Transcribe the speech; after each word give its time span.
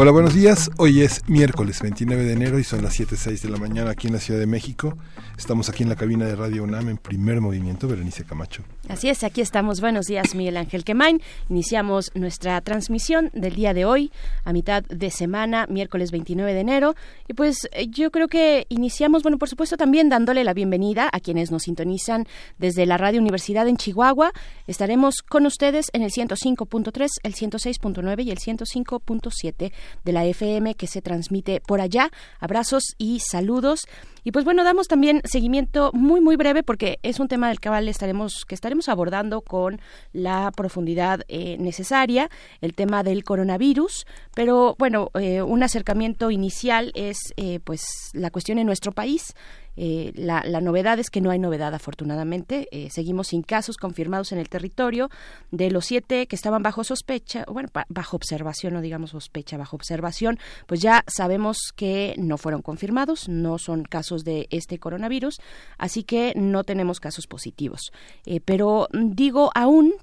Hola, 0.00 0.12
buenos 0.12 0.32
días. 0.32 0.70
Hoy 0.76 1.02
es 1.02 1.28
miércoles 1.28 1.82
29 1.82 2.22
de 2.22 2.32
enero 2.32 2.60
y 2.60 2.62
son 2.62 2.84
las 2.84 3.00
7.06 3.00 3.40
de 3.40 3.48
la 3.50 3.56
mañana 3.56 3.90
aquí 3.90 4.06
en 4.06 4.12
la 4.12 4.20
Ciudad 4.20 4.38
de 4.38 4.46
México. 4.46 4.96
Estamos 5.36 5.68
aquí 5.68 5.82
en 5.82 5.88
la 5.88 5.96
cabina 5.96 6.24
de 6.24 6.36
Radio 6.36 6.62
UNAM 6.62 6.88
en 6.88 6.98
primer 6.98 7.40
movimiento. 7.40 7.88
Berenice 7.88 8.22
Camacho. 8.22 8.62
Así 8.88 9.08
es, 9.08 9.24
aquí 9.24 9.40
estamos. 9.40 9.80
Buenos 9.80 10.06
días, 10.06 10.36
Miguel 10.36 10.56
Ángel 10.56 10.84
Quemain. 10.84 11.20
Iniciamos 11.48 12.12
nuestra 12.14 12.60
transmisión 12.60 13.30
del 13.34 13.56
día 13.56 13.74
de 13.74 13.86
hoy, 13.86 14.12
a 14.44 14.52
mitad 14.52 14.84
de 14.84 15.10
semana, 15.10 15.66
miércoles 15.68 16.12
29 16.12 16.54
de 16.54 16.60
enero. 16.60 16.94
Y 17.26 17.34
pues 17.34 17.68
eh, 17.72 17.88
yo 17.88 18.12
creo 18.12 18.28
que 18.28 18.66
iniciamos, 18.68 19.24
bueno, 19.24 19.36
por 19.36 19.48
supuesto, 19.48 19.76
también 19.76 20.08
dándole 20.08 20.44
la 20.44 20.54
bienvenida 20.54 21.10
a 21.12 21.18
quienes 21.18 21.50
nos 21.50 21.64
sintonizan 21.64 22.28
desde 22.58 22.86
la 22.86 22.98
Radio 22.98 23.20
Universidad 23.20 23.66
en 23.66 23.76
Chihuahua. 23.76 24.32
Estaremos 24.68 25.22
con 25.22 25.44
ustedes 25.44 25.86
en 25.92 26.02
el 26.02 26.12
105.3, 26.12 27.08
el 27.24 27.34
106.9 27.34 28.24
y 28.24 28.30
el 28.30 28.38
105.7 28.38 29.72
de 30.04 30.12
la 30.12 30.24
FM 30.24 30.74
que 30.74 30.86
se 30.86 31.02
transmite 31.02 31.60
por 31.60 31.80
allá. 31.80 32.10
Abrazos 32.40 32.94
y 32.98 33.20
saludos. 33.20 33.86
Y 34.24 34.32
pues 34.32 34.44
bueno, 34.44 34.64
damos 34.64 34.88
también 34.88 35.22
seguimiento 35.24 35.90
muy 35.94 36.20
muy 36.20 36.36
breve 36.36 36.62
porque 36.62 36.98
es 37.02 37.18
un 37.20 37.28
tema 37.28 37.48
del 37.48 37.60
que 37.60 37.70
estaremos 37.88 38.44
que 38.46 38.54
estaremos 38.54 38.88
abordando 38.88 39.40
con 39.40 39.80
la 40.12 40.50
profundidad 40.54 41.22
eh, 41.28 41.56
necesaria, 41.58 42.30
el 42.60 42.74
tema 42.74 43.02
del 43.02 43.24
coronavirus, 43.24 44.06
pero 44.34 44.74
bueno, 44.78 45.10
eh, 45.14 45.42
un 45.42 45.62
acercamiento 45.62 46.30
inicial 46.30 46.92
es 46.94 47.18
eh, 47.36 47.60
pues 47.64 48.10
la 48.12 48.30
cuestión 48.30 48.58
en 48.58 48.66
nuestro 48.66 48.92
país. 48.92 49.34
Eh, 49.80 50.12
la, 50.16 50.42
novedad 50.60 50.98
es 50.98 51.08
que 51.08 51.20
no 51.20 51.30
hay 51.30 51.38
novedad, 51.38 51.72
afortunadamente. 51.72 52.66
Eh, 52.72 52.90
seguimos 52.90 53.28
sin 53.28 53.42
casos 53.42 53.76
confirmados 53.76 54.32
en 54.32 54.38
el 54.38 54.48
territorio. 54.48 55.08
De 55.52 55.70
los 55.70 55.86
siete 55.86 56.26
que 56.26 56.34
estaban 56.34 56.64
bajo 56.64 56.82
sospecha, 56.82 57.44
bueno, 57.46 57.68
bajo 57.88 58.16
observación, 58.16 58.74
no 58.74 58.80
digamos 58.80 59.10
sospecha, 59.10 59.56
bajo 59.56 59.76
observación, 59.76 60.40
pues 60.66 60.80
ya 60.80 61.04
sabemos 61.06 61.72
que 61.76 62.16
no 62.18 62.38
fueron 62.38 62.60
confirmados, 62.60 63.28
no 63.28 63.58
son 63.58 63.84
casos 63.84 64.24
de 64.24 64.48
este 64.50 64.80
coronavirus, 64.80 65.40
así 65.78 66.02
que 66.02 66.32
no 66.34 66.64
tenemos 66.64 66.98
casos 66.98 67.28
positivos. 67.28 67.92
Eh, 68.26 68.40
pero 68.44 68.88
digo 68.92 69.52
aún, 69.54 69.94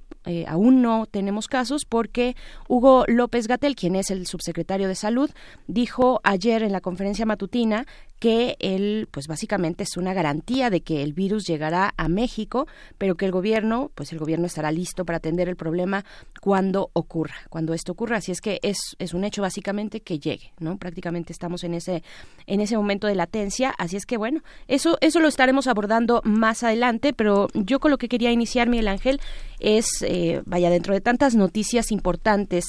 aún 0.48 0.82
no 0.82 1.06
tenemos 1.06 1.48
casos 1.48 1.86
porque 1.86 2.36
Hugo 2.68 3.04
López 3.08 3.48
Gatel, 3.48 3.76
quien 3.76 3.96
es 3.96 4.10
el 4.10 4.26
subsecretario 4.26 4.88
de 4.88 4.96
Salud, 4.96 5.30
dijo 5.68 6.22
ayer 6.24 6.64
en 6.64 6.72
la 6.72 6.82
conferencia 6.82 7.26
matutina 7.26 7.86
que 8.26 8.58
él, 8.60 9.08
pues 9.12 9.28
básicamente 9.28 9.84
es 9.84 9.98
una 9.98 10.16
garantía 10.16 10.72
de 10.72 10.82
que 10.82 11.04
el 11.04 11.14
virus 11.14 11.46
llegará 11.46 11.94
a 11.96 12.10
México, 12.10 12.66
pero 12.98 13.14
que 13.14 13.26
el 13.26 13.32
gobierno, 13.32 13.92
pues 13.94 14.12
el 14.14 14.18
gobierno 14.18 14.48
estará 14.48 14.72
listo 14.72 15.06
para 15.06 15.18
atender 15.18 15.48
el 15.48 15.56
problema 15.56 16.04
cuando 16.42 16.90
ocurra, 16.94 17.36
cuando 17.52 17.76
esto 17.76 17.92
ocurra. 17.92 18.18
Así 18.18 18.32
es 18.32 18.42
que 18.42 18.60
es, 18.64 18.80
es 18.98 19.14
un 19.14 19.26
hecho 19.26 19.44
básicamente 19.44 20.00
que 20.00 20.18
llegue, 20.18 20.54
¿no? 20.58 20.78
Prácticamente 20.78 21.34
estamos 21.34 21.64
en 21.64 21.76
ese, 21.76 22.02
en 22.48 22.62
ese 22.62 22.76
momento 22.76 23.06
de 23.06 23.14
latencia. 23.14 23.76
Así 23.78 23.96
es 23.96 24.08
que 24.08 24.18
bueno, 24.18 24.42
eso, 24.68 24.98
eso 25.02 25.20
lo 25.20 25.28
estaremos 25.28 25.68
abordando 25.68 26.22
más 26.24 26.64
adelante, 26.64 27.14
pero 27.14 27.50
yo 27.54 27.80
con 27.80 27.92
lo 27.92 28.00
que 28.00 28.08
quería 28.08 28.32
iniciar, 28.32 28.70
Miguel 28.70 28.88
Ángel, 28.88 29.22
es, 29.60 29.86
eh, 30.02 30.42
vaya, 30.48 30.72
dentro 30.72 30.96
de 30.96 31.02
tantas 31.02 31.36
noticias 31.36 31.92
importantes 31.92 32.66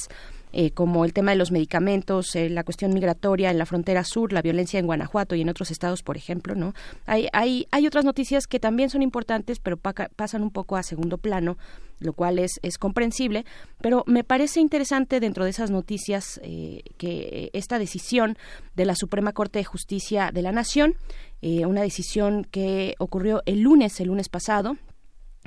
eh, 0.53 0.71
como 0.71 1.03
el 1.03 1.13
tema 1.13 1.31
de 1.31 1.37
los 1.37 1.51
medicamentos, 1.51 2.35
eh, 2.35 2.49
la 2.49 2.63
cuestión 2.63 2.93
migratoria 2.93 3.51
en 3.51 3.57
la 3.57 3.65
frontera 3.65 4.03
sur, 4.03 4.31
la 4.31 4.41
violencia 4.41 4.79
en 4.79 4.85
Guanajuato 4.85 5.35
y 5.35 5.41
en 5.41 5.49
otros 5.49 5.71
estados, 5.71 6.03
por 6.03 6.15
ejemplo, 6.15 6.55
¿no? 6.55 6.73
Hay, 7.05 7.27
hay, 7.33 7.67
hay 7.71 7.85
otras 7.85 8.05
noticias 8.05 8.47
que 8.47 8.59
también 8.59 8.89
son 8.89 9.01
importantes, 9.01 9.59
pero 9.59 9.77
pasan 9.77 10.43
un 10.43 10.51
poco 10.51 10.77
a 10.77 10.83
segundo 10.83 11.17
plano, 11.17 11.57
lo 11.99 12.13
cual 12.13 12.39
es, 12.39 12.59
es 12.61 12.77
comprensible, 12.77 13.45
pero 13.81 14.03
me 14.07 14.23
parece 14.23 14.61
interesante 14.61 15.19
dentro 15.19 15.43
de 15.43 15.49
esas 15.49 15.69
noticias 15.69 16.39
eh, 16.43 16.81
que 16.97 17.49
esta 17.53 17.77
decisión 17.77 18.37
de 18.75 18.85
la 18.85 18.95
Suprema 18.95 19.33
Corte 19.33 19.59
de 19.59 19.65
Justicia 19.65 20.31
de 20.33 20.41
la 20.41 20.51
Nación, 20.51 20.95
una 21.41 21.81
decisión 21.81 22.45
que 22.49 22.95
ocurrió 22.97 23.43
el 23.45 23.61
lunes, 23.61 23.99
el 23.99 24.07
lunes 24.07 24.27
pasado, 24.27 24.75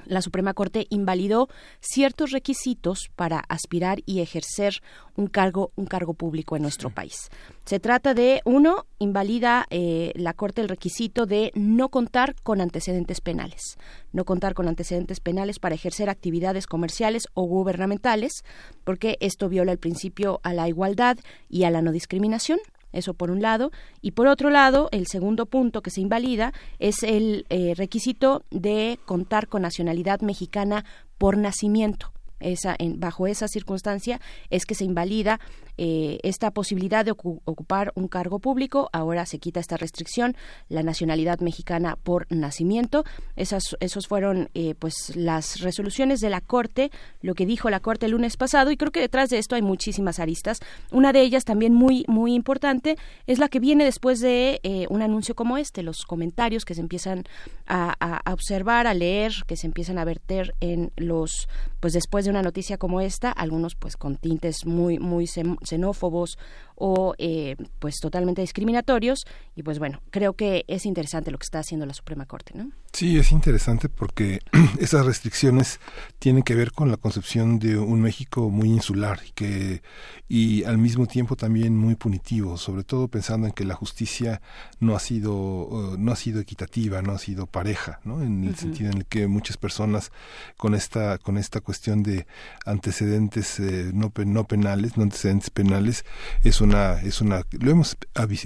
la 0.06 0.22
Suprema 0.22 0.54
Corte 0.54 0.86
invalidó 0.90 1.48
ciertos 1.80 2.30
requisitos 2.30 3.10
para 3.16 3.40
aspirar 3.48 4.00
y 4.06 4.20
ejercer 4.20 4.82
un 5.16 5.26
cargo, 5.26 5.72
un 5.76 5.86
cargo 5.86 6.14
público 6.14 6.56
en 6.56 6.62
nuestro 6.62 6.90
país. 6.90 7.28
Se 7.64 7.78
trata 7.78 8.14
de, 8.14 8.40
uno, 8.44 8.86
invalida 8.98 9.66
eh, 9.70 10.12
la 10.14 10.34
Corte 10.34 10.60
el 10.60 10.68
requisito 10.68 11.26
de 11.26 11.52
no 11.54 11.88
contar 11.88 12.34
con 12.42 12.60
antecedentes 12.60 13.20
penales, 13.20 13.78
no 14.12 14.24
contar 14.24 14.54
con 14.54 14.68
antecedentes 14.68 15.20
penales 15.20 15.58
para 15.58 15.74
ejercer 15.74 16.10
actividades 16.10 16.66
comerciales 16.66 17.28
o 17.34 17.44
gubernamentales, 17.44 18.44
porque 18.84 19.16
esto 19.20 19.48
viola 19.48 19.72
el 19.72 19.78
principio 19.78 20.40
a 20.42 20.54
la 20.54 20.68
igualdad 20.68 21.18
y 21.48 21.64
a 21.64 21.70
la 21.70 21.82
no 21.82 21.92
discriminación. 21.92 22.58
Eso 22.92 23.14
por 23.14 23.30
un 23.30 23.42
lado. 23.42 23.70
Y 24.00 24.12
por 24.12 24.26
otro 24.26 24.50
lado, 24.50 24.88
el 24.92 25.06
segundo 25.06 25.46
punto 25.46 25.82
que 25.82 25.90
se 25.90 26.00
invalida 26.00 26.52
es 26.78 27.02
el 27.02 27.46
eh, 27.48 27.74
requisito 27.76 28.44
de 28.50 28.98
contar 29.04 29.48
con 29.48 29.62
nacionalidad 29.62 30.20
mexicana 30.20 30.84
por 31.18 31.36
nacimiento. 31.36 32.12
Esa, 32.40 32.74
en, 32.78 33.00
bajo 33.00 33.26
esa 33.26 33.48
circunstancia 33.48 34.20
es 34.50 34.66
que 34.66 34.74
se 34.74 34.84
invalida 34.84 35.40
eh, 35.78 36.18
esta 36.22 36.50
posibilidad 36.50 37.04
de 37.04 37.12
ocupar 37.12 37.92
un 37.94 38.08
cargo 38.08 38.38
público. 38.38 38.90
Ahora 38.92 39.24
se 39.26 39.38
quita 39.38 39.60
esta 39.60 39.76
restricción, 39.76 40.36
la 40.68 40.82
nacionalidad 40.82 41.40
mexicana 41.40 41.96
por 41.96 42.26
nacimiento. 42.30 43.04
Esas 43.36 43.76
esos 43.80 44.06
fueron 44.06 44.50
eh, 44.54 44.74
pues 44.78 45.16
las 45.16 45.60
resoluciones 45.60 46.20
de 46.20 46.30
la 46.30 46.40
Corte, 46.40 46.90
lo 47.22 47.34
que 47.34 47.46
dijo 47.46 47.70
la 47.70 47.80
Corte 47.80 48.06
el 48.06 48.12
lunes 48.12 48.36
pasado, 48.36 48.70
y 48.70 48.76
creo 48.76 48.92
que 48.92 49.00
detrás 49.00 49.30
de 49.30 49.38
esto 49.38 49.54
hay 49.54 49.62
muchísimas 49.62 50.18
aristas. 50.18 50.60
Una 50.90 51.12
de 51.12 51.22
ellas 51.22 51.44
también 51.44 51.74
muy, 51.74 52.04
muy 52.08 52.34
importante 52.34 52.96
es 53.26 53.38
la 53.38 53.48
que 53.48 53.60
viene 53.60 53.84
después 53.84 54.20
de 54.20 54.60
eh, 54.62 54.86
un 54.90 55.02
anuncio 55.02 55.34
como 55.34 55.56
este, 55.56 55.82
los 55.82 56.04
comentarios 56.04 56.64
que 56.64 56.74
se 56.74 56.80
empiezan 56.80 57.24
a, 57.66 58.20
observar, 58.32 58.86
a 58.86 58.94
leer, 58.94 59.32
que 59.46 59.56
se 59.56 59.66
empiezan 59.66 59.98
a 59.98 60.04
verter 60.04 60.54
en 60.60 60.90
los, 60.96 61.48
pues 61.78 61.92
después 61.92 62.24
de 62.24 62.29
una 62.30 62.42
noticia 62.42 62.78
como 62.78 63.00
esta, 63.00 63.30
algunos 63.30 63.74
pues 63.74 63.96
con 63.96 64.16
tintes 64.16 64.64
muy, 64.66 64.98
muy 64.98 65.26
xenófobos 65.26 66.38
o 66.80 67.14
eh, 67.18 67.56
pues 67.78 68.00
totalmente 68.00 68.40
discriminatorios. 68.40 69.24
Y 69.54 69.62
pues 69.62 69.78
bueno 69.78 70.00
creo 70.10 70.32
que 70.32 70.64
es 70.66 70.86
interesante 70.86 71.30
lo 71.30 71.38
que 71.38 71.44
está 71.44 71.60
haciendo 71.60 71.86
la 71.86 71.94
Suprema 71.94 72.26
Corte 72.26 72.52
no 72.54 72.72
sí 72.92 73.18
es 73.18 73.32
interesante 73.32 73.88
porque 73.88 74.40
esas 74.80 75.06
restricciones 75.06 75.80
tienen 76.18 76.42
que 76.42 76.54
ver 76.54 76.72
con 76.72 76.90
la 76.90 76.96
concepción 76.96 77.58
de 77.58 77.78
un 77.78 78.00
México 78.00 78.50
muy 78.50 78.68
insular 78.68 79.20
y 79.26 79.30
que 79.32 79.82
y 80.28 80.64
al 80.64 80.78
mismo 80.78 81.06
tiempo 81.06 81.36
también 81.36 81.76
muy 81.76 81.94
punitivo 81.94 82.56
sobre 82.56 82.84
todo 82.84 83.08
pensando 83.08 83.46
en 83.46 83.52
que 83.52 83.64
la 83.64 83.74
justicia 83.74 84.40
no 84.80 84.96
ha 84.96 85.00
sido 85.00 85.34
uh, 85.34 85.96
no 85.98 86.12
ha 86.12 86.16
sido 86.16 86.40
equitativa 86.40 87.02
no 87.02 87.12
ha 87.12 87.18
sido 87.18 87.46
pareja 87.46 88.00
no 88.04 88.22
en 88.22 88.44
el 88.44 88.56
sentido 88.56 88.90
en 88.90 88.98
el 88.98 89.06
que 89.06 89.26
muchas 89.28 89.56
personas 89.56 90.10
con 90.56 90.74
esta 90.74 91.18
con 91.18 91.36
esta 91.36 91.60
cuestión 91.60 92.02
de 92.02 92.26
antecedentes 92.66 93.60
eh, 93.60 93.90
no 93.94 94.12
no 94.26 94.44
penales 94.44 94.96
no 94.96 95.04
antecedentes 95.04 95.50
penales 95.50 96.04
es 96.42 96.60
un 96.70 97.06
es 97.06 97.20
una 97.20 97.42
lo 97.58 97.70
hemos 97.70 97.96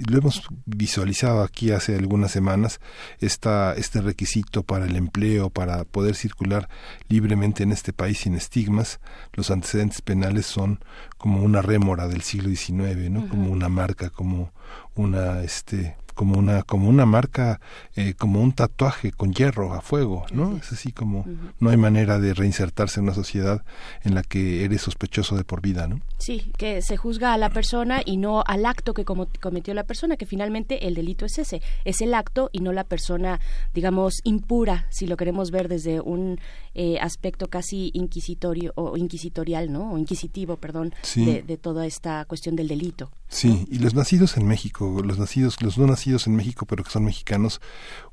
lo 0.09 0.17
hemos 0.17 0.47
visualizado 0.65 1.43
aquí 1.43 1.71
hace 1.71 1.95
algunas 1.95 2.31
semanas 2.31 2.79
esta 3.19 3.73
este 3.75 4.01
requisito 4.01 4.63
para 4.63 4.85
el 4.85 4.95
empleo 4.95 5.49
para 5.49 5.83
poder 5.83 6.15
circular 6.15 6.69
libremente 7.07 7.63
en 7.63 7.71
este 7.71 7.93
país 7.93 8.19
sin 8.19 8.35
estigmas 8.35 8.99
los 9.33 9.51
antecedentes 9.51 10.01
penales 10.01 10.45
son 10.45 10.79
como 11.17 11.43
una 11.43 11.61
rémora 11.61 12.07
del 12.07 12.21
siglo 12.21 12.49
XIX 12.49 13.09
no 13.11 13.27
como 13.27 13.51
una 13.51 13.69
marca 13.69 14.09
como 14.09 14.51
una 14.95 15.41
este 15.43 15.95
como 16.15 16.39
una 16.39 16.63
como 16.63 16.89
una 16.89 17.05
marca 17.05 17.59
eh, 17.95 18.13
como 18.17 18.41
un 18.41 18.53
tatuaje 18.53 19.11
con 19.11 19.33
hierro 19.33 19.73
a 19.73 19.81
fuego 19.81 20.25
no 20.31 20.57
es. 20.57 20.71
Así 20.71 20.91
como 20.91 21.25
no 21.59 21.69
hay 21.69 21.77
manera 21.77 22.19
de 22.19 22.33
reinsertarse 22.33 22.99
en 22.99 23.03
una 23.03 23.13
sociedad 23.13 23.63
en 24.03 24.15
la 24.15 24.23
que 24.23 24.63
eres 24.63 24.81
sospechoso 24.81 25.35
de 25.35 25.43
por 25.43 25.61
vida 25.61 25.87
no 25.87 25.99
sí 26.17 26.51
que 26.57 26.81
se 26.81 26.97
juzga 26.97 27.33
a 27.33 27.37
la 27.37 27.49
persona 27.49 28.01
y 28.03 28.17
no 28.17 28.43
al 28.47 28.65
acto 28.65 28.93
que 28.93 29.03
cometió 29.03 29.73
la 29.73 29.83
persona 29.83 30.15
que 30.15 30.25
finalmente 30.25 30.87
el 30.87 30.95
delito 30.95 31.25
es 31.25 31.37
ese 31.37 31.61
es 31.83 32.01
el 32.01 32.13
acto 32.13 32.49
y 32.53 32.59
no 32.59 32.71
la 32.71 32.85
persona 32.85 33.41
digamos 33.73 34.21
impura 34.23 34.87
si 34.89 35.07
lo 35.07 35.17
queremos 35.17 35.51
ver 35.51 35.67
desde 35.67 35.99
un 35.99 36.39
eh, 36.75 36.99
aspecto 36.99 37.47
casi 37.47 37.89
inquisitorio 37.93 38.73
o 38.75 38.97
inquisitorial 38.97 39.71
no 39.71 39.93
o 39.93 39.97
inquisitivo 39.97 40.57
perdón 40.57 40.93
de, 41.15 41.41
de 41.41 41.57
toda 41.57 41.85
esta 41.85 42.25
cuestión 42.25 42.55
del 42.55 42.67
delito. 42.67 43.11
Sí, 43.27 43.65
y 43.71 43.79
los 43.79 43.95
nacidos 43.95 44.37
en 44.37 44.45
México, 44.45 45.01
los 45.03 45.17
nacidos, 45.17 45.61
los 45.61 45.77
no 45.77 45.87
nacidos 45.87 46.27
en 46.27 46.35
México, 46.35 46.65
pero 46.65 46.83
que 46.83 46.91
son 46.91 47.05
mexicanos, 47.05 47.59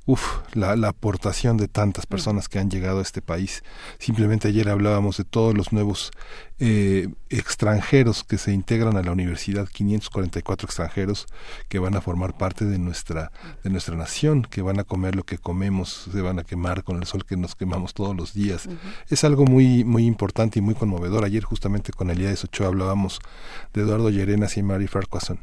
Uf, 0.04 0.38
la, 0.54 0.74
la, 0.74 0.88
aportación 0.88 1.56
de 1.56 1.68
tantas 1.68 2.06
personas 2.06 2.48
que 2.48 2.58
han 2.58 2.68
llegado 2.68 2.98
a 2.98 3.02
este 3.02 3.22
país. 3.22 3.62
Simplemente 4.00 4.48
ayer 4.48 4.68
hablábamos 4.68 5.16
de 5.16 5.24
todos 5.24 5.56
los 5.56 5.72
nuevos 5.72 6.10
eh, 6.58 7.08
extranjeros 7.30 8.24
que 8.24 8.36
se 8.36 8.52
integran 8.52 8.96
a 8.96 9.02
la 9.02 9.12
universidad, 9.12 9.68
544 9.68 10.66
extranjeros 10.66 11.26
que 11.68 11.78
van 11.78 11.94
a 11.94 12.00
formar 12.00 12.36
parte 12.36 12.64
de 12.64 12.78
nuestra, 12.78 13.30
de 13.62 13.70
nuestra 13.70 13.94
nación, 13.94 14.42
que 14.42 14.60
van 14.60 14.80
a 14.80 14.84
comer 14.84 15.14
lo 15.14 15.22
que 15.22 15.38
comemos, 15.38 16.08
se 16.10 16.20
van 16.20 16.40
a 16.40 16.44
quemar 16.44 16.82
con 16.82 16.96
el 16.96 17.06
sol 17.06 17.24
que 17.24 17.36
nos 17.36 17.54
quemamos 17.54 17.94
todos 17.94 18.16
los 18.16 18.34
días. 18.34 18.68
Es 19.08 19.22
algo 19.22 19.44
muy, 19.44 19.84
muy 19.84 20.06
importante 20.06 20.58
y 20.58 20.62
muy 20.62 20.74
conmovedor. 20.74 21.24
Ayer 21.24 21.44
justamente 21.44 21.92
con 21.92 22.10
Elías 22.10 22.42
Ochoa 22.42 22.66
hablábamos 22.66 23.20
de 23.72 23.82
Eduardo 23.82 24.10
Llerenas 24.10 24.56
y 24.56 24.64
Mary 24.64 24.88
Farquharson 24.88 25.38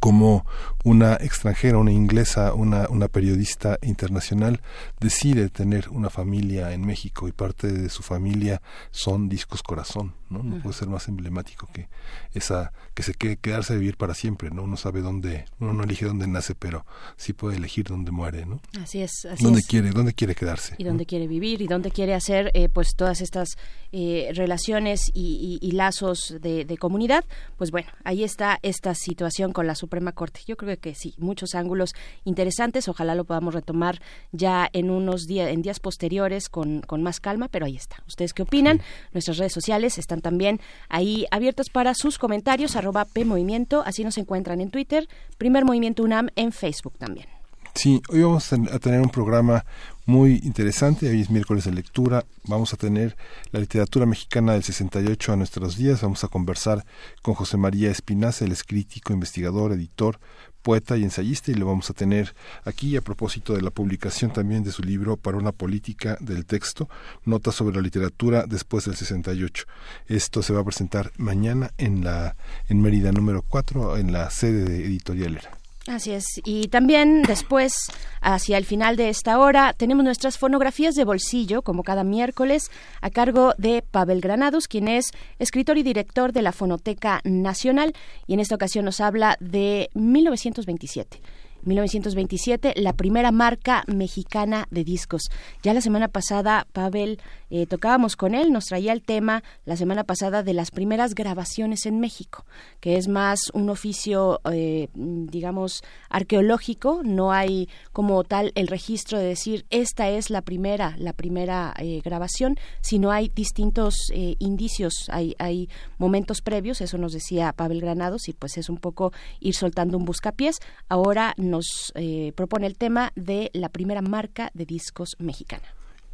como 0.00 0.46
una 0.82 1.14
extranjera, 1.14 1.78
una 1.78 1.92
inglesa, 1.92 2.54
una, 2.54 2.86
una 2.88 3.08
periodista 3.08 3.71
internacional 3.82 4.60
decide 5.00 5.48
tener 5.48 5.88
una 5.88 6.10
familia 6.10 6.72
en 6.72 6.84
México 6.84 7.28
y 7.28 7.32
parte 7.32 7.68
de 7.68 7.88
su 7.88 8.02
familia 8.02 8.62
son 8.90 9.28
Discos 9.28 9.62
Corazón, 9.62 10.14
¿no? 10.32 10.42
No 10.42 10.60
puede 10.60 10.74
ser 10.74 10.88
más 10.88 11.08
emblemático 11.08 11.68
que 11.72 11.88
esa 12.32 12.72
que 12.94 13.02
se 13.02 13.14
quede 13.14 13.36
quedarse 13.36 13.74
a 13.74 13.76
vivir 13.76 13.96
para 13.96 14.14
siempre, 14.14 14.50
¿no? 14.50 14.62
Uno 14.62 14.76
sabe 14.76 15.00
dónde, 15.00 15.44
uno 15.60 15.72
no 15.72 15.84
elige 15.84 16.06
dónde 16.06 16.26
nace, 16.26 16.54
pero 16.54 16.84
sí 17.16 17.32
puede 17.32 17.56
elegir 17.56 17.86
dónde 17.86 18.10
muere, 18.10 18.46
¿no? 18.46 18.60
Así 18.80 19.02
es, 19.02 19.24
así 19.24 19.44
¿Dónde 19.44 19.62
quiere, 19.62 19.90
dónde 19.90 20.12
quiere 20.14 20.34
quedarse? 20.34 20.74
Y 20.78 20.84
dónde 20.84 21.06
quiere 21.06 21.26
vivir 21.26 21.62
y 21.62 21.66
dónde 21.66 21.90
quiere 21.90 22.14
hacer 22.14 22.50
eh, 22.54 22.68
pues 22.68 22.94
todas 22.96 23.20
estas 23.20 23.56
eh, 23.92 24.30
relaciones 24.34 25.10
y, 25.14 25.58
y, 25.60 25.70
lazos 25.72 26.36
de, 26.40 26.64
de 26.64 26.78
comunidad, 26.78 27.24
pues 27.58 27.70
bueno, 27.70 27.88
ahí 28.04 28.24
está 28.24 28.58
esta 28.62 28.94
situación 28.94 29.52
con 29.52 29.66
la 29.66 29.74
Suprema 29.74 30.12
Corte. 30.12 30.40
Yo 30.46 30.56
creo 30.56 30.78
que 30.78 30.94
sí, 30.94 31.14
muchos 31.18 31.54
ángulos 31.54 31.92
interesantes. 32.24 32.88
Ojalá 32.88 33.14
lo 33.14 33.24
podamos 33.24 33.52
retomar 33.52 34.00
ya 34.32 34.68
en 34.72 34.90
unos 34.90 35.26
días, 35.26 35.50
en 35.50 35.60
días 35.60 35.78
posteriores 35.78 36.48
con, 36.48 36.80
con 36.80 37.02
más 37.02 37.20
calma, 37.20 37.48
pero 37.48 37.66
ahí 37.66 37.76
está. 37.76 38.02
¿Ustedes 38.06 38.32
qué 38.32 38.42
opinan? 38.42 38.80
Nuestras 39.12 39.36
redes 39.36 39.52
sociales 39.52 39.98
están 39.98 40.21
también 40.22 40.60
ahí 40.88 41.26
abiertas 41.30 41.68
para 41.68 41.94
sus 41.94 42.18
comentarios, 42.18 42.76
arroba 42.76 43.04
PMovimiento, 43.04 43.82
así 43.84 44.04
nos 44.04 44.16
encuentran 44.16 44.60
en 44.60 44.70
Twitter, 44.70 45.08
Primer 45.36 45.64
Movimiento 45.64 46.02
UNAM 46.02 46.28
en 46.36 46.52
Facebook 46.52 46.94
también. 46.98 47.26
Sí, 47.74 48.02
hoy 48.10 48.22
vamos 48.22 48.52
a 48.52 48.78
tener 48.78 49.00
un 49.00 49.08
programa 49.08 49.64
muy 50.04 50.40
interesante. 50.44 51.08
Hoy 51.08 51.22
es 51.22 51.30
miércoles 51.30 51.64
de 51.64 51.72
lectura. 51.72 52.24
Vamos 52.44 52.74
a 52.74 52.76
tener 52.76 53.16
la 53.50 53.60
literatura 53.60 54.04
mexicana 54.04 54.52
del 54.52 54.62
68 54.62 55.32
a 55.32 55.36
nuestros 55.36 55.76
días. 55.78 56.02
Vamos 56.02 56.22
a 56.22 56.28
conversar 56.28 56.84
con 57.22 57.34
José 57.34 57.56
María 57.56 57.90
Espinaza, 57.90 58.44
él 58.44 58.52
es 58.52 58.62
crítico, 58.62 59.14
investigador, 59.14 59.72
editor, 59.72 60.20
poeta 60.62 60.96
y 60.96 61.02
ensayista 61.02 61.50
y 61.50 61.54
lo 61.54 61.66
vamos 61.66 61.90
a 61.90 61.94
tener 61.94 62.34
aquí 62.64 62.96
a 62.96 63.00
propósito 63.00 63.54
de 63.54 63.62
la 63.62 63.70
publicación 63.70 64.32
también 64.32 64.62
de 64.62 64.72
su 64.72 64.82
libro 64.82 65.16
para 65.16 65.36
una 65.36 65.52
política 65.52 66.16
del 66.20 66.46
texto, 66.46 66.88
notas 67.24 67.54
sobre 67.54 67.76
la 67.76 67.82
literatura 67.82 68.46
después 68.46 68.84
del 68.84 68.96
68. 68.96 69.64
Esto 70.06 70.42
se 70.42 70.52
va 70.52 70.60
a 70.60 70.64
presentar 70.64 71.12
mañana 71.16 71.72
en 71.78 72.04
la 72.04 72.36
en 72.68 72.80
Mérida 72.80 73.12
número 73.12 73.42
4 73.42 73.96
en 73.98 74.12
la 74.12 74.30
sede 74.30 74.64
de 74.64 74.86
Editorialera. 74.86 75.61
Así 75.88 76.12
es. 76.12 76.24
Y 76.44 76.68
también 76.68 77.22
después, 77.22 77.74
hacia 78.20 78.56
el 78.56 78.64
final 78.64 78.96
de 78.96 79.08
esta 79.08 79.40
hora, 79.40 79.72
tenemos 79.72 80.04
nuestras 80.04 80.38
fonografías 80.38 80.94
de 80.94 81.04
bolsillo, 81.04 81.62
como 81.62 81.82
cada 81.82 82.04
miércoles, 82.04 82.70
a 83.00 83.10
cargo 83.10 83.54
de 83.58 83.82
Pavel 83.82 84.20
Granados, 84.20 84.68
quien 84.68 84.86
es 84.86 85.10
escritor 85.40 85.78
y 85.78 85.82
director 85.82 86.32
de 86.32 86.42
la 86.42 86.52
Fonoteca 86.52 87.20
Nacional, 87.24 87.94
y 88.28 88.34
en 88.34 88.40
esta 88.40 88.54
ocasión 88.54 88.84
nos 88.84 89.00
habla 89.00 89.36
de 89.40 89.90
1927. 89.94 91.20
1927, 91.64 92.74
la 92.76 92.92
primera 92.92 93.32
marca 93.32 93.84
mexicana 93.86 94.66
de 94.70 94.84
discos. 94.84 95.22
Ya 95.62 95.74
la 95.74 95.80
semana 95.80 96.08
pasada, 96.08 96.66
Pavel, 96.72 97.20
eh, 97.50 97.66
tocábamos 97.66 98.16
con 98.16 98.34
él, 98.34 98.50
nos 98.50 98.64
traía 98.64 98.92
el 98.92 99.02
tema 99.02 99.42
la 99.66 99.76
semana 99.76 100.04
pasada 100.04 100.42
de 100.42 100.54
las 100.54 100.70
primeras 100.70 101.14
grabaciones 101.14 101.84
en 101.84 102.00
México, 102.00 102.46
que 102.80 102.96
es 102.96 103.08
más 103.08 103.40
un 103.52 103.68
oficio, 103.68 104.40
eh, 104.50 104.88
digamos, 104.94 105.82
arqueológico, 106.08 107.02
no 107.04 107.30
hay 107.30 107.68
como 107.92 108.24
tal 108.24 108.52
el 108.54 108.68
registro 108.68 109.18
de 109.18 109.26
decir 109.26 109.66
esta 109.70 110.08
es 110.08 110.30
la 110.30 110.40
primera, 110.40 110.94
la 110.98 111.12
primera 111.12 111.74
eh, 111.78 112.00
grabación, 112.02 112.56
sino 112.80 113.10
hay 113.10 113.28
distintos 113.28 113.94
indicios, 114.38 115.08
hay, 115.10 115.34
hay 115.38 115.68
momentos 115.98 116.40
previos, 116.40 116.80
eso 116.80 116.98
nos 116.98 117.12
decía 117.12 117.52
Pavel 117.52 117.80
Granados, 117.80 118.28
y 118.28 118.32
pues 118.32 118.56
es 118.56 118.68
un 118.68 118.78
poco 118.78 119.12
ir 119.40 119.54
soltando 119.54 119.98
un 119.98 120.04
buscapiés. 120.04 120.58
Ahora 120.88 121.34
nos 121.52 121.92
eh, 121.94 122.32
propone 122.34 122.66
el 122.66 122.76
tema 122.76 123.12
de 123.14 123.50
la 123.52 123.68
primera 123.68 124.02
marca 124.02 124.50
de 124.54 124.64
discos 124.64 125.16
mexicana. 125.18 125.64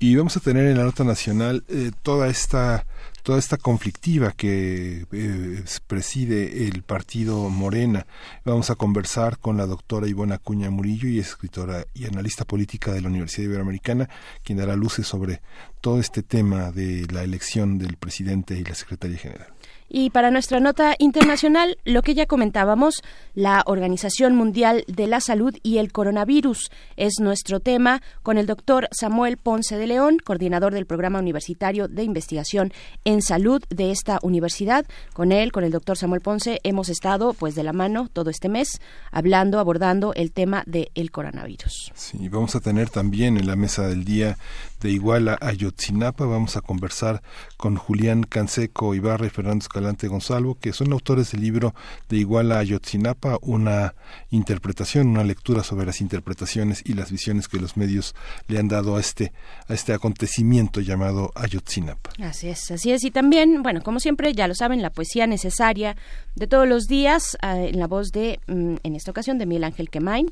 Y 0.00 0.14
vamos 0.14 0.37
a 0.37 0.40
tener 0.40 0.67
en 0.67 0.76
la 0.76 0.85
nota 0.85 1.02
nacional 1.02 1.64
eh, 1.69 1.90
toda 2.02 2.29
esta 2.29 2.87
toda 3.25 3.38
esta 3.38 3.56
conflictiva 3.56 4.32
que 4.32 5.06
eh, 5.12 5.64
preside 5.87 6.67
el 6.67 6.82
partido 6.82 7.50
Morena. 7.50 8.06
Vamos 8.44 8.70
a 8.70 8.75
conversar 8.75 9.38
con 9.38 9.56
la 9.56 9.67
doctora 9.67 10.08
Ivona 10.08 10.37
Acuña 10.37 10.70
Murillo 10.70 11.08
y 11.08 11.19
escritora 11.19 11.84
y 11.94 12.06
analista 12.06 12.44
política 12.44 12.93
de 12.93 13.02
la 13.02 13.08
Universidad 13.08 13.49
Iberoamericana, 13.49 14.08
quien 14.43 14.58
dará 14.58 14.76
luces 14.76 15.06
sobre 15.06 15.43
todo 15.81 15.99
este 16.00 16.23
tema 16.23 16.70
de 16.70 17.06
la 17.12 17.23
elección 17.23 17.79
del 17.79 17.96
presidente 17.96 18.56
y 18.56 18.64
la 18.64 18.75
secretaria 18.75 19.19
general. 19.19 19.57
Y 19.88 20.11
para 20.11 20.31
nuestra 20.31 20.61
nota 20.61 20.94
internacional, 20.99 21.79
lo 21.85 22.02
que 22.02 22.14
ya 22.14 22.26
comentábamos, 22.26 23.02
la 23.35 23.62
Organización 23.67 24.35
Mundial 24.35 24.85
de 24.87 25.06
la 25.06 25.20
Salud 25.20 25.55
y 25.62 25.79
el 25.79 25.93
coronavirus 25.93 26.70
es 26.96 27.14
nuestro 27.20 27.61
tema 27.61 28.02
con 28.23 28.37
el 28.37 28.46
doctor 28.46 28.88
Samuel 28.90 29.38
Ponce 29.38 29.79
de 29.79 29.87
León, 29.87 30.19
coordinador 30.23 30.75
del 30.75 30.87
Programa 30.87 31.19
Universitario 31.19 31.88
de 31.88 32.02
Investigación 32.02 32.73
en 33.05 33.23
Salud 33.23 33.62
de 33.70 33.90
esta 33.90 34.19
universidad. 34.23 34.85
Con 35.14 35.32
él, 35.32 35.52
con 35.52 35.64
el 35.64 35.73
doctor 35.73 35.96
Samuel 35.96 36.20
Ponce, 36.20 36.61
hemos 36.64 36.88
estado 36.88 37.32
pues 37.32 37.55
de 37.55 37.62
la 37.62 37.73
mano 37.73 38.08
todo 38.12 38.31
este 38.31 38.49
mes 38.49 38.81
hablando, 39.11 39.58
abordando 39.58 40.12
el 40.14 40.32
tema 40.32 40.64
del 40.67 41.11
coronavirus. 41.11 41.93
Sí, 41.94 42.29
vamos 42.29 42.55
a 42.55 42.61
tener 42.61 42.91
también 42.91 43.38
en 43.38 43.46
la 43.46 43.56
mesa 43.56 43.87
del 43.88 44.05
día 44.05 44.37
de 44.81 44.91
Iguala 44.91 45.39
a 45.41 45.49
Ayotzinapa. 45.49 46.27
Vamos 46.27 46.57
a 46.57 46.61
conversar 46.61 47.23
con 47.57 47.77
Julián 47.77 48.23
Canseco 48.23 48.95
Ibarra 48.95 49.27
y 49.27 49.31
Fernando 49.31 49.63
Escalante 49.63 50.09
Gonzalo, 50.09 50.57
que 50.61 50.73
son 50.73 50.93
autores 50.93 51.33
del 51.33 51.41
libro 51.41 51.75
de 52.09 52.17
Iguala 52.19 52.57
a 52.57 52.61
Ayotzinapa, 52.61 53.39
una 53.43 53.95
interpretación, 54.31 55.08
una 55.08 55.25
lectura 55.25 55.63
sobre 55.63 55.87
las 55.87 56.01
interpretaciones 56.01 56.82
y 56.85 56.94
las 56.94 57.11
visiones 57.11 57.49
que 57.49 57.58
los 57.58 57.77
medios 57.77 58.15
le 58.47 58.58
han 58.58 58.69
dado 58.69 58.97
a 58.97 59.01
este, 59.01 59.32
a 59.69 59.75
este 59.75 59.93
acontecimiento 59.93 60.81
llamado 60.81 61.31
Ayotzinapa. 61.35 62.11
Así 62.23 62.49
es, 62.49 62.70
así 62.70 62.93
es. 62.93 63.05
Y 63.05 63.11
también, 63.11 63.63
bueno, 63.63 63.82
como 63.82 64.01
siempre, 64.01 64.32
ya 64.32 64.49
lo 64.49 64.55
saben, 64.55 64.82
la 64.82 64.91
poesía 64.91 65.27
necesaria 65.27 65.97
de 66.35 66.47
todos 66.47 66.69
los 66.69 66.87
días, 66.87 67.37
eh, 67.43 67.70
en 67.73 67.79
la 67.79 67.87
voz 67.87 68.11
de, 68.13 68.41
mm, 68.47 68.77
en 68.82 68.97
esta 68.97 69.11
ocasión, 69.11 69.39
de 69.39 69.47
Miguel 69.47 69.65
Ángel 69.65 69.91
Quemain 69.91 70.31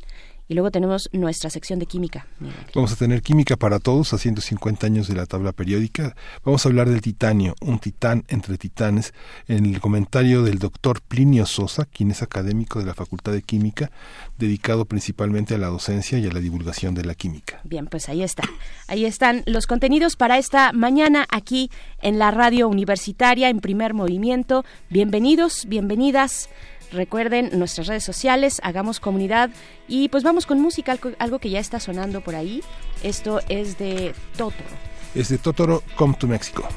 y 0.48 0.54
luego 0.54 0.70
tenemos 0.70 1.08
nuestra 1.12 1.50
sección 1.50 1.78
de 1.78 1.86
química. 1.86 2.26
Vamos 2.74 2.92
a 2.92 2.96
tener 2.96 3.22
química 3.22 3.56
para 3.56 3.78
todos 3.78 4.12
a 4.12 4.18
150 4.18 4.86
años 4.86 5.08
de 5.08 5.14
la 5.14 5.26
tabla 5.26 5.52
periódica. 5.52 6.14
Vamos 6.44 6.64
a 6.64 6.68
hablar 6.68 6.88
del 6.88 7.00
titanio, 7.00 7.54
un 7.60 7.78
titán 7.78 8.24
entre 8.28 8.56
titanes, 8.58 9.12
en 9.48 9.66
el 9.66 9.80
comentario 9.80 10.42
del 10.42 10.58
doctor 10.58 11.00
Plinio 11.00 11.46
Sosa, 11.46 11.84
quien 11.84 12.10
es 12.10 12.22
académico 12.22 12.78
de 12.78 12.86
la 12.86 12.94
Facultad 12.94 13.32
de 13.32 13.42
Química, 13.42 13.90
dedicado 14.38 14.84
principalmente 14.84 15.54
a 15.54 15.58
la 15.58 15.68
docencia 15.68 16.18
y 16.18 16.26
a 16.26 16.32
la 16.32 16.40
divulgación 16.40 16.94
de 16.94 17.04
la 17.04 17.14
química. 17.14 17.60
Bien, 17.64 17.86
pues 17.86 18.08
ahí 18.08 18.22
está. 18.22 18.44
Ahí 18.86 19.04
están 19.04 19.42
los 19.46 19.66
contenidos 19.66 20.16
para 20.16 20.38
esta 20.38 20.72
mañana 20.72 21.26
aquí 21.30 21.70
en 22.00 22.18
la 22.18 22.30
radio 22.30 22.68
universitaria 22.68 23.48
en 23.48 23.60
primer 23.60 23.94
movimiento. 23.94 24.64
Bienvenidos, 24.90 25.66
bienvenidas. 25.66 26.48
Recuerden 26.92 27.50
nuestras 27.58 27.86
redes 27.88 28.04
sociales, 28.04 28.60
hagamos 28.62 29.00
comunidad 29.00 29.50
y 29.88 30.08
pues 30.08 30.22
vamos 30.22 30.46
con 30.46 30.60
música, 30.60 30.96
algo 31.18 31.38
que 31.38 31.50
ya 31.50 31.58
está 31.58 31.80
sonando 31.80 32.20
por 32.20 32.34
ahí. 32.34 32.62
Esto 33.02 33.40
es 33.48 33.78
de 33.78 34.14
Totoro. 34.36 34.64
Es 35.14 35.28
de 35.28 35.38
Totoro, 35.38 35.82
Come 35.96 36.14
to 36.18 36.26
Mexico. 36.26 36.68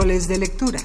De 0.00 0.38
lectura. 0.38 0.80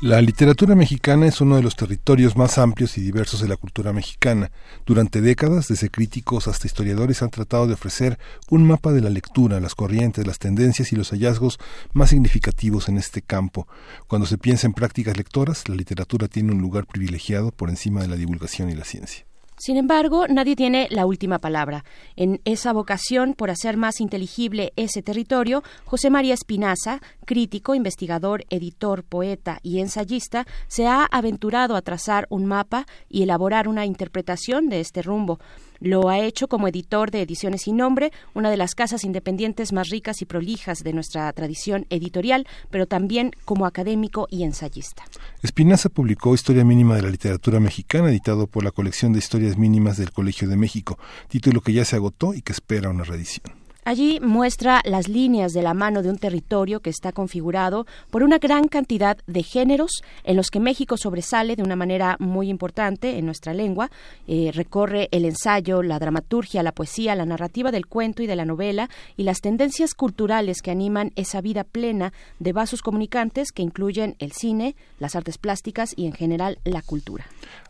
La 0.00 0.22
literatura 0.22 0.74
mexicana 0.74 1.26
es 1.26 1.42
uno 1.42 1.56
de 1.56 1.62
los 1.62 1.76
territorios 1.76 2.38
más 2.38 2.56
amplios 2.56 2.96
y 2.96 3.02
diversos 3.02 3.42
de 3.42 3.48
la 3.48 3.58
cultura 3.58 3.92
mexicana. 3.92 4.50
Durante 4.86 5.20
décadas, 5.20 5.68
desde 5.68 5.90
críticos 5.90 6.48
hasta 6.48 6.66
historiadores 6.66 7.22
han 7.22 7.28
tratado 7.28 7.66
de 7.66 7.74
ofrecer 7.74 8.18
un 8.48 8.66
mapa 8.66 8.92
de 8.92 9.02
la 9.02 9.10
lectura, 9.10 9.60
las 9.60 9.74
corrientes, 9.74 10.26
las 10.26 10.38
tendencias 10.38 10.90
y 10.90 10.96
los 10.96 11.10
hallazgos 11.10 11.58
más 11.92 12.08
significativos 12.08 12.88
en 12.88 12.96
este 12.96 13.20
campo. 13.20 13.68
Cuando 14.08 14.26
se 14.26 14.38
piensa 14.38 14.66
en 14.66 14.72
prácticas 14.72 15.18
lectoras, 15.18 15.68
la 15.68 15.74
literatura 15.74 16.28
tiene 16.28 16.52
un 16.52 16.62
lugar 16.62 16.86
privilegiado 16.86 17.52
por 17.52 17.68
encima 17.68 18.00
de 18.00 18.08
la 18.08 18.16
divulgación 18.16 18.70
y 18.70 18.74
la 18.74 18.84
ciencia. 18.84 19.26
Sin 19.64 19.76
embargo, 19.76 20.26
nadie 20.26 20.56
tiene 20.56 20.88
la 20.90 21.06
última 21.06 21.38
palabra. 21.38 21.84
En 22.16 22.40
esa 22.44 22.72
vocación 22.72 23.34
por 23.34 23.48
hacer 23.48 23.76
más 23.76 24.00
inteligible 24.00 24.72
ese 24.74 25.02
territorio, 25.02 25.62
José 25.84 26.10
María 26.10 26.34
Espinaza, 26.34 27.00
crítico, 27.26 27.76
investigador, 27.76 28.44
editor, 28.50 29.04
poeta 29.04 29.60
y 29.62 29.78
ensayista, 29.78 30.48
se 30.66 30.88
ha 30.88 31.04
aventurado 31.04 31.76
a 31.76 31.82
trazar 31.82 32.26
un 32.28 32.46
mapa 32.46 32.86
y 33.08 33.22
elaborar 33.22 33.68
una 33.68 33.86
interpretación 33.86 34.68
de 34.68 34.80
este 34.80 35.00
rumbo. 35.00 35.38
Lo 35.82 36.08
ha 36.08 36.20
hecho 36.20 36.46
como 36.46 36.68
editor 36.68 37.10
de 37.10 37.22
Ediciones 37.22 37.62
Sin 37.62 37.76
Nombre, 37.76 38.12
una 38.34 38.50
de 38.50 38.56
las 38.56 38.76
casas 38.76 39.02
independientes 39.02 39.72
más 39.72 39.88
ricas 39.88 40.22
y 40.22 40.26
prolijas 40.26 40.84
de 40.84 40.92
nuestra 40.92 41.32
tradición 41.32 41.86
editorial, 41.90 42.46
pero 42.70 42.86
también 42.86 43.32
como 43.44 43.66
académico 43.66 44.28
y 44.30 44.44
ensayista. 44.44 45.02
Espinaza 45.42 45.88
publicó 45.88 46.34
Historia 46.34 46.64
Mínima 46.64 46.94
de 46.94 47.02
la 47.02 47.10
Literatura 47.10 47.58
Mexicana, 47.58 48.10
editado 48.10 48.46
por 48.46 48.62
la 48.62 48.70
colección 48.70 49.12
de 49.12 49.18
Historias 49.18 49.58
Mínimas 49.58 49.96
del 49.96 50.12
Colegio 50.12 50.48
de 50.48 50.56
México, 50.56 51.00
título 51.26 51.60
que 51.62 51.72
ya 51.72 51.84
se 51.84 51.96
agotó 51.96 52.32
y 52.32 52.42
que 52.42 52.52
espera 52.52 52.88
una 52.88 53.02
reedición. 53.02 53.61
Allí 53.84 54.20
muestra 54.20 54.80
las 54.84 55.08
líneas 55.08 55.52
de 55.52 55.60
la 55.60 55.74
mano 55.74 56.02
de 56.02 56.08
un 56.08 56.16
territorio 56.16 56.78
que 56.78 56.90
está 56.90 57.10
configurado 57.10 57.84
por 58.10 58.22
una 58.22 58.38
gran 58.38 58.68
cantidad 58.68 59.18
de 59.26 59.42
géneros 59.42 60.02
en 60.22 60.36
los 60.36 60.50
que 60.50 60.60
México 60.60 60.96
sobresale 60.96 61.56
de 61.56 61.64
una 61.64 61.74
manera 61.74 62.16
muy 62.20 62.48
importante 62.48 63.18
en 63.18 63.26
nuestra 63.26 63.54
lengua. 63.54 63.90
Eh, 64.28 64.52
recorre 64.54 65.08
el 65.10 65.24
ensayo, 65.24 65.82
la 65.82 65.98
dramaturgia, 65.98 66.62
la 66.62 66.70
poesía, 66.70 67.16
la 67.16 67.26
narrativa 67.26 67.72
del 67.72 67.86
cuento 67.86 68.22
y 68.22 68.28
de 68.28 68.36
la 68.36 68.44
novela 68.44 68.88
y 69.16 69.24
las 69.24 69.40
tendencias 69.40 69.94
culturales 69.94 70.62
que 70.62 70.70
animan 70.70 71.10
esa 71.16 71.40
vida 71.40 71.64
plena 71.64 72.12
de 72.38 72.52
vasos 72.52 72.82
comunicantes 72.82 73.50
que 73.50 73.62
incluyen 73.62 74.14
el 74.20 74.30
cine, 74.30 74.76
las 75.00 75.16
artes 75.16 75.38
plásticas 75.38 75.92
y 75.96 76.06
en 76.06 76.12
general 76.12 76.60
la 76.62 76.82
cultura. 76.82 77.26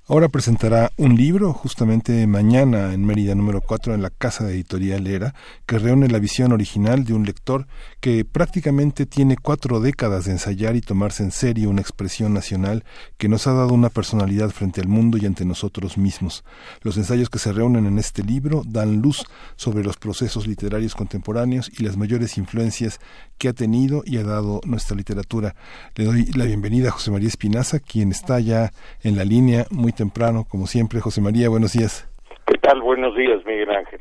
Ahora 0.09 0.29
presentará 0.29 0.91
un 0.97 1.15
libro 1.15 1.53
justamente 1.53 2.27
mañana 2.27 2.93
en 2.93 3.07
Mérida 3.07 3.37
número 3.37 3.61
4 3.61 3.95
en 3.95 4.03
la 4.03 4.11
Casa 4.11 4.43
de 4.45 4.55
Editorial 4.55 5.07
Era, 5.07 5.33
que 5.65 5.79
reúne 5.79 6.09
la 6.09 6.19
visión 6.19 6.51
original 6.51 7.05
de 7.05 7.15
un 7.15 7.25
lector 7.25 7.69
que 8.01 8.25
prácticamente 8.25 9.07
tiene 9.07 9.37
cuatro 9.37 9.79
décadas 9.79 10.25
de 10.25 10.33
ensayar 10.33 10.75
y 10.75 10.81
tomarse 10.81 11.23
en 11.23 11.31
serio 11.31 11.71
una 11.71 11.83
expresión 11.83 12.35
nacional 12.35 12.85
que 13.17 13.29
nos 13.29 13.47
ha 13.47 13.53
dado 13.53 13.75
una 13.75 13.91
personalidad 13.91 14.51
frente 14.51 14.81
al 14.81 14.89
mundo 14.89 15.19
y 15.19 15.27
ante 15.27 15.45
nosotros 15.45 15.97
mismos. 15.97 16.43
Los 16.81 16.97
ensayos 16.97 17.31
que 17.31 17.39
se 17.39 17.53
reúnen 17.53 17.87
en 17.87 18.01
este 18.01 18.25
libro 18.25 18.65
dan 18.67 19.03
luz 19.03 19.25
sobre 19.55 19.85
los 19.85 19.99
procesos 19.99 20.49
literarios 20.49 20.97
contemporáneos 20.97 21.71
y 21.79 21.85
las 21.85 21.97
mayores 21.97 22.39
influencias 22.39 22.99
que 23.43 23.49
ha 23.49 23.53
tenido 23.53 24.05
y 24.07 24.19
ha 24.19 24.23
dado 24.23 24.61
nuestra 24.65 24.97
literatura. 24.97 25.57
Le 25.97 26.05
doy 26.05 26.27
la 26.37 26.45
bienvenida 26.45 26.91
a 26.91 26.93
José 26.93 27.11
María 27.11 27.27
Espinaza, 27.27 27.81
quien 27.81 28.13
está 28.13 28.39
ya 28.39 28.71
en 29.03 29.17
la 29.17 29.25
línea 29.25 29.67
muy 29.73 29.91
temprano, 29.91 30.47
como 30.49 30.69
siempre. 30.69 31.01
José 31.01 31.21
María, 31.21 31.49
buenos 31.49 31.73
días. 31.73 32.09
¿Qué 32.47 32.57
tal? 32.59 32.81
Buenos 32.81 33.17
días, 33.17 33.45
Miguel 33.45 33.71
Ángel. 33.71 34.01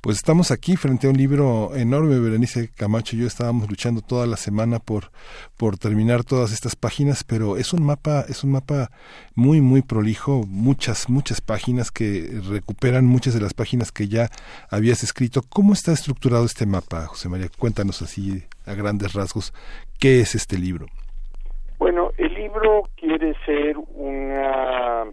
Pues 0.00 0.18
estamos 0.18 0.52
aquí 0.52 0.76
frente 0.76 1.08
a 1.08 1.10
un 1.10 1.16
libro 1.16 1.74
enorme. 1.74 2.20
Berenice 2.20 2.70
Camacho 2.76 3.16
y 3.16 3.22
yo 3.22 3.26
estábamos 3.26 3.68
luchando 3.68 4.02
toda 4.02 4.24
la 4.28 4.36
semana 4.36 4.78
por, 4.78 5.10
por 5.56 5.78
terminar 5.78 6.22
todas 6.22 6.52
estas 6.52 6.76
páginas, 6.76 7.24
pero 7.24 7.56
es 7.56 7.72
un 7.72 7.84
mapa, 7.84 8.24
es 8.28 8.44
un 8.44 8.52
mapa 8.52 8.92
muy, 9.34 9.60
muy 9.60 9.82
prolijo, 9.82 10.44
muchas, 10.46 11.08
muchas 11.08 11.40
páginas 11.40 11.90
que 11.90 12.40
recuperan 12.48 13.04
muchas 13.04 13.34
de 13.34 13.40
las 13.40 13.52
páginas 13.52 13.90
que 13.90 14.06
ya 14.06 14.28
habías 14.70 15.02
escrito. 15.02 15.42
¿Cómo 15.42 15.72
está 15.72 15.90
estructurado 15.90 16.44
este 16.44 16.66
mapa, 16.66 17.06
José 17.06 17.28
María? 17.28 17.48
Cuéntanos 17.58 18.00
así 18.00 18.44
a 18.66 18.74
grandes 18.74 19.12
rasgos, 19.14 19.52
¿qué 20.00 20.20
es 20.20 20.34
este 20.34 20.58
libro? 20.58 20.86
Bueno, 21.78 22.10
el 22.16 22.32
libro 22.34 22.82
quiere 22.96 23.34
ser 23.44 23.76
una 23.94 25.04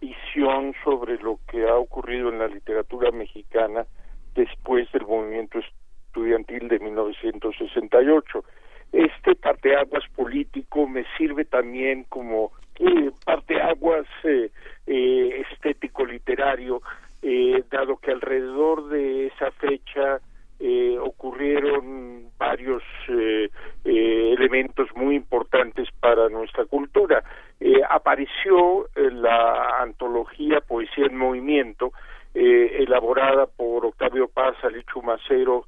visión 0.00 0.74
sobre 0.84 1.16
lo 1.18 1.38
que 1.48 1.68
ha 1.68 1.76
ocurrido 1.76 2.28
en 2.28 2.38
la 2.38 2.48
literatura 2.48 3.10
mexicana 3.12 3.86
después 4.34 4.90
del 4.92 5.06
movimiento 5.06 5.60
estudiantil 6.06 6.68
de 6.68 6.78
1968. 6.80 8.44
Este 8.92 9.34
parteaguas 9.36 10.04
político 10.14 10.86
me 10.86 11.04
sirve 11.16 11.44
también 11.44 12.04
como 12.08 12.52
eh, 12.78 13.10
parteaguas 13.24 14.06
eh, 14.24 14.50
eh, 14.86 15.44
estético 15.50 16.04
literario, 16.04 16.82
eh, 17.22 17.62
dado 17.70 17.96
que 17.96 18.10
alrededor 18.10 18.88
de 18.88 19.28
esa 19.28 19.50
fecha 19.52 20.20
eh, 20.64 20.96
ocurrieron 20.96 22.30
varios 22.38 22.82
eh, 23.08 23.50
eh, 23.84 24.34
elementos 24.38 24.88
muy 24.94 25.16
importantes 25.16 25.88
para 25.98 26.28
nuestra 26.28 26.64
cultura. 26.66 27.24
Eh, 27.58 27.80
apareció 27.90 28.86
la 28.94 29.80
antología 29.80 30.60
Poesía 30.60 31.06
en 31.06 31.16
Movimiento, 31.16 31.92
elaborada 32.34 33.46
por 33.46 33.84
Octavio 33.84 34.28
Paz, 34.28 34.54
Alichu 34.62 35.02
Macero, 35.02 35.66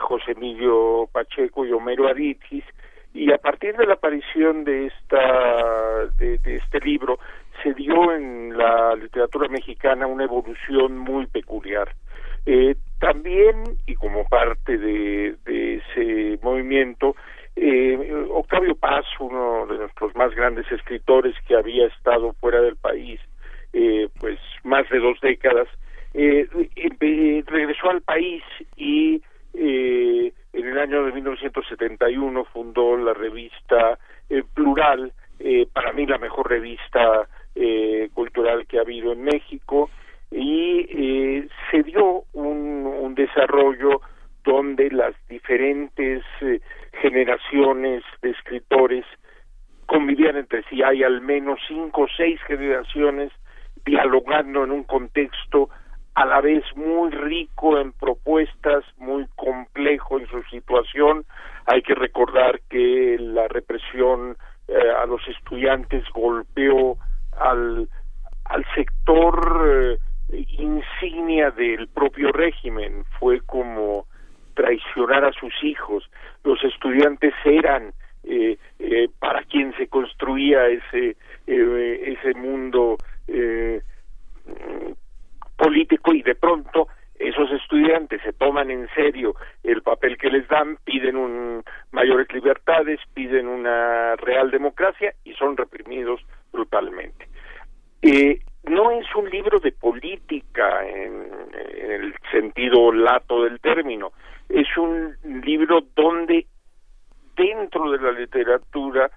José 0.00 0.32
Emilio 0.32 1.08
Pacheco 1.12 1.64
y 1.64 1.72
Homero 1.72 2.08
Aritis, 2.08 2.64
y 3.14 3.32
a 3.32 3.38
partir 3.38 3.76
de 3.76 3.86
la 3.86 3.94
aparición 3.94 4.64
de 4.64 4.86
esta 4.86 6.06
de, 6.18 6.38
de, 6.38 6.56
este 6.56 6.80
libro 6.80 7.18
se 7.62 7.74
dio 7.74 8.12
en 8.12 8.56
la 8.56 8.94
literatura 8.96 9.48
mexicana 9.48 10.06
una 10.06 10.24
evolución 10.24 10.98
muy 10.98 11.26
peculiar 11.26 11.94
eh, 12.46 12.76
también, 13.00 13.64
y 13.86 13.94
como 13.94 14.24
parte 14.26 14.78
de, 14.78 15.34
ese 15.46 16.38
movimiento, 16.42 17.16
eh, 17.56 18.26
Octavio 18.30 18.76
Paz, 18.76 19.04
uno 19.18 19.66
de 19.66 19.78
nuestros 19.78 20.14
más 20.14 20.34
grandes 20.34 20.70
escritores 20.70 21.34
que 21.48 21.56
había 21.56 21.86
estado 21.86 22.32
fuera 22.34 22.60
del 22.60 22.76
país, 22.76 23.20
eh, 23.72 24.08
pues 24.20 24.38
más 24.64 24.88
de 24.90 24.98
dos 24.98 25.18
décadas, 25.20 25.66
eh, 26.14 26.46
regresó 27.46 27.90
al 27.90 28.02
país 28.02 28.42
y 28.76 29.22
eh, 29.54 30.32
en 30.52 30.66
el 30.66 30.78
año 30.78 31.04
de 31.04 31.12
1971 31.12 32.44
fundó 32.52 32.96
la 32.96 33.14
revista 33.14 33.98
eh, 34.28 34.42
Plural, 34.54 35.12
eh, 35.38 35.66
para 35.72 35.92
mí 35.92 36.06
la 36.06 36.18
mejor 36.18 36.48
revista 36.50 37.28
eh, 37.54 38.10
cultural 38.12 38.66
que 38.66 38.78
ha 38.78 38.82
habido 38.82 39.12
en 39.12 39.22
México, 39.22 39.90
y 40.30 40.86
eh, 40.88 41.48
se 41.70 41.82
dio 41.82 42.24
un, 42.32 42.86
un, 42.86 43.14
desarrollo 43.14 44.00
donde 44.44 44.90
las 44.90 45.14
diferentes 45.28 46.22
eh, 46.40 46.60
generaciones 47.00 48.02
de 48.22 48.30
escritores 48.30 49.04
convivían 49.86 50.36
entre 50.36 50.62
sí. 50.64 50.82
Hay 50.82 51.02
al 51.02 51.20
menos 51.20 51.58
cinco 51.66 52.02
o 52.02 52.08
seis 52.16 52.40
generaciones 52.46 53.32
dialogando 53.84 54.64
en 54.64 54.70
un 54.70 54.84
contexto 54.84 55.68
a 56.14 56.24
la 56.26 56.40
vez 56.40 56.64
muy 56.76 57.10
rico 57.10 57.78
en 57.78 57.92
propuestas, 57.92 58.84
muy 58.98 59.26
complejo 59.36 60.18
en 60.18 60.26
su 60.28 60.42
situación. 60.44 61.24
Hay 61.66 61.82
que 61.82 61.94
recordar 61.94 62.60
que 62.68 63.16
la 63.18 63.48
represión 63.48 64.36
eh, 64.68 64.74
a 65.02 65.06
los 65.06 65.26
estudiantes 65.28 66.04
golpeó 66.12 66.96
al, 67.38 67.88
al 68.44 68.64
sector 68.74 69.64
eh, 69.66 69.98
insignia 70.32 71.50
del 71.50 71.88
propio 71.88 72.32
régimen, 72.32 73.04
fue 73.18 73.40
como 73.40 74.06
traicionar 74.54 75.24
a 75.24 75.32
sus 75.32 75.52
hijos. 75.62 76.08
Los 76.44 76.62
estudiantes 76.64 77.34
eran 77.44 77.92
eh, 78.24 78.58
eh, 78.78 79.08
para 79.18 79.42
quien 79.44 79.74
se 79.76 79.88
construía 79.88 80.66
ese 80.68 81.16
eh, 81.46 82.16
ese 82.18 82.34
mundo 82.38 82.98
eh, 83.26 83.80
político 85.56 86.14
y 86.14 86.22
de 86.22 86.34
pronto 86.34 86.88
esos 87.18 87.50
estudiantes 87.52 88.22
se 88.22 88.32
toman 88.32 88.70
en 88.70 88.88
serio 88.94 89.34
el 89.62 89.82
papel 89.82 90.16
que 90.16 90.30
les 90.30 90.48
dan, 90.48 90.78
piden 90.84 91.16
un, 91.16 91.62
mayores 91.92 92.32
libertades, 92.32 92.98
piden 93.14 93.46
una 93.46 94.16
real 94.16 94.50
democracia 94.50 95.12
y 95.24 95.34
son 95.34 95.56
reprimidos 95.56 96.20
brutalmente. 96.52 97.28
Eh, 98.00 98.40
no 98.64 98.90
es 98.90 99.06
un 99.14 99.28
libro 99.30 99.58
de 99.58 99.72
política 99.72 100.86
en, 100.86 101.28
el 101.90 102.14
sentido 102.30 102.92
lato 102.92 103.44
del 103.44 103.60
término, 103.60 104.12
es 104.48 104.76
un 104.76 105.16
libro 105.44 105.80
donde 105.94 106.46
dentro 107.36 107.90
de 107.90 107.98
la 107.98 108.12
literatura 108.12 109.10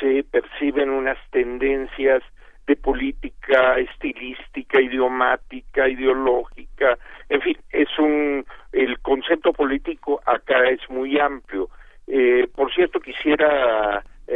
se 0.00 0.24
perciben 0.24 0.90
unas 0.90 1.18
tendencias 1.30 2.22
de 2.66 2.76
política 2.76 3.78
estilística, 3.78 4.80
idiomática, 4.80 5.88
ideológica, 5.88 6.98
en 7.28 7.40
fin, 7.40 7.56
es 7.70 7.88
un 7.98 8.44
el 8.72 8.98
concepto 9.00 9.52
político 9.52 10.20
acá 10.26 10.68
es 10.68 10.80
muy 10.90 11.18
amplio. 11.18 11.68
Eh, 12.06 12.46
por 12.54 12.72
cierto, 12.74 13.00
quisiera 13.00 14.04
eh, 14.26 14.34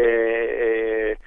eh, 1.13 1.19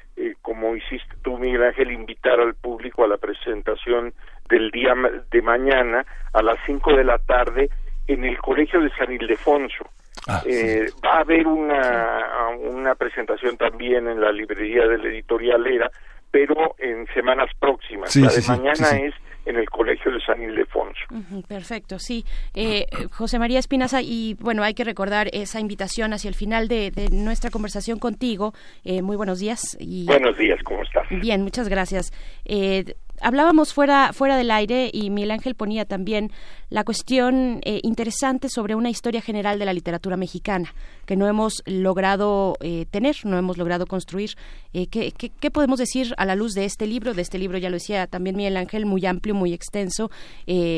como 0.41 0.75
hiciste 0.75 1.15
tú, 1.21 1.37
Miguel 1.37 1.63
Ángel, 1.63 1.91
invitar 1.91 2.39
al 2.39 2.55
público 2.55 3.03
a 3.03 3.07
la 3.07 3.17
presentación 3.17 4.13
del 4.49 4.71
día 4.71 4.93
de 5.31 5.41
mañana 5.41 6.05
a 6.33 6.41
las 6.41 6.57
5 6.65 6.95
de 6.95 7.03
la 7.03 7.17
tarde 7.17 7.69
en 8.07 8.25
el 8.25 8.37
Colegio 8.37 8.81
de 8.81 8.89
San 8.91 9.11
Ildefonso. 9.11 9.89
Ah, 10.27 10.41
eh, 10.45 10.87
va 11.03 11.15
a 11.15 11.19
haber 11.19 11.47
una, 11.47 12.49
una 12.59 12.95
presentación 12.95 13.57
también 13.57 14.07
en 14.07 14.21
la 14.21 14.31
librería 14.31 14.87
de 14.87 14.97
la 14.97 15.07
editorial 15.07 15.65
Era, 15.67 15.89
pero 16.31 16.75
en 16.77 17.07
semanas 17.13 17.49
próximas. 17.59 18.15
la 18.15 18.29
de 18.29 18.41
mañana 18.47 18.89
es 18.99 19.13
en 19.45 19.57
el 19.57 19.69
Colegio 19.69 20.11
de 20.11 20.19
San 20.21 20.41
Ildefonso. 20.41 21.01
perfecto, 21.47 21.99
sí. 21.99 22.25
Eh, 22.53 22.85
José 23.11 23.39
María 23.39 23.59
Espinaza, 23.59 24.01
y 24.01 24.35
bueno, 24.39 24.63
hay 24.63 24.73
que 24.73 24.83
recordar 24.83 25.29
esa 25.33 25.59
invitación 25.59 26.13
hacia 26.13 26.29
el 26.29 26.35
final 26.35 26.67
de, 26.67 26.91
nuestra 27.11 27.49
conversación 27.49 27.99
contigo. 27.99 28.53
Eh, 28.83 29.01
muy 29.01 29.15
buenos 29.15 29.39
días. 29.39 29.77
Y... 29.79 30.05
Buenos 30.05 30.37
días, 30.37 30.59
¿cómo 30.63 30.83
estás? 30.83 31.07
Bien, 31.09 31.41
muchas 31.41 31.69
gracias. 31.69 32.11
Eh, 32.45 32.95
hablábamos 33.23 33.73
fuera, 33.73 34.11
fuera 34.13 34.37
del 34.37 34.51
aire 34.51 34.89
y 34.93 35.09
Miguel 35.09 35.31
Ángel 35.31 35.55
ponía 35.55 35.85
también 35.85 36.31
la 36.69 36.83
cuestión 36.83 37.61
eh, 37.63 37.79
interesante 37.83 38.49
sobre 38.49 38.75
una 38.75 38.89
historia 38.89 39.21
general 39.21 39.59
de 39.59 39.65
la 39.65 39.73
literatura 39.73 40.17
mexicana 40.17 40.73
que 41.05 41.15
no 41.15 41.27
hemos 41.27 41.63
logrado 41.65 42.55
eh, 42.61 42.85
tener, 42.91 43.15
no 43.23 43.37
hemos 43.37 43.57
logrado 43.57 43.85
construir. 43.85 44.31
Eh, 44.73 44.87
¿qué, 44.87 45.11
qué, 45.11 45.51
podemos 45.51 45.79
decir 45.79 46.13
a 46.17 46.25
la 46.25 46.35
luz 46.35 46.53
de 46.53 46.65
este 46.65 46.85
libro? 46.85 47.13
De 47.13 47.21
este 47.21 47.37
libro, 47.37 47.57
ya 47.57 47.69
lo 47.69 47.75
decía 47.75 48.07
también 48.07 48.35
Miguel 48.35 48.57
Ángel, 48.57 48.85
muy 48.85 49.05
amplio, 49.05 49.35
muy 49.35 49.53
extenso, 49.53 50.09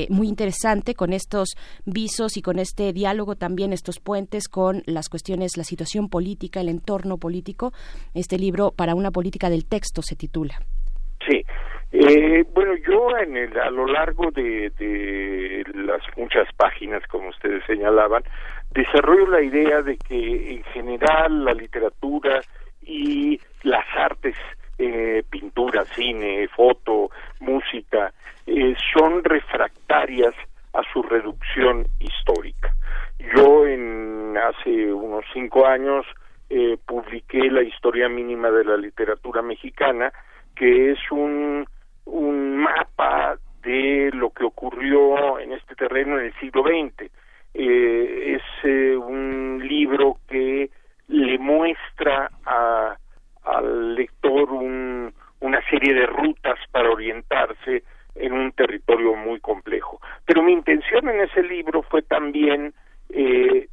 muy 0.10 0.27
interesante, 0.27 0.95
con 0.95 1.13
estos 1.13 1.55
visos 1.86 2.38
y 2.38 2.41
con 2.41 2.60
este 2.60 2.93
diálogo 2.93 3.36
también, 3.36 3.73
estos 3.73 3.99
puentes 3.99 4.47
con 4.47 4.84
las 4.86 5.10
cuestiones, 5.10 5.58
la 5.58 5.63
situación 5.63 6.10
política, 6.10 6.62
el 6.62 6.69
entorno 6.69 7.17
político. 7.17 7.73
Este 8.13 8.38
libro, 8.38 8.71
para 8.71 8.95
una 8.95 9.12
política 9.12 9.49
del 9.49 9.65
texto, 9.65 10.01
se 10.01 10.15
titula. 10.15 10.60
Sí, 11.27 11.41
eh, 11.97 12.45
bueno, 12.53 12.73
yo 12.88 13.17
en 13.17 13.38
el, 13.38 13.58
a 13.60 13.69
lo 13.69 13.88
largo 13.88 14.31
de, 14.31 14.69
de 14.77 15.63
las 15.73 16.01
muchas 16.17 16.47
páginas, 16.55 17.01
como 17.08 17.29
ustedes 17.29 17.63
señalaban, 17.65 18.23
desarrollo 18.71 19.27
la 19.27 19.41
idea 19.41 19.81
de 19.81 19.97
que 19.97 20.55
en 20.55 20.63
general 20.65 21.45
la 21.45 21.53
literatura 21.53 22.41
y 22.81 23.39
las 23.63 23.86
artes, 23.95 24.36
eh, 24.77 25.23
pintura, 25.29 25.86
cine, 25.86 26.47
foto, 26.49 27.10
música, 27.39 28.13
eh, 28.45 28.75
son 28.93 29.23
refractarias 29.23 30.36
a 30.73 30.81
su 30.91 31.01
reducción 31.01 31.88
histórica. 31.99 32.73
Yo 33.36 33.65
en 33.65 34.38
hace 34.38 34.91
unos 34.93 35.23
cinco 35.34 35.65
años 35.65 36.05
eh, 36.49 36.77
publiqué 36.86 37.49
la 37.49 37.63
historia 37.63 38.10
mínima 38.10 38.51
de 38.51 38.65
la 38.65 38.77
literatura 38.77 39.41
mexicana, 39.41 40.12
que 40.55 40.91
es 40.91 40.99
un 41.12 41.65
un 42.06 42.58
mapa 42.58 43.38
de 43.63 44.12
lo 44.13 44.30
que 44.30 44.44
ocurrió 44.44 45.39
en 45.39 45.54
este 45.54 45.76
terreno 45.76 46.20
en 46.20 46.28
el 46.28 46.34
siglo 46.39 46.63
XX. 46.63 47.10
Eh, 47.54 48.36
es 48.36 48.44
eh, 48.63 48.96
un 48.96 49.65
libro 49.68 50.18
que 50.28 50.70
le 51.08 51.38
muestra 51.38 52.30
a, 52.46 52.96
al 53.44 53.96
lector 53.96 54.52
un, 54.52 55.13
una 55.39 55.62
serie 55.70 55.94
de 55.94 56.06
rutas 56.06 56.60
para 56.72 56.89
orientarse 56.89 57.84
en 58.15 58.34
un 58.34 58.52
territorio 58.52 59.15
muy 59.15 59.39
complejo. 59.39 60.00
Pero 60.26 60.41
mi 60.41 60.54
intención 60.54 61.08
en 61.10 61.22
ese 61.22 61.44
libro 61.44 61.84
fue 61.84 62.02
también 62.02 62.74
eh, 63.10 63.68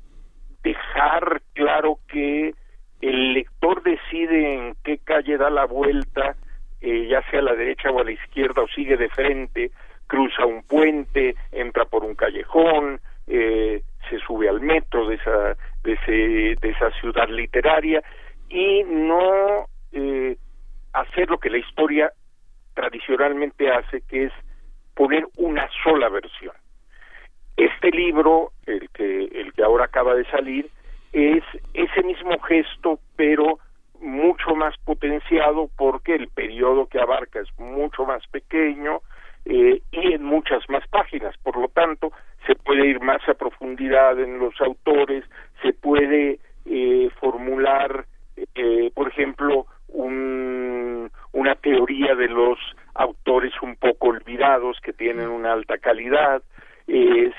dejar 0.63 1.43
claro 1.55 1.99
que 2.09 2.55
el 3.01 3.35
lector 3.35 3.83
decide 3.83 4.55
en 4.55 4.77
qué 4.85 4.99
calle 4.99 5.37
da 5.37 5.51
la 5.51 5.65
vuelta 5.65 6.37
eh, 6.83 7.07
ya 7.09 7.23
sea 7.31 7.39
a 7.39 7.43
la 7.43 7.55
derecha 7.55 7.91
o 7.91 8.01
a 8.01 8.05
la 8.05 8.11
izquierda 8.11 8.63
o 8.63 8.69
sigue 8.69 8.97
de 8.97 9.09
frente, 9.09 9.71
cruza 10.09 10.45
un 10.45 10.63
puente, 10.65 11.37
entra 11.53 11.85
por 11.85 12.05
un 12.05 12.15
callejón, 12.17 13.01
eh, 13.29 13.83
se 14.11 14.19
sube 14.19 14.49
al 14.49 14.61
metro 14.61 15.09
de 15.09 15.15
esa, 15.15 15.57
de, 15.85 15.93
ese, 15.93 16.13
de 16.61 16.71
esa 16.71 16.91
ciudad 17.01 17.29
literaria 17.29 18.03
y 18.49 18.83
no 18.85 19.67
eh, 19.93 20.37
hacer 20.93 21.31
lo 21.31 21.39
que 21.39 21.51
la 21.51 21.59
historia 21.59 22.13
tradicionalmente 22.75 23.71
hace, 23.71 24.03
que 24.03 24.25
es 24.25 24.33
poner 24.95 25.27
una 25.37 25.69
sola 25.85 26.09
versión. 26.09 26.55
Este 27.57 27.91
libro, 27.91 28.53
el 28.67 28.91
que, 28.91 29.25
el 29.25 29.53
que 29.53 29.63
ahora 29.63 29.85
acaba 29.85 30.15
de 30.15 30.25
salir, 30.25 30.69
es 31.13 31.45
ese 31.75 32.03
mismo 32.03 32.39
gesto, 32.41 32.99
pero 33.17 33.59
mucho 34.03 34.55
más 34.55 34.77
potenciado 34.85 35.71
porque 35.77 36.15
el 36.15 36.29
periodo 36.29 36.87
que 36.87 37.01
abarca 37.01 37.41
es 37.41 37.49
mucho 37.59 38.05
más 38.05 38.27
pequeño 38.27 39.01
eh, 39.45 39.81
y 39.91 40.13
en 40.13 40.25
muchas 40.25 40.69
más 40.69 40.87
páginas. 40.89 41.37
Por 41.43 41.57
lo 41.57 41.69
tanto, 41.69 42.13
se 42.47 42.55
puede 42.55 42.87
ir 42.87 43.01
más 43.01 43.27
a 43.29 43.35
profundidad 43.35 44.19
en 44.21 44.39
los 44.39 44.61
autores, 44.61 45.25
se 45.63 45.73
puede 45.73 46.39
eh, 46.67 47.11
formular, 47.21 48.07
eh, 48.37 48.91
por 48.95 49.09
ejemplo, 49.09 49.67
un, 49.89 51.11
una 51.33 51.55
teoría 51.57 52.15
de 52.15 52.29
los 52.29 52.59
autores 52.95 53.53
un 53.63 53.77
poco 53.77 54.09
olvidados 54.09 54.79
que 54.81 54.93
tienen 54.93 55.29
una 55.29 55.53
alta 55.53 55.79
calidad. 55.79 56.43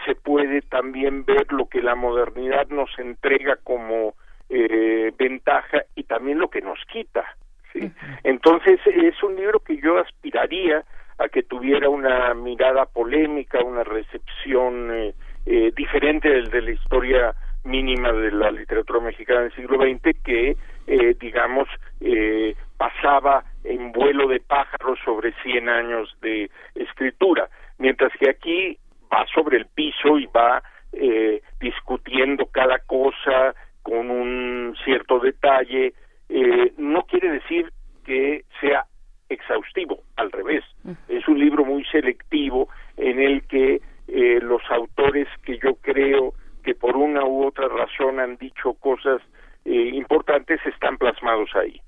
se 0.05 0.15
puede 0.15 0.61
también 0.61 1.25
ver 1.25 1.51
lo 1.51 1.67
que 1.67 1.81
la 1.81 1.95
modernidad 1.95 2.67
nos 2.69 2.89
entrega 2.97 3.57
como 3.63 4.15
eh, 4.55 5.11
ventaja 5.17 5.83
y 5.95 6.03
también 6.03 6.39
lo 6.39 6.49
que 6.49 6.61
nos 6.61 6.79
quita. 6.91 7.25
¿sí? 7.71 7.91
Entonces 8.23 8.79
es 8.85 9.21
un 9.23 9.35
libro 9.35 9.59
que 9.59 9.77
yo 9.77 9.97
aspiraría 9.97 10.83
a 11.17 11.27
que 11.29 11.43
tuviera 11.43 11.89
una 11.89 12.33
mirada 12.33 12.85
polémica, 12.85 13.63
una 13.63 13.83
recepción 13.83 14.91
eh, 14.91 15.13
eh, 15.45 15.71
diferente 15.75 16.29
del 16.29 16.49
de 16.49 16.61
la 16.61 16.71
historia 16.71 17.35
mínima 17.63 18.11
de 18.11 18.31
la 18.31 18.51
literatura 18.51 18.99
mexicana 18.99 19.41
del 19.41 19.55
siglo 19.55 19.77
XX 19.77 20.17
que, 20.23 20.57
eh, 20.87 21.15
digamos, 21.19 21.67
eh, 22.01 22.55
pasaba 22.77 23.43
en 23.63 23.91
vuelo 23.91 24.27
de 24.27 24.39
pájaros 24.41 24.99
sobre 25.03 25.33
100 25.43 25.69
años 25.69 26.15
de 26.21 26.49
escritura, 26.75 27.49
mientras 27.77 28.11
que 28.19 28.29
aquí 28.29 28.77
va 29.11 29.25
sobre 29.33 29.57
el 29.57 29.65
piso 29.67 30.17
y 30.17 30.25
va 30.27 30.61
eh, 30.91 31.41
discutiendo 31.59 32.45
cada 32.47 32.79
cosa, 32.79 33.55
con 33.93 34.09
un 34.09 34.75
cierto 34.83 35.19
detalle, 35.19 35.93
eh, 36.27 36.73
no 36.79 37.03
quiere 37.03 37.29
decir 37.29 37.71
que 38.03 38.43
sea 38.59 38.85
exhaustivo, 39.29 39.99
al 40.15 40.31
revés. 40.31 40.63
Es 41.07 41.27
un 41.27 41.37
libro 41.37 41.63
muy 41.63 41.85
selectivo 41.85 42.69
en 42.97 43.19
el 43.19 43.43
que 43.43 43.81
eh, 44.07 44.39
los 44.41 44.63
autores 44.71 45.27
que 45.45 45.59
yo 45.59 45.75
creo 45.75 46.33
que 46.63 46.73
por 46.73 46.97
una 46.97 47.23
u 47.23 47.45
otra 47.45 47.67
razón 47.67 48.19
han 48.19 48.37
dicho 48.37 48.73
cosas 48.73 49.21
eh, 49.63 49.91
importantes 49.93 50.59
están 50.65 50.97
plasmados 50.97 51.51
ahí. 51.55 51.79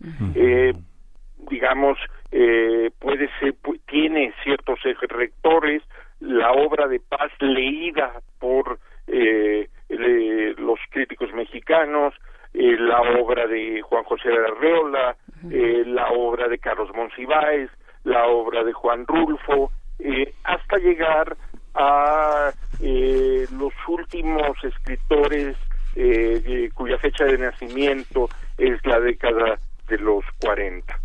digamos, 1.50 1.98
puede 3.00 3.30
ser, 3.40 3.56
tiene 3.88 4.32
ciertos 4.44 4.80
ejes 4.86 5.10
rectores, 5.10 5.82
la 6.20 6.52
obra 6.52 6.88
de 6.88 7.00
paz 7.00 7.32
leída 7.40 8.22
por 8.40 8.78
eh, 9.08 9.70
los 9.90 10.55
críticos 11.06 11.34
mexicanos, 11.34 12.14
eh, 12.54 12.78
la 12.80 13.00
obra 13.22 13.46
de 13.48 13.82
Juan 13.82 14.04
José 14.06 14.30
de 14.30 14.38
Arreola, 14.38 15.16
eh, 15.52 15.84
la 15.86 16.10
obra 16.10 16.48
de 16.48 16.58
Carlos 16.58 16.90
Monsiváis, 16.96 17.70
la 18.04 18.26
obra 18.26 18.64
de 18.64 18.74
Juan 18.74 19.06
Rulfo, 19.06 19.72
eh, 20.00 20.34
hasta 20.44 20.78
llegar 20.78 21.38
a 21.76 22.52
los 22.82 23.74
últimos 23.88 24.64
escritores 24.64 25.58
cuya 26.74 26.98
fecha 26.98 27.26
de 27.26 27.38
nacimiento 27.38 28.28
es 28.58 28.86
la 28.86 29.00
década 29.00 29.58
de 29.88 29.98
los 29.98 30.24
40. 30.42 31.05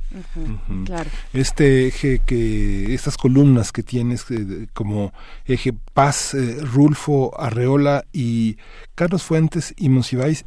Este 1.33 1.87
eje 1.87 2.21
que, 2.25 2.95
estas 2.95 3.17
columnas 3.17 3.73
que 3.73 3.83
tienes 3.83 4.31
eh, 4.31 4.67
como 4.73 5.13
eje 5.47 5.73
Paz, 5.95 6.35
eh, 6.35 6.59
Rulfo, 6.61 7.39
Arreola 7.41 8.05
y 8.13 8.57
Carlos 8.95 9.23
Fuentes 9.23 9.75
y 9.77 9.89
Monsiváis, 9.89 10.45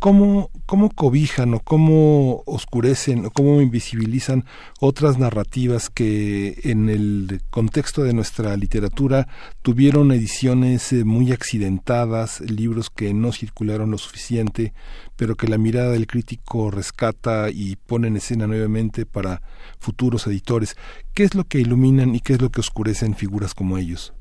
¿cómo, 0.00 0.50
cómo 0.66 0.90
cobijan 0.90 1.54
o 1.54 1.60
cómo 1.60 2.42
oscurecen 2.46 3.26
o 3.26 3.30
cómo 3.30 3.60
invisibilizan 3.60 4.44
otras 4.80 5.18
narrativas 5.18 5.90
que 5.90 6.58
en 6.64 6.88
el 6.88 7.42
contexto 7.50 8.02
de 8.02 8.14
nuestra 8.14 8.56
literatura 8.56 9.28
tuvieron 9.62 10.10
ediciones 10.10 10.92
eh, 10.92 11.04
muy 11.04 11.32
accidentadas, 11.32 12.40
libros 12.40 12.90
que 12.90 13.14
no 13.14 13.30
circularon 13.30 13.90
lo 13.90 13.98
suficiente, 13.98 14.72
pero 15.16 15.36
que 15.36 15.46
la 15.46 15.58
mirada 15.58 15.90
del 15.90 16.06
crítico 16.06 16.70
rescata 16.70 17.50
y 17.50 17.76
pone 17.76 18.08
en 18.08 18.16
escena 18.16 18.46
nuevamente 18.46 19.04
para 19.06 19.42
futuros 19.78 20.26
editores? 20.26 20.76
¿Qué 21.14 21.24
es 21.24 21.34
lo 21.34 21.44
que 21.44 21.60
iluminan 21.60 22.14
y 22.14 22.20
qué 22.20 22.32
es 22.32 22.40
lo 22.40 22.50
que 22.50 22.60
oscurecen 22.60 23.14
figuras 23.14 23.54
como 23.54 23.76
ellos? 23.76 24.14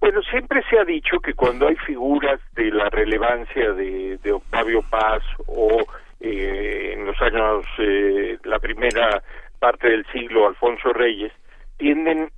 Bueno, 0.00 0.22
siempre 0.22 0.62
se 0.70 0.78
ha 0.78 0.84
dicho 0.84 1.18
que 1.18 1.34
cuando 1.34 1.66
hay 1.66 1.76
figuras 1.76 2.40
de 2.54 2.70
la 2.70 2.88
relevancia 2.88 3.72
de, 3.72 4.18
Octavio 4.32 4.82
Paz 4.82 5.22
o 5.46 5.84
eh, 6.20 6.94
en 6.94 7.06
los 7.06 7.20
años, 7.20 7.66
eh, 7.78 8.38
la 8.44 8.58
primera 8.58 9.22
parte 9.58 9.88
del 9.88 10.06
siglo, 10.12 10.46
Alfonso 10.46 10.92
Reyes, 10.92 11.32
tienden 11.78 12.30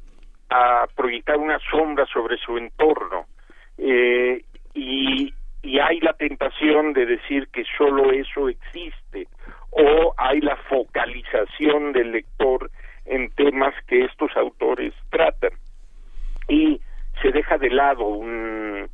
a 0.49 0.87
proyectar 0.97 1.37
una 1.37 1.59
sombra 1.71 2.07
sobre 2.07 2.39
su 2.39 2.57
entorno 2.57 3.27
eh, 3.77 4.43
y, 4.75 5.35
y 5.63 5.79
hay 5.79 6.01
la 6.01 6.15
tentación 6.15 6.93
de 6.95 7.07
decir 7.07 7.49
que 7.49 7.65
solo 7.77 8.11
eso 8.11 8.49
existe 8.49 9.29
o 9.71 10.15
hay 10.17 10.41
la 10.41 10.57
focalización 10.57 11.93
del 11.93 12.13
lector 12.13 12.71
en 13.05 13.31
temas 13.33 13.75
que 13.87 14.05
estos 14.05 14.37
autores 14.37 14.95
tratan. 15.11 15.53
Y 16.49 16.81
se 17.21 17.31
deja 17.31 17.59
de 17.59 17.71
lado 17.71 18.07
una, 18.07 18.89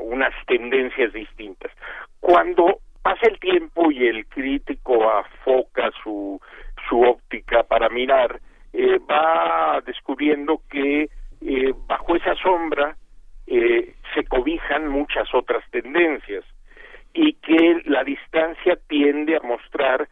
unas 0.00 0.34
tendencias 0.46 1.12
distintas. 1.12 1.72
Cuando 2.20 2.80
pasa 3.02 3.28
el 3.28 3.38
tiempo 3.38 3.90
y 3.90 4.06
el 4.06 4.26
crítico 4.26 5.08
afoca 5.10 5.90
su, 6.02 6.40
su 6.88 7.02
óptica 7.02 7.62
para 7.62 7.88
mirar, 7.88 8.40
eh, 8.72 8.98
va 9.10 9.80
descubriendo 9.86 10.60
que 10.68 11.08
eh, 11.40 11.74
bajo 11.86 12.16
esa 12.16 12.34
sombra 12.36 12.96
eh, 13.46 13.94
se 14.14 14.24
cobijan 14.24 14.88
muchas 14.88 15.32
otras 15.34 15.62
tendencias 15.70 16.44
y 17.14 17.34
que 17.34 17.82
la 17.84 18.04
distancia 18.04 18.76
tiende 18.88 19.36
a 19.36 19.46
mostrar 19.46 20.08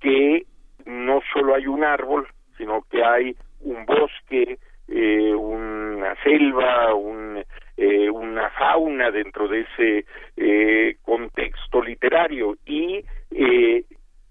que 0.00 0.46
no 0.86 1.20
solo 1.32 1.54
hay 1.54 1.66
un 1.66 1.84
árbol, 1.84 2.26
sino 2.56 2.82
que 2.90 3.04
hay 3.04 3.36
un 3.60 3.84
bosque, 3.86 4.58
eh, 4.90 5.32
una 5.34 6.14
selva, 6.22 6.94
un, 6.94 7.42
eh, 7.76 8.10
una 8.10 8.50
fauna 8.50 9.10
dentro 9.10 9.46
de 9.48 9.60
ese 9.60 10.04
eh, 10.36 10.96
contexto 11.02 11.80
literario 11.80 12.56
y 12.66 13.04
eh, 13.30 13.84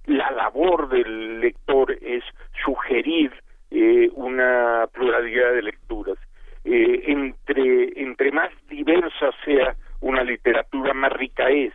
la 0.06 0.30
labor 0.32 0.90
del 0.90 1.40
lector 1.40 1.92
es 2.02 2.24
sugerir 2.64 3.32
eh, 3.72 4.10
una 4.14 4.88
pluralidad 4.92 5.54
de 5.54 5.62
lecturas. 5.62 6.18
Eh, 6.66 7.04
entre, 7.08 7.94
entre 7.96 8.32
más 8.32 8.50
diversa 8.68 9.32
sea 9.46 9.76
una 10.02 10.24
literatura, 10.24 10.94
más 10.94 11.14
rica 11.14 11.50
es. 11.50 11.74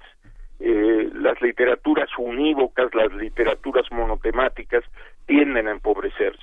Las 0.60 1.40
literaturas 1.42 2.08
unívocas, 2.16 2.94
las 2.94 3.12
literaturas 3.12 3.90
monotemáticas 3.90 4.84
tienden 5.26 5.68
a 5.68 5.72
empobrecerse. 5.72 6.42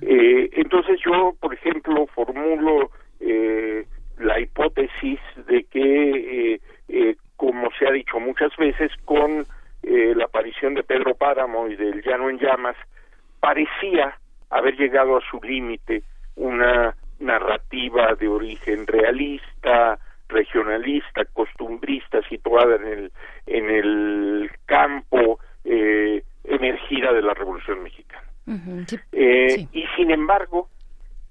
Eh, 0.00 0.50
entonces 0.52 1.00
yo, 1.04 1.34
por 1.40 1.54
ejemplo, 1.54 2.06
formulo 2.08 2.90
eh, 3.20 3.86
la 4.20 4.38
hipótesis 4.38 5.18
de 5.46 5.64
que, 5.64 6.54
eh, 6.54 6.60
eh, 6.88 7.16
como 7.36 7.70
se 7.78 7.86
ha 7.86 7.90
dicho 7.90 8.20
muchas 8.20 8.54
veces, 8.56 8.92
con 9.04 9.46
eh, 9.82 10.12
la 10.14 10.24
aparición 10.24 10.74
de 10.74 10.82
Pedro 10.82 11.14
Páramo 11.14 11.68
y 11.68 11.76
del 11.76 12.02
Llano 12.02 12.28
en 12.28 12.38
Llamas, 12.38 12.76
parecía 13.40 14.18
haber 14.50 14.76
llegado 14.76 15.16
a 15.16 15.22
su 15.30 15.40
límite 15.42 16.02
una 16.36 16.94
narrativa 17.18 18.14
de 18.14 18.28
origen 18.28 18.86
realista, 18.86 19.98
regionalista, 20.28 21.24
costumbrista, 21.26 22.20
situada 22.28 22.76
en 22.76 22.86
el, 22.86 23.12
en 23.46 23.70
el 23.70 24.50
campo 24.66 25.38
emergida 26.44 27.12
de 27.12 27.22
la 27.22 27.34
Revolución 27.34 27.82
Mexicana. 27.82 28.29
Eh, 29.12 29.66
Y 29.72 29.84
sin 29.96 30.10
embargo, 30.10 30.68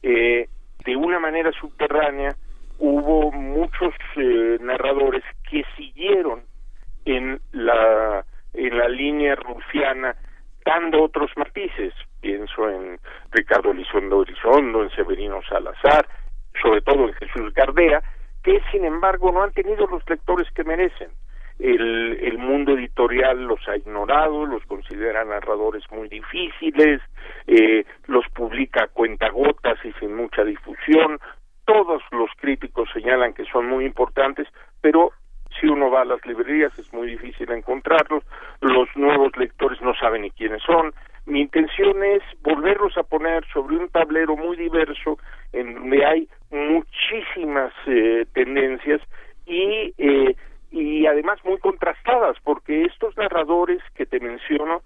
eh, 0.01 0.47
de 0.85 0.95
una 0.95 1.19
manera 1.19 1.51
subterránea, 1.51 2.35
hubo 2.77 3.31
muchos 3.31 3.93
eh, 4.15 4.57
narradores 4.61 5.23
que 5.49 5.63
siguieron 5.75 6.43
en 7.05 7.39
la, 7.51 8.25
en 8.53 8.77
la 8.77 8.87
línea 8.87 9.35
rufiana 9.35 10.15
dando 10.65 11.03
otros 11.03 11.31
matices. 11.35 11.93
Pienso 12.21 12.69
en 12.69 12.99
Ricardo 13.31 13.71
Elizondo 13.71 14.23
Elizondo, 14.23 14.83
en 14.83 14.89
Severino 14.91 15.41
Salazar, 15.47 16.07
sobre 16.61 16.81
todo 16.81 17.07
en 17.07 17.13
Jesús 17.13 17.53
Gardea, 17.53 18.01
que 18.43 18.61
sin 18.71 18.85
embargo 18.85 19.31
no 19.31 19.43
han 19.43 19.51
tenido 19.51 19.87
los 19.87 20.07
lectores 20.09 20.49
que 20.51 20.63
merecen. 20.63 21.09
El, 21.59 22.17
el 22.21 22.37
mundo 22.37 22.73
editorial 22.73 23.43
los 23.43 23.59
ha 23.67 23.75
ignorado, 23.75 24.45
los 24.45 24.63
considera 24.65 25.25
narradores 25.25 25.83
muy 25.91 26.07
difíciles, 26.07 27.01
eh, 27.47 27.85
los 28.07 28.25
publica 28.29 28.85
a 28.85 28.87
cuentagotas 28.87 29.77
y 29.83 29.91
sin 29.99 30.15
mucha 30.15 30.43
difusión. 30.43 31.19
Todos 31.65 32.01
los 32.11 32.29
críticos 32.37 32.89
señalan 32.93 33.33
que 33.33 33.45
son 33.45 33.67
muy 33.67 33.85
importantes, 33.85 34.47
pero 34.81 35.11
si 35.59 35.67
uno 35.67 35.89
va 35.89 36.01
a 36.01 36.05
las 36.05 36.25
librerías 36.25 36.77
es 36.79 36.91
muy 36.93 37.07
difícil 37.07 37.51
encontrarlos, 37.51 38.23
los 38.61 38.87
nuevos 38.95 39.35
lectores 39.37 39.81
no 39.81 39.93
saben 39.95 40.21
ni 40.21 40.31
quiénes 40.31 40.61
son. 40.63 40.93
Mi 41.25 41.41
intención 41.41 42.03
es 42.03 42.23
volverlos 42.41 42.97
a 42.97 43.03
poner 43.03 43.45
sobre 43.53 43.77
un 43.77 43.89
tablero 43.89 44.35
muy 44.35 44.55
diverso 44.57 45.19
en 45.53 45.75
donde 45.75 46.05
hay 46.05 46.27
muchísimas 46.49 47.73
eh, 47.87 48.25
tendencias 48.33 49.01
y 49.45 49.93
eh, 49.97 50.35
y 50.71 51.05
además 51.05 51.39
muy 51.43 51.57
contrastadas 51.57 52.37
porque 52.43 52.85
estos 52.85 53.15
narradores 53.17 53.81
que 53.95 54.05
te 54.05 54.19
menciono 54.19 54.81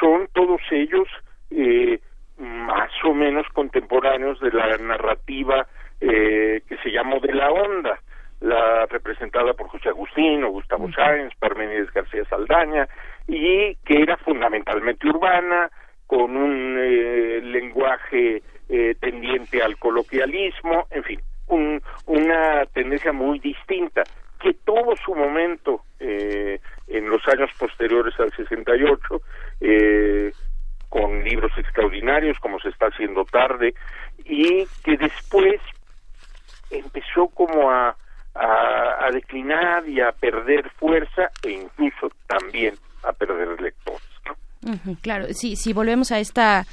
son 0.00 0.28
todos 0.32 0.60
ellos 0.70 1.08
eh, 1.50 2.00
más 2.38 2.90
o 3.04 3.14
menos 3.14 3.46
contemporáneos 3.52 4.40
de 4.40 4.52
la 4.52 4.76
narrativa 4.78 5.66
eh, 6.00 6.62
que 6.68 6.76
se 6.78 6.90
llamó 6.90 7.20
de 7.20 7.32
la 7.32 7.50
onda 7.50 7.98
la 8.40 8.86
representada 8.86 9.52
por 9.54 9.68
José 9.68 9.88
Agustín 9.88 10.44
o 10.44 10.50
Gustavo 10.50 10.90
Sáenz, 10.92 11.34
Parmenides 11.38 11.92
García 11.92 12.24
Saldaña, 12.26 12.88
y 13.26 13.74
que 13.84 14.02
era 14.02 14.16
fundamentalmente 14.18 15.08
urbana, 15.08 15.70
con 16.06 16.36
un 16.36 16.76
eh, 16.78 17.40
lenguaje 17.42 18.42
eh, 18.68 18.94
tendiente 19.00 19.62
al 19.62 19.76
coloquialismo, 19.76 20.86
en 20.90 21.04
fin, 21.04 21.20
un, 21.48 21.82
una 22.06 22.64
tendencia 22.66 23.12
muy 23.12 23.38
distinta, 23.40 24.04
que 24.40 24.54
tuvo 24.64 24.94
su 25.04 25.14
momento 25.14 25.82
eh, 26.00 26.60
en 26.86 27.08
los 27.08 27.26
años 27.28 27.50
posteriores 27.58 28.18
al 28.18 28.32
68, 28.32 29.22
eh, 29.60 30.32
con 30.88 31.22
libros 31.22 31.52
extraordinarios, 31.58 32.38
como 32.38 32.58
se 32.60 32.68
está 32.70 32.86
haciendo 32.86 33.24
tarde, 33.24 33.74
y 34.24 34.66
que 34.84 34.96
después 34.96 35.60
empezó 36.70 37.28
como 37.28 37.70
a 37.70 37.96
a, 38.38 39.06
a, 39.06 39.10
declinar 39.10 39.88
y 39.88 40.00
a 40.00 40.12
perder 40.12 40.70
fuerza 40.78 41.30
e 41.42 41.50
incluso 41.50 42.08
también 42.26 42.74
a 43.02 43.12
perder 43.12 43.60
lectores. 43.60 44.06
claro, 45.02 45.26
sí, 45.32 45.56
si 45.56 45.72
volvemos 45.72 46.12
a 46.12 46.18
esta 46.18 46.64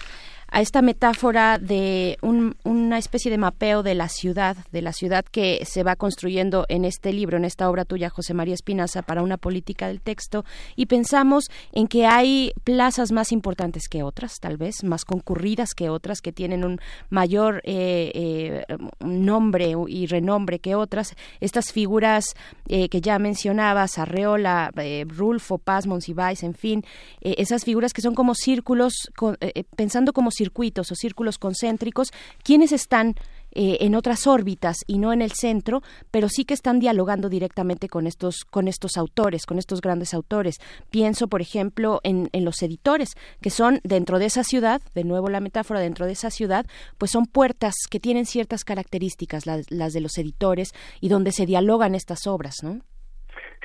a 0.52 0.62
esta 0.62 0.82
metáfora 0.82 1.58
de 1.58 2.18
un, 2.22 2.56
una 2.64 2.98
especie 2.98 3.32
de 3.32 3.38
mapeo 3.38 3.84
de 3.84 3.96
la 3.96 4.10
ciudad, 4.10 4.58
de 4.72 4.82
la 4.82 4.94
ciudad 4.94 5.26
que 5.26 5.64
se 5.66 5.84
va 5.84 5.96
construyendo 5.96 6.66
en 6.70 6.86
este 6.86 7.14
libro, 7.14 7.38
en 7.38 7.46
esta 7.46 7.70
obra 7.70 7.86
tuya, 7.86 8.10
José 8.10 8.34
María 8.34 8.54
Espinaza, 8.54 9.02
para 9.02 9.24
una 9.24 9.38
política 9.38 9.88
del 9.88 10.02
texto, 10.02 10.46
y 10.76 10.86
pensamos 10.86 11.50
en 11.72 11.88
que 11.88 12.06
hay 12.06 12.52
plazas 12.64 13.12
más 13.12 13.32
importantes 13.32 13.88
que 13.90 14.04
otras, 14.04 14.40
tal 14.40 14.58
vez, 14.58 14.84
más 14.84 15.06
concurridas 15.06 15.74
que 15.74 15.90
otras, 15.90 16.22
que 16.22 16.32
tienen 16.32 16.64
un 16.64 16.80
mayor 17.10 17.62
eh, 17.64 18.12
eh, 18.14 18.66
nombre 19.00 19.74
y 19.88 20.08
renombre 20.08 20.60
que 20.60 20.76
otras. 20.76 21.16
Estas 21.40 21.72
figuras 21.72 22.36
eh, 22.68 22.90
que 22.90 23.02
ya 23.02 23.20
mencionabas, 23.20 23.98
Arreola, 23.98 24.72
Rulfo, 25.08 25.58
Paz, 25.58 25.88
Monsiváis, 25.88 26.44
en 26.44 26.54
fin, 26.54 26.84
esas 27.22 27.64
figuras 27.64 27.94
que 27.94 28.02
son 28.02 28.16
como 28.16 28.36
círculos, 28.36 28.94
con, 29.16 29.38
pensando 29.76 30.14
como 30.14 30.32
circuitos 30.36 30.92
o 30.92 30.96
círculos 30.96 31.38
concéntricos, 31.38 32.12
quienes 32.44 32.72
están 32.72 33.16
eh, 33.58 33.78
en 33.80 33.96
otras 33.96 34.28
órbitas 34.28 34.84
y 34.86 34.98
no 34.98 35.14
en 35.14 35.22
el 35.22 35.32
centro, 35.32 35.82
pero 36.12 36.28
sí 36.28 36.44
que 36.44 36.54
están 36.54 36.80
dialogando 36.80 37.30
directamente 37.30 37.88
con 37.88 38.06
estos, 38.06 38.44
con 38.44 38.68
estos 38.68 38.98
autores, 38.98 39.46
con 39.46 39.60
estos 39.60 39.80
grandes 39.80 40.14
autores. 40.14 40.58
Pienso, 40.92 41.30
por 41.30 41.40
ejemplo, 41.42 42.02
en, 42.04 42.28
en, 42.34 42.44
los 42.44 42.62
editores, 42.62 43.16
que 43.42 43.50
son 43.50 43.80
dentro 43.86 44.20
de 44.20 44.26
esa 44.26 44.44
ciudad, 44.44 44.82
de 44.94 45.06
nuevo 45.06 45.30
la 45.30 45.40
metáfora, 45.40 45.80
dentro 45.80 46.06
de 46.06 46.12
esa 46.12 46.32
ciudad, 46.32 46.66
pues 46.98 47.12
son 47.12 47.28
puertas 47.28 47.76
que 47.90 48.02
tienen 48.02 48.26
ciertas 48.26 48.66
características, 48.66 49.46
las, 49.46 49.72
las 49.72 49.94
de 49.94 50.02
los 50.02 50.18
editores, 50.18 50.74
y 51.00 51.08
donde 51.08 51.32
se 51.32 51.46
dialogan 51.46 51.96
estas 51.96 52.28
obras, 52.28 52.56
¿no? 52.62 52.82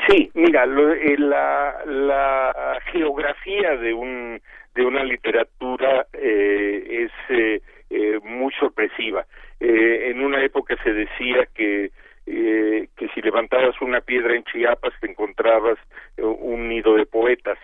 Sí, 0.09 0.31
mira, 0.35 0.65
eh, 0.65 1.17
la, 1.19 1.85
la 1.85 2.79
geografía 2.93 3.77
de 3.77 3.93
un 3.93 4.41
de 4.75 4.85
una 4.85 5.05
literatura 5.05 6.07
eh, 6.13 7.09
es 7.09 7.13
eh, 7.37 7.63
eh, 7.91 8.19
muy 8.23 8.53
sorpresiva. 8.55 9.27
Eh, 9.59 10.11
en 10.11 10.23
una 10.23 10.43
época 10.43 10.77
se 10.83 10.93
decía 10.93 11.47
que 11.55 11.91
eh, 12.27 12.89
que 12.97 13.09
si 13.09 13.21
levantabas 13.23 13.81
una 13.81 14.01
piedra 14.01 14.35
en 14.37 14.45
Chiapas 14.45 14.93
te 15.01 15.11
encontrabas 15.11 15.79
un 16.19 16.69
nido 16.69 16.95
de 16.95 17.07
poetas. 17.07 17.59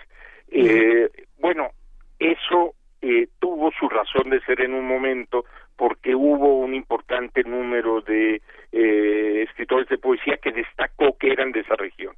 Eh, 0.48 1.08
bueno, 1.38 1.70
eso 2.18 2.74
eh, 3.02 3.28
tuvo 3.38 3.70
su 3.78 3.88
razón 3.88 4.30
de 4.30 4.40
ser 4.40 4.62
en 4.62 4.74
un 4.74 4.86
momento 4.86 5.44
porque 5.76 6.14
hubo 6.14 6.58
un 6.58 6.74
importante 6.74 7.44
número 7.44 8.00
de 8.00 8.40
eh, 8.72 9.44
escritores 9.46 9.88
de 9.88 9.98
poesía 9.98 10.38
que 10.38 10.50
destacó 10.50 11.16
que 11.18 11.30
eran 11.30 11.52
de 11.52 11.60
esa 11.60 11.76
región. 11.76 12.16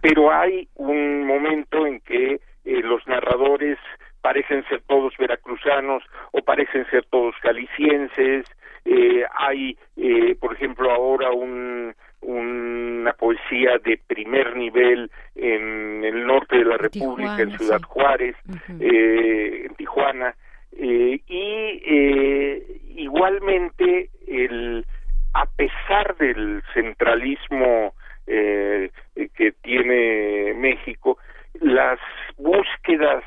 Pero 0.00 0.32
hay 0.32 0.68
un 0.74 1.24
momento 1.26 1.86
en 1.86 2.00
que 2.00 2.40
eh, 2.64 2.82
los 2.82 3.06
narradores 3.06 3.78
parecen 4.24 4.64
ser 4.70 4.80
todos 4.86 5.12
veracruzanos 5.18 6.02
o 6.32 6.40
parecen 6.40 6.86
ser 6.86 7.04
todos 7.10 7.34
galicienses. 7.42 8.46
Eh, 8.86 9.22
hay, 9.36 9.76
eh, 9.98 10.34
por 10.40 10.54
ejemplo, 10.54 10.90
ahora 10.90 11.30
un, 11.30 11.94
una 12.22 13.12
poesía 13.12 13.76
de 13.84 14.00
primer 14.06 14.56
nivel 14.56 15.10
en 15.34 16.02
el 16.02 16.26
norte 16.26 16.56
de 16.56 16.64
la 16.64 16.78
República, 16.78 17.42
en 17.42 17.50
Ciudad 17.58 17.82
Juárez, 17.82 18.34
eh, 18.80 19.66
en 19.66 19.74
Tijuana, 19.74 20.34
eh, 20.72 21.20
y 21.28 21.82
eh, 21.84 22.80
igualmente 22.96 24.08
el 24.26 24.86
a 25.34 25.44
pesar 25.44 26.16
del 26.16 26.62
centralismo 26.72 27.92
eh, 28.26 28.90
que 29.34 29.52
tiene 29.60 30.54
México, 30.54 31.18
las 31.60 31.98
búsquedas 32.38 33.22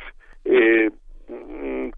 eh, 0.49 0.89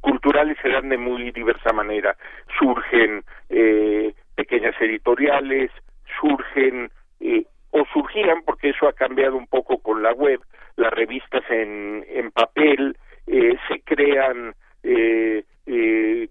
culturales 0.02 0.58
se 0.62 0.70
dan 0.70 0.90
de 0.90 0.98
muy 0.98 1.32
diversa 1.32 1.72
manera. 1.72 2.16
Surgen 2.58 3.24
eh, 3.50 4.14
pequeñas 4.36 4.76
editoriales, 4.82 5.72
surgen 6.20 6.90
eh, 7.20 7.46
o 7.72 7.86
surgían, 7.94 8.42
porque 8.44 8.70
eso 8.70 8.88
ha 8.88 8.94
cambiado 8.94 9.36
un 9.36 9.48
poco 9.48 9.78
con 9.80 10.02
la 10.02 10.14
web, 10.14 10.40
las 10.76 10.92
revistas 10.92 11.44
en, 11.50 12.04
en 12.10 12.32
papel, 12.32 12.98
eh, 13.28 13.56
se 13.68 13.82
crean 13.82 14.56
eh, 14.84 15.44
eh, 15.68 16.30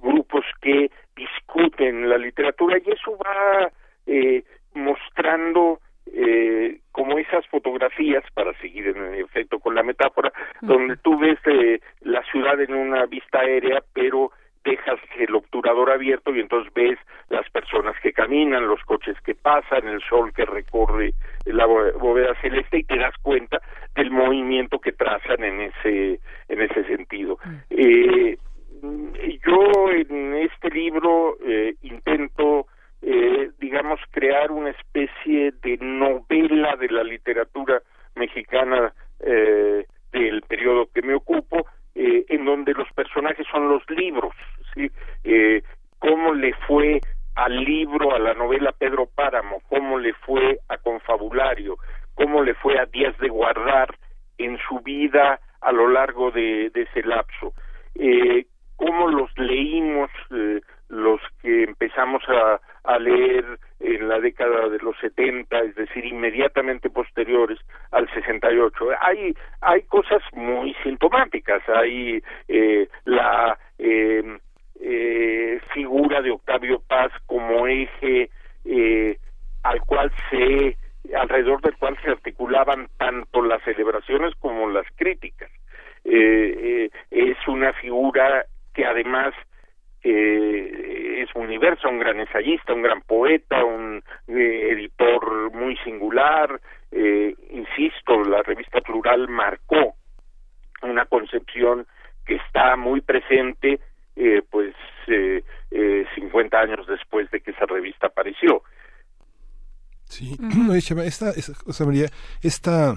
grupos 0.00 0.44
que 0.60 0.90
discuten 1.16 2.08
la 2.08 2.18
literatura 2.18 2.78
y 2.78 2.90
eso 2.90 3.16
va 3.18 3.70
eh, 4.06 4.44
mostrando 4.74 5.80
eh, 6.12 6.80
como 6.92 7.18
esas 7.18 7.46
fotografías, 7.48 8.24
para 8.34 8.52
seguir 8.58 8.88
en 8.88 9.14
efecto 9.14 9.58
con 9.58 9.74
la 9.74 9.82
metáfora, 9.82 10.32
donde 10.60 10.96
tú 10.96 11.18
ves 11.18 11.38
eh, 11.46 11.80
la 12.02 12.22
ciudad 12.30 12.60
en 12.60 12.74
una 12.74 13.06
vista 13.06 13.40
aérea, 13.40 13.82
pero 13.92 14.30
dejas 14.66 14.98
el 15.18 15.34
obturador 15.34 15.90
abierto 15.90 16.34
y 16.34 16.40
entonces 16.40 16.72
ves 16.74 16.98
las 17.28 17.48
personas 17.50 17.94
que 18.02 18.12
caminan, 18.12 18.66
los 18.66 18.82
coches 18.82 19.16
que 19.24 19.34
pasan, 19.34 19.86
el 19.86 20.02
sol 20.02 20.32
que 20.34 20.44
recorre 20.44 21.14
la 21.44 21.66
bóveda 21.66 22.34
celeste 22.40 22.78
y 22.78 22.84
te 22.84 22.98
das 22.98 23.14
cuenta 23.22 23.60
del 23.94 24.10
movimiento 24.10 24.80
que 24.80 24.92
trazan 24.92 25.44
en 25.44 25.60
ese 25.60 26.20
en 26.48 26.60
ese 26.60 26.84
sentido. 26.84 27.38
Eh, 27.70 28.36
yo 29.46 29.90
en 29.92 30.34
este 30.34 30.70
libro 30.70 31.36
eh, 31.44 31.74
intento 31.82 32.66
eh, 33.02 33.50
digamos 33.58 34.00
crear 34.10 34.50
una 34.50 34.70
especie 34.70 35.52
de 35.62 35.78
novela 35.80 36.76
de 36.76 36.88
la 36.88 37.04
literatura 37.04 37.82
mexicana 38.14 38.92
eh, 39.20 39.86
del 40.12 40.42
periodo 40.42 40.88
que 40.94 41.02
me 41.02 41.14
ocupo 41.14 41.66
eh, 41.94 42.24
en 42.28 42.44
donde 42.44 42.72
los 42.74 42.90
personajes 42.92 43.46
son 43.50 43.68
los 43.68 43.82
libros 43.90 44.32
¿sí? 44.74 44.90
eh, 45.24 45.62
cómo 45.98 46.34
le 46.34 46.52
fue 46.66 47.00
al 47.34 47.54
libro, 47.64 48.14
a 48.14 48.18
la 48.18 48.34
novela 48.34 48.72
Pedro 48.72 49.06
Páramo, 49.14 49.60
cómo 49.68 49.98
le 49.98 50.14
fue 50.14 50.58
a 50.68 50.78
Confabulario, 50.78 51.76
cómo 52.14 52.42
le 52.42 52.54
fue 52.54 52.78
a 52.78 52.86
Díaz 52.86 53.16
de 53.18 53.28
Guardar 53.28 53.94
en 54.38 54.58
su 54.68 54.80
vida 54.80 55.38
a 55.60 55.72
lo 55.72 55.88
largo 55.88 56.30
de, 56.30 56.70
de 56.70 56.82
ese 56.82 57.02
lapso, 57.02 57.52
eh, 57.94 58.46
cómo 58.76 59.08
los 59.08 59.30
leímos 59.38 60.10
eh, 60.30 60.60
los 60.88 61.20
que 61.42 61.64
empezamos 61.64 62.22
a, 62.28 62.60
a 62.86 62.98
leer 62.98 63.44
en 63.80 64.08
la 64.08 64.20
década 64.20 64.68
de 64.68 64.78
los 64.78 64.96
70, 65.00 65.58
es 65.60 65.74
decir, 65.74 66.04
inmediatamente 66.04 66.90
posteriores 66.90 67.58
al 67.90 68.08
68. 68.12 68.74
Hay, 69.00 69.34
hay 69.60 69.82
cosas 69.82 70.22
muy 70.32 70.74
sintomáticas, 70.82 71.62
hay 71.68 72.22
eh, 72.48 72.88
la 73.04 73.58
eh, 73.78 74.38
eh, 74.80 75.60
figura 75.74 76.22
de 76.22 76.30
Octavio 76.30 76.80
Paz 76.86 77.12
como 77.26 77.66
eje 77.66 78.30
eh, 78.64 79.18
al 79.62 79.80
cual 79.82 80.12
se 80.30 80.76
alrededor 81.14 81.60
del 81.62 81.76
cual 81.76 81.96
se 82.02 82.10
articulaban 82.10 82.88
tanto 82.98 83.40
las 83.40 83.62
celebraciones 83.62 84.34
como 84.40 84.68
las 84.68 84.86
críticas. 84.96 85.50
Eh, 86.04 86.90
es 87.10 87.36
una 87.46 87.72
figura 87.74 88.44
que 88.74 88.84
además 88.84 89.32
eh, 90.08 91.22
es 91.22 91.34
un 91.34 91.42
universo, 91.42 91.88
un 91.88 91.98
gran 91.98 92.20
ensayista, 92.20 92.72
un 92.72 92.82
gran 92.82 93.00
poeta, 93.02 93.64
un 93.64 94.02
eh, 94.28 94.68
editor 94.70 95.52
muy 95.52 95.76
singular. 95.78 96.60
Eh, 96.92 97.34
insisto, 97.50 98.22
la 98.22 98.42
revista 98.42 98.80
Plural 98.80 99.28
marcó 99.28 99.96
una 100.82 101.06
concepción 101.06 101.86
que 102.24 102.36
está 102.36 102.76
muy 102.76 103.00
presente, 103.00 103.80
eh, 104.14 104.42
pues, 104.48 104.74
eh, 105.08 105.42
eh, 105.72 106.06
50 106.14 106.56
años 106.56 106.86
después 106.86 107.28
de 107.32 107.40
que 107.40 107.50
esa 107.50 107.66
revista 107.66 108.06
apareció. 108.06 108.62
Sí, 110.04 110.36
no, 110.40 110.72
esta, 110.72 111.02
esta, 111.02 111.54
José 111.64 111.84
María, 111.84 112.06
esta 112.42 112.94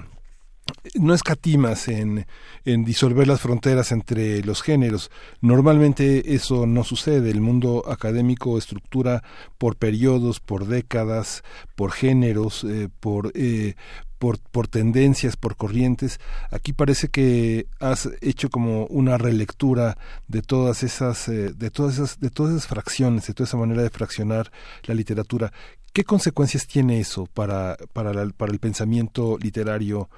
no 0.95 1.13
escatimas 1.13 1.87
en, 1.87 2.25
en 2.65 2.85
disolver 2.85 3.27
las 3.27 3.41
fronteras 3.41 3.91
entre 3.91 4.43
los 4.43 4.61
géneros. 4.61 5.11
Normalmente 5.41 6.35
eso 6.35 6.65
no 6.65 6.83
sucede. 6.83 7.29
El 7.29 7.41
mundo 7.41 7.83
académico 7.87 8.57
estructura 8.57 9.23
por 9.57 9.75
periodos, 9.75 10.39
por 10.39 10.67
décadas, 10.67 11.43
por 11.75 11.91
géneros, 11.91 12.63
eh, 12.63 12.89
por, 12.99 13.31
eh, 13.35 13.75
por, 14.19 14.39
por 14.39 14.67
tendencias, 14.67 15.37
por 15.37 15.55
corrientes. 15.55 16.19
Aquí 16.51 16.73
parece 16.73 17.07
que 17.07 17.67
has 17.79 18.09
hecho 18.21 18.49
como 18.49 18.85
una 18.87 19.17
relectura 19.17 19.97
de 20.27 20.41
todas 20.41 20.83
esas, 20.83 21.27
eh, 21.29 21.53
de 21.53 21.71
todas 21.71 21.95
esas, 21.95 22.19
de 22.19 22.29
todas 22.29 22.53
esas 22.53 22.67
fracciones, 22.67 23.27
de 23.27 23.33
toda 23.33 23.47
esa 23.47 23.57
manera 23.57 23.81
de 23.81 23.89
fraccionar 23.89 24.51
la 24.83 24.93
literatura. 24.93 25.51
¿Qué 25.91 26.03
consecuencias 26.03 26.67
tiene 26.67 26.99
eso 26.99 27.25
para, 27.25 27.75
para, 27.93 28.13
para 28.29 28.51
el 28.51 28.59
pensamiento 28.59 29.39
literario 29.39 30.09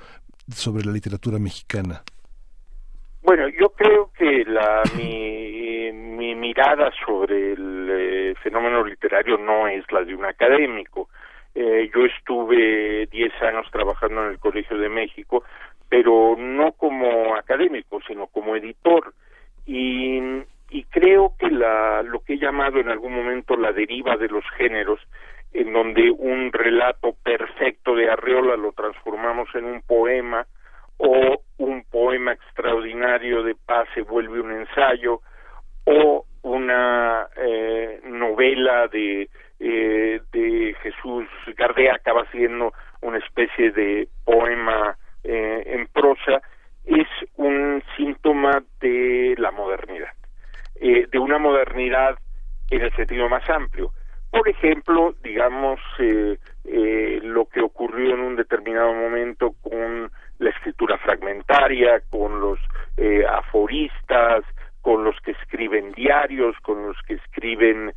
sobre 0.52 0.86
la 0.86 0.92
literatura 0.92 1.40
mexicana? 1.40 2.04
Bueno, 3.24 3.48
yo 3.50 3.70
creo 3.70 4.12
que 4.18 4.44
la 4.46 4.82
mi, 4.96 5.92
mi 5.92 6.36
mirada 6.36 6.92
sobre 7.06 7.54
el 7.54 7.88
eh, 7.90 8.36
fenómeno 8.42 8.84
literario 8.84 9.38
no 9.38 9.68
es 9.68 9.90
la 9.92 10.04
de 10.04 10.16
un 10.16 10.26
académico. 10.26 11.10
Eh, 11.54 11.90
yo 11.94 12.06
estuve 12.06 13.08
10 13.08 13.42
años 13.42 13.68
trabajando 13.72 14.24
en 14.24 14.32
el 14.32 14.40
Colegio 14.40 14.78
de 14.78 14.90
México, 14.90 15.44
pero 15.90 16.36
no 16.38 16.72
como 16.72 17.36
académico, 17.36 18.00
sino 18.08 18.28
como 18.28 18.56
editor. 18.56 19.14
Y, 19.66 20.20
y 20.70 20.84
creo 20.86 21.34
que 21.38 21.50
la, 21.52 22.02
lo 22.02 22.22
que 22.22 22.34
he 22.34 22.40
llamado 22.40 22.80
en 22.80 22.90
algún 22.90 23.14
momento 23.14 23.56
la 23.56 23.72
deriva 23.72 24.18
de 24.18 24.30
los 24.30 24.44
géneros 24.58 25.00
en 25.54 25.74
donde 25.74 26.12
un 26.12 26.52
relato 26.52 27.14
perfecto 27.24 27.96
de 27.96 28.10
Arreola 28.10 28.56
lo 28.56 28.72
transformamos 28.72 29.50
en 29.56 29.66
un 29.66 29.82
poema 29.82 30.46
o 30.98 31.42
un 31.58 31.84
poema 31.84 32.34
extraordinario 32.34 33.44
de 33.44 33.56
Paz 33.56 33.88
se 33.94 34.02
vuelve 34.02 34.40
un 34.40 34.52
ensayo 34.52 35.22
o 35.86 36.26
una 36.44 37.28
eh, 37.36 38.00
novela 38.04 38.88
de 38.88 39.30
eh, 39.60 40.22
de 40.32 40.76
Jesús 40.82 41.28
Gardea 41.56 41.96
acaba 41.96 42.26
siendo 42.32 42.74
una 43.02 43.20
especie 43.20 43.72
de 43.72 44.08
poema 44.26 44.98
eh, 45.24 45.64
en 45.66 45.88
prosa 45.88 46.42
es 46.86 47.08
un 47.36 47.84
síntoma 47.96 48.64
de 48.80 49.36
la 49.38 49.52
modernidad 49.52 50.14
eh, 50.76 51.08
de 51.12 51.20
una 51.20 51.38
modernidad 51.38 52.18
en 52.72 52.82
el 52.82 52.96
sentido 52.96 53.30
más 53.30 53.48
amplio 53.50 53.92
por 54.32 54.48
ejemplo, 54.48 55.14
digamos, 55.22 55.80
eh, 56.00 56.38
eh, 56.64 57.20
lo 57.22 57.46
que 57.46 57.62
ocurrió 57.62 58.16
en 58.16 58.22
un 58.22 58.36
determinado 58.38 58.94
momento 58.94 59.54
con 59.62 60.10
la 60.40 60.50
escritura 60.50 60.98
fragmentaria, 60.98 62.02
con 62.10 62.40
los 62.40 62.58
eh, 62.96 63.26
aforistas, 63.30 64.44
con 64.82 65.04
los 65.04 65.20
que 65.22 65.32
escriben 65.32 65.92
diarios, 65.92 66.56
con 66.62 66.88
los 66.88 66.98
que 67.06 67.16
escriben 67.16 67.94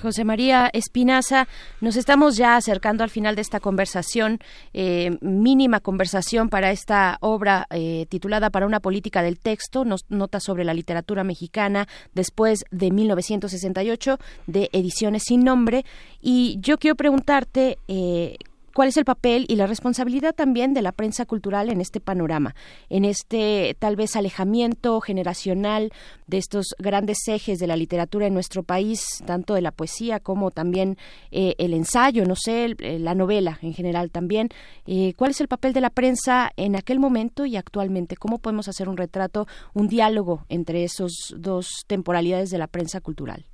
José 0.00 0.24
María 0.24 0.70
Espinaza, 0.72 1.46
nos 1.80 1.96
estamos 1.96 2.36
ya 2.36 2.56
acercando 2.56 3.04
al 3.04 3.10
final 3.10 3.36
de 3.36 3.42
esta 3.42 3.60
conversación, 3.60 4.38
eh, 4.72 5.16
mínima 5.20 5.80
conversación 5.80 6.48
para 6.48 6.70
esta 6.70 7.18
obra 7.20 7.66
eh, 7.70 8.06
titulada 8.08 8.50
Para 8.50 8.66
una 8.66 8.80
política 8.80 9.22
del 9.22 9.38
texto, 9.38 9.84
nos, 9.84 10.06
nota 10.08 10.40
sobre 10.40 10.64
la 10.64 10.74
literatura 10.74 11.24
mexicana 11.24 11.86
después 12.14 12.64
de 12.70 12.90
1968 12.90 14.18
de 14.46 14.70
Ediciones 14.72 15.24
sin 15.26 15.44
nombre. 15.44 15.84
Y 16.20 16.58
yo 16.60 16.78
quiero 16.78 16.96
preguntarte, 16.96 17.78
eh, 17.88 18.36
cuál 18.74 18.88
es 18.88 18.96
el 18.96 19.04
papel 19.04 19.46
y 19.48 19.56
la 19.56 19.66
responsabilidad 19.66 20.34
también 20.34 20.74
de 20.74 20.82
la 20.82 20.92
prensa 20.92 21.26
cultural 21.26 21.70
en 21.70 21.80
este 21.80 22.00
panorama, 22.00 22.54
en 22.88 23.04
este 23.04 23.76
tal 23.78 23.96
vez 23.96 24.16
alejamiento 24.16 25.00
generacional 25.00 25.90
de 26.26 26.38
estos 26.38 26.74
grandes 26.78 27.18
ejes 27.28 27.58
de 27.58 27.66
la 27.66 27.76
literatura 27.76 28.26
en 28.26 28.34
nuestro 28.34 28.62
país, 28.62 29.22
tanto 29.26 29.54
de 29.54 29.62
la 29.62 29.72
poesía 29.72 30.20
como 30.20 30.50
también 30.50 30.96
eh, 31.30 31.54
el 31.58 31.74
ensayo, 31.74 32.24
no 32.24 32.36
sé, 32.36 32.76
la 32.78 33.14
novela 33.14 33.58
en 33.62 33.74
general 33.74 34.10
también. 34.10 34.48
Eh, 34.86 35.14
¿Cuál 35.16 35.30
es 35.30 35.40
el 35.40 35.48
papel 35.48 35.72
de 35.72 35.80
la 35.80 35.90
prensa 35.90 36.50
en 36.56 36.76
aquel 36.76 37.00
momento 37.00 37.46
y 37.46 37.56
actualmente? 37.56 38.16
¿Cómo 38.16 38.38
podemos 38.38 38.68
hacer 38.68 38.88
un 38.88 38.96
retrato, 38.96 39.46
un 39.74 39.88
diálogo 39.88 40.44
entre 40.48 40.84
esos 40.84 41.34
dos 41.36 41.84
temporalidades 41.86 42.50
de 42.50 42.58
la 42.58 42.66
prensa 42.66 43.00
cultural? 43.00 43.44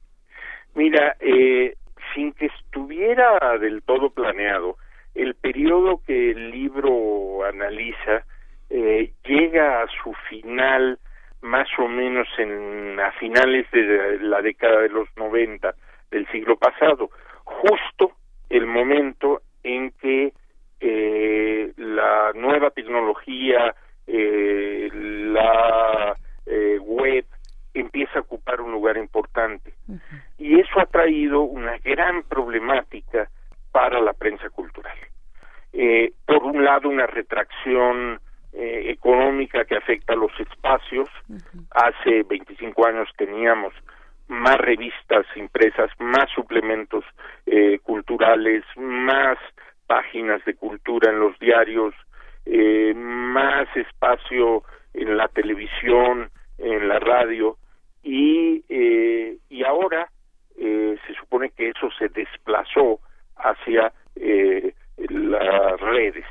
Mira, 0.75 1.17
eh, 1.21 1.75
sin 2.15 2.33
que 2.33 2.47
estuviera 2.47 3.59
del 3.59 3.83
todo 3.83 4.11
planeado, 4.11 4.77
el 5.17 5.35
periodo 5.35 6.01
que 6.07 6.31
el 6.31 6.51
libro 6.51 7.45
analiza 7.45 8.25
eh, 8.69 9.13
llega 9.25 9.83
a 9.83 9.87
su 10.03 10.13
final 10.29 10.99
más 11.43 11.69
o 11.79 11.89
menos 11.89 12.27
en 12.39 12.99
a 13.01 13.13
finales 13.13 13.71
de 13.71 14.19
la 14.21 14.43
década 14.43 14.81
de 14.81 14.89
los 14.89 15.09
90 15.17 15.75
del 16.11 16.27
siglo 16.29 16.57
pasado, 16.57 17.11
justo 17.45 18.13
el 18.49 18.67
momento 18.67 19.43
en 19.63 19.91
que 19.93 20.33
eh, 20.81 21.73
la 21.77 22.33
nueva 22.35 22.71
tecnología, 22.71 23.75
eh, 24.07 24.91
la 24.93 26.15
web 26.81 27.25
empieza 27.75 28.19
a 28.19 28.23
ocupar 28.23 28.61
un 28.61 28.73
lugar 28.73 28.97
importante. 28.97 29.75
Y 30.39 30.61
eso 30.61 30.81
ha 30.81 30.87
traído 30.87 31.43
una 31.43 31.77
gran 31.79 32.23
problemática 32.23 33.29
para 33.73 34.01
la 34.01 34.15
prensa 34.15 34.49
cultural. 34.51 34.97
Eh, 35.73 36.13
por 36.25 36.43
un 36.45 36.65
lado, 36.65 36.89
una 36.89 37.07
retracción 37.07 38.21
eh, 38.53 38.85
económica 38.91 39.65
que 39.65 39.77
afecta 39.77 40.15
a 40.15 40.17
los 40.17 40.33
espacios. 40.41 41.09
Hace 41.71 42.23
25 42.23 42.87
años 42.87 43.09
teníamos 43.17 43.75
más 44.29 44.57
revistas 44.57 45.27
impresas, 45.37 45.91
más 45.99 46.31
suplementos 46.35 47.05
eh, 47.47 47.79
culturales, 47.81 48.65
más 48.77 49.39
páginas 49.87 50.45
de 50.45 50.55
cultura 50.55 51.11
en 51.11 51.21
los 51.21 51.39
diarios, 51.39 51.95
más 52.95 53.69
espacio 53.77 54.63
en 54.95 55.17
la 55.17 55.29
televisión, 55.29 56.31
en 56.59 56.89
la 56.89 56.99
radio, 56.99 57.57
y, 58.03 58.65
y 58.69 59.65
ahora 59.65 60.09
se 60.57 61.15
supone 61.19 61.51
que 61.51 61.69
eso 61.69 61.89
se 61.99 62.09
desplazó 62.09 63.01
hacia 63.37 63.93
eh, 64.17 64.75
las 64.97 65.81
redes. 65.81 66.25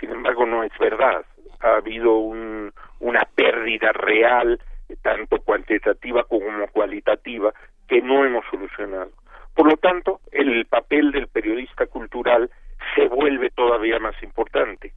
Sin 0.00 0.10
embargo, 0.10 0.46
no 0.46 0.62
es 0.62 0.72
verdad. 0.78 1.24
Ha 1.60 1.76
habido 1.76 2.16
un, 2.16 2.72
una 3.00 3.26
pérdida 3.34 3.92
real, 3.92 4.60
tanto 5.02 5.40
cuantitativa 5.40 6.24
como 6.24 6.68
cualitativa, 6.68 7.52
que 7.88 8.00
no 8.00 8.24
hemos 8.24 8.44
solucionado. 8.50 9.10
Por 9.54 9.68
lo 9.68 9.76
tanto, 9.76 10.20
el 10.30 10.66
papel 10.66 11.10
del 11.10 11.26
periodista 11.26 11.86
cultural 11.86 12.50
se 12.94 13.08
vuelve 13.08 13.50
todavía 13.50 13.98
más 13.98 14.14
importante. 14.22 14.92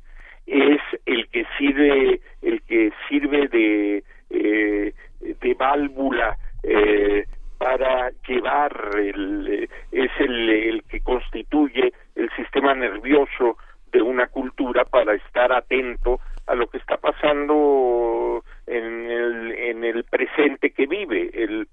Es 0.46 0.82
el 1.06 1.28
que 1.30 1.46
sirve, 1.58 2.22
el 2.42 2.62
que 2.64 2.92
sirve 3.10 3.48
de, 3.48 4.04
eh, 4.30 4.94
de 5.20 5.54
válvula 5.56 6.38
eh, 6.64 7.26
para 7.58 8.12
llevar 8.28 8.92
el, 8.98 9.70
es 9.92 10.12
el, 10.20 10.50
el 10.50 10.84
que 10.84 11.02
constituye 11.02 11.94
el 12.22 12.30
sistema 12.36 12.74
nervioso 12.74 13.58
de 13.92 14.02
una 14.02 14.28
cultura 14.28 14.86
para 14.86 15.14
estar 15.14 15.52
atento 15.52 16.20
a 16.48 16.56
lo 16.56 16.68
que 16.68 16.78
está 16.78 16.98
pasando 16.98 18.44
en 18.66 19.10
el, 19.10 19.52
en 19.52 19.84
el 19.84 20.04
presente 20.06 20.72
que 20.72 20.88
vive. 20.88 21.30
El, 21.34 21.68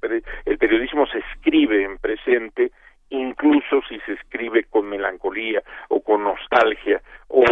el 0.45 0.59
periodismo 0.59 1.07
se 1.07 1.19
escribe 1.19 1.85
en 1.85 1.99
presente 1.99 2.73
incluso 3.11 3.81
si 3.89 3.99
se 4.01 4.13
escribe 4.13 4.65
con 4.65 4.89
melancolía 4.89 5.63
o 5.89 6.01
con 6.01 6.25
nostalgia 6.25 7.01
o 7.29 7.45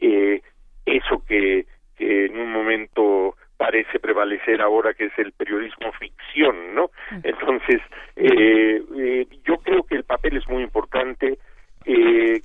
eh, 0.00 0.42
eso 0.84 1.22
que, 1.26 1.66
en 1.98 2.38
un 2.38 2.52
momento 2.52 3.36
parece 3.56 4.00
prevalecer 4.00 4.60
ahora 4.60 4.94
que 4.94 5.06
es 5.06 5.18
el 5.18 5.32
periodismo 5.32 5.92
ficción, 5.92 6.74
¿no? 6.74 6.90
Entonces, 7.22 7.80
eh, 8.16 8.82
eh, 8.96 9.26
yo 9.44 9.58
creo 9.58 9.84
que 9.84 9.94
el 9.94 10.04
papel 10.04 10.36
es 10.36 10.48
muy 10.48 10.64
importante. 10.64 11.38
Eh, 11.86 12.42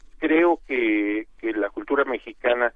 que, 0.80 1.54
la 1.54 1.70
cultura 1.70 2.06
mexicana 2.06 2.72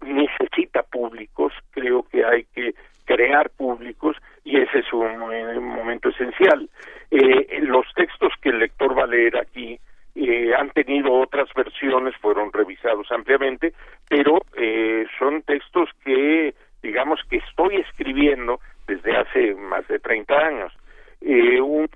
necesita 0.00 0.82
públicos, 0.82 1.52
creo 1.70 2.04
que 2.04 2.24
hay 2.24 2.44
que 2.54 2.74
crear 3.04 3.50
públicos 3.50 4.16
y 4.44 4.56
ese 4.56 4.78
es 4.78 4.92
un, 4.92 5.18
momento 5.18 6.08
esencial. 6.08 6.68
Eh, 7.10 7.60
los 7.62 7.86
textos 7.94 8.32
que 8.40 8.50
el 8.50 8.60
lector 8.60 8.96
va 8.96 9.04
a 9.04 9.08
leer 9.08 9.36
aquí 9.36 9.78
eh, 10.14 10.52
han 10.56 10.70
tenido 10.70 11.12
otras 11.12 11.48
versiones, 11.54 12.14
fueron 12.16 12.52
revisados 12.52 13.10
ampliamente, 13.10 13.74
pero 14.08 14.40
eh, 14.56 15.06
son 15.18 15.42
textos 15.42 15.88
que, 16.04 16.54
digamos, 16.82 17.20
que 17.28 17.36
estoy 17.36 17.76
escribiendo 17.76 18.60
desde 18.86 19.16
hace 19.16 19.54
más 19.54 19.86
de 19.88 19.98
30 19.98 20.34
años. 20.34 20.72
Eh, 21.20 21.60
un, 21.60 21.88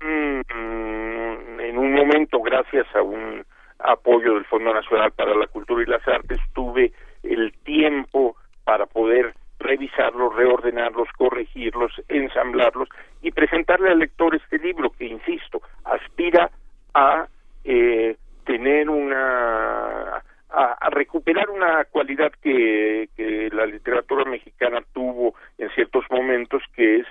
en 1.59 1.77
un 1.77 1.93
momento, 1.93 2.39
gracias 2.41 2.85
a 2.95 3.01
un 3.01 3.44
apoyo 3.85 4.35
del 4.35 4.45
Fondo 4.45 4.73
Nacional 4.73 5.11
para 5.11 5.35
la 5.35 5.47
Cultura 5.47 5.83
y 5.83 5.85
las 5.85 6.07
Artes, 6.07 6.39
tuve 6.53 6.91
el 7.23 7.53
tiempo 7.63 8.35
para 8.63 8.85
poder 8.85 9.33
revisarlos, 9.59 10.35
reordenarlos, 10.35 11.07
corregirlos, 11.17 11.91
ensamblarlos 12.07 12.89
y 13.21 13.31
presentarle 13.31 13.91
al 13.91 13.99
lector 13.99 14.35
este 14.35 14.59
libro 14.59 14.91
que, 14.91 15.05
insisto, 15.05 15.61
aspira 15.83 16.51
a 16.93 17.27
eh, 17.63 18.17
tener 18.45 18.89
una 18.89 20.21
a, 20.49 20.89
recuperar 20.89 21.49
una 21.49 21.83
cualidad 21.85 22.31
que, 22.41 23.09
que 23.15 23.49
la 23.51 23.65
literatura 23.65 24.23
mexicana 24.25 24.81
tuvo 24.93 25.35
en 25.57 25.69
ciertos 25.71 26.05
momentos 26.09 26.61
que 26.75 26.97
es 26.97 27.07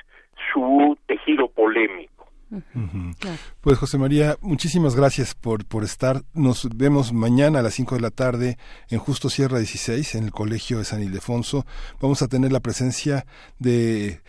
su 0.53 0.97
tejido 1.07 1.49
polémico 1.49 2.15
pues 3.75 3.91
José 3.91 3.99
María, 3.99 4.37
muchísimas 4.41 4.95
gracias 4.95 5.35
por, 5.35 5.67
por 5.67 5.83
estar. 5.83 6.19
Nos 6.33 6.69
vemos 6.77 7.13
mañana 7.13 7.59
a 7.59 7.63
las 7.63 7.75
5 7.75 7.97
de 7.97 8.01
la 8.03 8.11
tarde 8.11 8.57
en 8.89 9.01
Justo 9.01 9.29
Sierra 9.29 9.59
16, 9.59 10.15
en 10.15 10.23
el 10.23 10.31
Colegio 10.31 10.79
de 10.79 10.85
San 10.85 11.03
Ildefonso. 11.03 11.65
Vamos 12.01 12.23
a 12.23 12.29
tener 12.29 12.53
la 12.53 12.61
presencia 12.61 13.25
de 13.59 14.21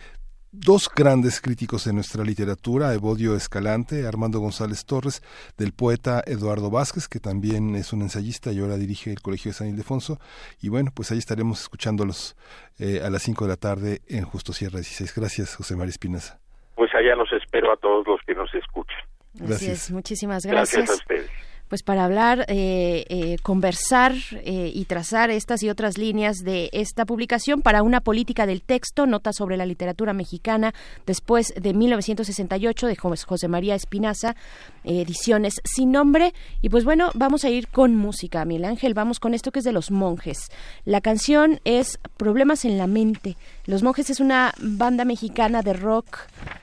dos 0.50 0.90
grandes 0.92 1.40
críticos 1.40 1.84
de 1.84 1.92
nuestra 1.92 2.24
literatura, 2.24 2.92
Evodio 2.92 3.36
Escalante, 3.36 4.04
Armando 4.04 4.40
González 4.40 4.84
Torres, 4.84 5.22
del 5.56 5.72
poeta 5.72 6.24
Eduardo 6.26 6.68
Vázquez, 6.68 7.06
que 7.06 7.20
también 7.20 7.76
es 7.76 7.92
un 7.92 8.02
ensayista 8.02 8.50
y 8.50 8.58
ahora 8.58 8.74
dirige 8.74 9.12
el 9.12 9.20
Colegio 9.20 9.50
de 9.50 9.54
San 9.54 9.68
Ildefonso. 9.68 10.18
Y 10.60 10.70
bueno, 10.70 10.90
pues 10.92 11.12
ahí 11.12 11.18
estaremos 11.18 11.60
escuchándolos 11.60 12.34
eh, 12.80 13.00
a 13.04 13.10
las 13.10 13.22
5 13.22 13.44
de 13.44 13.48
la 13.48 13.56
tarde 13.56 14.00
en 14.08 14.24
Justo 14.24 14.52
Sierra 14.52 14.78
16. 14.80 15.14
Gracias, 15.14 15.54
José 15.54 15.76
María 15.76 15.90
Espinaza 15.90 16.40
pues 16.76 16.94
allá 16.94 17.16
los 17.16 17.32
espero 17.32 17.72
a 17.72 17.76
todos 17.78 18.06
los 18.06 18.20
que 18.26 18.34
nos 18.34 18.54
escuchan. 18.54 19.02
Gracias. 19.38 19.90
muchísimas 19.90 20.44
gracias. 20.44 20.86
Gracias 20.86 20.90
a 20.90 20.94
ustedes 20.94 21.30
pues 21.68 21.82
para 21.82 22.04
hablar, 22.04 22.46
eh, 22.48 23.04
eh, 23.08 23.36
conversar 23.42 24.14
eh, 24.32 24.70
y 24.72 24.84
trazar 24.84 25.30
estas 25.30 25.62
y 25.62 25.70
otras 25.70 25.98
líneas 25.98 26.38
de 26.38 26.70
esta 26.72 27.04
publicación 27.04 27.60
para 27.60 27.82
una 27.82 28.00
política 28.00 28.46
del 28.46 28.62
texto, 28.62 29.06
nota 29.06 29.32
sobre 29.32 29.56
la 29.56 29.66
literatura 29.66 30.12
mexicana 30.12 30.74
después 31.06 31.52
de 31.56 31.74
1968 31.74 32.86
de 32.86 32.96
José 32.96 33.48
María 33.48 33.74
Espinaza, 33.74 34.36
ediciones 34.84 35.60
sin 35.64 35.90
nombre. 35.90 36.34
Y 36.62 36.68
pues 36.68 36.84
bueno, 36.84 37.10
vamos 37.14 37.44
a 37.44 37.50
ir 37.50 37.68
con 37.68 37.96
música, 37.96 38.44
Miguel 38.44 38.66
Ángel, 38.66 38.94
vamos 38.94 39.18
con 39.18 39.34
esto 39.34 39.50
que 39.50 39.58
es 39.58 39.64
de 39.64 39.72
los 39.72 39.90
monjes. 39.90 40.48
La 40.84 41.00
canción 41.00 41.60
es 41.64 41.98
Problemas 42.16 42.64
en 42.64 42.78
la 42.78 42.86
mente. 42.86 43.36
Los 43.66 43.82
monjes 43.82 44.10
es 44.10 44.20
una 44.20 44.54
banda 44.60 45.04
mexicana 45.04 45.62
de 45.62 45.72
rock 45.72 46.18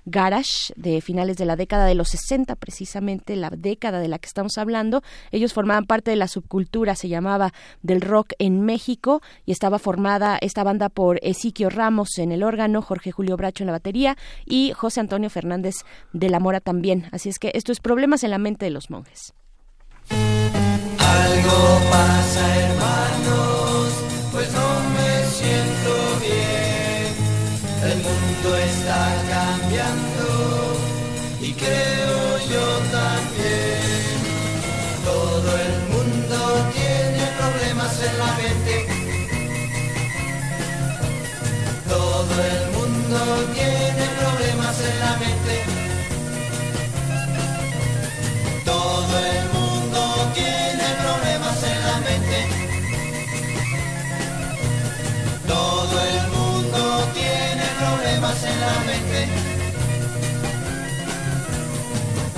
garage 0.06 0.74
de 0.76 1.02
finales 1.02 1.38
de 1.38 1.46
la 1.46 1.56
década 1.56 1.86
de 1.86 1.96
los 1.96 2.10
60, 2.10 2.56
precisamente 2.56 3.36
la 3.36 3.50
década 3.50 4.00
de 4.00 4.08
la 4.08 4.20
que 4.20 4.28
estamos 4.28 4.58
hablando 4.58 5.04
ellos 5.32 5.54
formaban 5.54 5.86
parte 5.86 6.12
de 6.12 6.18
la 6.18 6.28
subcultura, 6.28 6.96
se 6.96 7.10
llamaba 7.10 7.54
del 7.82 8.02
rock 8.02 8.34
en 8.40 8.62
México 8.62 9.22
y 9.46 9.52
estaba 9.52 9.80
formada 9.80 10.38
esta 10.42 10.64
banda 10.64 10.90
por 10.90 11.20
Ezequiel 11.24 11.72
Ramos 11.72 12.18
en 12.18 12.32
el 12.32 12.42
órgano, 12.42 12.82
Jorge 12.82 13.12
Julio 13.12 13.36
Bracho 13.36 13.64
en 13.64 13.68
la 13.68 13.74
batería 13.74 14.18
y 14.46 14.72
José 14.72 15.02
Antonio 15.02 15.30
Fernández 15.30 15.76
de 16.14 16.30
la 16.30 16.40
Mora 16.40 16.62
también. 16.62 17.08
Así 17.12 17.30
es 17.30 17.40
que 17.40 17.52
esto 17.54 17.72
es 17.72 17.80
Problemas 17.80 18.24
en 18.24 18.32
la 18.32 18.38
mente 18.38 18.66
de 18.66 18.72
los 18.72 18.90
monjes. 18.90 19.34
Algo 20.10 21.80
pasa, 21.92 22.60
hermanos, 22.60 23.73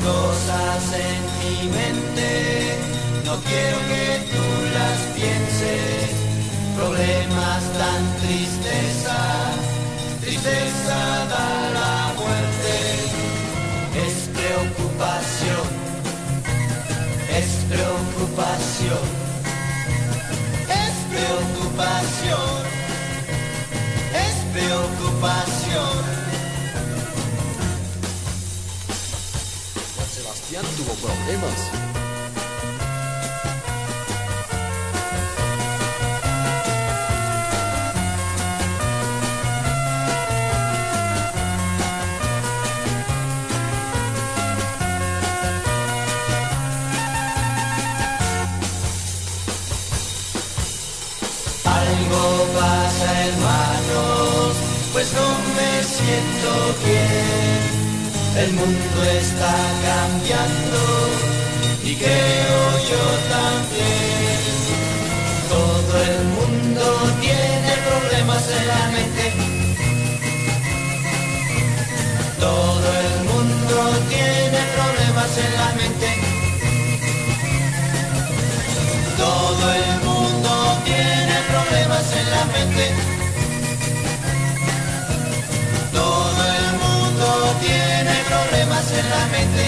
Cosas 0.05 0.83
en 0.93 1.21
mi 1.41 1.67
mente, 1.67 2.77
no 3.25 3.33
quiero 3.41 3.77
que 3.89 4.05
tú 4.31 4.45
las 4.77 4.99
pienses. 5.17 6.11
Problemas 6.77 7.63
tan 7.79 8.01
tristeza, 8.21 9.17
tristeza 10.21 10.97
da 11.33 11.49
la 11.77 12.13
muerte. 12.19 12.75
Es 14.05 14.15
preocupación, 14.37 15.67
es 17.39 17.49
preocupación, 17.71 19.05
es 20.83 20.95
preocupación, 21.09 22.53
es 24.13 24.35
preocupación. 24.53 26.24
Sebastián 30.55 30.75
tuvo 30.77 30.93
problemas. 30.95 31.71
Algo 51.65 52.47
pasa 52.53 53.25
hermanos, 53.27 54.55
pues 54.93 55.11
no 55.13 55.27
me 55.55 55.83
siento 55.83 56.75
bien 56.85 57.24
el 58.37 58.51
mundo 58.51 59.03
está 59.17 59.55
cambiando 59.85 60.79
y 61.83 61.95
creo 61.95 62.61
yo 62.89 63.03
también. 63.31 64.55
Todo 65.49 65.93
el 66.03 66.23
mundo 66.35 66.83
tiene 67.21 67.71
problemas 67.87 68.43
en 68.49 68.67
la 68.67 68.87
mente. 68.95 69.25
Todo 72.39 72.87
el 73.05 73.15
mundo 73.29 73.75
tiene 74.09 74.59
problemas 74.75 75.37
en 75.45 75.51
la 75.61 75.69
mente. 75.79 76.09
Todo 79.17 79.73
el 79.73 80.04
problemas 88.35 88.91
en 88.91 89.09
la 89.09 89.23
mente. 89.35 89.65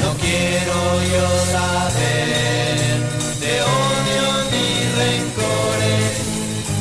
No 0.00 0.10
quiero 0.22 0.78
yo 1.14 1.26
saber 1.56 2.98
de 3.42 3.52
odio 3.80 4.26
ni 4.52 4.68
rencores, 5.02 6.12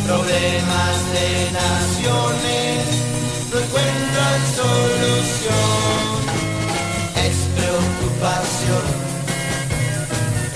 problemas 0.08 0.96
de 1.16 1.28
naciones 1.64 2.78
no 3.52 3.56
encuentran 3.64 4.40
solución. 4.62 6.20
Es 7.26 7.38
preocupación, 7.58 8.86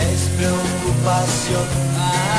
es 0.09 0.21
preocupación. 0.37 1.67
Ah. 1.99 2.34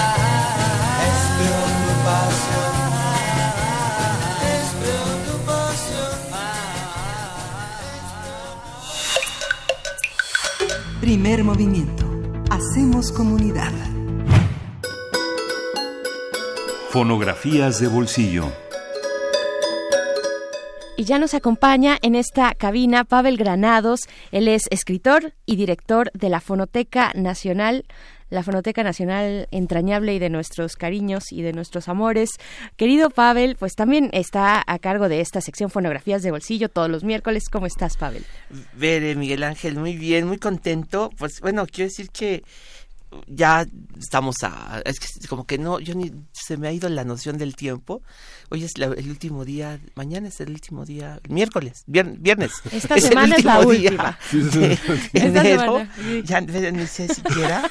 Primer 11.00 11.44
movimiento. 11.44 12.06
Hacemos 12.50 13.12
comunidad. 13.12 13.70
Fonografías 16.88 17.78
de 17.80 17.88
bolsillo. 17.88 18.50
Y 20.96 21.04
ya 21.04 21.18
nos 21.18 21.34
acompaña 21.34 21.98
en 22.00 22.14
esta 22.14 22.54
cabina 22.54 23.04
Pavel 23.04 23.36
Granados. 23.36 24.08
Él 24.32 24.48
es 24.48 24.62
escritor 24.70 25.34
y 25.44 25.56
director 25.56 26.10
de 26.14 26.30
la 26.30 26.40
Fonoteca 26.40 27.12
Nacional 27.14 27.84
la 28.30 28.42
Fonoteca 28.42 28.82
Nacional 28.82 29.48
entrañable 29.50 30.14
y 30.14 30.18
de 30.18 30.30
nuestros 30.30 30.76
cariños 30.76 31.32
y 31.32 31.42
de 31.42 31.52
nuestros 31.52 31.88
amores. 31.88 32.30
Querido 32.76 33.10
Pavel, 33.10 33.56
pues 33.56 33.74
también 33.74 34.10
está 34.12 34.62
a 34.66 34.78
cargo 34.78 35.08
de 35.08 35.20
esta 35.20 35.40
sección 35.40 35.70
Fonografías 35.70 36.22
de 36.22 36.30
Bolsillo 36.30 36.68
todos 36.68 36.90
los 36.90 37.04
miércoles. 37.04 37.44
¿Cómo 37.50 37.66
estás, 37.66 37.96
Pavel? 37.96 38.24
Vere, 38.74 39.14
Miguel 39.14 39.42
Ángel, 39.42 39.76
muy 39.76 39.96
bien, 39.96 40.26
muy 40.26 40.38
contento. 40.38 41.10
Pues 41.18 41.40
bueno, 41.40 41.66
quiero 41.66 41.88
decir 41.88 42.10
que 42.10 42.42
ya 43.26 43.66
estamos 43.98 44.36
a 44.42 44.82
es 44.84 44.98
que 44.98 45.06
como 45.28 45.46
que 45.46 45.58
no 45.58 45.78
yo 45.78 45.94
ni 45.94 46.12
se 46.32 46.56
me 46.56 46.68
ha 46.68 46.72
ido 46.72 46.88
la 46.88 47.04
noción 47.04 47.38
del 47.38 47.54
tiempo 47.54 48.02
hoy 48.50 48.64
es 48.64 48.72
el 48.76 49.08
último 49.08 49.44
día 49.44 49.78
mañana 49.94 50.28
es 50.28 50.40
el 50.40 50.50
último 50.50 50.84
día 50.84 51.20
miércoles 51.28 51.84
viernes 51.86 52.52
esta 52.72 52.98
semana 52.98 53.36
es 53.36 53.44
la 53.44 53.60
última 53.60 54.18
enero 55.12 55.86
ya 56.24 56.40
ni 56.40 56.86
sé 56.86 57.08
siquiera 57.08 57.70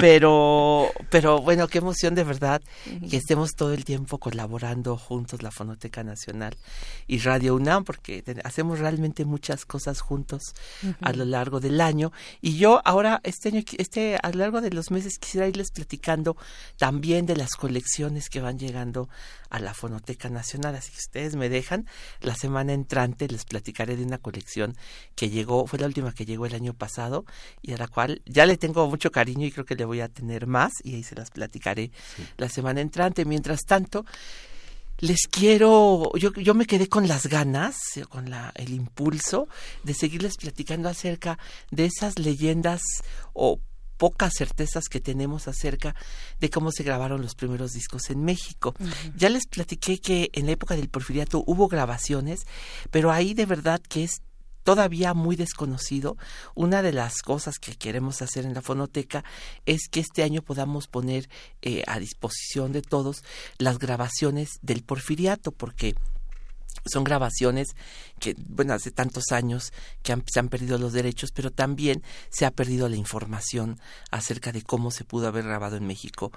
pero 0.00 0.90
pero 1.10 1.40
bueno 1.40 1.68
qué 1.68 1.78
emoción 1.78 2.14
de 2.14 2.24
verdad 2.24 2.62
que 3.08 3.16
estemos 3.16 3.54
todo 3.54 3.72
el 3.72 3.84
tiempo 3.84 4.18
colaborando 4.18 4.96
juntos 4.96 5.42
la 5.42 5.50
Fonoteca 5.50 6.02
Nacional 6.02 6.56
y 7.06 7.18
Radio 7.18 7.54
UNAM 7.54 7.84
porque 7.84 8.24
hacemos 8.44 8.78
realmente 8.78 9.24
muchas 9.24 9.64
cosas 9.64 10.00
juntos 10.00 10.54
a 11.00 11.12
lo 11.12 11.24
largo 11.24 11.60
del 11.60 11.80
año. 11.80 12.12
Y 12.40 12.56
yo 12.56 12.80
ahora 12.84 13.20
este 13.24 13.48
año 13.48 13.62
este 13.78 14.18
a 14.22 14.30
lo 14.30 14.38
largo 14.38 14.60
de 14.60 14.70
los 14.70 14.90
meses 14.90 15.18
quisiera 15.18 15.48
irles 15.48 15.70
platicando 15.70 16.36
también 16.76 17.26
de 17.26 17.36
las 17.36 17.54
colecciones 17.54 18.28
que 18.28 18.40
van 18.40 18.58
llegando 18.58 19.08
a 19.50 19.60
la 19.60 19.72
Fonoteca 19.72 20.28
Nacional. 20.28 20.74
Así 20.74 20.90
que 20.90 20.98
ustedes 20.98 21.36
me 21.36 21.48
dejan, 21.48 21.86
la 22.20 22.34
semana 22.34 22.72
entrante 22.72 23.28
les 23.28 23.44
platicaré 23.44 23.96
de 23.96 24.04
una 24.04 24.18
colección 24.18 24.76
que 25.14 25.30
llegó, 25.30 25.66
fue 25.66 25.78
la 25.78 25.86
última 25.86 26.12
que 26.12 26.26
llegó 26.26 26.46
el 26.46 26.54
año 26.54 26.74
pasado 26.74 27.24
y 27.62 27.72
a 27.72 27.76
la 27.76 27.86
cual 27.86 28.22
ya 28.26 28.46
le 28.46 28.56
tengo 28.56 28.88
mucho 28.88 29.12
cariño 29.12 29.46
y 29.46 29.52
creo 29.52 29.64
que 29.64 29.76
le 29.76 29.83
voy 29.84 30.00
a 30.00 30.08
tener 30.08 30.46
más 30.46 30.72
y 30.82 30.94
ahí 30.94 31.02
se 31.02 31.14
las 31.14 31.30
platicaré 31.30 31.90
la 32.36 32.48
semana 32.48 32.80
entrante. 32.80 33.24
Mientras 33.24 33.60
tanto, 33.66 34.04
les 34.98 35.26
quiero, 35.30 36.12
yo, 36.16 36.32
yo 36.34 36.54
me 36.54 36.66
quedé 36.66 36.88
con 36.88 37.08
las 37.08 37.26
ganas, 37.26 37.76
con 38.08 38.30
la, 38.30 38.52
el 38.54 38.72
impulso 38.72 39.48
de 39.82 39.94
seguirles 39.94 40.36
platicando 40.36 40.88
acerca 40.88 41.38
de 41.70 41.86
esas 41.86 42.18
leyendas 42.18 42.82
o 43.32 43.60
pocas 43.96 44.32
certezas 44.36 44.88
que 44.88 45.00
tenemos 45.00 45.48
acerca 45.48 45.94
de 46.40 46.50
cómo 46.50 46.72
se 46.72 46.82
grabaron 46.82 47.22
los 47.22 47.34
primeros 47.34 47.72
discos 47.72 48.10
en 48.10 48.24
México. 48.24 48.74
Ya 49.16 49.28
les 49.30 49.46
platiqué 49.46 49.98
que 49.98 50.30
en 50.32 50.46
la 50.46 50.52
época 50.52 50.76
del 50.76 50.88
porfiriato 50.88 51.44
hubo 51.46 51.68
grabaciones, 51.68 52.40
pero 52.90 53.12
ahí 53.12 53.34
de 53.34 53.46
verdad 53.46 53.80
que 53.80 54.04
es 54.04 54.20
todavía 54.64 55.14
muy 55.14 55.36
desconocido. 55.36 56.16
Una 56.54 56.82
de 56.82 56.92
las 56.92 57.22
cosas 57.22 57.58
que 57.58 57.76
queremos 57.76 58.22
hacer 58.22 58.44
en 58.44 58.54
la 58.54 58.62
fonoteca 58.62 59.24
es 59.66 59.88
que 59.88 60.00
este 60.00 60.24
año 60.24 60.42
podamos 60.42 60.88
poner 60.88 61.28
eh, 61.62 61.84
a 61.86 62.00
disposición 62.00 62.72
de 62.72 62.82
todos 62.82 63.22
las 63.58 63.78
grabaciones 63.78 64.58
del 64.62 64.82
porfiriato, 64.82 65.52
porque 65.52 65.94
son 66.86 67.04
grabaciones 67.04 67.68
que, 68.24 68.34
bueno, 68.38 68.72
hace 68.72 68.90
tantos 68.90 69.32
años 69.32 69.74
que 70.02 70.16
se 70.32 70.40
han 70.40 70.48
perdido 70.48 70.78
los 70.78 70.94
derechos, 70.94 71.30
pero 71.30 71.50
también 71.50 72.02
se 72.30 72.46
ha 72.46 72.50
perdido 72.50 72.88
la 72.88 72.96
información 72.96 73.78
acerca 74.10 74.50
de 74.50 74.62
cómo 74.62 74.90
se 74.90 75.04
pudo 75.04 75.28
haber 75.28 75.44
grabado 75.44 75.76
en 75.76 75.86
México 75.86 76.32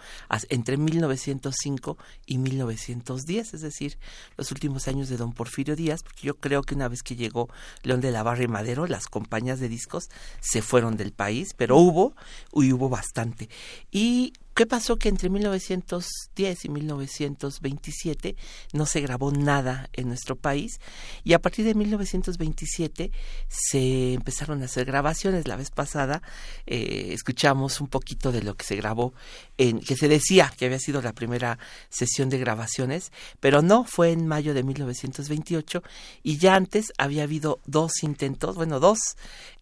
entre 0.49 0.75
1905 0.75 1.97
y 2.25 2.39
1910, 2.39 3.53
es 3.53 3.61
decir, 3.61 3.97
los 4.35 4.51
últimos 4.51 4.89
años 4.89 5.07
de 5.07 5.15
don 5.15 5.31
Porfirio 5.31 5.77
Díaz, 5.77 6.03
porque 6.03 6.27
yo 6.27 6.35
creo 6.35 6.61
que 6.61 6.75
una 6.75 6.89
vez 6.89 7.03
que 7.03 7.15
llegó 7.15 7.47
León 7.83 8.01
de 8.01 8.11
la 8.11 8.21
Barra 8.21 8.43
y 8.43 8.49
Madero, 8.49 8.85
las 8.85 9.07
compañías 9.07 9.61
de 9.61 9.69
discos 9.69 10.09
se 10.41 10.61
fueron 10.61 10.97
del 10.97 11.13
país, 11.13 11.53
pero 11.55 11.77
hubo, 11.77 12.15
y 12.53 12.73
hubo 12.73 12.89
bastante. 12.89 13.47
Y 13.91 14.33
¿Qué 14.57 14.65
pasó? 14.65 14.97
Que 14.97 15.09
entre 15.09 15.29
1910 15.29 16.65
y 16.65 16.69
1927 16.69 18.35
no 18.73 18.87
se 18.87 19.01
grabó 19.01 19.31
nada 19.31 19.87
en 19.93 20.07
nuestro 20.07 20.35
país 20.35 20.79
y 21.23 21.33
a 21.33 21.39
partir 21.39 21.63
de 21.63 21.75
1927 21.77 23.11
se 23.47 24.13
empezaron 24.13 24.61
a 24.61 24.65
hacer 24.65 24.85
grabaciones. 24.85 25.47
La 25.47 25.55
vez 25.55 25.71
pasada 25.71 26.21
eh, 26.65 27.09
escuchamos 27.13 27.79
un 27.81 27.87
poquito 27.87 28.31
de 28.31 28.41
lo 28.41 28.55
que 28.55 28.65
se 28.65 28.75
grabó, 28.75 29.13
en, 29.57 29.79
que 29.79 29.95
se 29.95 30.07
decía 30.07 30.53
que 30.57 30.65
había 30.65 30.79
sido 30.79 31.01
la 31.01 31.13
primera 31.13 31.59
sesión 31.89 32.29
de 32.29 32.39
grabaciones, 32.39 33.11
pero 33.39 33.61
no, 33.61 33.83
fue 33.85 34.11
en 34.11 34.27
mayo 34.27 34.53
de 34.53 34.63
1928 34.63 35.83
y 36.23 36.37
ya 36.37 36.55
antes 36.55 36.91
había 36.97 37.23
habido 37.23 37.59
dos 37.65 38.03
intentos, 38.03 38.55
bueno, 38.55 38.79
dos 38.79 38.99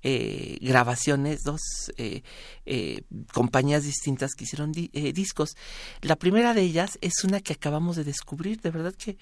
eh, 0.07 0.59
grabaciones, 0.61 1.41
dos 1.41 1.61
eh, 1.97 2.21
eh, 2.67 3.01
compañías 3.33 3.83
distintas 3.83 4.35
que 4.35 4.43
hicieron 4.43 4.71
eh, 4.75 5.13
discos. 5.13 5.57
La 6.01 6.15
primera 6.15 6.53
de 6.53 6.61
ellas 6.61 6.99
es 7.01 7.23
una 7.23 7.39
que 7.39 7.53
acabamos 7.53 7.95
de 7.95 8.03
descubrir, 8.03 8.61
de 8.61 8.69
verdad 8.69 8.93
que 8.93 9.17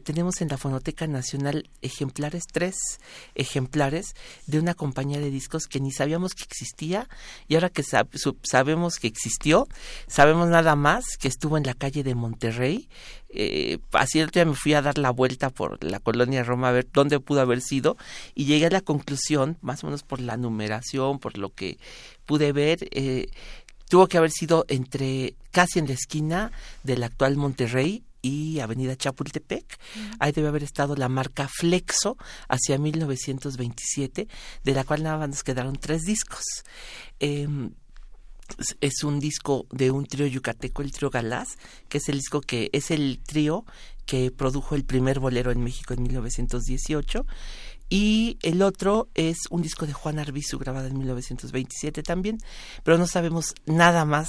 tenemos 0.00 0.40
en 0.40 0.48
la 0.48 0.58
Fonoteca 0.58 1.06
Nacional 1.06 1.70
ejemplares, 1.80 2.42
tres 2.52 2.74
ejemplares 3.36 4.14
de 4.46 4.58
una 4.58 4.74
compañía 4.74 5.20
de 5.20 5.30
discos 5.30 5.66
que 5.68 5.78
ni 5.78 5.92
sabíamos 5.92 6.34
que 6.34 6.42
existía 6.42 7.08
y 7.46 7.54
ahora 7.54 7.70
que 7.70 7.84
sabemos 8.42 8.98
que 8.98 9.06
existió, 9.06 9.68
sabemos 10.08 10.48
nada 10.48 10.74
más 10.74 11.04
que 11.20 11.28
estuvo 11.28 11.56
en 11.56 11.64
la 11.64 11.74
calle 11.74 12.02
de 12.02 12.16
Monterrey, 12.16 12.88
eh, 13.28 13.78
así 13.92 14.20
el 14.20 14.30
día 14.30 14.44
me 14.44 14.54
fui 14.54 14.74
a 14.74 14.82
dar 14.82 14.98
la 14.98 15.10
vuelta 15.10 15.50
por 15.50 15.82
la 15.82 16.00
colonia 16.00 16.44
Roma 16.44 16.68
a 16.68 16.72
ver 16.72 16.86
dónde 16.92 17.20
pudo 17.20 17.40
haber 17.40 17.60
sido 17.60 17.96
y 18.34 18.44
llegué 18.44 18.66
a 18.66 18.70
la 18.70 18.80
conclusión, 18.80 19.58
más 19.60 19.82
o 19.82 19.86
menos 19.86 20.02
por 20.02 20.20
la 20.20 20.36
numeración, 20.36 21.18
por 21.18 21.38
lo 21.38 21.52
que 21.52 21.78
pude 22.24 22.52
ver, 22.52 22.88
eh, 22.92 23.28
tuvo 23.88 24.06
que 24.08 24.18
haber 24.18 24.30
sido 24.30 24.64
entre 24.68 25.34
casi 25.50 25.78
en 25.78 25.86
la 25.86 25.94
esquina 25.94 26.52
del 26.82 27.02
actual 27.02 27.36
Monterrey 27.36 28.02
y 28.22 28.60
Avenida 28.60 28.96
Chapultepec. 28.96 29.78
Ahí 30.18 30.32
debe 30.32 30.48
haber 30.48 30.64
estado 30.64 30.96
la 30.96 31.08
marca 31.08 31.48
Flexo 31.48 32.16
hacia 32.48 32.78
1927, 32.78 34.28
de 34.64 34.74
la 34.74 34.84
cual 34.84 35.02
nada 35.04 35.18
más 35.18 35.28
nos 35.28 35.44
quedaron 35.44 35.76
tres 35.76 36.02
discos. 36.02 36.42
Em, 37.20 37.70
es 38.80 39.04
un 39.04 39.20
disco 39.20 39.66
de 39.70 39.90
un 39.90 40.06
trío 40.06 40.26
yucateco, 40.26 40.82
el 40.82 40.92
trío 40.92 41.10
Galás, 41.10 41.58
que 41.88 41.98
es 41.98 42.08
el 42.08 42.16
disco 42.16 42.40
que 42.40 42.70
es 42.72 42.90
el 42.90 43.20
trío 43.24 43.64
que 44.04 44.30
produjo 44.30 44.74
el 44.74 44.84
primer 44.84 45.18
bolero 45.18 45.50
en 45.50 45.62
México 45.62 45.94
en 45.94 46.02
1918 46.02 47.26
y 47.88 48.38
el 48.42 48.62
otro 48.62 49.08
es 49.14 49.36
un 49.50 49.62
disco 49.62 49.86
de 49.86 49.92
Juan 49.92 50.18
Arbizu 50.18 50.58
grabado 50.58 50.88
en 50.88 50.98
1927 50.98 52.02
también, 52.02 52.38
pero 52.82 52.98
no 52.98 53.06
sabemos 53.06 53.54
nada 53.64 54.04
más 54.04 54.28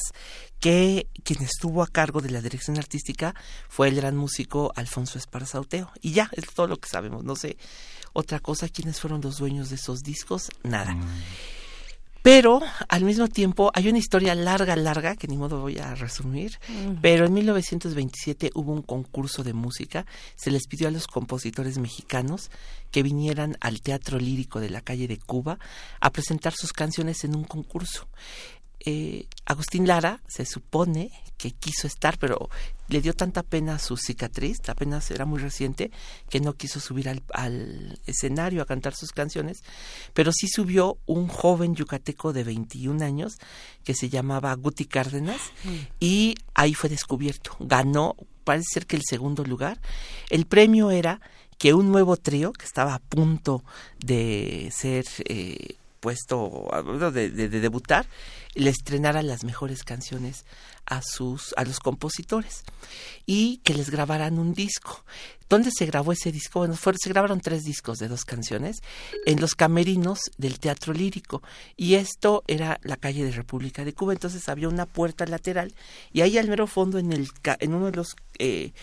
que 0.60 1.08
quien 1.24 1.42
estuvo 1.42 1.82
a 1.82 1.88
cargo 1.88 2.22
de 2.22 2.30
la 2.30 2.42
dirección 2.42 2.78
artística 2.78 3.34
fue 3.68 3.88
el 3.88 3.96
gran 3.96 4.16
músico 4.16 4.72
Alfonso 4.76 5.18
Esparzauteo. 5.18 5.92
Y 6.02 6.12
ya, 6.12 6.30
es 6.34 6.46
todo 6.54 6.68
lo 6.68 6.78
que 6.78 6.90
sabemos. 6.90 7.24
No 7.24 7.36
sé 7.36 7.58
otra 8.14 8.40
cosa, 8.40 8.70
quiénes 8.70 9.00
fueron 9.00 9.22
los 9.22 9.38
dueños 9.38 9.70
de 9.70 9.76
esos 9.76 10.02
discos, 10.02 10.50
nada. 10.64 10.94
Mm. 10.94 11.08
Pero 12.28 12.60
al 12.90 13.06
mismo 13.06 13.30
tiempo 13.30 13.72
hay 13.74 13.88
una 13.88 14.00
historia 14.00 14.36
larga, 14.36 14.76
larga, 14.76 15.16
que 15.16 15.30
ni 15.30 15.38
modo 15.38 15.62
voy 15.62 15.78
a 15.78 15.96
resumir, 15.96 16.60
pero 17.02 17.26
en 17.26 17.34
1927 17.34 18.52
hubo 18.54 18.74
un 18.74 18.82
concurso 18.82 19.46
de 19.46 19.54
música, 19.54 20.06
se 20.36 20.52
les 20.52 20.68
pidió 20.68 20.90
a 20.90 20.92
los 20.92 21.08
compositores 21.08 21.78
mexicanos 21.78 22.52
que 22.92 23.02
vinieran 23.02 23.56
al 23.62 23.80
Teatro 23.80 24.20
Lírico 24.20 24.60
de 24.60 24.70
la 24.70 24.82
calle 24.82 25.08
de 25.08 25.18
Cuba 25.20 25.58
a 26.02 26.12
presentar 26.12 26.52
sus 26.54 26.74
canciones 26.74 27.24
en 27.24 27.34
un 27.34 27.46
concurso. 27.46 28.10
Eh, 28.86 29.28
Agustín 29.46 29.88
Lara 29.88 30.22
se 30.28 30.46
supone 30.46 31.12
que 31.38 31.52
quiso 31.52 31.88
estar, 31.88 32.18
pero 32.18 32.50
le 32.88 33.02
dio 33.02 33.14
tanta 33.14 33.44
pena 33.44 33.80
su 33.80 33.96
cicatriz, 33.96 34.58
apenas 34.68 35.12
era 35.12 35.26
muy 35.26 35.40
reciente, 35.40 35.92
que 36.30 36.40
no 36.40 36.54
quiso 36.54 36.80
subir 36.80 37.10
al, 37.10 38.00
escenario 38.06 38.62
a 38.62 38.66
cantar 38.66 38.96
sus 38.96 39.12
canciones, 39.12 39.64
pero 40.14 40.32
sí 40.32 40.48
subió 40.48 40.98
un 41.06 41.28
joven 41.28 41.76
yucateco 41.76 42.34
de 42.34 42.44
21 42.44 43.04
años 43.06 43.38
que 43.84 43.94
se 43.94 44.10
llamaba 44.10 44.54
Guti 44.56 44.86
Cárdenas 44.86 45.40
mm. 45.64 45.76
y 46.00 46.36
ahí 46.56 46.74
fue 46.74 46.90
descubierto. 46.90 47.56
Ganó, 47.60 48.16
parece 48.44 48.68
ser 48.74 48.88
que 48.88 48.96
el 48.96 49.04
segundo 49.08 49.44
lugar. 49.44 49.80
El 50.30 50.46
premio 50.46 50.90
era 50.90 51.22
que 51.58 51.74
un 51.74 51.92
nuevo 51.92 52.18
trío 52.18 52.52
que 52.54 52.66
estaba 52.66 52.96
a 52.96 53.00
punto 53.00 53.64
de 54.00 54.72
ser... 54.76 55.06
Eh, 55.26 55.76
de 56.10 57.50
debutar, 57.50 58.08
le 58.56 58.70
estrenara 58.70 59.22
las 59.22 59.44
mejores 59.44 59.84
canciones 59.84 60.46
a 60.86 61.02
sus 61.02 61.54
a 61.58 61.66
los 61.66 61.80
compositores 61.80 62.64
y 63.26 63.58
que 63.58 63.74
les 63.74 63.90
grabaran 63.90 64.40
un 64.40 64.54
disco. 64.54 65.04
¿Dónde 65.50 65.70
se 65.72 65.86
grabó 65.86 66.12
ese 66.12 66.32
disco? 66.32 66.60
Bueno, 66.60 66.76
se 66.76 67.10
grabaron 67.10 67.40
tres 67.40 67.64
discos 67.64 68.00
de 68.00 68.10
dos 68.10 68.26
canciones 68.26 68.78
en 69.26 69.40
los 69.40 69.56
camerinos 69.56 70.20
del 70.38 70.60
Teatro 70.60 70.94
Lírico 70.94 71.42
y 71.78 71.96
esto 71.96 72.44
era 72.48 72.80
la 72.84 72.98
calle 72.98 73.24
de 73.24 73.32
República 73.32 73.86
de 73.86 73.94
Cuba. 73.94 74.14
Entonces 74.14 74.50
había 74.50 74.68
una 74.68 74.86
puerta 74.86 75.26
lateral 75.26 75.74
y 76.12 76.22
ahí 76.22 76.38
al 76.38 76.50
mero 76.50 76.68
fondo 76.68 77.00
en 77.00 77.14
el 77.14 77.30
en 77.60 77.74
uno 77.74 77.86
de 77.92 77.98
los 77.98 78.16
eh, 78.40 78.74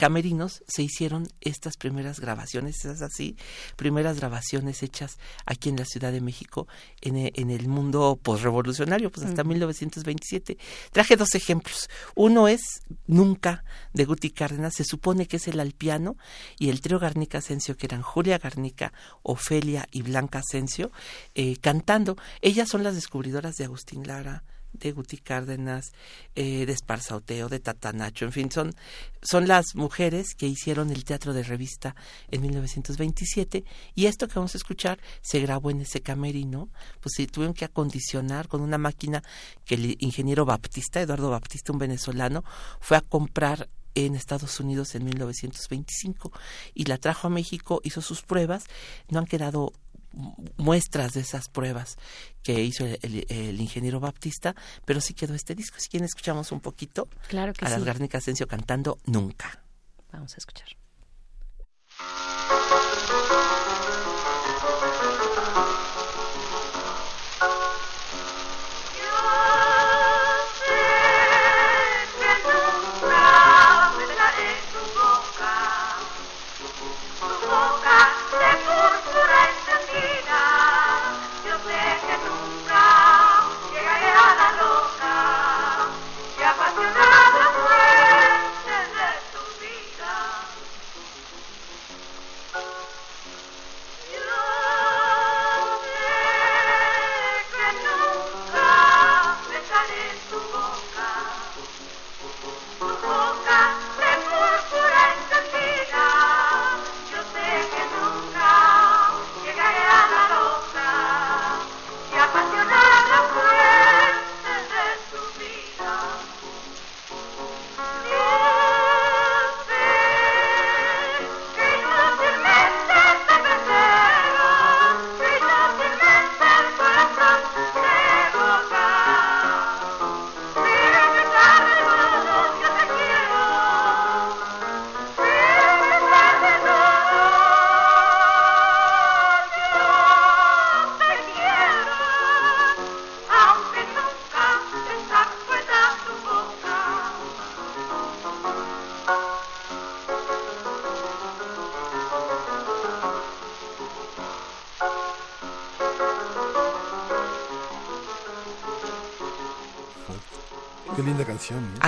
camerinos 0.00 0.64
se 0.66 0.82
hicieron 0.82 1.28
estas 1.42 1.76
primeras 1.76 2.20
grabaciones, 2.20 2.78
esas 2.78 3.02
así, 3.02 3.36
primeras 3.76 4.16
grabaciones 4.16 4.82
hechas 4.82 5.18
aquí 5.44 5.68
en 5.68 5.76
la 5.76 5.84
Ciudad 5.84 6.10
de 6.10 6.22
México 6.22 6.66
en, 7.02 7.18
e, 7.18 7.32
el 7.36 7.68
mundo 7.68 8.18
postrevolucionario, 8.20 9.12
pues 9.12 9.26
hasta 9.26 9.44
1927. 9.44 10.56
Traje 10.90 11.16
dos 11.16 11.34
ejemplos. 11.34 11.90
Uno 12.14 12.48
es 12.48 12.62
Nunca 13.06 13.62
de 13.92 14.06
Guti 14.06 14.30
Cárdenas, 14.30 14.72
se 14.74 14.84
supone 14.84 15.26
que 15.26 15.36
es 15.36 15.46
el 15.48 15.60
alpiano 15.60 16.16
y 16.58 16.70
el 16.70 16.80
trío 16.80 16.98
Garnica 16.98 17.38
Asensio, 17.38 17.76
que 17.76 17.84
eran 17.84 18.00
Julia 18.00 18.38
Garnica, 18.38 18.94
Ofelia 19.22 19.86
y 19.92 20.00
Blanca 20.00 20.38
Asensio, 20.38 20.92
eh, 21.34 21.56
cantando. 21.60 22.16
Ellas 22.40 22.70
son 22.70 22.84
las 22.84 22.94
descubridoras 22.94 23.56
de 23.56 23.64
Agustín 23.64 24.06
Lara, 24.06 24.44
de 24.72 24.92
Guti 24.92 25.18
Cárdenas, 25.18 25.92
eh, 26.34 26.66
de 26.66 26.72
Esparzauteo, 26.72 27.48
de 27.48 27.60
Tatanacho, 27.60 28.24
en 28.24 28.32
fin, 28.32 28.50
son, 28.50 28.74
son 29.22 29.48
las 29.48 29.74
mujeres 29.74 30.34
que 30.34 30.46
hicieron 30.46 30.90
el 30.90 31.04
teatro 31.04 31.32
de 31.32 31.42
revista 31.42 31.94
en 32.30 32.42
1927 32.42 33.64
y 33.94 34.06
esto 34.06 34.28
que 34.28 34.34
vamos 34.34 34.54
a 34.54 34.58
escuchar 34.58 35.00
se 35.20 35.40
grabó 35.40 35.70
en 35.70 35.80
ese 35.80 36.00
camerino, 36.00 36.68
pues 37.00 37.14
se 37.16 37.26
tuvieron 37.26 37.54
que 37.54 37.64
acondicionar 37.64 38.48
con 38.48 38.60
una 38.60 38.78
máquina 38.78 39.22
que 39.64 39.74
el 39.74 39.96
ingeniero 40.00 40.44
Baptista, 40.44 41.00
Eduardo 41.00 41.30
Baptista, 41.30 41.72
un 41.72 41.78
venezolano, 41.78 42.44
fue 42.80 42.96
a 42.96 43.00
comprar 43.00 43.68
en 43.94 44.14
Estados 44.14 44.60
Unidos 44.60 44.94
en 44.94 45.04
1925 45.04 46.32
y 46.74 46.84
la 46.84 46.98
trajo 46.98 47.26
a 47.26 47.30
México, 47.30 47.80
hizo 47.84 48.00
sus 48.00 48.22
pruebas, 48.22 48.64
no 49.08 49.18
han 49.18 49.26
quedado 49.26 49.72
muestras 50.56 51.12
de 51.12 51.20
esas 51.20 51.48
pruebas 51.48 51.96
que 52.42 52.62
hizo 52.62 52.84
el, 52.84 53.60
ingeniero 53.60 54.00
Baptista, 54.00 54.54
pero 54.84 55.00
sí 55.00 55.14
quedó 55.14 55.34
este 55.34 55.54
disco. 55.54 55.78
Si 55.78 55.88
quieren 55.88 56.06
escuchamos 56.06 56.52
un 56.52 56.60
poquito 56.60 57.08
claro 57.28 57.52
que 57.52 57.64
a 57.64 57.68
las 57.68 57.84
Garnica 57.84 58.18
Asensio 58.18 58.46
cantando 58.46 58.98
Nunca. 59.06 59.62
Vamos 60.12 60.34
a 60.34 60.38
escuchar. 60.38 60.68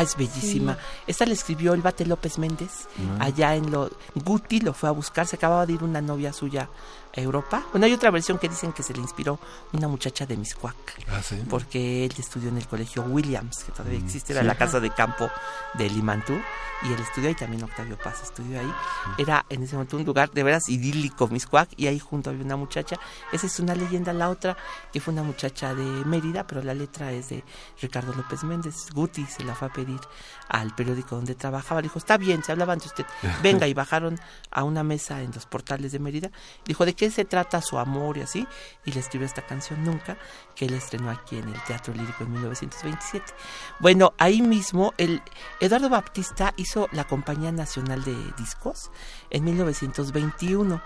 Ah, 0.02 0.04
es 0.04 0.16
bellísima. 0.16 0.76
Esta 1.06 1.26
la 1.26 1.32
escribió 1.32 1.74
el 1.74 1.82
Bate 1.82 2.04
López 2.04 2.38
Méndez, 2.38 2.88
ah. 3.18 3.24
allá 3.24 3.54
en 3.54 3.70
lo... 3.70 3.90
Guti 4.14 4.60
lo 4.60 4.74
fue 4.74 4.88
a 4.88 4.92
buscar, 4.92 5.26
se 5.26 5.36
acababa 5.36 5.66
de 5.66 5.74
ir 5.74 5.84
una 5.84 6.00
novia 6.00 6.32
suya 6.32 6.68
Europa. 7.14 7.62
Bueno, 7.72 7.86
hay 7.86 7.92
otra 7.92 8.10
versión 8.10 8.38
que 8.38 8.48
dicen 8.48 8.72
que 8.72 8.82
se 8.82 8.94
le 8.94 9.00
inspiró 9.00 9.38
una 9.72 9.88
muchacha 9.88 10.26
de 10.26 10.36
Miscuac, 10.36 10.76
ah, 11.08 11.20
porque 11.48 12.04
él 12.04 12.14
estudió 12.18 12.48
en 12.48 12.58
el 12.58 12.66
colegio 12.66 13.02
Williams, 13.02 13.64
que 13.64 13.72
todavía 13.72 13.98
mm, 14.00 14.04
existe, 14.04 14.32
era 14.32 14.42
la 14.42 14.54
casa 14.54 14.80
de 14.80 14.90
campo 14.90 15.30
de 15.74 15.90
Limantú, 15.90 16.34
y 16.82 16.92
él 16.92 17.00
estudió 17.00 17.28
ahí, 17.28 17.34
también 17.34 17.62
Octavio 17.62 17.96
Paz 17.96 18.22
estudió 18.22 18.58
ahí. 18.58 18.74
Era 19.16 19.46
en 19.48 19.62
ese 19.62 19.74
momento 19.74 19.96
un 19.96 20.04
lugar 20.04 20.30
de 20.32 20.42
veras 20.42 20.68
idílico, 20.68 21.28
Miscuac, 21.28 21.68
y 21.76 21.86
ahí 21.86 21.98
junto 21.98 22.30
había 22.30 22.44
una 22.44 22.56
muchacha. 22.56 22.96
Esa 23.30 23.46
es 23.46 23.60
una 23.60 23.74
leyenda, 23.74 24.12
la 24.12 24.30
otra, 24.30 24.56
que 24.92 25.00
fue 25.00 25.12
una 25.12 25.22
muchacha 25.22 25.74
de 25.74 25.84
Mérida, 26.04 26.46
pero 26.46 26.62
la 26.62 26.74
letra 26.74 27.12
es 27.12 27.28
de 27.28 27.44
Ricardo 27.80 28.12
López 28.14 28.42
Méndez. 28.42 28.90
Guti 28.92 29.24
se 29.26 29.44
la 29.44 29.54
fue 29.54 29.68
a 29.68 29.72
pedir 29.72 30.00
al 30.48 30.74
periódico 30.74 31.14
donde 31.14 31.34
trabajaba. 31.34 31.80
Le 31.80 31.86
dijo, 31.86 31.98
está 31.98 32.16
bien, 32.16 32.42
se 32.42 32.50
hablaban 32.50 32.78
de 32.78 32.86
usted. 32.86 33.06
Venga, 33.42 33.68
y 33.68 33.74
bajaron 33.74 34.18
a 34.50 34.64
una 34.64 34.82
mesa 34.82 35.22
en 35.22 35.30
los 35.32 35.46
portales 35.46 35.92
de 35.92 36.00
Mérida. 36.00 36.30
Dijo, 36.64 36.84
¿de 36.84 36.94
qué 36.94 37.01
se 37.10 37.24
trata 37.24 37.60
su 37.60 37.78
amor 37.78 38.18
y 38.18 38.22
así? 38.22 38.46
Y 38.84 38.92
le 38.92 39.00
escribió 39.00 39.26
esta 39.26 39.42
canción 39.42 39.84
Nunca, 39.84 40.16
que 40.54 40.66
él 40.66 40.74
estrenó 40.74 41.10
aquí 41.10 41.36
en 41.36 41.48
el 41.48 41.62
Teatro 41.64 41.94
Lírico 41.94 42.24
en 42.24 42.32
1927. 42.32 43.24
Bueno, 43.80 44.14
ahí 44.18 44.42
mismo, 44.42 44.94
el 44.98 45.22
Eduardo 45.60 45.88
Baptista 45.88 46.54
hizo 46.56 46.88
la 46.92 47.04
Compañía 47.04 47.52
Nacional 47.52 48.04
de 48.04 48.16
Discos 48.36 48.90
en 49.30 49.44
1921. 49.44 50.82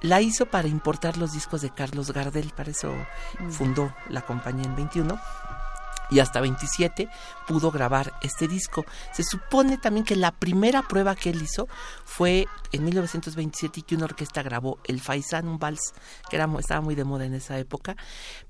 La 0.00 0.20
hizo 0.20 0.46
para 0.46 0.68
importar 0.68 1.16
los 1.16 1.32
discos 1.32 1.60
de 1.60 1.70
Carlos 1.70 2.12
Gardel, 2.12 2.52
para 2.54 2.70
eso 2.70 2.94
mm. 3.40 3.50
fundó 3.50 3.92
la 4.08 4.22
compañía 4.22 4.64
en 4.64 4.76
21 4.76 5.18
y 6.10 6.20
hasta 6.20 6.40
27 6.40 7.08
pudo 7.46 7.70
grabar 7.70 8.14
este 8.22 8.48
disco. 8.48 8.84
Se 9.12 9.22
supone 9.22 9.78
también 9.78 10.04
que 10.04 10.16
la 10.16 10.32
primera 10.32 10.82
prueba 10.82 11.14
que 11.14 11.30
él 11.30 11.42
hizo 11.42 11.68
fue 12.04 12.46
en 12.72 12.84
1927 12.84 13.80
y 13.80 13.82
que 13.82 13.94
una 13.94 14.04
orquesta 14.04 14.42
grabó 14.42 14.78
el 14.84 15.00
Faisán, 15.00 15.48
un 15.48 15.58
vals 15.58 15.92
que 16.28 16.36
era, 16.36 16.48
estaba 16.58 16.80
muy 16.80 16.94
de 16.94 17.04
moda 17.04 17.24
en 17.24 17.34
esa 17.34 17.58
época, 17.58 17.96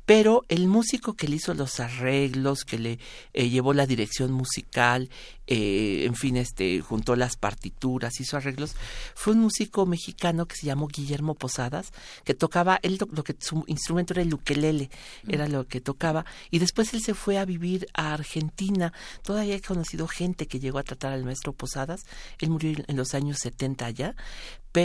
pero 0.08 0.46
el 0.48 0.68
músico 0.68 1.12
que 1.12 1.28
le 1.28 1.36
hizo 1.36 1.52
los 1.52 1.80
arreglos, 1.80 2.64
que 2.64 2.78
le 2.78 2.98
eh, 3.34 3.50
llevó 3.50 3.74
la 3.74 3.84
dirección 3.84 4.32
musical, 4.32 5.10
eh, 5.46 6.04
en 6.06 6.14
fin, 6.14 6.38
este, 6.38 6.80
juntó 6.80 7.14
las 7.14 7.36
partituras, 7.36 8.18
hizo 8.18 8.38
arreglos, 8.38 8.74
fue 9.14 9.34
un 9.34 9.40
músico 9.40 9.84
mexicano 9.84 10.46
que 10.46 10.56
se 10.56 10.64
llamó 10.64 10.88
Guillermo 10.88 11.34
Posadas, 11.34 11.92
que 12.24 12.32
tocaba, 12.32 12.78
él 12.82 12.98
lo 13.10 13.22
que 13.22 13.36
su 13.38 13.64
instrumento 13.66 14.14
era 14.14 14.22
el 14.22 14.32
ukelele, 14.32 14.88
era 15.28 15.46
lo 15.46 15.66
que 15.66 15.82
tocaba, 15.82 16.24
y 16.50 16.58
después 16.58 16.94
él 16.94 17.02
se 17.02 17.12
fue 17.12 17.36
a 17.36 17.44
vivir 17.44 17.86
a 17.92 18.14
Argentina. 18.14 18.94
Todavía 19.22 19.56
he 19.56 19.60
conocido 19.60 20.08
gente 20.08 20.46
que 20.46 20.58
llegó 20.58 20.78
a 20.78 20.84
tratar 20.84 21.12
al 21.12 21.24
maestro 21.24 21.52
Posadas, 21.52 22.06
él 22.40 22.48
murió 22.48 22.82
en 22.86 22.96
los 22.96 23.12
años 23.12 23.40
70 23.40 23.84
allá, 23.84 24.16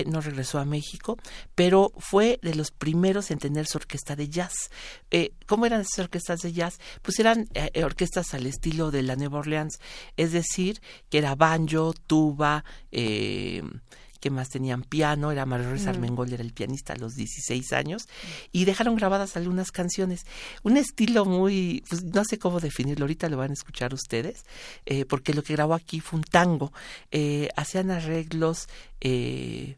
no 0.07 0.21
regresó 0.21 0.59
a 0.59 0.65
México, 0.65 1.17
pero 1.55 1.91
fue 1.97 2.39
de 2.41 2.55
los 2.55 2.71
primeros 2.71 3.31
en 3.31 3.39
tener 3.39 3.67
su 3.67 3.77
orquesta 3.77 4.15
de 4.15 4.29
jazz. 4.29 4.71
Eh, 5.11 5.33
¿Cómo 5.45 5.65
eran 5.65 5.81
esas 5.81 5.99
orquestas 5.99 6.39
de 6.39 6.53
jazz? 6.53 6.79
Pues 7.01 7.19
eran 7.19 7.47
eh, 7.53 7.83
orquestas 7.83 8.33
al 8.33 8.45
estilo 8.45 8.91
de 8.91 9.03
la 9.03 9.15
Nueva 9.15 9.39
Orleans, 9.39 9.79
es 10.17 10.31
decir, 10.31 10.81
que 11.09 11.19
era 11.19 11.35
banjo, 11.35 11.93
tuba, 12.07 12.63
eh, 12.91 13.61
que 14.23 14.29
más 14.29 14.47
tenían 14.47 14.83
piano, 14.83 15.33
era 15.33 15.45
Mario 15.45 15.71
Ruiz 15.71 15.85
Armengol, 15.85 16.31
era 16.31 16.41
el 16.41 16.53
pianista 16.53 16.93
a 16.93 16.95
los 16.95 17.15
16 17.15 17.73
años, 17.73 18.07
y 18.53 18.63
dejaron 18.63 18.95
grabadas 18.95 19.35
algunas 19.35 19.73
canciones. 19.73 20.25
Un 20.63 20.77
estilo 20.77 21.25
muy, 21.25 21.83
pues 21.89 22.05
no 22.05 22.23
sé 22.23 22.39
cómo 22.39 22.61
definirlo, 22.61 23.03
ahorita 23.03 23.27
lo 23.27 23.35
van 23.35 23.49
a 23.49 23.53
escuchar 23.53 23.93
ustedes, 23.93 24.45
eh, 24.85 25.03
porque 25.03 25.33
lo 25.33 25.43
que 25.43 25.55
grabó 25.55 25.73
aquí 25.73 25.99
fue 25.99 26.19
un 26.19 26.23
tango. 26.23 26.71
Eh, 27.11 27.49
hacían 27.57 27.91
arreglos, 27.91 28.69
eh, 29.01 29.75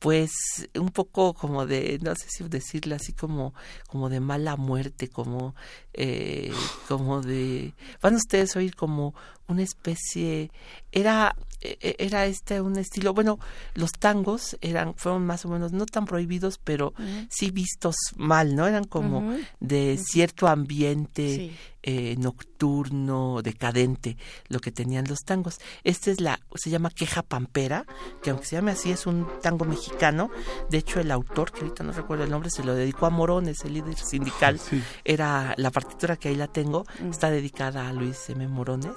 pues 0.00 0.32
un 0.74 0.90
poco 0.90 1.32
como 1.32 1.64
de, 1.64 1.98
no 2.02 2.14
sé 2.14 2.26
si 2.28 2.42
decirlo 2.44 2.96
así 2.96 3.12
como, 3.12 3.54
como 3.86 4.10
de 4.10 4.20
mala 4.20 4.56
muerte, 4.56 5.08
como, 5.08 5.54
eh, 5.92 6.52
como 6.88 7.22
de, 7.22 7.72
van 8.02 8.16
ustedes 8.16 8.54
a 8.54 8.58
oír 8.58 8.74
como 8.74 9.14
una 9.48 9.62
especie, 9.62 10.50
era, 10.92 11.36
e, 11.60 11.76
e, 11.80 11.96
era 11.98 12.26
este 12.26 12.60
un 12.60 12.78
estilo, 12.78 13.14
bueno, 13.14 13.38
los 13.74 13.92
tangos 13.92 14.56
eran, 14.60 14.94
fueron 14.94 15.26
más 15.26 15.44
o 15.44 15.48
menos 15.48 15.72
no 15.72 15.86
tan 15.86 16.04
prohibidos, 16.06 16.58
pero 16.62 16.94
sí 17.28 17.50
vistos 17.50 17.96
mal, 18.16 18.54
¿no? 18.54 18.66
Eran 18.66 18.84
como 18.84 19.36
de 19.60 19.98
cierto 20.02 20.48
ambiente 20.48 21.52
eh, 21.86 22.16
nocturno, 22.18 23.42
decadente, 23.42 24.16
lo 24.48 24.58
que 24.58 24.72
tenían 24.72 25.04
los 25.06 25.20
tangos. 25.20 25.58
Este 25.82 26.12
es 26.12 26.20
la, 26.20 26.40
se 26.54 26.70
llama 26.70 26.88
Queja 26.88 27.22
Pampera, 27.22 27.84
que 28.22 28.30
aunque 28.30 28.46
se 28.46 28.56
llame 28.56 28.70
así, 28.70 28.90
es 28.90 29.06
un 29.06 29.28
tango 29.42 29.66
mexicano. 29.66 30.30
De 30.70 30.78
hecho, 30.78 30.98
el 31.00 31.10
autor, 31.10 31.52
que 31.52 31.60
ahorita 31.60 31.84
no 31.84 31.92
recuerdo 31.92 32.24
el 32.24 32.30
nombre, 32.30 32.48
se 32.48 32.64
lo 32.64 32.74
dedicó 32.74 33.04
a 33.04 33.10
Morones, 33.10 33.66
el 33.66 33.74
líder 33.74 33.96
sindical. 33.96 34.58
Era 35.04 35.52
la 35.58 35.70
partitura 35.70 36.16
que 36.16 36.30
ahí 36.30 36.36
la 36.36 36.48
tengo, 36.48 36.86
está 37.10 37.30
dedicada 37.30 37.86
a 37.86 37.92
Luis 37.92 38.30
M. 38.30 38.48
Morones 38.48 38.96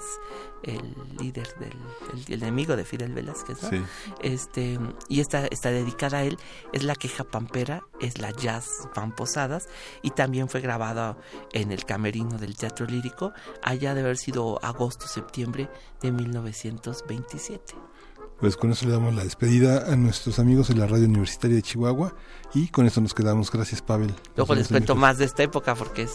el 0.62 0.94
líder 1.18 1.48
del 1.58 1.76
el, 2.28 2.42
enemigo 2.42 2.76
de 2.76 2.84
Fidel 2.84 3.12
Velázquez, 3.12 3.62
¿no? 3.62 3.86
Este, 4.20 4.78
y 5.08 5.20
esta 5.20 5.46
está 5.46 5.70
dedicada 5.70 6.18
a 6.18 6.24
él, 6.24 6.38
es 6.72 6.82
la 6.82 6.94
queja 6.94 7.24
pampera, 7.24 7.84
es 8.00 8.18
la 8.18 8.30
jazz 8.30 8.68
Van 8.94 9.14
Posadas 9.14 9.68
y 10.02 10.10
también 10.10 10.48
fue 10.48 10.60
grabada 10.60 11.16
en 11.52 11.72
el 11.72 11.84
camerino 11.84 12.38
del 12.38 12.56
Teatro 12.56 12.86
Lírico, 12.86 13.32
allá 13.62 13.94
de 13.94 14.00
haber 14.00 14.16
sido 14.16 14.58
agosto 14.64 15.06
septiembre 15.06 15.68
de 16.00 16.12
1927. 16.12 17.74
Pues 18.40 18.56
con 18.56 18.70
eso 18.70 18.86
le 18.86 18.92
damos 18.92 19.14
la 19.14 19.24
despedida 19.24 19.92
a 19.92 19.96
nuestros 19.96 20.38
amigos 20.38 20.68
de 20.68 20.76
la 20.76 20.86
Radio 20.86 21.06
Universitaria 21.06 21.56
de 21.56 21.62
Chihuahua 21.62 22.14
y 22.54 22.68
con 22.68 22.86
eso 22.86 23.00
nos 23.00 23.12
quedamos. 23.12 23.50
Gracias, 23.50 23.82
Pavel. 23.82 24.14
Luego 24.36 24.54
les 24.54 24.68
cuento 24.68 24.94
más 24.94 25.18
de 25.18 25.24
esta 25.24 25.42
época 25.42 25.74
porque 25.74 26.02
es, 26.02 26.12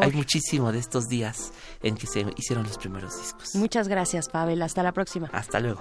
hay 0.00 0.12
muchísimo 0.12 0.72
de 0.72 0.80
estos 0.80 1.08
días 1.08 1.52
en 1.82 1.96
que 1.96 2.06
se 2.06 2.26
hicieron 2.36 2.64
los 2.64 2.76
primeros 2.78 3.16
discos. 3.20 3.54
Muchas 3.54 3.86
gracias, 3.86 4.28
Pavel. 4.28 4.62
Hasta 4.62 4.82
la 4.82 4.92
próxima. 4.92 5.28
Hasta 5.32 5.60
luego. 5.60 5.80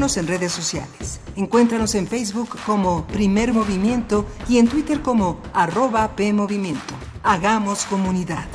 En 0.00 0.26
redes 0.26 0.52
sociales. 0.52 1.20
Encuéntranos 1.36 1.94
en 1.94 2.06
Facebook 2.06 2.48
como 2.64 3.06
Primer 3.08 3.52
Movimiento 3.52 4.24
y 4.48 4.56
en 4.56 4.66
Twitter 4.66 5.02
como 5.02 5.42
arroba 5.52 6.16
PMovimiento. 6.16 6.94
Hagamos 7.22 7.84
comunidad. 7.84 8.46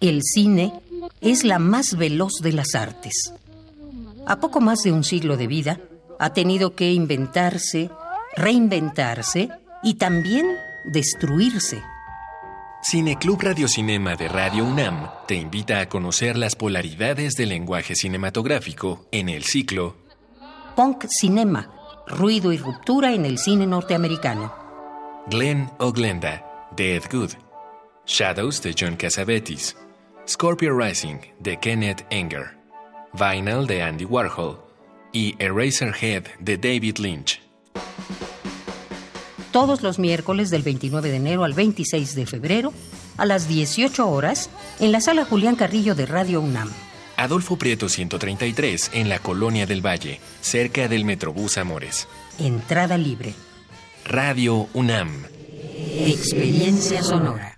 El 0.00 0.22
cine 0.22 0.72
es 1.20 1.42
la 1.42 1.58
más 1.58 1.96
veloz 1.96 2.34
de 2.40 2.52
las 2.52 2.76
artes. 2.76 3.32
A 4.26 4.38
poco 4.38 4.60
más 4.60 4.82
de 4.82 4.92
un 4.92 5.02
siglo 5.02 5.36
de 5.36 5.48
vida, 5.48 5.80
ha 6.20 6.32
tenido 6.32 6.76
que 6.76 6.92
inventarse, 6.92 7.90
reinventarse 8.36 9.48
y 9.82 9.94
también 9.94 10.46
destruirse 10.84 11.82
Cineclub 12.80 13.42
Radiocinema 13.42 14.14
de 14.14 14.28
Radio 14.28 14.64
UNAM 14.64 15.10
te 15.26 15.34
invita 15.34 15.80
a 15.80 15.88
conocer 15.88 16.38
las 16.38 16.54
polaridades 16.54 17.34
del 17.34 17.48
lenguaje 17.48 17.96
cinematográfico 17.96 19.06
en 19.10 19.28
el 19.28 19.42
ciclo 19.42 19.96
Punk 20.76 21.06
Cinema, 21.08 21.70
ruido 22.06 22.52
y 22.52 22.56
ruptura 22.56 23.12
en 23.12 23.24
el 23.24 23.38
cine 23.38 23.66
norteamericano. 23.66 24.54
Glenn 25.26 25.68
o 25.78 25.92
Glenda, 25.92 26.68
de 26.76 26.94
Ed 26.94 27.02
Good. 27.10 27.32
Shadows 28.06 28.62
de 28.62 28.74
John 28.78 28.94
Cassavetes. 28.94 29.76
Scorpio 30.28 30.78
Rising 30.78 31.16
de 31.40 31.58
Kenneth 31.58 32.06
Enger. 32.10 32.56
Vinyl 33.12 33.66
de 33.66 33.82
Andy 33.82 34.04
Warhol. 34.04 34.60
Y 35.12 35.34
Eraserhead 35.40 36.28
de 36.38 36.56
David 36.56 36.98
Lynch 36.98 37.47
todos 39.52 39.82
los 39.82 39.98
miércoles 39.98 40.50
del 40.50 40.62
29 40.62 41.10
de 41.10 41.16
enero 41.16 41.44
al 41.44 41.52
26 41.52 42.14
de 42.14 42.26
febrero 42.26 42.72
a 43.16 43.26
las 43.26 43.48
18 43.48 44.08
horas 44.08 44.50
en 44.80 44.92
la 44.92 45.00
sala 45.00 45.24
Julián 45.24 45.56
Carrillo 45.56 45.94
de 45.94 46.06
Radio 46.06 46.40
UNAM. 46.40 46.70
Adolfo 47.16 47.56
Prieto 47.56 47.88
133 47.88 48.90
en 48.94 49.08
la 49.08 49.18
Colonia 49.18 49.66
del 49.66 49.84
Valle, 49.84 50.20
cerca 50.40 50.86
del 50.86 51.04
Metrobús 51.04 51.58
Amores. 51.58 52.06
Entrada 52.38 52.96
libre. 52.96 53.34
Radio 54.04 54.68
UNAM. 54.72 55.24
Experiencia 56.06 57.02
sonora. 57.02 57.57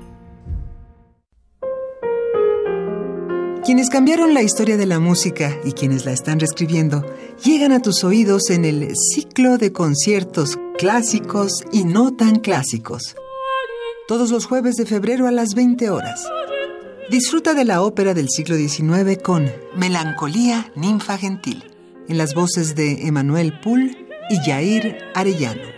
Quienes 3.63 3.91
cambiaron 3.91 4.33
la 4.33 4.41
historia 4.41 4.75
de 4.75 4.87
la 4.87 4.99
música 4.99 5.55
y 5.63 5.73
quienes 5.73 6.03
la 6.03 6.11
están 6.11 6.39
reescribiendo 6.39 7.05
llegan 7.43 7.71
a 7.71 7.79
tus 7.79 8.03
oídos 8.03 8.49
en 8.49 8.65
el 8.65 8.91
ciclo 8.95 9.59
de 9.59 9.71
conciertos 9.71 10.57
clásicos 10.79 11.63
y 11.71 11.83
no 11.83 12.11
tan 12.11 12.37
clásicos. 12.37 13.15
Todos 14.07 14.31
los 14.31 14.47
jueves 14.47 14.77
de 14.77 14.87
febrero 14.87 15.27
a 15.27 15.31
las 15.31 15.53
20 15.53 15.91
horas. 15.91 16.27
Disfruta 17.11 17.53
de 17.53 17.65
la 17.65 17.83
ópera 17.83 18.15
del 18.15 18.29
siglo 18.29 18.55
XIX 18.55 19.21
con 19.21 19.51
Melancolía 19.75 20.71
Ninfa 20.75 21.19
Gentil, 21.19 21.63
en 22.07 22.17
las 22.17 22.33
voces 22.33 22.73
de 22.73 23.05
Emanuel 23.05 23.59
Poul 23.59 23.95
y 24.31 24.37
Jair 24.37 24.97
Arellano. 25.13 25.69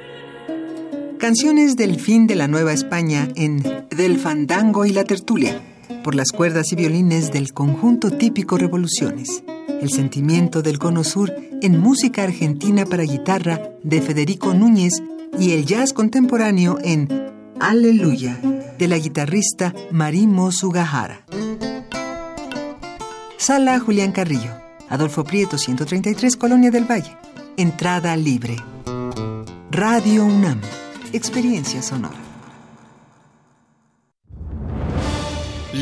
Canciones 1.20 1.76
del 1.76 2.00
fin 2.00 2.28
de 2.28 2.36
la 2.36 2.48
Nueva 2.48 2.72
España 2.72 3.28
en 3.36 3.62
Del 3.90 4.20
Fandango 4.20 4.86
y 4.86 4.92
la 4.92 5.04
Tertulia 5.04 5.73
por 6.04 6.14
las 6.14 6.32
cuerdas 6.32 6.72
y 6.72 6.76
violines 6.76 7.32
del 7.32 7.54
conjunto 7.54 8.12
típico 8.12 8.58
Revoluciones, 8.58 9.44
el 9.82 9.90
sentimiento 9.90 10.62
del 10.62 10.78
Cono 10.78 11.04
Sur 11.04 11.34
en 11.62 11.80
música 11.80 12.24
argentina 12.24 12.86
para 12.86 13.04
guitarra 13.04 13.62
de 13.82 14.02
Federico 14.02 14.54
Núñez 14.54 15.02
y 15.40 15.54
el 15.54 15.66
jazz 15.66 15.94
contemporáneo 15.94 16.78
en 16.84 17.08
Aleluya 17.60 18.40
de 18.78 18.88
la 18.88 18.98
guitarrista 18.98 19.74
Marimo 19.92 20.52
Sugahara. 20.52 21.26
Sala 23.38 23.80
Julián 23.80 24.12
Carrillo, 24.12 24.52
Adolfo 24.90 25.24
Prieto 25.24 25.58
133, 25.58 26.38
Colonia 26.38 26.72
del 26.72 26.90
Valle. 26.90 27.18
Entrada 27.58 28.16
libre. 28.16 28.58
Radio 29.72 30.26
UNAM, 30.26 30.60
experiencia 31.14 31.82
sonora. 31.82 32.23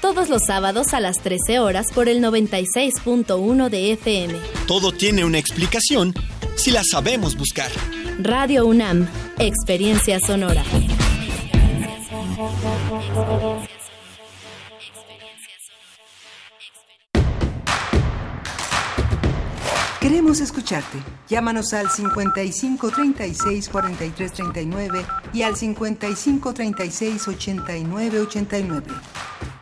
todos 0.00 0.28
los 0.28 0.42
sábados 0.46 0.94
a 0.94 1.00
las 1.00 1.16
13 1.22 1.58
horas 1.58 1.86
por 1.94 2.08
el 2.08 2.22
96.1 2.22 3.68
de 3.68 3.92
FM. 3.92 4.34
Todo 4.66 4.92
tiene 4.92 5.24
una 5.24 5.38
explicación 5.38 6.14
si 6.56 6.70
la 6.70 6.82
sabemos 6.84 7.36
buscar. 7.36 7.70
Radio 8.18 8.66
UNAM, 8.66 9.08
experiencia 9.38 10.18
sonora. 10.20 10.64
Queremos 20.00 20.40
escucharte. 20.40 20.98
Llámanos 21.28 21.74
al 21.74 21.90
55 21.90 22.90
36 22.90 23.68
43 23.68 24.32
39 24.32 25.06
y 25.32 25.42
al 25.42 25.56
55 25.56 26.54
36 26.54 27.28
89 27.28 28.20
89. 28.20 28.86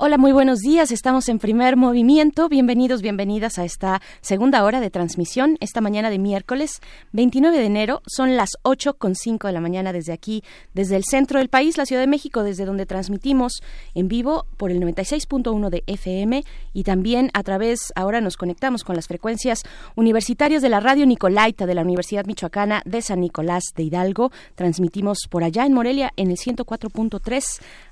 Hola, 0.00 0.16
muy 0.16 0.30
buenos 0.30 0.60
días. 0.60 0.92
Estamos 0.92 1.28
en 1.28 1.40
primer 1.40 1.76
movimiento. 1.76 2.48
Bienvenidos, 2.48 3.02
bienvenidas 3.02 3.58
a 3.58 3.64
esta 3.64 4.00
segunda 4.20 4.62
hora 4.62 4.78
de 4.78 4.90
transmisión. 4.90 5.56
Esta 5.58 5.80
mañana 5.80 6.08
de 6.08 6.20
miércoles 6.20 6.80
29 7.10 7.58
de 7.58 7.64
enero 7.64 8.02
son 8.06 8.36
las 8.36 8.50
8 8.62 8.94
con 8.94 9.16
5 9.16 9.48
de 9.48 9.52
la 9.52 9.60
mañana 9.60 9.92
desde 9.92 10.12
aquí, 10.12 10.44
desde 10.72 10.94
el 10.94 11.02
centro 11.02 11.40
del 11.40 11.48
país, 11.48 11.76
la 11.76 11.84
Ciudad 11.84 12.00
de 12.00 12.06
México, 12.06 12.44
desde 12.44 12.64
donde 12.64 12.86
transmitimos 12.86 13.60
en 13.96 14.06
vivo 14.06 14.46
por 14.56 14.70
el 14.70 14.80
96.1 14.80 15.68
de 15.68 15.82
FM 15.88 16.44
y 16.72 16.84
también 16.84 17.32
a 17.34 17.42
través, 17.42 17.92
ahora 17.96 18.20
nos 18.20 18.36
conectamos 18.36 18.84
con 18.84 18.94
las 18.94 19.08
frecuencias 19.08 19.64
universitarias 19.96 20.62
de 20.62 20.68
la 20.68 20.78
Radio 20.78 21.06
Nicolaita 21.06 21.66
de 21.66 21.74
la 21.74 21.82
Universidad 21.82 22.24
Michoacana 22.24 22.82
de 22.84 23.02
San 23.02 23.18
Nicolás 23.18 23.64
de 23.74 23.82
Hidalgo. 23.82 24.30
Transmitimos 24.54 25.26
por 25.28 25.42
allá 25.42 25.66
en 25.66 25.72
Morelia 25.72 26.12
en 26.14 26.30
el 26.30 26.36
104.3. 26.36 27.42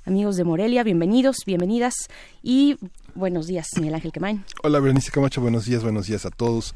Amigos 0.05 0.37
de 0.37 0.45
Morelia, 0.45 0.83
bienvenidos, 0.83 1.39
bienvenidas 1.45 1.96
y 2.43 2.77
buenos 3.15 3.47
días, 3.47 3.67
Miguel 3.77 3.95
Ángel 3.95 4.11
Quemain. 4.11 4.43
Hola, 4.63 4.79
Berenice 4.79 5.11
Camacho, 5.11 5.41
buenos 5.41 5.65
días, 5.65 5.83
buenos 5.83 6.07
días 6.07 6.25
a 6.25 6.29
todos. 6.29 6.73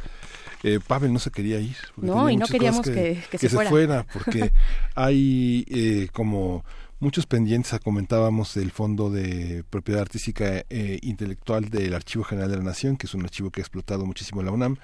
Eh, 0.63 0.79
Pavel 0.85 1.11
no 1.11 1.19
se 1.19 1.31
quería 1.31 1.59
ir. 1.59 1.75
No, 1.97 2.29
y 2.29 2.37
no 2.37 2.45
queríamos 2.45 2.81
cosas 2.81 2.93
que- 2.95 3.23
que 3.31 3.37
se 3.37 3.49
fuera. 3.49 3.69
fuera, 3.69 4.05
porque 4.13 4.51
hay 4.95 5.65
eh, 5.69 6.07
como 6.13 6.63
muchos 7.01 7.25
pendientes, 7.25 7.77
comentábamos 7.83 8.53
del 8.53 8.71
Fondo 8.71 9.09
de 9.09 9.65
Propiedad 9.69 10.03
Artística 10.03 10.63
e 10.69 10.99
Intelectual 11.01 11.69
del 11.69 11.93
Archivo 11.95 12.23
General 12.23 12.49
de 12.51 12.57
la 12.57 12.63
Nación, 12.63 12.95
que 12.95 13.07
es 13.07 13.13
un 13.15 13.23
archivo 13.23 13.49
que 13.49 13.59
ha 13.59 13.63
explotado 13.63 14.05
muchísimo 14.05 14.43
la 14.43 14.51
UNAM 14.51 14.77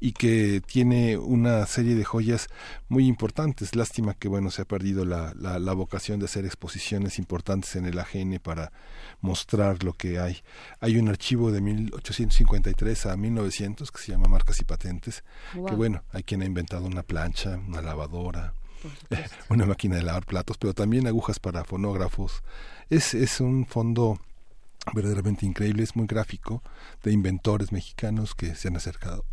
y 0.00 0.12
que 0.12 0.62
tiene 0.64 1.18
una 1.18 1.66
serie 1.66 1.96
de 1.96 2.04
joyas 2.04 2.48
muy 2.88 3.06
importantes. 3.08 3.74
Lástima 3.74 4.14
que 4.14 4.28
bueno 4.28 4.50
se 4.50 4.62
ha 4.62 4.64
perdido 4.64 5.04
la, 5.04 5.34
la, 5.36 5.58
la 5.58 5.72
vocación 5.72 6.20
de 6.20 6.26
hacer 6.26 6.46
exposiciones 6.46 7.18
importantes 7.18 7.74
en 7.76 7.86
el 7.86 7.98
AGN 7.98 8.38
para 8.40 8.70
mostrar 9.20 9.82
lo 9.82 9.92
que 9.94 10.20
hay. 10.20 10.38
Hay 10.80 10.96
un 10.96 11.08
archivo 11.08 11.50
de 11.50 11.60
1853 11.60 13.06
a 13.06 13.16
1900 13.16 13.90
que 13.90 13.98
se 14.00 14.12
llama 14.12 14.28
Marcas 14.28 14.60
y 14.60 14.64
Patentes, 14.64 15.24
Wow. 15.54 15.66
que 15.66 15.74
bueno, 15.74 16.02
hay 16.12 16.22
quien 16.22 16.42
ha 16.42 16.46
inventado 16.46 16.86
una 16.86 17.02
plancha, 17.02 17.58
una 17.68 17.82
lavadora, 17.82 18.54
una 19.48 19.66
máquina 19.66 19.96
de 19.96 20.02
lavar 20.02 20.26
platos, 20.26 20.58
pero 20.58 20.74
también 20.74 21.06
agujas 21.06 21.38
para 21.38 21.64
fonógrafos. 21.64 22.42
Es, 22.90 23.14
es 23.14 23.40
un 23.40 23.66
fondo 23.66 24.18
verdaderamente 24.92 25.46
increíble, 25.46 25.82
es 25.82 25.96
muy 25.96 26.06
gráfico, 26.06 26.62
de 27.02 27.12
inventores 27.12 27.72
mexicanos 27.72 28.34
que 28.34 28.54
se 28.54 28.68
han 28.68 28.76
acercado 28.76 29.24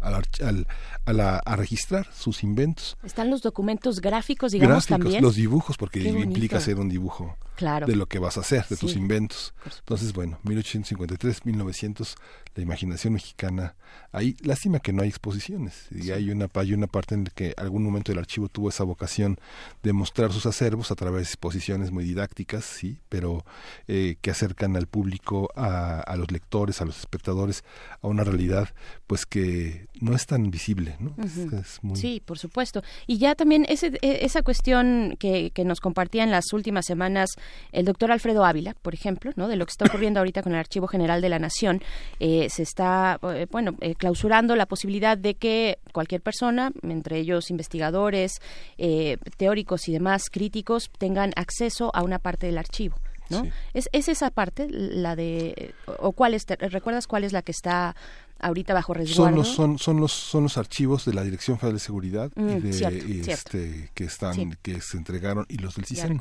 al, 0.00 0.14
al- 0.44 0.66
a, 1.06 1.12
la- 1.12 1.38
a 1.38 1.56
registrar 1.56 2.06
sus 2.12 2.42
inventos. 2.42 2.96
Están 3.02 3.30
los 3.30 3.42
documentos 3.42 4.00
gráficos, 4.00 4.52
digamos, 4.52 4.86
Gráficos, 4.86 4.98
también. 5.04 5.22
los 5.22 5.36
dibujos, 5.36 5.76
porque 5.76 6.00
implica 6.00 6.58
hacer 6.58 6.78
un 6.78 6.88
dibujo 6.88 7.36
Claro. 7.56 7.86
de 7.86 7.96
lo 7.96 8.06
que 8.06 8.18
vas 8.20 8.36
a 8.36 8.40
hacer, 8.40 8.66
de 8.68 8.76
tus 8.76 8.94
inventos. 8.94 9.52
Entonces, 9.80 10.12
bueno, 10.12 10.38
1853, 10.44 11.44
1900, 11.44 12.16
la 12.54 12.62
imaginación 12.62 13.14
mexicana. 13.14 13.74
Ahí, 14.12 14.36
lástima 14.42 14.78
que 14.80 14.92
no 14.92 15.02
hay 15.02 15.08
exposiciones. 15.08 15.86
Y 15.90 16.10
hay 16.12 16.30
una, 16.30 16.48
hay 16.54 16.72
una 16.72 16.86
parte 16.86 17.14
en 17.14 17.24
la 17.24 17.30
que 17.30 17.54
algún 17.56 17.82
momento 17.82 18.12
el 18.12 18.18
archivo 18.18 18.48
tuvo 18.48 18.68
esa 18.68 18.84
vocación 18.84 19.38
de 19.82 19.92
mostrar 19.92 20.32
sus 20.32 20.46
acervos 20.46 20.90
a 20.90 20.94
través 20.94 21.18
de 21.22 21.24
exposiciones 21.24 21.90
muy 21.90 22.04
didácticas, 22.04 22.64
sí, 22.64 23.00
pero 23.08 23.44
eh, 23.88 24.16
que 24.20 24.30
acercan 24.30 24.76
al 24.76 24.86
público, 24.86 25.50
a, 25.56 26.00
a 26.00 26.16
los 26.16 26.30
lectores, 26.30 26.80
a 26.80 26.84
los 26.84 26.98
espectadores, 26.98 27.64
a 28.02 28.06
una 28.06 28.24
realidad 28.24 28.68
pues 29.06 29.26
que 29.26 29.77
no 30.00 30.14
es 30.14 30.26
tan 30.26 30.50
visible, 30.50 30.96
¿no? 31.00 31.14
Es 31.24 31.78
muy- 31.82 31.96
Sí, 31.96 32.22
por 32.24 32.38
supuesto. 32.38 32.82
Y 33.06 33.18
ya 33.18 33.34
también 33.34 33.64
ese, 33.68 33.98
e- 34.02 34.24
esa 34.24 34.42
cuestión 34.42 35.16
que, 35.18 35.50
que 35.50 35.64
nos 35.64 35.80
compartía 35.80 36.22
en 36.24 36.30
las 36.30 36.52
últimas 36.52 36.86
semanas 36.86 37.30
el 37.72 37.84
doctor 37.84 38.12
Alfredo 38.12 38.44
Ávila, 38.44 38.74
por 38.82 38.94
ejemplo, 38.94 39.32
¿no? 39.36 39.48
de 39.48 39.56
lo 39.56 39.66
que 39.66 39.70
está 39.70 39.86
ocurriendo 39.86 40.20
ahorita 40.20 40.42
con 40.42 40.52
el 40.52 40.58
Archivo 40.58 40.86
General 40.86 41.20
de 41.20 41.28
la 41.28 41.38
Nación, 41.38 41.82
eh, 42.20 42.48
se 42.50 42.62
está, 42.62 43.18
eh, 43.34 43.46
bueno, 43.50 43.74
eh, 43.80 43.94
clausurando 43.94 44.54
la 44.56 44.66
posibilidad 44.66 45.18
de 45.18 45.34
que 45.34 45.78
cualquier 45.92 46.20
persona, 46.20 46.72
entre 46.82 47.18
ellos 47.18 47.50
investigadores, 47.50 48.32
eh, 48.78 49.16
teóricos 49.36 49.88
y 49.88 49.92
demás 49.92 50.24
críticos, 50.30 50.90
tengan 50.98 51.32
acceso 51.36 51.90
a 51.94 52.02
una 52.02 52.18
parte 52.18 52.46
del 52.46 52.58
archivo. 52.58 52.96
¿no? 53.30 53.42
Sí. 53.44 53.50
¿Es, 53.74 53.90
¿Es 53.92 54.08
esa 54.08 54.30
parte 54.30 54.68
la 54.70 55.14
de, 55.14 55.74
o 55.98 56.12
cuál 56.12 56.32
es, 56.32 56.46
te- 56.46 56.56
recuerdas 56.56 57.06
cuál 57.06 57.24
es 57.24 57.34
la 57.34 57.42
que 57.42 57.52
está 57.52 57.94
ahorita 58.38 58.74
bajo 58.74 58.94
son 58.94 59.00
resguardo? 59.02 59.36
los 59.36 59.48
son 59.48 59.78
son 59.78 60.00
los 60.00 60.12
son 60.12 60.42
los 60.44 60.58
archivos 60.58 61.04
de 61.04 61.14
la 61.14 61.22
Dirección 61.24 61.58
Federal 61.58 61.76
de 61.76 61.80
Seguridad 61.80 62.30
y 62.36 62.40
Mm, 62.40 62.60
de 62.60 62.72
cierto, 62.72 62.96
este 63.06 63.22
cierto. 63.24 63.90
que 63.94 64.04
están 64.04 64.34
Sí. 64.34 64.48
que 64.62 64.80
se 64.80 64.96
entregaron 64.96 65.46
y 65.48 65.58
los 65.58 65.74
del 65.76 65.84
CISEN, 65.86 66.20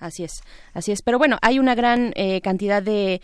Así 0.00 0.24
es, 0.24 0.42
así 0.74 0.92
es. 0.92 1.02
Pero 1.02 1.18
bueno, 1.18 1.38
hay 1.42 1.58
una 1.58 1.74
gran 1.74 2.12
eh, 2.16 2.40
cantidad 2.40 2.82
de, 2.82 3.20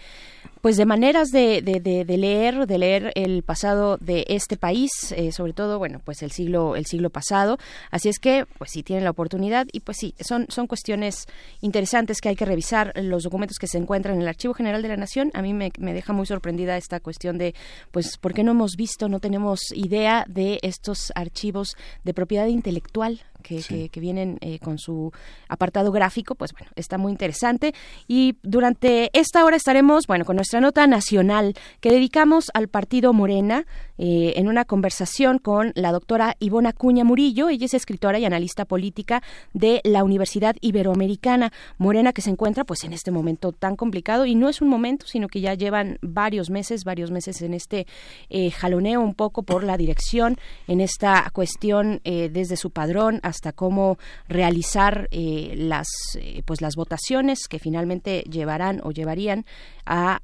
pues, 0.60 0.76
de 0.76 0.86
maneras 0.86 1.28
de, 1.28 1.62
de, 1.62 1.80
de- 1.80 2.04
de 2.04 2.16
leer, 2.16 2.66
de 2.66 2.78
leer 2.78 3.12
el 3.14 3.42
pasado 3.42 3.96
de 3.98 4.24
este 4.28 4.56
país, 4.56 4.90
eh, 5.16 5.30
sobre 5.32 5.52
todo, 5.52 5.78
bueno, 5.78 6.00
pues 6.04 6.22
el 6.22 6.30
siglo, 6.32 6.74
el 6.76 6.86
siglo 6.86 7.10
pasado. 7.10 7.58
Así 7.90 8.08
es 8.08 8.18
que, 8.18 8.46
pues, 8.58 8.70
si 8.72 8.82
tienen 8.82 9.04
la 9.04 9.10
oportunidad 9.10 9.66
y, 9.72 9.80
pues, 9.80 9.98
sí, 9.98 10.14
son, 10.20 10.46
son 10.48 10.66
cuestiones 10.66 11.26
interesantes 11.60 12.20
que 12.20 12.28
hay 12.30 12.36
que 12.36 12.44
revisar. 12.44 12.92
Los 12.96 13.22
documentos 13.24 13.58
que 13.58 13.66
se 13.66 13.78
encuentran 13.78 14.16
en 14.16 14.22
el 14.22 14.28
Archivo 14.28 14.54
General 14.54 14.82
de 14.82 14.88
la 14.88 14.96
Nación, 14.96 15.30
a 15.34 15.42
mí 15.42 15.52
me, 15.54 15.70
me 15.78 15.92
deja 15.92 16.12
muy 16.12 16.26
sorprendida 16.26 16.76
esta 16.76 17.00
cuestión 17.00 17.38
de, 17.38 17.54
pues, 17.90 18.07
¿por 18.16 18.32
qué 18.32 18.42
no 18.42 18.52
hemos 18.52 18.76
visto, 18.76 19.09
no 19.09 19.20
tenemos 19.20 19.61
idea 19.74 20.24
de 20.28 20.59
estos 20.62 21.12
archivos 21.14 21.76
de 22.04 22.14
propiedad 22.14 22.46
intelectual 22.46 23.20
que, 23.43 23.62
Sí. 23.62 23.68
que- 23.74 23.89
que 23.89 24.01
vienen 24.01 24.39
eh, 24.41 24.59
con 24.59 24.78
su 24.78 25.12
apartado 25.49 25.93
gráfico, 25.93 26.34
pues 26.34 26.53
bueno, 26.53 26.68
está 26.76 26.99
muy 26.99 27.12
interesante. 27.12 27.74
Y 28.07 28.36
durante 28.43 29.11
esta 29.18 29.45
hora 29.45 29.57
estaremos, 29.57 30.07
bueno, 30.07 30.24
con 30.24 30.36
nuestra 30.36 30.61
nota 30.61 30.86
nacional 30.86 31.55
que 31.80 31.91
dedicamos 31.91 32.51
al 32.55 32.68
partido 32.68 33.12
Morena 33.12 33.66
eh, 33.99 34.34
en 34.36 34.49
una 34.49 34.64
conversación 34.64 35.39
con 35.39 35.72
la 35.74 35.91
doctora 35.93 36.36
Ivona 36.39 36.72
Cuña 36.72 37.03
Murillo. 37.05 37.49
Ella 37.49 37.66
es 37.66 37.74
escritora 37.74 38.18
y 38.18 38.24
analista 38.24 38.64
política 38.64 39.22
de 39.55 39.80
la 39.84 40.05
Universidad 40.05 40.55
Iberoamericana. 40.61 41.53
Morena 41.78 42.12
que 42.12 42.22
se 42.22 42.30
encuentra 42.30 42.64
pues 42.64 42.84
en 42.84 42.93
este 42.93 43.11
momento 43.11 43.53
tan 43.53 43.74
complicado 43.76 44.24
y 44.26 44.34
no 44.34 44.49
es 44.49 44.61
un 44.62 44.68
momento, 44.68 45.07
sino 45.07 45.28
que 45.28 45.41
ya 45.41 45.55
llevan 45.55 45.99
varios 46.01 46.49
meses, 46.51 46.84
varios 46.84 47.11
meses 47.11 47.43
en 47.43 47.55
este 47.55 47.86
eh, 48.30 48.51
jaloneo 48.51 49.01
un 49.01 49.14
poco 49.14 49.43
por 49.43 49.64
la 49.64 49.76
dirección, 49.76 50.36
en 50.68 50.80
esta 50.80 51.28
cuestión 51.32 52.01
eh, 52.05 52.28
desde 52.32 52.57
su 52.57 52.70
padrón 52.70 53.20
hasta 53.28 53.52
cómo 53.52 53.98
realizar 54.28 55.08
eh, 55.10 55.54
las 55.56 55.88
eh, 56.18 56.42
pues 56.44 56.60
las 56.60 56.74
votaciones 56.74 57.46
que 57.48 57.58
finalmente 57.58 58.24
llevarán 58.28 58.80
o 58.82 58.90
llevarían 58.90 59.44
a, 59.86 60.20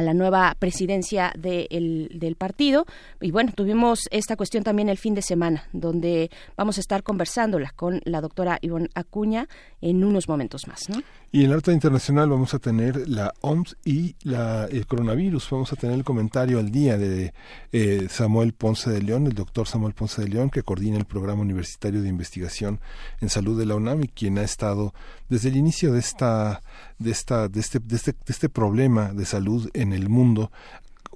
la 0.00 0.14
nueva 0.14 0.54
presidencia 0.58 1.32
del 1.36 2.36
partido 2.38 2.86
y 3.20 3.30
bueno 3.30 3.52
tuvimos 3.54 4.08
esta 4.10 4.34
cuestión 4.36 4.64
también 4.64 4.88
el 4.88 4.96
fin 4.96 5.14
de 5.14 5.20
semana 5.20 5.64
donde 5.72 6.30
vamos 6.56 6.78
a 6.78 6.80
estar 6.80 7.02
conversándola 7.02 7.72
con 7.76 8.00
la 8.04 8.22
doctora 8.22 8.58
Ivonne 8.62 8.88
Acuña 8.94 9.46
en 9.82 10.04
unos 10.04 10.26
momentos 10.26 10.66
más 10.66 10.88
¿no? 10.88 11.02
Y 11.30 11.44
en 11.44 11.50
el 11.50 11.56
arte 11.56 11.72
internacional 11.72 12.30
vamos 12.30 12.54
a 12.54 12.58
tener 12.58 13.06
la 13.06 13.34
OMS 13.42 13.76
y 13.84 14.16
la, 14.22 14.64
el 14.64 14.86
coronavirus. 14.86 15.50
Vamos 15.50 15.72
a 15.72 15.76
tener 15.76 15.96
el 15.96 16.04
comentario 16.04 16.58
al 16.58 16.70
día 16.70 16.96
de 16.96 17.34
eh, 17.70 18.06
Samuel 18.08 18.54
Ponce 18.54 18.90
de 18.90 19.02
León 19.02 19.26
el 19.26 19.34
doctor 19.34 19.66
Samuel 19.66 19.92
Ponce 19.92 20.22
de 20.22 20.28
León 20.28 20.48
que 20.48 20.62
coordina 20.62 20.96
el 20.96 21.04
programa 21.04 21.42
universitario 21.42 22.00
de 22.00 22.08
investigación 22.08 22.80
en 23.20 23.28
salud 23.28 23.58
de 23.58 23.66
la 23.66 23.74
UNAM 23.74 24.04
y 24.04 24.08
quien 24.08 24.38
ha 24.38 24.42
estado 24.42 24.94
desde 25.28 25.50
el 25.50 25.56
inicio 25.56 25.92
de 25.92 25.98
esta 25.98 26.62
de 26.98 27.10
esta 27.10 27.48
de 27.48 27.60
este, 27.60 27.78
de 27.78 27.96
este, 27.96 28.12
de 28.12 28.18
este 28.28 28.48
problema 28.48 29.12
de 29.12 29.26
salud 29.26 29.68
en 29.74 29.92
el 29.92 30.08
mundo 30.08 30.50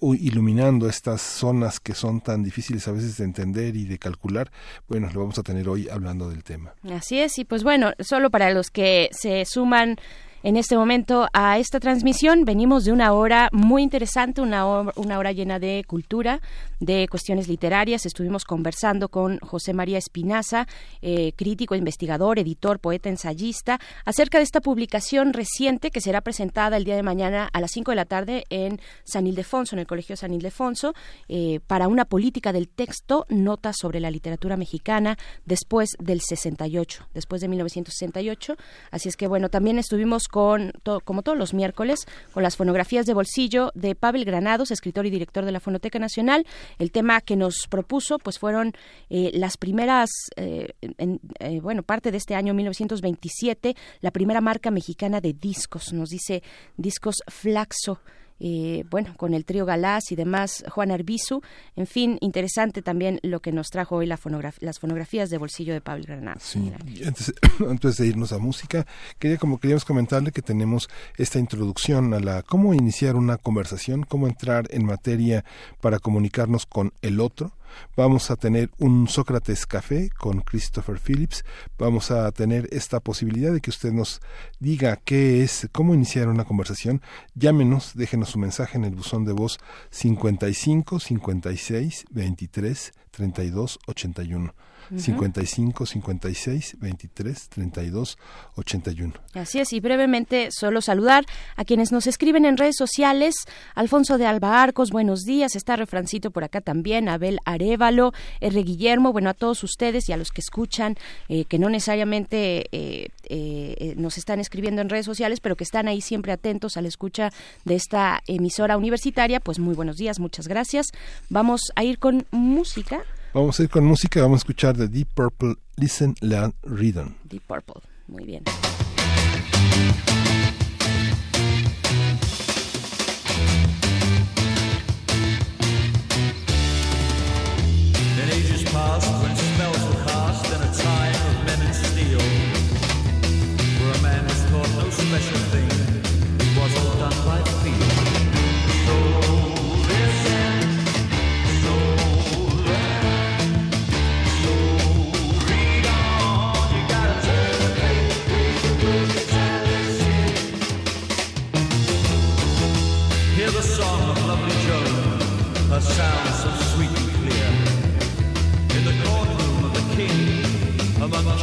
iluminando 0.02 0.88
estas 0.88 1.20
zonas 1.20 1.80
que 1.80 1.94
son 1.94 2.20
tan 2.20 2.42
difíciles 2.42 2.86
a 2.88 2.92
veces 2.92 3.16
de 3.16 3.24
entender 3.24 3.76
y 3.76 3.84
de 3.84 3.98
calcular, 3.98 4.50
bueno, 4.88 5.08
lo 5.12 5.20
vamos 5.20 5.38
a 5.38 5.42
tener 5.42 5.68
hoy 5.68 5.88
hablando 5.88 6.28
del 6.28 6.44
tema. 6.44 6.74
Así 6.92 7.20
es, 7.20 7.38
y 7.38 7.44
pues 7.44 7.62
bueno, 7.62 7.92
solo 8.00 8.30
para 8.30 8.50
los 8.50 8.70
que 8.70 9.08
se 9.12 9.44
suman 9.44 9.96
en 10.42 10.56
este 10.56 10.76
momento 10.76 11.28
a 11.32 11.58
esta 11.58 11.80
transmisión. 11.80 12.44
Venimos 12.44 12.84
de 12.84 12.92
una 12.92 13.12
hora 13.12 13.48
muy 13.52 13.82
interesante, 13.82 14.40
una 14.40 14.66
hora, 14.66 14.92
una 14.96 15.18
hora 15.18 15.32
llena 15.32 15.58
de 15.58 15.84
cultura, 15.86 16.40
de 16.82 17.06
cuestiones 17.08 17.48
literarias. 17.48 18.04
Estuvimos 18.06 18.44
conversando 18.44 19.08
con 19.08 19.38
José 19.38 19.72
María 19.72 19.98
Espinaza, 19.98 20.66
eh, 21.00 21.32
crítico, 21.36 21.76
investigador, 21.76 22.40
editor, 22.40 22.80
poeta, 22.80 23.08
ensayista, 23.08 23.78
acerca 24.04 24.38
de 24.38 24.44
esta 24.44 24.60
publicación 24.60 25.32
reciente 25.32 25.92
que 25.92 26.00
será 26.00 26.20
presentada 26.22 26.76
el 26.76 26.84
día 26.84 26.96
de 26.96 27.04
mañana 27.04 27.48
a 27.52 27.60
las 27.60 27.70
5 27.70 27.92
de 27.92 27.96
la 27.96 28.04
tarde 28.04 28.44
en 28.50 28.80
San 29.04 29.28
Ildefonso, 29.28 29.76
en 29.76 29.80
el 29.80 29.86
Colegio 29.86 30.16
San 30.16 30.34
Ildefonso, 30.34 30.92
eh, 31.28 31.60
para 31.68 31.86
una 31.86 32.04
política 32.04 32.52
del 32.52 32.68
texto, 32.68 33.26
notas 33.28 33.76
sobre 33.78 34.00
la 34.00 34.10
literatura 34.10 34.56
mexicana 34.56 35.16
después 35.44 35.90
del 36.00 36.20
68, 36.20 37.08
después 37.14 37.40
de 37.40 37.48
1968. 37.48 38.56
Así 38.90 39.08
es 39.08 39.16
que, 39.16 39.28
bueno, 39.28 39.50
también 39.50 39.78
estuvimos 39.78 40.26
con, 40.26 40.72
como 41.04 41.22
todos 41.22 41.38
los 41.38 41.54
miércoles, 41.54 42.06
con 42.34 42.42
las 42.42 42.56
fonografías 42.56 43.06
de 43.06 43.14
bolsillo 43.14 43.70
de 43.76 43.94
Pavel 43.94 44.24
Granados, 44.24 44.72
escritor 44.72 45.06
y 45.06 45.10
director 45.10 45.44
de 45.44 45.52
la 45.52 45.60
Fonoteca 45.60 46.00
Nacional. 46.00 46.44
El 46.78 46.90
tema 46.90 47.20
que 47.20 47.36
nos 47.36 47.66
propuso, 47.68 48.18
pues 48.18 48.38
fueron 48.38 48.72
eh, 49.10 49.30
las 49.34 49.56
primeras, 49.56 50.10
eh, 50.36 50.72
eh, 50.80 51.60
bueno, 51.60 51.82
parte 51.82 52.10
de 52.10 52.18
este 52.18 52.34
año 52.34 52.54
1927, 52.54 53.74
la 54.00 54.10
primera 54.10 54.40
marca 54.40 54.70
mexicana 54.70 55.20
de 55.20 55.32
discos, 55.32 55.92
nos 55.92 56.10
dice 56.10 56.42
Discos 56.76 57.22
Flaxo. 57.28 58.00
Eh, 58.40 58.84
bueno, 58.90 59.14
con 59.16 59.34
el 59.34 59.44
trío 59.44 59.64
Galás 59.64 60.10
y 60.10 60.16
demás, 60.16 60.64
Juan 60.70 60.90
Arbizu. 60.90 61.40
En 61.76 61.86
fin, 61.86 62.18
interesante 62.20 62.82
también 62.82 63.20
lo 63.22 63.40
que 63.40 63.52
nos 63.52 63.68
trajo 63.68 63.96
hoy 63.96 64.06
la 64.06 64.18
las 64.60 64.78
fonografías 64.78 65.30
de 65.30 65.38
bolsillo 65.38 65.72
de 65.72 65.80
Pablo 65.80 66.04
Granada. 66.06 66.38
Sí, 66.40 66.72
antes, 67.68 67.96
de 67.96 68.06
irnos 68.06 68.32
a 68.32 68.38
música, 68.38 68.86
quería 69.18 69.38
como 69.38 69.58
queríamos 69.58 69.84
comentarle 69.84 70.32
que 70.32 70.42
tenemos 70.42 70.88
esta 71.16 71.38
introducción 71.38 72.14
a 72.14 72.20
la 72.20 72.42
cómo 72.42 72.74
iniciar 72.74 73.16
una 73.16 73.38
conversación, 73.38 74.04
cómo 74.04 74.26
entrar 74.26 74.66
en 74.70 74.84
materia 74.84 75.44
para 75.80 75.98
comunicarnos 75.98 76.66
con 76.66 76.92
el 77.02 77.20
otro 77.20 77.52
Vamos 77.96 78.30
a 78.30 78.36
tener 78.36 78.70
un 78.78 79.08
Sócrates 79.08 79.66
Café 79.66 80.10
con 80.18 80.40
Christopher 80.40 80.98
Phillips. 80.98 81.44
Vamos 81.78 82.10
a 82.10 82.30
tener 82.32 82.68
esta 82.72 83.00
posibilidad 83.00 83.52
de 83.52 83.60
que 83.60 83.70
usted 83.70 83.92
nos 83.92 84.20
diga 84.58 84.96
qué 84.96 85.42
es, 85.42 85.68
cómo 85.72 85.94
iniciar 85.94 86.28
una 86.28 86.44
conversación. 86.44 87.02
Llámenos, 87.34 87.92
déjenos 87.94 88.30
su 88.30 88.38
mensaje 88.38 88.78
en 88.78 88.84
el 88.84 88.94
buzón 88.94 89.24
de 89.24 89.32
voz 89.32 89.58
55 89.90 91.00
56 91.00 92.04
23 92.10 92.92
32 93.10 93.78
81. 93.86 94.54
55 94.96 95.86
56 95.86 96.76
23 96.80 97.48
32 97.48 98.18
81. 98.56 99.14
Así 99.34 99.60
es, 99.60 99.72
y 99.72 99.80
brevemente 99.80 100.48
solo 100.50 100.80
saludar 100.80 101.24
a 101.56 101.64
quienes 101.64 101.92
nos 101.92 102.06
escriben 102.06 102.44
en 102.44 102.56
redes 102.56 102.76
sociales. 102.76 103.34
Alfonso 103.74 104.18
de 104.18 104.26
Alba 104.26 104.62
Arcos, 104.62 104.90
buenos 104.90 105.22
días. 105.22 105.56
Está 105.56 105.76
Refrancito 105.76 106.30
por 106.30 106.44
acá 106.44 106.60
también. 106.60 107.08
Abel 107.08 107.38
Arevalo, 107.44 108.12
R. 108.40 108.62
Guillermo, 108.62 109.12
bueno, 109.12 109.30
a 109.30 109.34
todos 109.34 109.62
ustedes 109.64 110.08
y 110.08 110.12
a 110.12 110.16
los 110.16 110.30
que 110.30 110.40
escuchan, 110.40 110.96
eh, 111.28 111.44
que 111.44 111.58
no 111.58 111.68
necesariamente 111.68 112.66
eh, 112.72 113.08
eh, 113.24 113.94
nos 113.96 114.18
están 114.18 114.40
escribiendo 114.40 114.82
en 114.82 114.88
redes 114.88 115.06
sociales, 115.06 115.40
pero 115.40 115.56
que 115.56 115.64
están 115.64 115.88
ahí 115.88 116.00
siempre 116.00 116.32
atentos 116.32 116.76
a 116.76 116.82
la 116.82 116.88
escucha 116.88 117.30
de 117.64 117.74
esta 117.74 118.22
emisora 118.26 118.76
universitaria, 118.76 119.40
pues 119.40 119.58
muy 119.58 119.74
buenos 119.74 119.96
días, 119.96 120.20
muchas 120.20 120.48
gracias. 120.48 120.88
Vamos 121.30 121.72
a 121.76 121.84
ir 121.84 121.98
con 121.98 122.26
música. 122.30 123.04
Vamos 123.34 123.58
a 123.58 123.62
ir 123.62 123.70
con 123.70 123.84
música, 123.84 124.20
vamos 124.20 124.36
a 124.36 124.42
escuchar 124.42 124.76
de 124.76 124.88
Deep 124.88 125.08
Purple, 125.14 125.54
Listen, 125.76 126.14
Learn, 126.20 126.52
Rhythm. 126.64 127.14
Deep 127.24 127.42
Purple, 127.46 127.80
muy 128.06 128.24
bien. 128.24 128.44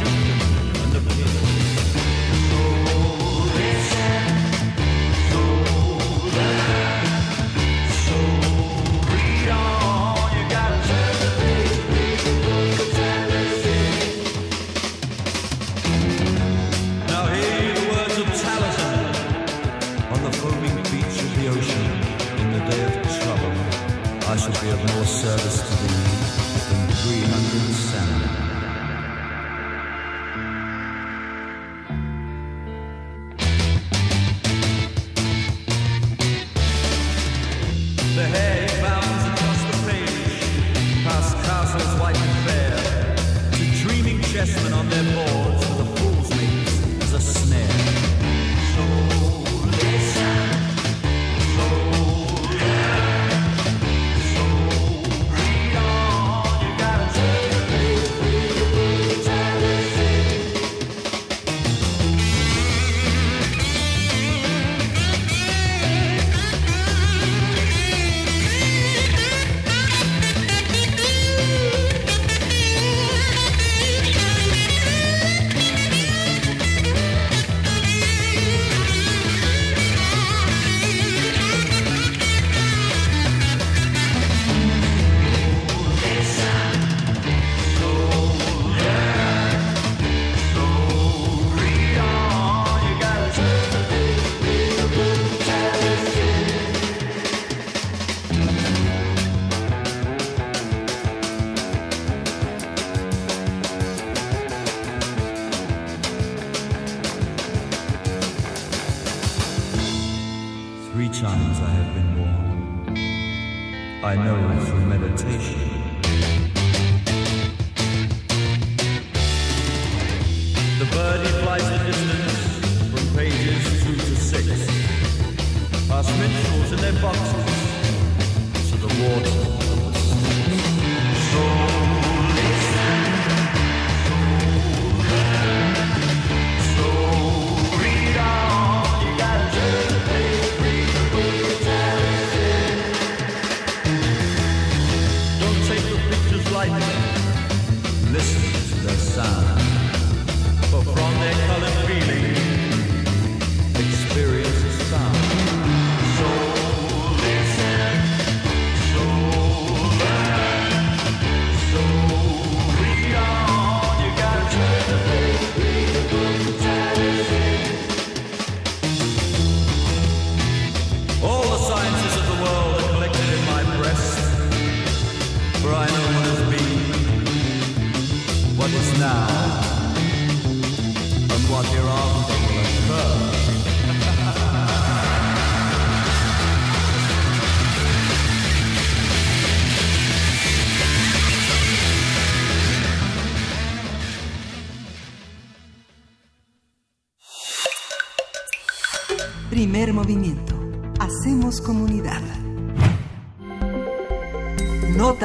you. 0.00 0.29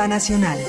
Nacional. 0.08 0.60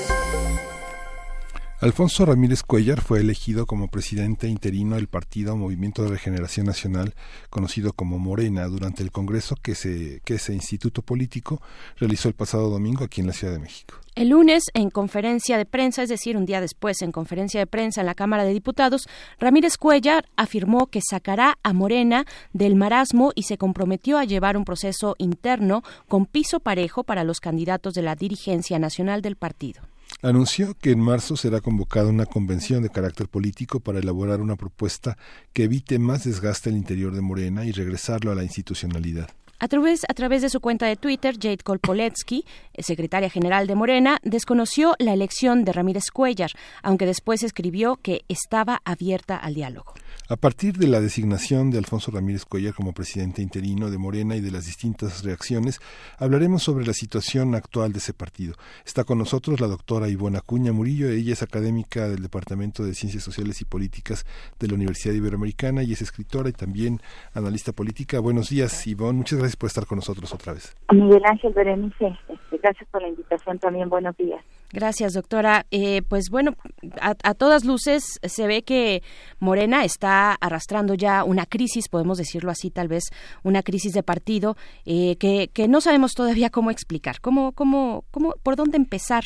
Alfonso 1.79 2.25
Ramírez 2.25 2.63
Cuellar 2.63 3.01
fue 3.01 3.19
elegido 3.19 3.67
como 3.67 3.87
presidente 3.87 4.47
interino 4.47 4.95
del 4.95 5.07
partido 5.07 5.55
Movimiento 5.55 6.01
de 6.03 6.09
Regeneración 6.09 6.65
Nacional, 6.65 7.13
conocido 7.51 7.93
como 7.93 8.17
Morena, 8.17 8.65
durante 8.65 9.03
el 9.03 9.11
congreso 9.11 9.55
que 9.61 9.73
ese 9.73 10.53
instituto 10.53 11.03
político 11.03 11.61
realizó 11.97 12.29
el 12.29 12.33
pasado 12.33 12.69
domingo 12.69 13.03
aquí 13.03 13.21
en 13.21 13.27
la 13.27 13.33
Ciudad 13.33 13.53
de 13.53 13.59
México. 13.59 13.93
El 14.17 14.29
lunes, 14.29 14.63
en 14.73 14.89
conferencia 14.89 15.59
de 15.59 15.67
prensa, 15.67 16.01
es 16.01 16.09
decir, 16.09 16.37
un 16.37 16.47
día 16.47 16.59
después, 16.59 17.03
en 17.03 17.11
conferencia 17.11 17.59
de 17.59 17.67
prensa 17.67 18.01
en 18.01 18.07
la 18.07 18.15
Cámara 18.15 18.45
de 18.45 18.51
Diputados, 18.51 19.07
Ramírez 19.39 19.77
Cuellar 19.77 20.27
afirmó 20.35 20.87
que 20.87 21.01
sacará 21.07 21.59
a 21.61 21.71
Morena 21.71 22.25
del 22.51 22.75
marasmo 22.75 23.31
y 23.35 23.43
se 23.43 23.59
comprometió 23.59 24.17
a 24.17 24.25
llevar 24.25 24.57
un 24.57 24.65
proceso 24.65 25.13
interno 25.19 25.83
con 26.07 26.25
piso 26.25 26.59
parejo 26.59 27.03
para 27.03 27.23
los 27.23 27.39
candidatos 27.39 27.93
de 27.93 28.01
la 28.01 28.15
dirigencia 28.15 28.79
nacional 28.79 29.21
del 29.21 29.35
partido. 29.35 29.83
Anunció 30.23 30.73
que 30.73 30.89
en 30.89 30.99
marzo 30.99 31.37
será 31.37 31.61
convocada 31.61 32.09
una 32.09 32.25
convención 32.25 32.81
de 32.81 32.89
carácter 32.89 33.27
político 33.27 33.81
para 33.81 33.99
elaborar 33.99 34.41
una 34.41 34.55
propuesta 34.55 35.15
que 35.53 35.65
evite 35.65 35.99
más 35.99 36.23
desgaste 36.23 36.71
al 36.71 36.75
interior 36.75 37.13
de 37.13 37.21
Morena 37.21 37.65
y 37.65 37.71
regresarlo 37.71 38.31
a 38.31 38.35
la 38.35 38.41
institucionalidad. 38.41 39.29
A 39.59 39.67
través, 39.67 40.05
a 40.07 40.13
través 40.13 40.43
de 40.43 40.49
su 40.49 40.59
cuenta 40.59 40.85
de 40.85 40.95
Twitter, 40.95 41.33
Jade 41.33 41.57
Kolpoletsky, 41.57 42.45
secretaria 42.77 43.29
general 43.29 43.65
de 43.65 43.73
Morena, 43.73 44.19
desconoció 44.21 44.93
la 44.99 45.13
elección 45.13 45.65
de 45.65 45.73
Ramírez 45.73 46.11
Cuellar, 46.13 46.51
aunque 46.83 47.07
después 47.07 47.41
escribió 47.41 47.95
que 47.95 48.23
estaba 48.27 48.81
abierta 48.85 49.35
al 49.35 49.55
diálogo. 49.55 49.95
A 50.29 50.35
partir 50.35 50.73
de 50.73 50.87
la 50.87 50.99
designación 50.99 51.71
de 51.71 51.77
Alfonso 51.77 52.11
Ramírez 52.11 52.43
Cuellar 52.43 52.73
como 52.73 52.91
presidente 52.91 53.41
interino 53.41 53.89
de 53.89 53.97
Morena 53.97 54.35
y 54.35 54.41
de 54.41 54.51
las 54.51 54.65
distintas 54.65 55.23
reacciones, 55.23 55.79
hablaremos 56.19 56.63
sobre 56.63 56.85
la 56.85 56.91
situación 56.91 57.55
actual 57.55 57.93
de 57.93 57.99
ese 57.99 58.13
partido. 58.13 58.55
Está 58.85 59.05
con 59.05 59.19
nosotros 59.19 59.61
la 59.61 59.67
doctora 59.67 60.09
Ivona 60.09 60.39
Acuña 60.39 60.73
Murillo. 60.73 61.07
Ella 61.09 61.31
es 61.31 61.43
académica 61.43 62.09
del 62.09 62.21
Departamento 62.21 62.83
de 62.83 62.93
Ciencias 62.93 63.23
Sociales 63.23 63.61
y 63.61 63.65
Políticas 63.65 64.25
de 64.59 64.67
la 64.67 64.73
Universidad 64.73 65.13
Iberoamericana 65.13 65.81
y 65.83 65.93
es 65.93 66.01
escritora 66.01 66.49
y 66.49 66.53
también 66.53 66.99
analista 67.33 67.71
política. 67.71 68.19
Buenos 68.19 68.49
días, 68.49 68.85
Ivonne. 68.85 69.19
Muchas 69.19 69.39
gracias 69.39 69.55
por 69.55 69.67
estar 69.67 69.85
con 69.85 69.95
nosotros 69.95 70.33
otra 70.33 70.51
vez. 70.51 70.75
Miguel 70.91 71.23
Ángel 71.23 71.53
Berenice, 71.53 72.19
este, 72.27 72.57
gracias 72.57 72.89
por 72.91 73.01
la 73.01 73.07
invitación 73.07 73.59
también. 73.59 73.87
Buenos 73.87 74.17
días. 74.17 74.43
Gracias, 74.71 75.13
doctora. 75.13 75.65
Eh, 75.71 76.01
pues 76.07 76.29
bueno, 76.29 76.55
a, 76.99 77.15
a, 77.23 77.33
todas 77.33 77.63
luces 77.63 78.03
se 78.21 78.47
ve 78.47 78.63
que 78.63 79.01
Morena 79.39 79.85
está 79.85 80.33
arrastrando 80.33 80.93
ya 80.93 81.23
una 81.23 81.45
crisis, 81.45 81.87
podemos 81.87 82.17
decirlo 82.17 82.51
así, 82.51 82.69
tal 82.69 82.87
vez 82.87 83.05
una 83.43 83.63
crisis 83.63 83.93
de 83.93 84.03
partido 84.03 84.57
eh, 84.85 85.15
que, 85.17 85.49
que, 85.53 85.67
no 85.67 85.81
sabemos 85.81 86.13
todavía 86.13 86.49
cómo 86.49 86.71
explicar, 86.71 87.21
cómo, 87.21 87.51
cómo, 87.53 88.05
cómo 88.11 88.33
por 88.43 88.55
dónde 88.55 88.77
empezar. 88.77 89.23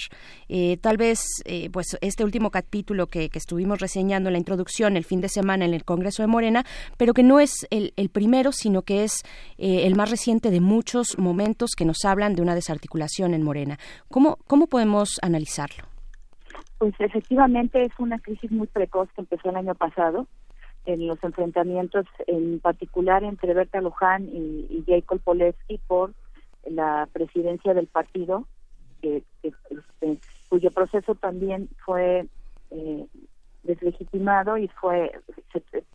Eh, 0.50 0.78
tal 0.82 0.98
vez, 0.98 1.22
eh, 1.46 1.70
pues 1.72 1.98
este 2.02 2.24
último 2.24 2.52
capítulo 2.52 3.08
que, 3.08 3.30
estuvimos 3.34 3.80
reseñando 3.80 4.30
en 4.30 4.34
la 4.34 4.40
introducción 4.40 4.98
el 4.98 5.06
fin 5.06 5.22
de 5.22 5.30
semana 5.30 5.66
en 5.66 5.74
el 5.74 5.84
Congreso 5.84 6.22
de 6.22 6.28
Morena, 6.28 6.66
pero 6.98 7.14
que 7.14 7.24
no 7.24 7.40
es 7.40 7.66
el, 7.72 7.94
el 7.96 8.10
primero, 8.10 8.52
sino 8.52 8.84
que 8.84 9.04
es 9.04 9.14
el 9.58 9.96
más 9.96 10.12
reciente 10.12 10.52
de 10.52 10.60
muchos 10.60 11.18
momentos 11.18 11.72
que 11.76 11.86
nos 11.86 12.06
hablan 12.06 12.36
de 12.36 12.42
una 12.42 12.54
desarticulación 12.54 13.34
en 13.34 13.42
Morena. 13.42 13.80
¿Cómo, 14.10 14.38
cómo 14.48 14.68
podemos 14.68 15.20
analizarlo? 15.32 15.84
Pues 16.78 16.94
efectivamente 17.00 17.84
es 17.84 17.92
una 18.00 18.20
crisis 18.20 18.52
muy 18.52 18.68
precoz 18.68 19.10
que 19.14 19.22
empezó 19.22 19.50
el 19.50 19.56
año 19.56 19.76
pasado 19.76 20.28
en 20.86 21.08
los 21.08 21.24
enfrentamientos, 21.24 22.06
en 22.28 22.60
particular 22.60 23.24
entre 23.24 23.54
Berta 23.54 23.82
Luján 23.82 24.28
y, 24.32 24.66
y 24.70 24.84
Jacob 24.88 25.20
Polewski 25.22 25.80
por 25.88 26.14
la 26.66 27.08
presidencia 27.14 27.74
del 27.74 27.88
partido, 27.88 28.48
que, 29.02 29.24
este, 29.44 30.18
cuyo 30.50 30.72
proceso 30.72 31.16
también 31.16 31.70
fue 31.86 32.28
eh, 32.72 33.06
deslegitimado 33.64 34.58
y 34.58 34.68
fue, 34.70 35.12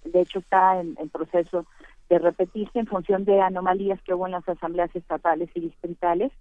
de 0.04 0.20
hecho, 0.20 0.38
está 0.38 0.80
en 0.80 1.08
proceso 1.10 1.66
de 2.08 2.18
repetirse 2.18 2.78
en 2.78 2.86
función 2.86 3.24
de 3.24 3.40
anomalías 3.40 4.00
que 4.02 4.14
hubo 4.14 4.26
en 4.26 4.32
las 4.32 4.48
asambleas 4.48 4.94
estatales 4.94 5.50
y 5.54 5.60
distritales 5.60 6.32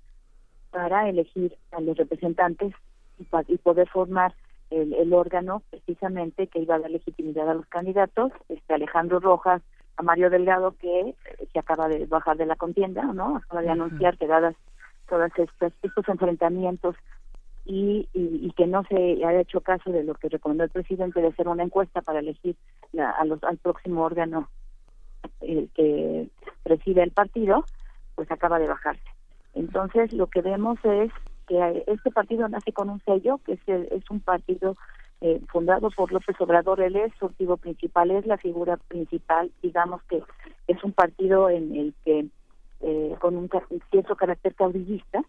para 0.76 1.08
elegir 1.08 1.56
a 1.72 1.80
los 1.80 1.96
representantes 1.96 2.74
y, 3.18 3.26
y 3.48 3.58
poder 3.60 3.88
formar 3.88 4.34
el, 4.72 4.94
el, 4.94 5.14
órgano 5.14 5.62
precisamente 5.70 6.48
que 6.48 6.60
iba 6.60 6.76
a 6.76 6.80
dar 6.80 6.92
legitimidad 6.92 7.50
a 7.50 7.54
los 7.54 7.66
candidatos, 7.68 8.34
este 8.50 8.74
Alejandro 8.74 9.22
Rojas, 9.22 9.62
a 9.96 10.04
Mario 10.04 10.30
Delgado 10.30 10.76
que 10.78 11.16
se 11.54 11.60
acaba 11.60 11.88
de 11.88 12.06
bajar 12.08 12.36
de 12.36 12.46
la 12.46 12.58
contienda, 12.58 13.04
¿no? 13.04 13.38
Acaba 13.38 13.62
de 13.62 13.68
uh 13.68 13.70
-huh. 13.70 13.74
anunciar 13.74 14.18
que 14.18 14.28
dadas 14.28 14.54
todas 15.08 15.32
estos, 15.38 15.72
estos 15.82 16.10
enfrentamientos 16.10 16.98
y, 17.64 18.10
y, 18.14 18.48
y, 18.48 18.52
que 18.58 18.68
no 18.68 18.84
se 18.84 18.98
haya 19.26 19.40
hecho 19.40 19.62
caso 19.62 19.94
de 19.94 20.04
lo 20.04 20.14
que 20.16 20.28
recomendó 20.28 20.66
el 20.66 20.72
presidente 20.72 21.22
de 21.22 21.28
hacer 21.28 21.48
una 21.48 21.64
encuesta 21.64 22.02
para 22.02 22.20
elegir 22.20 22.58
la, 22.92 23.12
a 23.12 23.24
los, 23.24 23.42
al 23.46 23.58
próximo 23.60 24.04
órgano 24.04 24.50
eh, 25.40 25.70
que 25.74 26.28
preside 26.64 27.02
el 27.02 27.12
partido, 27.12 27.64
pues 28.16 28.30
acaba 28.30 28.60
de 28.60 28.68
bajarse. 28.68 29.15
Entonces 29.56 30.14
lo 30.14 30.28
que 30.28 30.42
vemos 30.42 30.78
es 30.84 31.12
que 31.48 31.84
este 31.88 32.12
partido 32.12 32.48
nace 32.48 32.74
con 32.74 32.90
un 32.90 33.02
sello, 33.06 33.40
que 33.46 33.54
es, 33.54 33.60
el, 33.68 33.88
es 33.92 34.10
un 34.10 34.20
partido 34.20 34.76
eh, 35.22 35.42
fundado 35.48 35.90
por 35.92 36.12
López 36.12 36.36
Obrador, 36.40 36.82
él 36.82 36.96
es 36.98 37.14
su 37.18 37.26
activo 37.26 37.58
principal, 37.58 38.12
es 38.12 38.26
la 38.26 38.38
figura 38.38 38.78
principal, 38.78 39.52
digamos 39.62 40.04
que 40.04 40.22
es 40.68 40.84
un 40.84 40.92
partido 40.92 41.50
en 41.50 41.76
el 41.76 41.94
que 42.04 42.28
eh, 42.82 43.16
con 43.20 43.38
un 43.38 43.50
cierto 43.90 44.16
carácter 44.16 44.54
caudillista, 44.56 45.24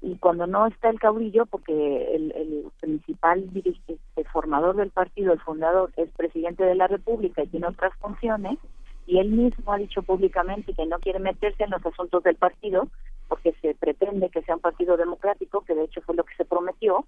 y 0.00 0.16
cuando 0.16 0.46
no 0.46 0.66
está 0.66 0.90
el 0.90 0.98
caudillo, 0.98 1.44
porque 1.46 2.14
el, 2.14 2.32
el 2.32 2.64
principal 2.80 3.52
dirige, 3.52 3.98
el 4.16 4.26
formador 4.28 4.76
del 4.76 4.90
partido, 4.90 5.32
el 5.32 5.40
fundador, 5.40 5.90
es 5.96 6.08
presidente 6.12 6.64
de 6.64 6.76
la 6.76 6.86
República 6.86 7.42
y 7.42 7.48
tiene 7.48 7.66
otras 7.66 7.92
funciones, 7.98 8.58
y 9.06 9.18
él 9.18 9.30
mismo 9.30 9.72
ha 9.72 9.78
dicho 9.78 10.02
públicamente 10.02 10.72
que 10.72 10.86
no 10.86 10.98
quiere 11.00 11.18
meterse 11.18 11.64
en 11.64 11.70
los 11.70 11.84
asuntos 11.84 12.22
del 12.22 12.36
partido 12.36 12.88
porque 13.28 13.54
se 13.60 13.74
pretende 13.74 14.30
que 14.30 14.42
sea 14.42 14.56
un 14.56 14.60
partido 14.60 14.96
democrático, 14.96 15.62
que 15.62 15.74
de 15.74 15.84
hecho 15.84 16.00
fue 16.02 16.14
lo 16.14 16.24
que 16.24 16.34
se 16.34 16.44
prometió, 16.44 17.04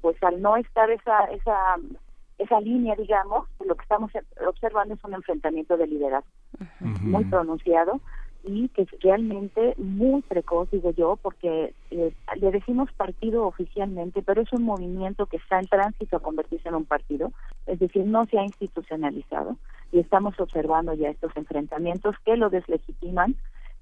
pues 0.00 0.22
al 0.22 0.40
no 0.40 0.56
estar 0.56 0.90
esa 0.90 1.24
esa 1.24 1.76
esa 2.38 2.60
línea, 2.60 2.96
digamos, 2.96 3.46
lo 3.64 3.76
que 3.76 3.82
estamos 3.82 4.10
observando 4.46 4.94
es 4.94 5.04
un 5.04 5.14
enfrentamiento 5.14 5.76
de 5.76 5.86
liderazgo 5.86 6.28
uh 6.60 6.64
-huh. 6.64 7.00
muy 7.00 7.24
pronunciado 7.24 8.00
y 8.46 8.68
que 8.68 8.82
es 8.82 8.88
realmente 9.00 9.74
muy 9.78 10.20
precoz, 10.22 10.70
digo 10.70 10.90
yo, 10.90 11.16
porque 11.16 11.74
eh, 11.90 12.12
le 12.36 12.50
decimos 12.50 12.92
partido 12.92 13.46
oficialmente, 13.46 14.22
pero 14.22 14.42
es 14.42 14.52
un 14.52 14.64
movimiento 14.64 15.26
que 15.26 15.38
está 15.38 15.58
en 15.58 15.66
tránsito 15.66 16.16
a 16.16 16.20
convertirse 16.20 16.68
en 16.68 16.74
un 16.74 16.84
partido, 16.84 17.32
es 17.66 17.78
decir, 17.78 18.04
no 18.04 18.26
se 18.26 18.38
ha 18.38 18.42
institucionalizado 18.42 19.56
y 19.92 20.00
estamos 20.00 20.38
observando 20.38 20.92
ya 20.92 21.08
estos 21.08 21.34
enfrentamientos 21.36 22.16
que 22.24 22.36
lo 22.36 22.50
deslegitiman 22.50 23.36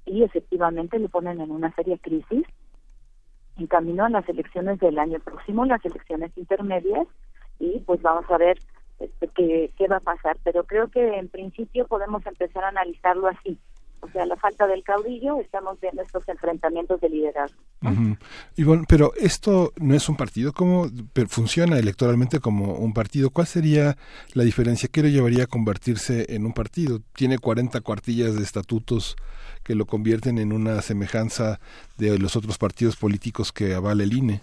y 0.07 0.23
efectivamente 0.23 0.99
le 0.99 1.09
ponen 1.09 1.41
en 1.41 1.51
una 1.51 1.75
seria 1.75 1.99
crisis 1.99 2.45
en 3.59 3.67
camino 3.67 4.05
a 4.05 4.11
las 4.11 4.29
elecciones 4.29 4.81
del 4.81 4.99
año 4.99 5.21
próximo, 5.21 5.65
las 5.65 5.85
elecciones 5.85 6.33
intermedias, 6.37 7.07
y 7.59 7.81
pues 7.81 8.01
vamos 8.03 8.25
a 8.31 8.39
ver 8.39 8.59
este, 8.99 9.29
qué, 9.29 9.73
qué 9.77 9.89
va 9.89 9.97
a 9.97 10.01
pasar. 10.01 10.39
Pero 10.43 10.65
creo 10.65 10.89
que 10.89 11.19
en 11.19 11.29
principio 11.29 11.87
podemos 11.87 12.25
empezar 12.27 12.65
a 12.65 12.69
analizarlo 12.69 13.29
así. 13.29 13.59
O 14.01 14.09
sea, 14.09 14.27
la 14.27 14.35
falta 14.37 14.67
del 14.67 14.83
caudillo, 14.83 15.39
estamos 15.39 15.79
viendo 15.81 16.03
estos 16.03 16.29
enfrentamientos 16.29 17.01
de 17.01 17.09
liderazgo. 17.09 17.61
Ujú. 17.83 18.17
Y 18.57 18.65
bueno, 18.65 18.83
pero 18.89 19.13
esto 19.15 19.73
no 19.77 19.95
es 19.95 20.09
un 20.09 20.17
partido, 20.17 20.53
¿cómo 20.53 20.87
funciona 21.29 21.79
electoralmente 21.79 22.41
como 22.41 22.75
un 22.75 22.93
partido? 22.95 23.31
¿Cuál 23.31 23.47
sería 23.47 23.97
la 24.35 24.43
diferencia? 24.43 24.89
¿Qué 24.93 25.03
lo 25.03 25.09
llevaría 25.09 25.45
a 25.45 25.47
convertirse 25.47 26.35
en 26.35 26.47
un 26.47 26.53
partido? 26.53 26.99
Tiene 27.15 27.39
40 27.39 27.81
cuartillas 27.83 28.35
de 28.35 28.43
estatutos 28.43 29.15
que 29.65 29.75
lo 29.75 29.87
convierten 29.87 30.39
en 30.39 30.53
una 30.53 30.81
semejanza 30.83 31.61
de 31.99 32.19
los 32.19 32.37
otros 32.37 32.59
partidos 32.59 32.97
políticos 32.97 33.53
que 33.53 33.75
avala 33.75 34.03
el 34.03 34.13
INE. 34.13 34.41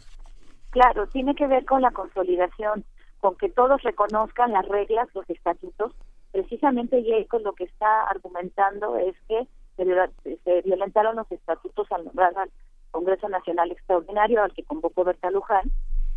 Claro, 0.71 1.07
tiene 1.07 1.35
que 1.35 1.47
ver 1.47 1.65
con 1.65 1.81
la 1.81 1.91
consolidación, 1.91 2.85
con 3.19 3.35
que 3.35 3.49
todos 3.49 3.81
reconozcan 3.83 4.51
las 4.51 4.67
reglas, 4.67 5.07
los 5.13 5.29
estatutos. 5.29 5.93
Precisamente 6.31 7.03
Jacob 7.03 7.41
lo 7.41 7.53
que 7.53 7.63
está 7.63 8.03
argumentando 8.03 8.97
es 8.97 9.15
que 9.27 9.47
se, 10.43 10.61
violentaron 10.61 11.15
los 11.15 11.31
estatutos 11.31 11.91
al 11.91 12.05
nombrar 12.05 12.37
al 12.37 12.51
Congreso 12.91 13.29
Nacional 13.29 13.71
Extraordinario 13.71 14.43
al 14.43 14.53
que 14.53 14.63
convocó 14.63 15.03
Berta 15.03 15.31
Luján, 15.31 15.71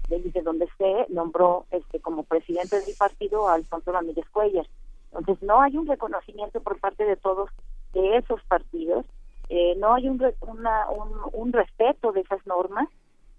desde 0.08 0.42
donde 0.42 0.68
se 0.78 1.06
nombró 1.08 1.66
este 1.70 2.00
como 2.00 2.24
presidente 2.24 2.80
del 2.80 2.94
partido 2.98 3.48
a 3.48 3.54
Alfonso 3.54 3.92
Ramírez 3.92 4.26
Cuellar. 4.30 4.66
Entonces 5.14 5.42
no 5.42 5.60
hay 5.60 5.76
un 5.76 5.86
reconocimiento 5.86 6.60
por 6.60 6.78
parte 6.80 7.04
de 7.04 7.16
todos 7.16 7.50
de 7.92 8.16
esos 8.18 8.42
partidos, 8.44 9.04
eh, 9.48 9.74
no 9.76 9.94
hay 9.94 10.08
un, 10.08 10.22
una- 10.40 10.88
un, 10.90 11.10
un 11.32 11.52
respeto 11.52 12.12
de 12.12 12.20
esas 12.20 12.44
normas, 12.46 12.88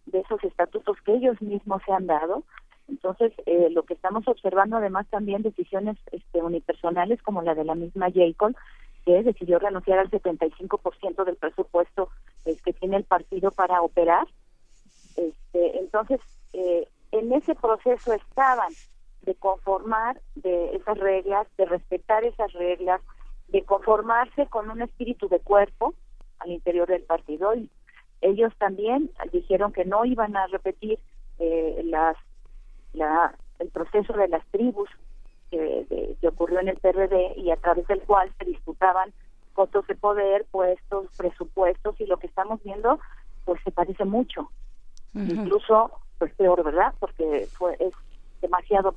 de 0.05 0.19
esos 0.19 0.43
estatutos 0.43 0.97
que 1.05 1.13
ellos 1.15 1.41
mismos 1.41 1.81
se 1.85 1.93
han 1.93 2.07
dado. 2.07 2.43
Entonces, 2.89 3.31
eh, 3.45 3.69
lo 3.71 3.84
que 3.84 3.93
estamos 3.93 4.27
observando 4.27 4.77
además 4.77 5.07
también 5.09 5.41
decisiones 5.41 5.97
este, 6.11 6.41
unipersonales 6.41 7.21
como 7.21 7.41
la 7.41 7.55
de 7.55 7.63
la 7.63 7.75
misma 7.75 8.07
Jacob, 8.13 8.55
que 9.05 9.23
decidió 9.23 9.59
renunciar 9.59 9.99
al 9.99 10.09
75% 10.11 11.23
del 11.25 11.35
presupuesto 11.38 12.09
eh, 12.45 12.57
que 12.63 12.73
tiene 12.73 12.97
el 12.97 13.03
partido 13.05 13.51
para 13.51 13.81
operar. 13.81 14.27
Este, 15.15 15.80
entonces, 15.80 16.19
eh, 16.53 16.88
en 17.11 17.31
ese 17.34 17.55
proceso 17.55 18.13
estaban 18.13 18.71
de 19.21 19.35
conformar 19.35 20.19
de 20.35 20.75
esas 20.75 20.97
reglas, 20.97 21.47
de 21.57 21.65
respetar 21.65 22.23
esas 22.25 22.51
reglas, 22.53 23.01
de 23.53 23.63
conformarse 23.63 24.47
con 24.47 24.69
un 24.69 24.81
espíritu 24.81 25.30
de 25.30 25.39
cuerpo 25.39 25.93
al 26.39 26.51
interior 26.51 26.88
del 26.88 27.03
partido. 27.03 27.55
Y 27.55 27.69
ellos 28.21 28.51
también 28.57 29.09
dijeron 29.31 29.71
que 29.71 29.85
no 29.85 30.03
iban 30.05 30.35
a 30.35 30.47
repetir 30.47 30.99
eh, 31.39 31.81
las, 31.85 32.17
la, 32.93 33.34
el 33.59 33.69
proceso 33.69 34.11
de 34.13 34.27
las 34.27 34.45
tribus 34.47 34.89
que, 35.51 35.85
de- 35.89 36.15
que 36.19 36.27
ocurrió 36.27 36.59
en 36.59 36.67
el 36.69 36.77
PRD 36.77 37.34
y 37.38 37.51
a 37.51 37.55
través 37.57 37.85
del 37.88 38.01
cual 38.01 38.34
se 38.39 38.45
disputaban 38.45 39.13
votos 39.55 39.85
de 39.88 39.95
poder, 39.95 40.45
puestos, 40.49 41.05
presupuestos 41.15 41.95
y 42.01 42.07
lo 42.07 42.17
que 42.17 42.25
estamos 42.27 42.61
viendo 42.63 42.99
pues 43.45 43.61
se 43.63 43.71
parece 43.71 44.03
mucho 44.03 44.49
incluso 45.31 45.91
pues 46.17 46.34
peor 46.34 46.63
verdad 46.63 46.91
porque 46.99 47.47
fue 47.57 47.75
es 47.80 47.93
demasiado 48.41 48.95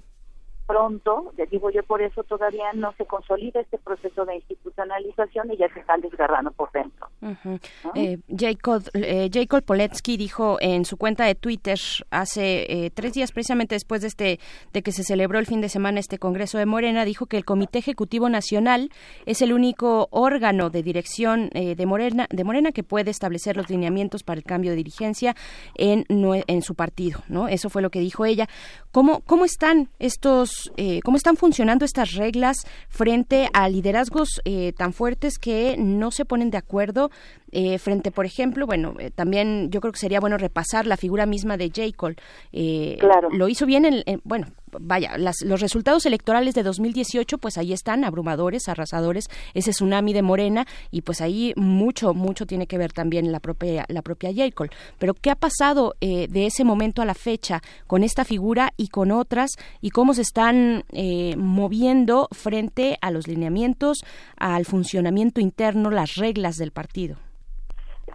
pronto 0.66 1.32
le 1.36 1.46
digo 1.46 1.70
yo 1.70 1.82
por 1.82 2.02
eso 2.02 2.22
todavía 2.24 2.72
no 2.74 2.92
se 2.98 3.06
consolida 3.06 3.60
este 3.60 3.78
proceso 3.78 4.24
de 4.24 4.36
institucionalización 4.36 5.52
y 5.52 5.56
ya 5.56 5.68
se 5.72 5.80
están 5.80 6.00
desgarrando 6.00 6.50
por 6.52 6.70
dentro 6.72 7.08
Ujú. 7.22 7.58
Eh, 7.94 8.18
Jacob, 8.28 8.82
eh, 8.94 9.30
Jacob 9.32 9.62
Poletsky 9.62 10.16
dijo 10.16 10.58
en 10.60 10.84
su 10.84 10.96
cuenta 10.96 11.24
de 11.24 11.34
Twitter 11.34 11.78
hace 12.10 12.66
eh, 12.68 12.90
tres 12.90 13.14
días, 13.14 13.32
precisamente 13.32 13.74
después 13.74 14.02
de 14.02 14.08
este 14.08 14.40
de 14.72 14.82
que 14.82 14.92
se 14.92 15.02
celebró 15.02 15.38
el 15.38 15.46
fin 15.46 15.60
de 15.60 15.68
semana 15.68 16.00
este 16.00 16.18
Congreso 16.18 16.58
de 16.58 16.66
Morena, 16.66 17.04
dijo 17.04 17.26
que 17.26 17.36
el 17.36 17.44
Comité 17.44 17.78
Ejecutivo 17.78 18.28
Nacional 18.28 18.90
es 19.24 19.42
el 19.42 19.52
único 19.52 20.08
órgano 20.10 20.70
de 20.70 20.82
dirección 20.82 21.50
eh, 21.54 21.74
de 21.74 21.86
Morena 21.86 22.26
de 22.30 22.44
Morena 22.44 22.72
que 22.72 22.82
puede 22.82 23.10
establecer 23.10 23.56
los 23.56 23.70
lineamientos 23.70 24.22
para 24.22 24.38
el 24.38 24.44
cambio 24.44 24.70
de 24.72 24.76
dirigencia 24.76 25.34
en 25.74 26.04
en 26.08 26.62
su 26.62 26.74
partido, 26.74 27.20
¿no? 27.28 27.48
Eso 27.48 27.70
fue 27.70 27.82
lo 27.82 27.90
que 27.90 28.00
dijo 28.00 28.24
ella. 28.24 28.48
¿Cómo 28.92 29.20
cómo 29.20 29.44
están 29.44 29.88
estos 29.98 30.55
eh, 30.76 31.00
cómo 31.04 31.16
están 31.16 31.36
funcionando 31.36 31.84
estas 31.84 32.14
reglas 32.14 32.56
frente 32.88 33.48
a 33.52 33.68
liderazgos 33.68 34.40
eh, 34.44 34.72
tan 34.76 34.92
fuertes 34.92 35.38
que 35.38 35.76
no 35.78 36.10
se 36.10 36.24
ponen 36.24 36.50
de 36.50 36.58
acuerdo 36.58 37.10
eh, 37.58 37.78
frente, 37.78 38.10
por 38.10 38.26
ejemplo, 38.26 38.66
bueno, 38.66 38.94
eh, 38.98 39.10
también 39.10 39.70
yo 39.70 39.80
creo 39.80 39.90
que 39.92 39.98
sería 39.98 40.20
bueno 40.20 40.36
repasar 40.36 40.86
la 40.86 40.98
figura 40.98 41.24
misma 41.24 41.56
de 41.56 41.68
J. 41.74 41.82
Cole. 41.96 42.16
Eh, 42.52 42.96
Claro. 43.00 43.28
Lo 43.30 43.48
hizo 43.48 43.64
bien, 43.64 43.84
en, 43.86 44.02
en- 44.04 44.20
bueno, 44.24 44.48
vaya, 44.78 45.16
las- 45.16 45.40
los 45.42 45.60
resultados 45.62 46.04
electorales 46.04 46.54
de 46.54 46.62
2018, 46.62 47.38
pues 47.38 47.56
ahí 47.56 47.72
están, 47.72 48.04
abrumadores, 48.04 48.68
arrasadores, 48.68 49.24
ese 49.54 49.70
tsunami 49.70 50.12
de 50.12 50.20
Morena, 50.22 50.66
y 50.90 51.00
pues 51.00 51.20
ahí 51.22 51.54
mucho, 51.56 52.12
mucho 52.12 52.44
tiene 52.46 52.66
que 52.66 52.76
ver 52.76 52.92
también 52.92 53.32
la 53.32 53.40
propia, 53.40 53.86
la 53.88 54.02
propia 54.02 54.30
J. 54.34 54.50
Cole. 54.54 54.70
Pero, 54.98 55.14
¿qué 55.14 55.30
ha 55.30 55.36
pasado 55.36 55.94
eh, 56.02 56.28
de 56.28 56.44
ese 56.46 56.62
momento 56.64 57.00
a 57.00 57.06
la 57.06 57.14
fecha 57.14 57.62
con 57.86 58.02
esta 58.04 58.24
figura 58.26 58.74
y 58.76 58.88
con 58.88 59.10
otras, 59.12 59.52
y 59.80 59.90
cómo 59.90 60.12
se 60.12 60.22
están 60.22 60.84
eh, 60.92 61.34
moviendo 61.38 62.28
frente 62.32 62.98
a 63.00 63.10
los 63.10 63.26
lineamientos, 63.28 64.04
al 64.36 64.66
funcionamiento 64.66 65.40
interno, 65.40 65.90
las 65.90 66.16
reglas 66.16 66.56
del 66.56 66.70
partido? 66.72 67.16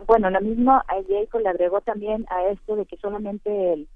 Bueno 0.07 0.29
la 0.29 0.39
misma 0.39 0.83
Jacob 0.87 1.41
le 1.41 1.49
agregó 1.49 1.81
también 1.81 2.25
a 2.29 2.45
esto 2.47 2.75
de 2.75 2.85
que 2.85 2.97
solamente 2.97 3.73
el 3.73 3.87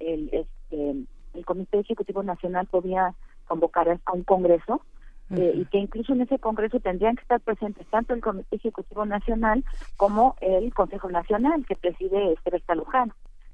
el 0.00 0.28
este 0.32 1.06
el 1.34 1.44
Comité 1.44 1.78
Ejecutivo 1.78 2.22
Nacional 2.22 2.66
podía 2.66 3.14
convocar 3.46 3.88
a 3.88 3.98
a 4.04 4.12
un 4.12 4.24
congreso 4.24 4.82
eh, 5.30 5.52
y 5.54 5.64
que 5.66 5.78
incluso 5.78 6.12
en 6.12 6.20
ese 6.20 6.38
congreso 6.38 6.78
tendrían 6.80 7.16
que 7.16 7.22
estar 7.22 7.40
presentes 7.40 7.86
tanto 7.86 8.12
el 8.12 8.20
Comité 8.20 8.56
Ejecutivo 8.56 9.06
Nacional 9.06 9.64
como 9.96 10.36
el 10.40 10.74
Consejo 10.74 11.08
Nacional 11.08 11.64
que 11.66 11.74
preside 11.74 12.36
Berta 12.44 12.74
Luján. 12.74 13.12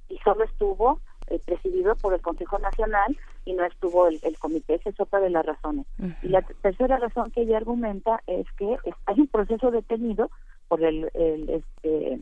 Y 0.08 0.18
solo 0.18 0.42
estuvo 0.44 1.00
eh, 1.28 1.40
presidido 1.44 1.94
por 1.96 2.14
el 2.14 2.20
Consejo 2.20 2.58
Nacional 2.58 3.16
y 3.44 3.52
no 3.52 3.64
estuvo 3.64 4.08
el, 4.08 4.18
el 4.22 4.36
comité, 4.38 4.74
esa 4.74 4.90
es 4.90 5.00
otra 5.00 5.20
de 5.20 5.30
las 5.30 5.46
razones. 5.46 5.86
Y 6.22 6.28
la 6.28 6.42
tercera 6.42 6.98
razón 6.98 7.30
que 7.30 7.42
ella 7.42 7.58
argumenta 7.58 8.22
es 8.26 8.46
que 8.58 8.76
hay 9.06 9.20
un 9.20 9.28
proceso 9.28 9.70
detenido 9.70 10.30
por 10.68 10.82
el, 10.84 11.10
el, 11.14 11.48
este 11.50 12.20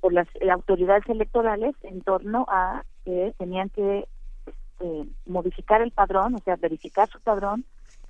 por 0.00 0.12
las 0.12 0.26
eh, 0.40 0.50
autoridades 0.50 1.06
electorales 1.08 1.74
en 1.82 2.00
torno 2.00 2.46
a 2.48 2.82
que 3.04 3.34
tenían 3.38 3.68
que 3.68 4.06
este, 4.46 5.04
modificar 5.26 5.82
el 5.82 5.90
padrón, 5.90 6.34
o 6.36 6.40
sea, 6.40 6.56
verificar 6.56 7.08
su 7.10 7.20
padrón 7.20 7.64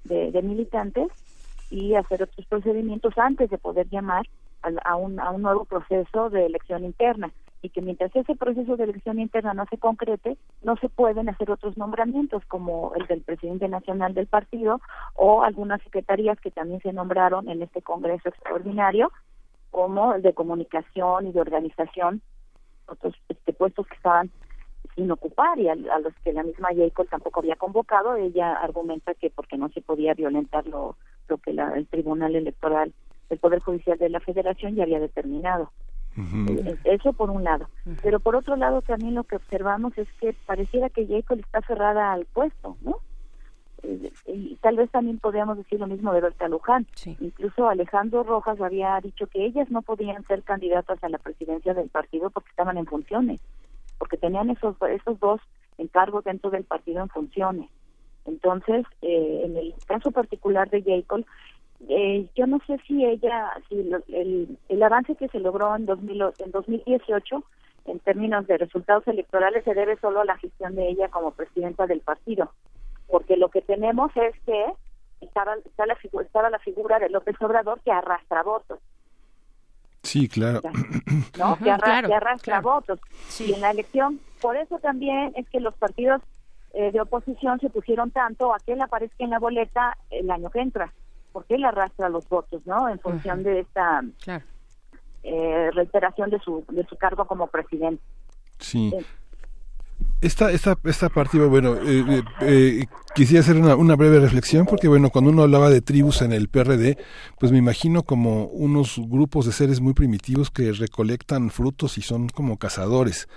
de, 0.04 0.30
de 0.30 0.42
militantes 0.42 1.08
y 1.70 1.94
hacer 1.94 2.22
otros 2.22 2.46
procedimientos 2.46 3.14
antes 3.18 3.50
de 3.50 3.58
poder 3.58 3.88
llamar 3.88 4.24
al- 4.62 4.80
a, 4.84 4.94
un, 4.96 5.18
a 5.18 5.30
un 5.30 5.42
nuevo 5.42 5.64
proceso 5.64 6.30
de 6.30 6.46
elección 6.46 6.84
interna 6.84 7.32
y 7.64 7.70
que 7.70 7.80
mientras 7.80 8.14
ese 8.14 8.34
proceso 8.36 8.76
de 8.76 8.84
elección 8.84 9.18
interna 9.18 9.54
no 9.54 9.64
se 9.70 9.78
concrete, 9.78 10.36
no 10.62 10.76
se 10.76 10.90
pueden 10.90 11.30
hacer 11.30 11.50
otros 11.50 11.78
nombramientos 11.78 12.44
como 12.46 12.92
el 12.94 13.06
del 13.06 13.22
presidente 13.22 13.68
nacional 13.68 14.12
del 14.12 14.26
partido 14.26 14.82
o 15.14 15.42
algunas 15.42 15.80
secretarías 15.82 16.38
que 16.40 16.50
también 16.50 16.80
se 16.82 16.92
nombraron 16.92 17.48
en 17.48 17.62
este 17.62 17.80
Congreso 17.80 18.28
extraordinario, 18.28 19.10
como 19.70 20.12
el 20.12 20.20
de 20.20 20.34
comunicación 20.34 21.26
y 21.26 21.32
de 21.32 21.40
organización, 21.40 22.20
otros 22.86 23.14
este, 23.30 23.54
puestos 23.54 23.86
que 23.86 23.94
estaban 23.94 24.30
sin 24.94 25.10
ocupar 25.10 25.58
y 25.58 25.68
a, 25.68 25.72
a 25.72 25.98
los 26.00 26.12
que 26.22 26.34
la 26.34 26.42
misma 26.42 26.68
Jacob 26.76 27.08
tampoco 27.08 27.40
había 27.40 27.56
convocado. 27.56 28.14
Ella 28.16 28.52
argumenta 28.56 29.14
que 29.14 29.30
porque 29.30 29.56
no 29.56 29.70
se 29.70 29.80
podía 29.80 30.12
violentar 30.12 30.66
lo, 30.66 30.96
lo 31.28 31.38
que 31.38 31.54
la- 31.54 31.72
el 31.74 31.86
Tribunal 31.86 32.36
Electoral, 32.36 32.92
el 33.30 33.38
Poder 33.38 33.60
Judicial 33.60 33.96
de 33.96 34.10
la 34.10 34.20
Federación 34.20 34.74
ya 34.74 34.82
había 34.82 35.00
determinado. 35.00 35.72
Eh, 36.16 36.76
Eso 36.84 37.12
por 37.12 37.30
un 37.30 37.44
lado. 37.44 37.68
Pero 38.02 38.20
por 38.20 38.36
otro 38.36 38.56
lado 38.56 38.82
también 38.82 39.14
lo 39.14 39.24
que 39.24 39.36
observamos 39.36 39.96
es 39.98 40.08
que 40.20 40.34
pareciera 40.46 40.88
que 40.88 41.06
Jacob 41.06 41.38
está 41.40 41.60
cerrada 41.62 42.12
al 42.12 42.24
puesto, 42.26 42.76
¿no? 42.82 42.98
Eh, 43.82 44.12
Y 44.26 44.56
tal 44.56 44.76
vez 44.76 44.90
también 44.90 45.18
podríamos 45.18 45.56
decir 45.58 45.78
lo 45.80 45.86
mismo 45.86 46.12
de 46.12 46.20
Berta 46.20 46.48
Luján. 46.48 46.86
Incluso 47.20 47.68
Alejandro 47.68 48.22
Rojas 48.22 48.60
había 48.60 48.98
dicho 49.00 49.26
que 49.26 49.44
ellas 49.44 49.70
no 49.70 49.82
podían 49.82 50.24
ser 50.24 50.42
candidatas 50.42 51.02
a 51.02 51.08
la 51.08 51.18
presidencia 51.18 51.74
del 51.74 51.88
partido 51.88 52.30
porque 52.30 52.50
estaban 52.50 52.78
en 52.78 52.86
funciones, 52.86 53.40
porque 53.98 54.16
tenían 54.16 54.50
esos, 54.50 54.76
esos 54.90 55.18
dos 55.20 55.40
encargos 55.78 56.24
dentro 56.24 56.50
del 56.50 56.64
partido 56.64 57.02
en 57.02 57.08
funciones. 57.08 57.68
Entonces, 58.26 58.86
eh, 59.02 59.42
en 59.44 59.56
el 59.56 59.74
caso 59.86 60.10
particular 60.10 60.70
de 60.70 60.82
Jacob, 60.82 61.26
eh, 61.88 62.26
yo 62.34 62.46
no 62.46 62.60
sé 62.66 62.78
si 62.86 63.04
ella, 63.04 63.52
si 63.68 63.82
lo- 63.84 64.02
el, 64.08 64.58
el 64.68 64.82
avance 64.82 65.14
que 65.16 65.28
se 65.28 65.40
logró 65.40 65.74
en, 65.76 65.86
2000, 65.86 66.22
o- 66.22 66.32
en 66.38 66.50
2018 66.50 67.42
en 67.86 67.98
términos 68.00 68.46
de 68.46 68.56
resultados 68.58 69.06
electorales 69.06 69.62
se 69.64 69.74
debe 69.74 69.98
solo 69.98 70.20
a 70.20 70.24
la 70.24 70.38
gestión 70.38 70.74
de 70.74 70.88
ella 70.88 71.08
como 71.08 71.32
presidenta 71.32 71.86
del 71.86 72.00
partido, 72.00 72.50
porque 73.08 73.36
lo 73.36 73.50
que 73.50 73.60
tenemos 73.60 74.10
es 74.16 74.34
que 74.46 74.64
estaba, 75.20 75.54
está 75.64 75.84
la, 75.86 75.96
figu- 75.96 76.22
estaba 76.22 76.48
la 76.50 76.58
figura 76.58 76.98
de 76.98 77.10
López 77.10 77.36
Obrador 77.40 77.80
que 77.82 77.92
arrastra 77.92 78.42
votos. 78.42 78.78
Sí, 80.02 80.28
claro. 80.28 80.60
que, 80.62 81.70
arra- 81.70 81.78
claro, 81.78 82.08
que 82.08 82.14
arrastra 82.14 82.60
votos. 82.60 83.00
Y 83.40 83.52
en 83.54 83.60
la 83.62 83.70
elección, 83.70 84.20
por 84.40 84.56
eso 84.56 84.78
también 84.78 85.32
es 85.36 85.48
que 85.48 85.60
los 85.60 85.74
partidos 85.74 86.20
eh, 86.74 86.90
de 86.92 87.00
oposición 87.00 87.58
se 87.60 87.70
pusieron 87.70 88.10
tanto 88.10 88.52
a 88.54 88.58
que 88.58 88.72
él 88.72 88.80
aparezca 88.82 89.24
en 89.24 89.30
la 89.30 89.38
boleta 89.38 89.96
el 90.10 90.30
año 90.30 90.50
que 90.50 90.60
entra, 90.60 90.92
porque 91.34 91.56
él 91.56 91.64
arrastra 91.64 92.08
los 92.08 92.28
votos, 92.28 92.62
¿no? 92.64 92.88
En 92.88 93.00
función 93.00 93.42
de 93.42 93.60
esta 93.60 94.02
eh, 95.24 95.70
reiteración 95.72 96.30
de 96.30 96.38
su, 96.38 96.64
de 96.70 96.84
su 96.86 96.96
cargo 96.96 97.26
como 97.26 97.48
presidente. 97.48 98.00
Sí. 98.60 98.94
Esta, 100.20 100.52
esta, 100.52 100.78
esta 100.84 101.08
parte, 101.10 101.38
bueno, 101.38 101.74
eh, 101.74 102.04
eh, 102.08 102.22
eh, 102.40 102.86
quisiera 103.14 103.40
hacer 103.40 103.56
una, 103.56 103.74
una 103.74 103.96
breve 103.96 104.20
reflexión 104.20 104.64
porque, 104.64 104.88
bueno, 104.88 105.10
cuando 105.10 105.30
uno 105.30 105.42
hablaba 105.42 105.68
de 105.68 105.82
tribus 105.82 106.22
en 106.22 106.32
el 106.32 106.48
PRD, 106.48 106.96
pues 107.38 107.52
me 107.52 107.58
imagino 107.58 108.04
como 108.04 108.46
unos 108.46 108.98
grupos 108.98 109.44
de 109.44 109.52
seres 109.52 109.80
muy 109.80 109.92
primitivos 109.92 110.50
que 110.50 110.72
recolectan 110.72 111.50
frutos 111.50 111.98
y 111.98 112.02
son 112.02 112.28
como 112.28 112.58
cazadores. 112.58 113.28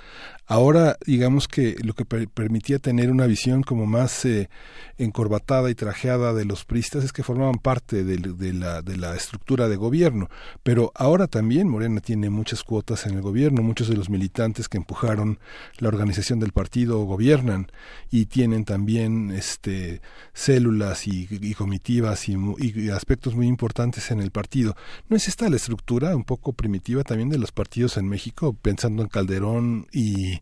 Ahora, 0.50 0.96
digamos 1.06 1.50
que 1.50 1.76
lo 1.84 1.94
que 1.94 2.06
per- 2.06 2.30
permitía 2.30 2.80
tener 2.80 3.12
una 3.12 3.28
visión 3.28 3.64
como 3.64 3.86
más 3.86 4.24
eh, 4.24 4.50
encorbatada 4.98 5.70
y 5.70 5.76
trajeada 5.76 6.34
de 6.34 6.46
los 6.46 6.64
pristas 6.64 7.04
es 7.04 7.12
que 7.12 7.22
formaban 7.22 7.60
parte 7.60 8.06
de, 8.06 8.54
la, 8.54 9.16
estructura 9.16 9.68
de 9.68 9.76
gobierno. 9.76 10.30
Pero 10.64 10.94
ahora 10.96 11.28
también 11.28 11.68
Morena 11.68 12.00
tiene 12.00 12.30
muchas 12.30 12.64
cuotas 12.64 13.06
en 13.06 13.16
el 13.16 13.22
gobierno, 13.22 13.62
muchos 13.62 13.90
de 13.90 13.98
los 13.98 14.10
militantes 14.10 14.70
que 14.70 14.78
empujaron 14.78 15.38
la 15.80 15.90
organización 15.90 16.40
del 16.40 16.54
partido 16.54 17.04
gobiernan 17.04 17.68
y 18.10 18.28
tienen 18.28 18.64
también 18.64 19.32
este 19.32 20.02
células 20.34 21.08
y, 21.08 21.28
comitivas 21.56 22.30
y, 22.30 22.38
y 22.58 22.90
aspectos 22.90 23.36
muy 23.36 23.48
importantes 23.48 24.12
en 24.12 24.22
el 24.22 24.32
partido. 24.32 24.78
¿No 25.10 25.18
es 25.18 25.28
esta 25.28 25.50
la 25.50 25.58
estructura 25.58 26.16
un 26.16 26.24
poco 26.24 26.54
primitiva 26.54 27.04
también 27.04 27.28
de 27.30 27.38
los 27.38 27.52
partidos 27.52 27.98
en 27.98 28.08
México, 28.08 28.54
pensando 28.54 29.04
en 29.04 29.10
Calderón 29.10 29.88
y, 29.92 30.37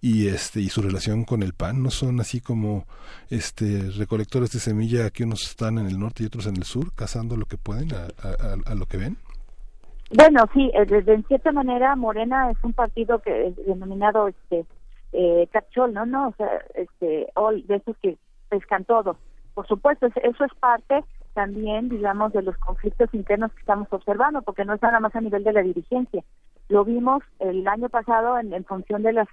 y 0.00 0.28
este 0.28 0.60
y 0.60 0.68
su 0.68 0.82
relación 0.82 1.24
con 1.24 1.42
el 1.42 1.52
PAN? 1.54 1.82
¿No 1.82 1.90
son 1.90 2.20
así 2.20 2.40
como 2.40 2.84
este 3.30 3.90
recolectores 3.96 4.50
de 4.52 4.58
semilla 4.60 5.10
que 5.10 5.24
unos 5.24 5.42
están 5.42 5.78
en 5.78 5.86
el 5.86 5.98
norte 5.98 6.22
y 6.22 6.26
otros 6.26 6.46
en 6.46 6.56
el 6.56 6.64
sur, 6.64 6.92
cazando 6.94 7.36
lo 7.36 7.46
que 7.46 7.56
pueden 7.58 7.88
a, 7.94 8.74
lo 8.74 8.86
que 8.86 8.96
ven? 8.96 9.16
Bueno, 10.12 10.44
sí, 10.52 10.70
eh, 10.74 10.86
en 11.06 11.24
cierta 11.24 11.52
manera 11.52 11.94
Morena 11.96 12.50
es 12.50 12.56
un 12.64 12.72
partido 12.72 13.20
que 13.20 13.54
denominado 13.66 14.28
este 14.28 14.64
eh, 15.12 15.48
cachol, 15.52 15.92
¿no? 15.92 16.04
No, 16.06 16.28
o 16.28 16.34
sea, 16.36 16.48
este, 16.74 17.28
de 17.66 17.76
esos 17.76 17.96
que 18.02 18.16
pescan 18.48 18.84
todo. 18.84 19.16
Por 19.54 19.66
supuesto, 19.66 20.06
es- 20.06 20.16
eso 20.22 20.44
es 20.44 20.52
parte 20.58 21.04
también, 21.34 21.88
digamos, 21.88 22.32
de 22.32 22.42
los 22.42 22.56
conflictos 22.58 23.08
internos 23.12 23.52
que 23.52 23.60
estamos 23.60 23.86
observando, 23.92 24.42
porque 24.42 24.64
no 24.64 24.74
es 24.74 24.82
nada 24.82 24.98
más 24.98 25.14
a 25.14 25.20
nivel 25.20 25.44
de 25.44 25.52
la 25.52 25.62
dirigencia. 25.62 26.24
Lo 26.70 26.84
vimos 26.84 27.22
el 27.40 27.66
año 27.68 27.88
pasado 27.88 28.38
en, 28.38 28.54
en 28.54 28.64
función 28.64 29.02
de 29.02 29.12
las 29.12 29.28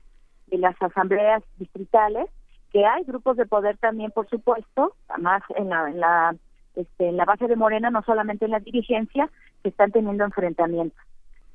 de 0.48 0.58
las 0.58 0.76
asambleas 0.82 1.44
distritales, 1.58 2.30
que 2.72 2.86
hay 2.86 3.04
grupos 3.04 3.36
de 3.38 3.46
poder 3.46 3.78
también, 3.78 4.12
por 4.12 4.28
supuesto, 4.30 4.94
más 5.18 5.44
en 5.56 5.70
la, 5.70 5.90
en 5.90 6.00
la 6.00 6.36
este, 6.76 7.10
en 7.10 7.18
la 7.18 7.26
base 7.26 7.48
de 7.48 7.56
Morena, 7.56 7.90
no 7.90 8.02
solamente 8.04 8.46
en 8.46 8.52
la 8.52 8.60
dirigencia, 8.60 9.30
que 9.62 9.70
están 9.70 9.92
teniendo 9.92 10.24
enfrentamientos. 10.24 11.00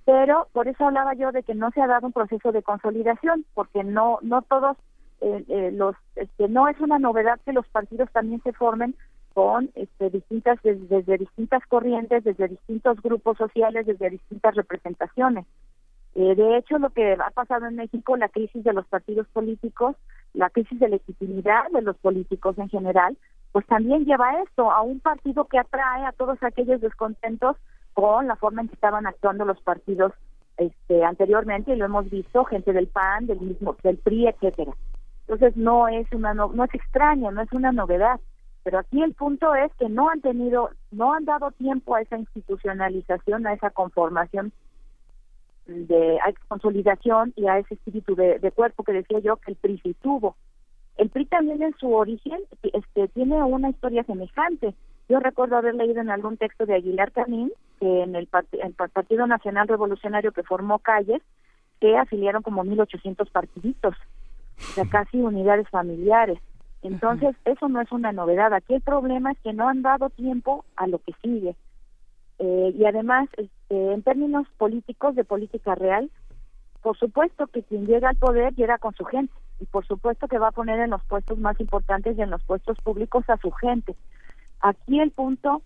Pero 0.04 0.48
por 0.52 0.68
eso 0.68 0.84
hablaba 0.84 1.14
yo 1.14 1.32
de 1.32 1.42
que 1.42 1.54
no 1.54 1.70
se 1.70 1.80
ha 1.80 1.86
dado 1.86 2.06
un 2.06 2.12
proceso 2.12 2.52
de 2.52 2.62
consolidación, 2.62 3.44
porque 3.54 3.82
no 3.82 4.18
no 4.22 4.42
todos 4.42 4.76
eh, 5.20 5.44
eh, 5.48 5.70
los 5.72 5.94
este, 6.16 6.48
no 6.48 6.68
es 6.68 6.78
una 6.80 6.98
novedad 6.98 7.40
que 7.44 7.52
los 7.52 7.66
partidos 7.68 8.10
también 8.12 8.42
se 8.42 8.52
formen 8.52 8.94
con 9.32 9.70
este, 9.74 10.10
distintas 10.10 10.60
des- 10.62 10.88
desde 10.88 11.16
distintas 11.18 11.64
corrientes, 11.66 12.24
desde 12.24 12.48
distintos 12.48 13.00
grupos 13.00 13.38
sociales, 13.38 13.86
desde 13.86 14.10
distintas 14.10 14.54
representaciones. 14.54 15.46
Eh, 16.14 16.34
de 16.34 16.58
hecho, 16.58 16.78
lo 16.78 16.90
que 16.90 17.14
ha 17.14 17.30
pasado 17.30 17.66
en 17.66 17.76
México, 17.76 18.16
la 18.16 18.28
crisis 18.28 18.62
de 18.64 18.72
los 18.72 18.86
partidos 18.86 19.26
políticos, 19.28 19.96
la 20.34 20.50
crisis 20.50 20.78
de 20.78 20.88
legitimidad 20.88 21.70
de 21.72 21.82
los 21.82 21.96
políticos 21.96 22.58
en 22.58 22.68
general, 22.68 23.16
pues 23.52 23.66
también 23.66 24.04
lleva 24.04 24.30
a 24.30 24.42
esto, 24.42 24.70
a 24.70 24.82
un 24.82 25.00
partido 25.00 25.46
que 25.46 25.58
atrae 25.58 26.04
a 26.04 26.12
todos 26.12 26.42
aquellos 26.42 26.80
descontentos 26.80 27.56
con 27.94 28.26
la 28.26 28.36
forma 28.36 28.62
en 28.62 28.68
que 28.68 28.74
estaban 28.74 29.06
actuando 29.06 29.44
los 29.44 29.60
partidos 29.60 30.12
este, 30.56 31.04
anteriormente, 31.04 31.72
y 31.72 31.76
lo 31.76 31.86
hemos 31.86 32.08
visto, 32.10 32.44
gente 32.44 32.72
del 32.72 32.88
PAN, 32.88 33.26
del 33.26 33.40
mismo, 33.40 33.76
del 33.82 33.98
PRI, 33.98 34.28
etcétera. 34.28 34.72
Entonces 35.22 35.56
no 35.56 35.88
es 35.88 36.10
una 36.12 36.34
no, 36.34 36.50
no 36.52 36.64
es 36.64 36.74
extraño, 36.74 37.30
no 37.30 37.42
es 37.42 37.52
una 37.52 37.72
novedad, 37.72 38.20
pero 38.64 38.78
aquí 38.78 39.02
el 39.02 39.14
punto 39.14 39.54
es 39.54 39.72
que 39.78 39.88
no 39.88 40.08
han 40.08 40.20
tenido, 40.20 40.70
no 40.90 41.14
han 41.14 41.24
dado 41.24 41.50
tiempo 41.52 41.94
a 41.94 42.02
esa 42.02 42.16
institucionalización, 42.16 43.46
a 43.46 43.54
esa 43.54 43.70
conformación 43.70 44.52
de 45.66 46.18
consolidación 46.48 47.32
y 47.36 47.46
a 47.46 47.58
ese 47.58 47.74
espíritu 47.74 48.14
de, 48.14 48.38
de 48.38 48.50
cuerpo 48.50 48.82
que 48.84 48.92
decía 48.92 49.18
yo 49.20 49.36
que 49.36 49.52
el 49.52 49.56
PRI 49.56 49.78
sí 49.82 49.94
tuvo. 50.02 50.36
El 50.96 51.08
PRI 51.08 51.24
también 51.26 51.62
en 51.62 51.74
su 51.78 51.92
origen 51.94 52.38
este, 52.62 53.08
tiene 53.08 53.42
una 53.42 53.70
historia 53.70 54.04
semejante. 54.04 54.74
Yo 55.08 55.20
recuerdo 55.20 55.56
haber 55.56 55.74
leído 55.74 56.00
en 56.00 56.10
algún 56.10 56.36
texto 56.36 56.66
de 56.66 56.74
Aguilar 56.74 57.12
Camín 57.12 57.50
que 57.80 58.02
en 58.02 58.14
el, 58.14 58.30
part- 58.30 58.46
el 58.52 58.72
Partido 58.74 59.26
Nacional 59.26 59.68
Revolucionario 59.68 60.32
que 60.32 60.42
formó 60.42 60.78
calles, 60.78 61.22
que 61.80 61.96
afiliaron 61.96 62.42
como 62.42 62.64
1.800 62.64 63.30
partiditos, 63.30 63.94
o 64.58 64.72
sea, 64.74 64.84
casi 64.88 65.18
unidades 65.20 65.68
familiares. 65.68 66.38
Entonces, 66.82 67.34
eso 67.44 67.68
no 67.68 67.80
es 67.80 67.90
una 67.92 68.12
novedad. 68.12 68.52
Aquí 68.52 68.74
el 68.74 68.80
problema 68.82 69.32
es 69.32 69.38
que 69.40 69.52
no 69.52 69.68
han 69.68 69.82
dado 69.82 70.10
tiempo 70.10 70.64
a 70.76 70.86
lo 70.86 70.98
que 70.98 71.12
sigue. 71.22 71.54
Eh, 72.38 72.74
y 72.76 72.84
además, 72.84 73.28
este, 73.72 73.92
en 73.94 74.02
términos 74.02 74.46
políticos, 74.58 75.14
de 75.14 75.24
política 75.24 75.74
real, 75.74 76.10
por 76.82 76.96
supuesto 76.98 77.46
que 77.46 77.62
quien 77.62 77.86
llega 77.86 78.10
al 78.10 78.16
poder 78.16 78.54
llega 78.54 78.78
con 78.78 78.94
su 78.94 79.04
gente. 79.04 79.32
Y 79.60 79.66
por 79.66 79.86
supuesto 79.86 80.26
que 80.28 80.38
va 80.38 80.48
a 80.48 80.52
poner 80.52 80.80
en 80.80 80.90
los 80.90 81.02
puestos 81.04 81.38
más 81.38 81.58
importantes 81.60 82.18
y 82.18 82.22
en 82.22 82.30
los 82.30 82.42
puestos 82.42 82.76
públicos 82.82 83.24
a 83.28 83.36
su 83.38 83.50
gente. 83.52 83.94
Aquí 84.60 85.00
el 85.00 85.10
punto 85.12 85.62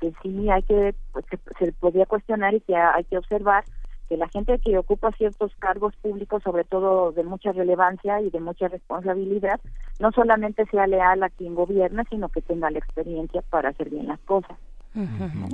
que 0.00 0.12
sí 0.22 0.50
hay 0.50 0.62
que, 0.64 0.94
pues, 1.12 1.24
se, 1.30 1.38
se 1.64 1.72
podría 1.72 2.06
cuestionar 2.06 2.54
y 2.54 2.60
que 2.60 2.76
hay 2.76 3.04
que 3.04 3.18
observar 3.18 3.64
que 4.08 4.16
la 4.16 4.28
gente 4.28 4.58
que 4.58 4.76
ocupa 4.76 5.12
ciertos 5.12 5.54
cargos 5.58 5.96
públicos, 5.96 6.42
sobre 6.42 6.64
todo 6.64 7.12
de 7.12 7.22
mucha 7.22 7.52
relevancia 7.52 8.20
y 8.20 8.28
de 8.30 8.40
mucha 8.40 8.68
responsabilidad, 8.68 9.60
no 9.98 10.10
solamente 10.12 10.66
sea 10.66 10.86
leal 10.86 11.22
a 11.22 11.30
quien 11.30 11.54
gobierna, 11.54 12.04
sino 12.10 12.28
que 12.28 12.42
tenga 12.42 12.70
la 12.70 12.80
experiencia 12.80 13.40
para 13.48 13.70
hacer 13.70 13.88
bien 13.88 14.08
las 14.08 14.20
cosas. 14.20 14.58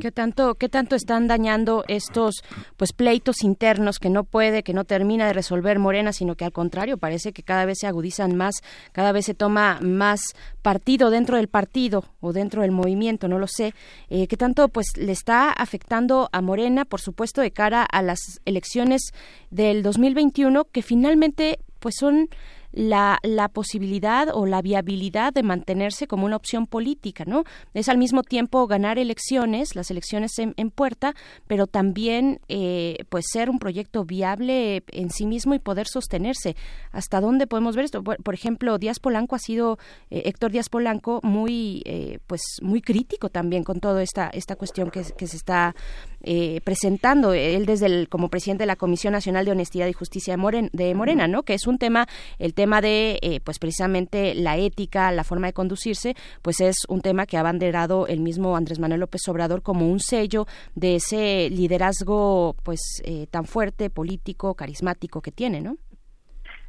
¿Qué 0.01 0.13
tanto, 0.13 0.55
qué 0.57 0.69
tanto 0.69 0.97
están 0.97 1.27
dañando 1.27 1.85
estos 1.89 2.43
pues 2.77 2.93
pleitos 2.93 3.43
internos 3.43 3.99
que 3.99 4.11
no 4.11 4.25
puede, 4.25 4.63
que 4.63 4.75
no 4.75 4.85
termina 4.85 5.27
de 5.27 5.33
resolver 5.33 5.79
Morena, 5.79 6.13
sino 6.13 6.35
que 6.35 6.45
al 6.45 6.53
contrario 6.53 6.99
parece 6.99 7.33
que 7.33 7.43
cada 7.43 7.65
vez 7.65 7.79
se 7.81 7.87
agudizan 7.87 8.37
más, 8.37 8.57
cada 8.93 9.13
vez 9.13 9.25
se 9.25 9.35
toma 9.35 9.79
más 9.81 10.21
partido 10.61 11.09
dentro 11.09 11.39
del 11.39 11.49
partido 11.49 12.05
o 12.21 12.35
dentro 12.35 12.63
del 12.63 12.71
movimiento, 12.71 13.29
no 13.29 13.39
lo 13.39 13.47
sé. 13.47 13.73
Eh, 14.11 14.27
¿Qué 14.27 14.37
tanto 14.37 14.69
pues 14.69 14.87
le 14.97 15.13
está 15.13 15.51
afectando 15.51 16.29
a 16.33 16.43
Morena, 16.43 16.85
por 16.85 17.01
supuesto, 17.01 17.41
de 17.41 17.51
cara 17.51 17.83
a 17.83 18.03
las 18.03 18.41
elecciones 18.45 19.13
del 19.51 19.83
2021 19.83 20.67
que 20.67 20.83
finalmente 20.83 21.61
pues 21.79 21.95
son 21.99 22.29
la, 22.73 23.19
la 23.23 23.49
posibilidad 23.49 24.29
o 24.33 24.47
la 24.47 24.63
viabilidad 24.63 25.33
de 25.33 25.43
mantenerse 25.43 26.07
como 26.07 26.27
una 26.27 26.37
opción 26.37 26.67
política, 26.67 27.25
¿no? 27.27 27.45
Es 27.75 27.89
al 27.89 27.99
mismo 27.99 28.23
tiempo 28.23 28.67
ganar 28.67 28.99
elecciones, 28.99 29.75
las 29.75 29.91
elecciones 29.91 30.39
en, 30.39 30.55
en 30.57 30.71
puerta, 30.71 31.15
pero 31.47 31.67
también 31.67 32.41
eh, 32.49 32.99
pues 33.09 33.25
ser 33.33 33.51
un 33.51 33.59
proyecto 33.59 34.05
viable 34.05 34.83
en 34.89 35.11
sí 35.11 35.27
mismo 35.27 35.55
y 35.55 35.59
poder 35.59 35.87
sostenerse. 35.87 36.57
¿Hasta 36.93 37.21
dónde 37.21 37.47
podemos 37.47 37.77
ver 37.77 37.85
esto? 37.85 38.03
Por, 38.03 38.23
por 38.23 38.35
ejemplo, 38.35 38.79
Díaz 38.79 39.01
Polanco 39.01 39.37
ha 39.37 39.41
sido, 39.41 39.79
eh, 40.11 40.23
Héctor 40.27 40.53
Díaz 40.53 40.69
Polanco, 40.69 41.21
muy 41.23 41.83
eh, 41.85 42.19
pues 42.27 42.41
muy 42.63 42.81
crítico 42.81 43.29
también 43.29 43.65
con 43.65 43.81
toda 43.81 44.03
esta, 44.03 44.29
esta 44.29 44.57
cuestión 44.57 44.91
que, 44.91 45.03
que 45.17 45.27
se 45.27 45.37
está 45.37 45.75
eh, 46.23 46.61
presentando. 46.63 47.33
Él 47.33 47.67
desde 47.67 47.87
el, 47.87 48.09
como 48.09 48.29
presidente 48.29 48.63
de 48.63 48.67
la 48.67 48.77
Comisión 48.77 49.13
Nacional 49.13 49.45
de 49.45 49.53
Honestidad 49.53 49.87
y 49.87 49.93
Justicia 49.93 50.35
de, 50.35 50.37
Moren, 50.39 50.71
de 50.73 50.95
Morena, 50.95 51.29
¿no? 51.29 51.43
Que 51.43 51.55
es 51.55 51.67
un 51.67 51.79
tema, 51.79 52.07
el 52.39 52.55
tema 52.55 52.81
de, 52.81 53.19
eh, 53.23 53.41
pues 53.45 53.59
precisamente 53.59 54.35
la 54.35 54.57
ética, 54.57 55.11
la 55.13 55.25
forma 55.25 55.47
de 55.47 55.53
conducirse, 55.53 56.15
pues 56.43 56.61
es 56.61 56.77
un 56.89 57.01
tema 57.01 57.27
que 57.27 57.37
ha 57.37 57.41
abanderado 57.41 58.07
el 58.07 58.21
mismo 58.21 58.57
Andrés 58.57 58.79
Manuel 58.79 59.01
López 59.01 59.27
Obrador 59.29 59.63
como 59.63 59.89
un 59.89 60.01
sello 60.01 60.47
de 60.75 60.97
ese 60.97 61.51
liderazgo, 61.51 62.57
pues 62.63 62.81
eh, 63.05 63.27
tan 63.31 63.45
fuerte, 63.45 63.91
político, 63.91 64.55
carismático 64.55 65.21
que 65.21 65.33
tiene, 65.33 65.61
¿no? 65.61 65.77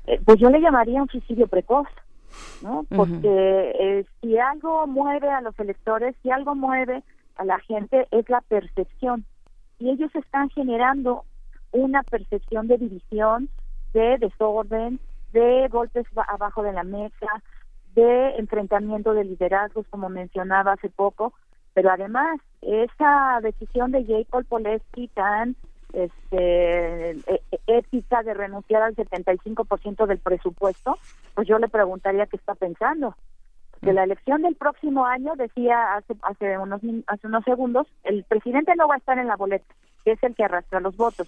Eh, 0.08 0.20
pues 0.26 0.40
yo 0.40 0.50
le 0.50 0.60
llamaría 0.60 1.02
un 1.02 1.08
suicidio 1.08 1.48
precoz, 1.48 1.88
¿no? 2.64 2.86
Porque 2.96 3.28
eh, 3.80 4.06
si 4.22 4.38
algo 4.38 4.88
mueve 4.88 5.30
a 5.30 5.42
los 5.42 5.58
electores, 5.60 6.16
si 6.24 6.32
algo 6.32 6.56
mueve 6.56 7.04
a 7.36 7.46
la 7.46 7.60
gente 7.60 8.08
es 8.12 8.28
la 8.30 8.42
percepción. 8.42 9.26
Y 9.82 9.90
ellos 9.90 10.14
están 10.14 10.50
generando 10.52 11.26
una 11.72 12.04
percepción 12.04 12.68
de 12.68 12.78
división, 12.78 13.50
de 13.94 14.20
desorden, 14.20 15.00
de 15.34 15.68
golpes 15.70 16.06
ba- 16.14 16.26
abajo 16.30 16.62
de 16.62 16.72
la 16.72 16.84
mesa, 16.84 17.28
de 17.96 18.36
enfrentamiento 18.38 19.14
de 19.16 19.24
liderazgos, 19.24 19.88
como 19.90 20.08
mencionaba 20.08 20.74
hace 20.74 20.90
poco, 20.90 21.34
pero 21.74 21.90
además 21.90 22.40
esa 22.62 23.40
decisión 23.42 23.92
de 23.92 24.06
J. 24.06 24.28
Paul 24.30 24.46
Poleski 24.46 25.08
tan 25.08 25.56
este, 25.94 27.10
e- 27.12 27.44
e- 27.52 27.62
ética 27.66 28.22
de 28.22 28.36
renunciar 28.36 28.84
al 28.84 28.96
75% 28.96 30.06
del 30.06 30.20
presupuesto, 30.20 31.00
pues 31.34 31.48
yo 31.48 31.58
le 31.58 31.70
preguntaría 31.70 32.28
qué 32.28 32.38
está 32.38 32.54
pensando. 32.54 33.16
De 33.82 33.94
la 33.94 34.04
elección 34.04 34.44
del 34.44 34.56
próximo 34.56 35.06
año, 35.06 35.36
decía 35.36 35.96
hace, 35.96 36.14
hace, 36.22 36.58
unos, 36.58 36.82
hace 37.08 37.28
unos 37.28 37.44
segundos, 37.44 37.88
el 38.04 38.24
presidente 38.26 38.76
no 38.76 38.88
va 38.88 38.96
a 38.96 38.98
estar 39.00 39.18
en 39.18 39.28
la 39.28 39.36
boleta, 39.36 39.66
que 40.06 40.12
es 40.12 40.24
el 40.24 40.36
que 40.36 40.44
arrastra 40.44 40.80
los 40.80 40.96
votos. 40.96 41.28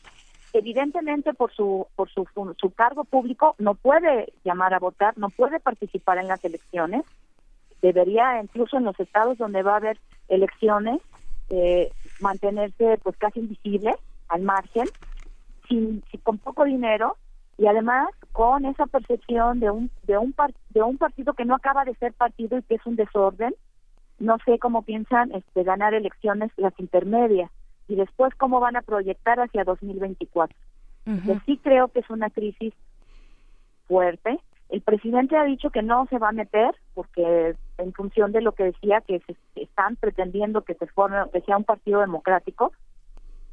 Evidentemente, 0.54 1.34
por 1.34 1.52
su 1.52 1.88
por 1.96 2.10
su, 2.12 2.28
su 2.58 2.70
cargo 2.72 3.06
público, 3.06 3.56
no 3.58 3.74
puede 3.74 4.34
llamar 4.44 4.76
a 4.76 4.80
votar, 4.80 5.18
no 5.18 5.32
puede 5.32 5.60
participar 5.60 6.20
en 6.20 6.28
las 6.28 6.44
elecciones. 6.46 7.04
Debería, 7.82 8.40
incluso 8.40 8.78
en 8.78 8.84
los 8.84 9.00
estados 9.00 9.38
donde 9.40 9.64
va 9.64 9.74
a 9.74 9.78
haber 9.78 10.00
elecciones, 10.30 11.02
eh, 11.50 11.92
mantenerse 12.20 13.00
pues 13.02 13.18
casi 13.18 13.40
invisible, 13.40 13.96
al 14.30 14.44
margen, 14.44 14.88
sin, 15.68 16.04
sin- 16.12 16.22
con 16.22 16.38
poco 16.38 16.66
dinero 16.66 17.18
y 17.58 17.66
además 17.66 18.10
con 18.34 18.65
esa 18.65 18.85
percepción 18.88 19.60
de 19.61 19.69
un 19.72 19.89
de 20.05 20.18
un 20.18 20.34
par- 20.34 20.53
de 20.72 20.81
un 20.84 20.97
partido 20.97 21.34
que 21.34 21.45
no 21.45 21.55
acaba 21.55 21.85
de 21.85 21.95
ser 21.95 22.14
partido 22.14 22.57
y 22.57 22.64
que 22.64 22.76
es 22.76 22.85
un 22.85 22.95
desorden. 22.97 23.55
No 24.19 24.38
sé 24.45 24.60
cómo 24.60 24.81
piensan 24.84 25.31
este 25.31 25.64
ganar 25.64 25.93
elecciones 25.93 26.51
las 26.57 26.77
intermedias 26.80 27.49
y 27.88 27.95
después 27.95 28.34
cómo 28.35 28.60
van 28.60 28.76
a 28.76 28.81
proyectar 28.81 29.39
hacia 29.39 29.64
2024 29.64 30.55
Yo 31.27 31.35
sí 31.45 31.57
creo 31.64 31.88
que 31.89 31.99
es 31.99 32.10
una 32.10 32.30
crisis 32.30 32.73
fuerte. 33.88 34.39
El 34.69 34.81
presidente 34.81 35.35
ha 35.38 35.43
dicho 35.43 35.69
que 35.69 35.81
no 35.84 36.07
se 36.10 36.18
va 36.18 36.30
a 36.30 36.31
meter 36.31 36.73
porque 36.93 37.55
en 37.77 37.93
función 37.93 38.31
de 38.31 38.41
lo 38.41 38.53
que 38.53 38.64
decía 38.64 39.01
que 39.01 39.19
se 39.19 39.35
están 39.55 39.95
pretendiendo 39.97 40.61
que 40.64 40.73
se 40.76 40.88
forme 40.88 41.18
que 41.31 41.41
sea 41.41 41.57
un 41.57 41.64
partido 41.65 41.99
democrático 41.99 42.72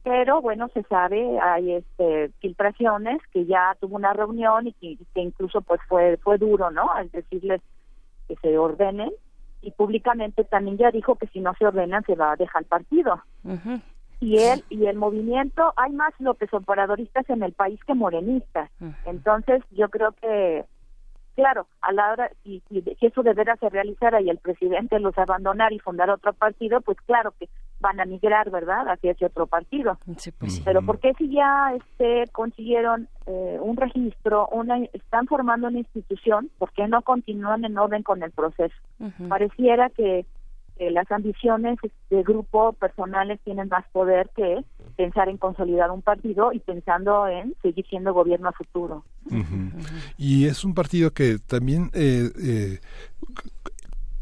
pero 0.02 0.40
bueno 0.40 0.68
se 0.72 0.82
sabe 0.84 1.38
hay 1.40 1.72
este 1.72 2.30
filtraciones 2.40 3.20
que 3.32 3.44
ya 3.44 3.76
tuvo 3.80 3.96
una 3.96 4.12
reunión 4.12 4.66
y 4.66 4.72
que, 4.74 4.96
que 5.14 5.20
incluso 5.20 5.60
pues 5.60 5.80
fue 5.88 6.16
fue 6.18 6.38
duro 6.38 6.70
no 6.70 6.90
al 6.92 7.10
decirles 7.10 7.60
que 8.28 8.36
se 8.36 8.56
ordenen 8.56 9.10
y 9.62 9.70
públicamente 9.72 10.44
también 10.44 10.78
ya 10.78 10.90
dijo 10.90 11.16
que 11.16 11.26
si 11.28 11.40
no 11.40 11.52
se 11.58 11.66
ordenan 11.66 12.04
se 12.04 12.14
va 12.14 12.32
a 12.32 12.36
dejar 12.36 12.62
el 12.62 12.68
partido. 12.68 13.22
Y 14.20 14.38
él 14.38 14.64
y 14.68 14.86
el 14.86 14.96
movimiento 14.96 15.72
hay 15.76 15.92
más 15.92 16.12
López 16.18 16.52
Obradoristas 16.52 17.28
en 17.30 17.42
el 17.42 17.52
país 17.52 17.80
que 17.84 17.94
morenistas. 17.94 18.70
Entonces 19.04 19.62
yo 19.70 19.88
creo 19.88 20.12
que 20.12 20.64
claro 21.34 21.66
a 21.80 21.92
la 21.92 22.12
hora 22.12 22.30
si, 22.42 22.62
si, 22.68 22.82
si 22.82 23.06
eso 23.06 23.22
de 23.22 23.34
veras 23.34 23.58
se 23.60 23.68
realizara 23.68 24.20
y 24.20 24.30
el 24.30 24.38
presidente 24.38 24.98
los 24.98 25.16
abandonara 25.18 25.74
y 25.74 25.78
fundar 25.78 26.10
otro 26.10 26.32
partido 26.32 26.80
pues 26.80 26.98
claro 27.02 27.32
que 27.38 27.48
van 27.80 27.98
a 27.98 28.04
migrar 28.04 28.50
verdad 28.50 28.88
hacia 28.88 29.12
ese 29.12 29.24
otro 29.24 29.46
partido. 29.46 29.98
Pero 30.64 30.82
por 30.82 31.00
qué 31.00 31.14
si 31.14 31.30
ya 31.30 31.72
este 31.74 32.30
consiguieron 32.30 33.08
eh, 33.26 33.58
un 33.60 33.76
registro 33.76 34.46
una 34.48 34.78
están 34.92 35.26
formando 35.26 35.68
una 35.68 35.78
institución 35.78 36.50
por 36.58 36.72
qué 36.72 36.86
no 36.88 37.02
continúan 37.02 37.64
en 37.64 37.78
orden 37.78 38.02
con 38.02 38.22
el 38.22 38.30
proceso 38.32 38.74
pareciera 39.28 39.88
que 39.90 40.26
que 40.80 40.90
las 40.90 41.12
ambiciones 41.12 41.78
de 42.08 42.22
grupo 42.22 42.72
personales 42.72 43.38
tienen 43.44 43.68
más 43.68 43.84
poder 43.92 44.30
que 44.34 44.64
pensar 44.96 45.28
en 45.28 45.36
consolidar 45.36 45.90
un 45.90 46.00
partido 46.00 46.54
y 46.54 46.58
pensando 46.58 47.28
en 47.28 47.54
seguir 47.60 47.84
siendo 47.86 48.14
gobierno 48.14 48.48
a 48.48 48.52
futuro. 48.52 49.04
Y 50.16 50.46
es 50.46 50.64
un 50.64 50.72
partido 50.72 51.10
que 51.10 51.36
también 51.38 51.90
eh, 51.92 52.30
eh, 52.42 52.78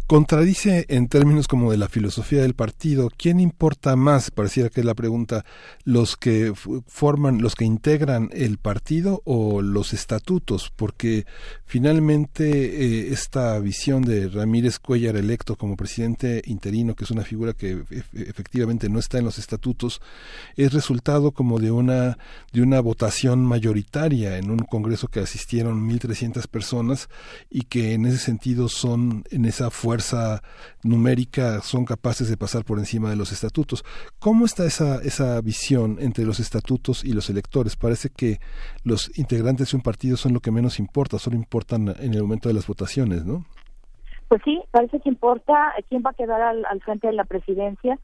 contradice 0.08 0.86
en 0.88 1.06
términos 1.06 1.46
como 1.48 1.70
de 1.70 1.76
la 1.76 1.90
filosofía 1.90 2.40
del 2.40 2.54
partido. 2.54 3.10
¿Quién 3.14 3.40
importa 3.40 3.94
más? 3.94 4.30
Pareciera 4.30 4.70
que 4.70 4.80
es 4.80 4.86
la 4.86 4.94
pregunta. 4.94 5.44
¿Los 5.84 6.16
que 6.16 6.54
forman, 6.86 7.42
los 7.42 7.54
que 7.54 7.66
integran 7.66 8.30
el 8.32 8.56
partido 8.56 9.20
o 9.26 9.60
los 9.60 9.92
estatutos? 9.92 10.72
Porque 10.74 11.26
finalmente 11.66 12.48
eh, 13.08 13.12
esta 13.12 13.58
visión 13.58 14.00
de 14.00 14.28
Ramírez 14.30 14.78
Cuellar 14.78 15.14
electo 15.16 15.56
como 15.56 15.76
presidente 15.76 16.40
interino, 16.46 16.96
que 16.96 17.04
es 17.04 17.10
una 17.10 17.22
figura 17.22 17.52
que 17.52 17.76
ef- 17.76 18.06
efectivamente 18.14 18.88
no 18.88 18.98
está 18.98 19.18
en 19.18 19.26
los 19.26 19.38
estatutos, 19.38 20.00
es 20.56 20.72
resultado 20.72 21.32
como 21.32 21.58
de 21.58 21.70
una 21.70 22.16
de 22.54 22.62
una 22.62 22.80
votación 22.80 23.44
mayoritaria 23.44 24.38
en 24.38 24.50
un 24.50 24.60
congreso 24.60 25.08
que 25.08 25.20
asistieron 25.20 25.86
1300 25.86 26.46
personas 26.46 27.10
y 27.50 27.64
que 27.64 27.92
en 27.92 28.06
ese 28.06 28.16
sentido 28.16 28.70
son 28.70 29.24
en 29.30 29.44
esa 29.44 29.70
fuerza 29.70 29.97
numérica 30.82 31.60
son 31.60 31.84
capaces 31.84 32.28
de 32.28 32.36
pasar 32.36 32.64
por 32.64 32.78
encima 32.78 33.10
de 33.10 33.16
los 33.16 33.32
estatutos. 33.32 33.84
¿Cómo 34.18 34.44
está 34.44 34.64
esa 34.64 35.00
esa 35.02 35.40
visión 35.40 35.96
entre 36.00 36.24
los 36.24 36.40
estatutos 36.40 37.04
y 37.04 37.12
los 37.12 37.30
electores? 37.30 37.76
Parece 37.76 38.10
que 38.10 38.38
los 38.84 39.16
integrantes 39.18 39.70
de 39.70 39.76
un 39.76 39.82
partido 39.82 40.16
son 40.16 40.32
lo 40.32 40.40
que 40.40 40.50
menos 40.50 40.78
importa, 40.78 41.18
solo 41.18 41.36
importan 41.36 41.88
en 42.00 42.14
el 42.14 42.22
momento 42.22 42.48
de 42.48 42.54
las 42.54 42.66
votaciones, 42.66 43.24
¿no? 43.24 43.44
Pues 44.28 44.42
sí, 44.44 44.60
parece 44.70 45.00
que 45.00 45.08
importa 45.08 45.72
quién 45.88 46.02
va 46.04 46.10
a 46.10 46.14
quedar 46.14 46.40
al, 46.42 46.64
al 46.66 46.80
frente 46.82 47.06
de 47.06 47.14
la 47.14 47.24
presidencia 47.24 47.98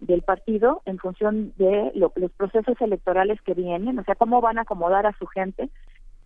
del 0.00 0.22
partido 0.22 0.82
en 0.86 0.98
función 0.98 1.52
de 1.56 1.92
lo- 1.94 2.12
los 2.16 2.30
procesos 2.32 2.76
electorales 2.80 3.40
que 3.42 3.54
vienen, 3.54 3.98
o 3.98 4.04
sea, 4.04 4.14
cómo 4.14 4.40
van 4.40 4.58
a 4.58 4.62
acomodar 4.62 5.06
a 5.06 5.16
su 5.18 5.26
gente 5.26 5.68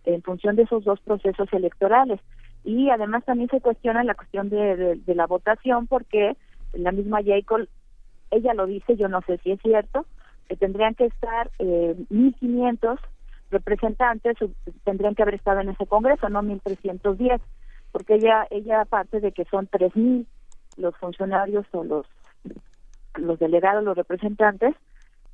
en 0.03 0.21
función 0.23 0.55
de 0.55 0.63
esos 0.63 0.83
dos 0.83 0.99
procesos 1.01 1.47
electorales. 1.51 2.19
Y 2.63 2.89
además 2.89 3.23
también 3.25 3.49
se 3.49 3.61
cuestiona 3.61 4.03
la 4.03 4.15
cuestión 4.15 4.49
de, 4.49 4.95
de- 4.97 5.15
la 5.15 5.27
votación 5.27 5.87
porque 5.87 6.37
la 6.73 6.91
misma 6.91 7.21
Jacob, 7.23 7.67
ella 8.31 8.53
lo 8.53 8.65
dice, 8.67 8.95
yo 8.95 9.07
no 9.07 9.21
sé 9.21 9.39
si 9.39 9.51
es 9.51 9.59
cierto, 9.61 10.05
que 10.47 10.55
tendrían 10.57 10.95
que 10.95 11.05
estar 11.05 11.51
eh, 11.59 11.95
1.500 12.09 12.99
representantes, 13.49 14.37
tendrían 14.83 15.15
que 15.15 15.23
haber 15.23 15.35
estado 15.35 15.59
en 15.61 15.69
ese 15.69 15.85
congreso, 15.87 16.29
no 16.29 16.41
1.310, 16.41 17.41
porque 17.91 18.15
ella, 18.15 18.47
ella 18.49 18.81
aparte 18.81 19.19
de 19.19 19.31
que 19.31 19.45
son 19.45 19.67
3.000 19.67 20.27
los 20.77 20.95
funcionarios 20.97 21.65
o 21.71 21.83
los 21.83 22.05
los 23.15 23.39
delegados, 23.39 23.83
los 23.83 23.97
representantes, 23.97 24.73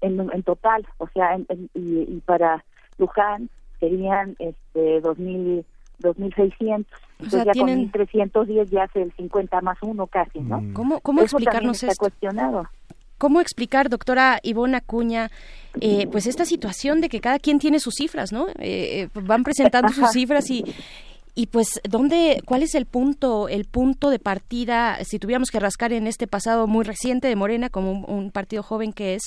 en, 0.02 0.44
total, 0.44 0.88
o 0.98 1.08
sea, 1.10 1.36
en- 1.36 1.48
y 1.74 2.20
para 2.22 2.66
Luján 2.98 3.50
serían 3.80 4.36
este 4.40 5.02
2000 5.02 5.66
2.600. 6.00 6.86
Entonces 7.20 7.46
ya 7.46 7.52
tienen- 7.52 7.90
con 7.90 8.02
1.310 8.02 8.70
ya 8.70 8.84
hace 8.84 9.02
el 9.02 9.12
50 9.14 9.62
más 9.62 9.78
uno 9.82 10.08
casi, 10.08 10.40
¿no? 10.40 10.62
¿Cómo, 10.74 11.00
cómo 11.02 11.22
Eso 11.22 11.38
explicarnos 11.38 11.78
está 11.78 11.92
esto? 11.92 12.00
cuestionado. 12.02 12.68
¿Cómo 13.18 13.42
explicar, 13.42 13.90
doctora 13.90 14.38
Ivona 14.44 14.78
Acuña, 14.78 15.32
eh, 15.82 16.06
pues 16.12 16.28
esta 16.28 16.46
situación 16.46 17.02
de 17.02 17.10
que 17.10 17.20
cada 17.20 17.40
quien 17.40 17.58
tiene 17.58 17.80
sus 17.80 17.96
cifras, 17.96 18.32
¿no? 18.32 18.48
Eh, 18.60 19.02
eh, 19.02 19.10
van 19.16 19.42
presentando 19.44 19.92
sus 19.92 20.12
cifras 20.12 20.52
y 20.52 20.64
y 21.38 21.46
pues 21.46 21.80
dónde 21.88 22.42
cuál 22.46 22.64
es 22.64 22.74
el 22.74 22.88
punto 22.88 23.48
el 23.48 23.66
punto 23.66 24.10
de 24.10 24.18
partida 24.18 24.98
si 25.06 25.20
tuviéramos 25.20 25.52
que 25.52 25.60
rascar 25.60 25.94
en 25.94 26.08
este 26.08 26.26
pasado 26.26 26.66
muy 26.66 26.84
reciente 26.84 27.28
de 27.28 27.36
Morena 27.36 27.70
como 27.70 27.92
un, 27.92 28.32
partido 28.32 28.64
joven 28.64 28.92
que 28.92 29.14
es 29.14 29.22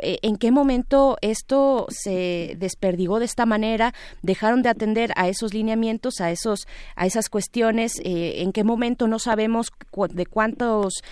eh, 0.00 0.18
en 0.22 0.36
qué 0.36 0.52
momento 0.52 1.16
esto 1.20 1.86
se 1.90 2.54
desperdigó 2.58 3.18
de 3.18 3.24
esta 3.24 3.44
manera 3.44 3.92
dejaron 4.22 4.62
de 4.62 4.68
atender 4.68 5.12
a 5.16 5.28
esos 5.28 5.52
lineamientos 5.52 6.20
a 6.20 6.30
esos 6.30 6.68
a 6.94 7.06
esas 7.06 7.28
cuestiones 7.28 7.94
eh, 8.04 8.42
en 8.42 8.52
qué 8.52 8.62
momento 8.62 9.08
no 9.08 9.18
sabemos 9.18 9.70
cu- 9.90 10.06
de 10.06 10.26
cuántas 10.26 11.02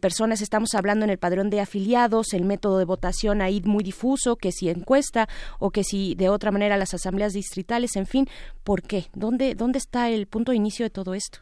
personas 0.00 0.40
estamos 0.40 0.74
hablando 0.74 1.04
en 1.04 1.10
el 1.10 1.18
padrón 1.18 1.48
de 1.48 1.60
afiliados 1.60 2.32
el 2.32 2.44
método 2.44 2.78
de 2.78 2.86
votación 2.86 3.40
ahí 3.40 3.62
muy 3.64 3.84
difuso 3.84 4.34
que 4.34 4.50
si 4.50 4.68
encuesta 4.68 5.28
o 5.60 5.70
que 5.70 5.84
si 5.84 6.16
de 6.16 6.28
otra 6.28 6.50
manera 6.50 6.76
las 6.76 6.92
asambleas 6.92 7.34
distritales 7.34 7.94
en 7.94 8.06
fin 8.06 8.28
¿por 8.64 8.82
qué? 8.82 9.06
¿dónde 9.14 9.54
dónde 9.54 9.78
está 9.78 9.91
el 10.08 10.26
punto 10.26 10.52
de 10.52 10.56
inicio 10.56 10.84
de 10.86 10.90
todo 10.90 11.14
esto? 11.14 11.38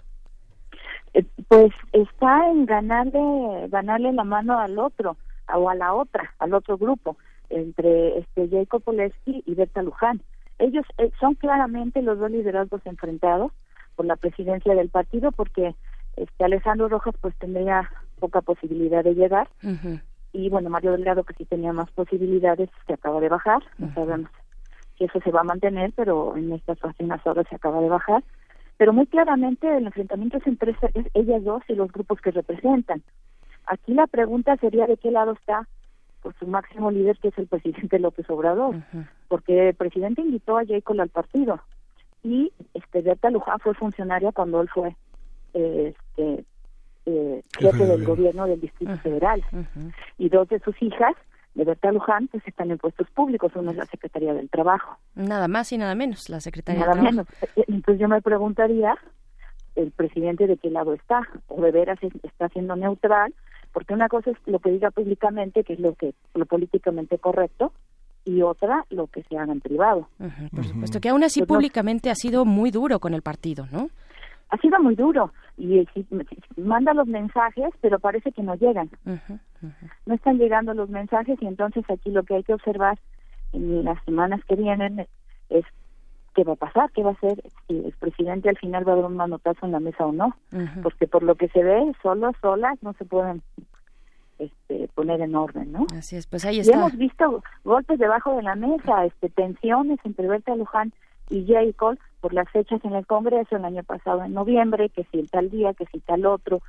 Eh, 1.14 1.24
Pues 1.48 1.72
está 1.92 2.48
en 2.50 2.66
ganarle, 2.66 3.68
ganarle 3.68 4.12
la 4.12 4.24
mano 4.24 4.58
al 4.58 4.78
otro 4.78 5.16
o 5.52 5.68
a 5.68 5.74
la 5.74 5.94
otra, 5.94 6.34
al 6.38 6.54
otro 6.54 6.78
grupo, 6.78 7.16
entre 7.48 8.18
este 8.18 8.48
Jacob 8.48 8.82
Poleski 8.82 9.42
y 9.46 9.54
Berta 9.54 9.82
Luján. 9.82 10.22
Ellos 10.58 10.84
eh, 10.98 11.10
son 11.18 11.34
claramente 11.34 12.02
los 12.02 12.18
dos 12.18 12.30
liderazgos 12.30 12.82
enfrentados 12.84 13.50
por 13.96 14.06
la 14.06 14.16
presidencia 14.16 14.74
del 14.74 14.90
partido 14.90 15.32
porque 15.32 15.74
este 16.16 16.44
Alejandro 16.44 16.88
Rojas 16.88 17.14
pues 17.20 17.34
tendría 17.38 17.90
poca 18.18 18.40
posibilidad 18.42 19.02
de 19.02 19.14
llegar. 19.14 19.48
Y 20.32 20.48
bueno 20.48 20.70
Mario 20.70 20.92
Delgado 20.92 21.24
que 21.24 21.34
sí 21.34 21.44
tenía 21.44 21.72
más 21.72 21.90
posibilidades 21.90 22.70
se 22.86 22.92
acaba 22.92 23.20
de 23.20 23.28
bajar. 23.28 23.62
No 23.78 23.92
sabemos 23.94 24.30
si 24.96 25.04
eso 25.04 25.18
se 25.24 25.30
va 25.30 25.40
a 25.40 25.44
mantener 25.44 25.92
pero 25.96 26.36
en 26.36 26.52
estas 26.52 26.78
próximas 26.78 27.26
horas 27.26 27.46
se 27.48 27.56
acaba 27.56 27.80
de 27.80 27.88
bajar 27.88 28.22
pero 28.80 28.94
muy 28.94 29.04
claramente 29.04 29.76
el 29.76 29.84
enfrentamiento 29.84 30.38
es 30.38 30.46
entre 30.46 30.74
ellas 31.12 31.44
dos 31.44 31.62
y 31.68 31.74
los 31.74 31.92
grupos 31.92 32.18
que 32.22 32.30
representan. 32.30 33.02
Aquí 33.66 33.92
la 33.92 34.06
pregunta 34.06 34.56
sería 34.56 34.86
de 34.86 34.96
qué 34.96 35.10
lado 35.10 35.32
está 35.32 35.68
pues 36.22 36.34
su 36.38 36.46
máximo 36.46 36.90
líder 36.90 37.18
que 37.18 37.28
es 37.28 37.36
el 37.36 37.46
presidente 37.46 37.98
López 37.98 38.24
Obrador, 38.30 38.76
porque 39.28 39.68
el 39.68 39.74
presidente 39.74 40.22
invitó 40.22 40.56
a 40.56 40.64
Jacob 40.64 40.98
al 40.98 41.10
partido 41.10 41.60
y 42.22 42.52
este 42.72 43.02
Berta 43.02 43.28
Luján 43.28 43.58
fue 43.58 43.74
funcionaria 43.74 44.32
cuando 44.32 44.62
él 44.62 44.70
fue 44.70 44.96
eh, 45.52 45.92
este 45.94 46.46
eh, 47.04 47.42
jefe 47.58 47.84
del 47.84 48.06
gobierno. 48.06 48.46
del 48.46 48.62
Distrito 48.62 48.96
Federal. 48.96 49.44
Y 50.16 50.30
dos 50.30 50.48
de 50.48 50.58
sus 50.60 50.80
hijas 50.80 51.14
Berta 51.54 51.92
Luján 51.92 52.28
pues 52.28 52.46
están 52.46 52.70
en 52.70 52.78
puestos 52.78 53.08
públicos, 53.10 53.52
uno 53.54 53.70
es 53.72 53.76
la 53.76 53.86
Secretaría 53.86 54.32
del 54.34 54.48
Trabajo. 54.48 54.96
Nada 55.14 55.48
más 55.48 55.72
y 55.72 55.78
nada 55.78 55.94
menos, 55.94 56.28
la 56.28 56.40
Secretaría 56.40 56.80
Nada 56.80 56.94
de 56.94 57.00
Trabajo. 57.00 57.14
menos. 57.42 57.52
Eh, 57.56 57.64
Entonces 57.68 58.00
yo 58.00 58.08
me 58.08 58.22
preguntaría 58.22 58.94
el 59.76 59.90
presidente 59.92 60.46
de 60.46 60.56
qué 60.56 60.70
lado 60.70 60.94
está, 60.94 61.22
o 61.48 61.60
de 61.60 61.70
veras 61.70 61.98
es- 62.02 62.12
está 62.24 62.48
siendo 62.48 62.76
neutral, 62.76 63.34
porque 63.72 63.94
una 63.94 64.08
cosa 64.08 64.30
es 64.30 64.36
lo 64.46 64.58
que 64.58 64.70
diga 64.70 64.90
públicamente, 64.90 65.62
que 65.64 65.74
es 65.74 65.80
lo 65.80 65.94
que 65.94 66.14
lo 66.34 66.46
políticamente 66.46 67.18
correcto, 67.18 67.72
y 68.24 68.42
otra 68.42 68.84
lo 68.90 69.06
que 69.06 69.22
se 69.22 69.38
haga 69.38 69.52
en 69.52 69.60
privado. 69.60 70.08
Por 70.54 70.64
supuesto 70.64 71.00
que 71.00 71.08
aún 71.08 71.24
así 71.24 71.40
Pues 71.40 71.48
no- 71.48 71.54
públicamente 71.54 72.10
ha 72.10 72.14
sido 72.14 72.44
muy 72.44 72.70
duro 72.70 72.98
con 73.00 73.14
el 73.14 73.22
partido, 73.22 73.66
¿no? 73.72 73.88
Ha 74.50 74.56
sido 74.58 74.80
muy 74.80 74.94
duro 74.96 75.32
y 75.56 75.86
sí, 75.94 76.06
manda 76.56 76.92
los 76.94 77.06
mensajes, 77.06 77.70
pero 77.80 77.98
parece 77.98 78.32
que 78.32 78.42
no 78.42 78.54
llegan. 78.56 78.90
No 80.06 80.14
están 80.14 80.38
llegando 80.38 80.74
los 80.74 80.88
mensajes 80.90 81.38
y 81.40 81.46
entonces 81.46 81.84
aquí 81.88 82.10
lo 82.10 82.22
que 82.24 82.34
hay 82.36 82.42
que 82.42 82.54
observar 82.54 82.98
en 83.52 83.84
las 83.84 84.02
semanas 84.04 84.40
que 84.48 84.56
vienen 84.56 85.06
es 85.50 85.64
qué 86.34 86.44
va 86.44 86.52
a 86.52 86.56
pasar, 86.56 86.90
qué 86.92 87.02
va 87.02 87.10
a 87.10 87.12
hacer, 87.14 87.42
si 87.66 87.76
el 87.76 87.92
presidente 87.98 88.48
al 88.48 88.56
final 88.58 88.88
va 88.88 88.92
a 88.92 88.96
dar 88.96 89.04
un 89.04 89.16
manotazo 89.16 89.66
en 89.66 89.72
la 89.72 89.80
mesa 89.80 90.06
o 90.06 90.12
no, 90.12 90.34
porque 90.82 91.06
por 91.06 91.22
lo 91.22 91.34
que 91.34 91.48
se 91.48 91.62
ve, 91.62 91.92
solos, 92.02 92.34
solas, 92.40 92.80
no 92.82 92.92
se 92.94 93.04
pueden 93.04 93.42
este, 94.38 94.88
poner 94.94 95.20
en 95.20 95.34
orden, 95.34 95.72
¿no? 95.72 95.86
Así 95.96 96.16
es, 96.16 96.26
pues 96.26 96.44
ahí 96.44 96.56
Y 96.56 96.60
está. 96.60 96.74
hemos 96.76 96.96
visto 96.96 97.42
golpes 97.64 97.98
debajo 97.98 98.36
de 98.36 98.42
la 98.42 98.54
mesa, 98.54 99.04
este, 99.04 99.28
tensiones 99.28 99.98
entre 100.04 100.28
Berta 100.28 100.54
Luján 100.56 100.92
y 101.28 101.46
J. 101.46 101.60
Cole 101.76 101.98
por 102.20 102.32
las 102.34 102.48
fechas 102.50 102.84
en 102.84 102.94
el 102.94 103.06
Congreso 103.06 103.56
el 103.56 103.64
año 103.64 103.82
pasado 103.82 104.22
en 104.24 104.34
noviembre, 104.34 104.90
que 104.90 105.04
si 105.04 105.18
el 105.18 105.30
tal 105.30 105.50
día, 105.50 105.74
que 105.74 105.86
si 105.86 106.00
tal 106.00 106.26
otro, 106.26 106.60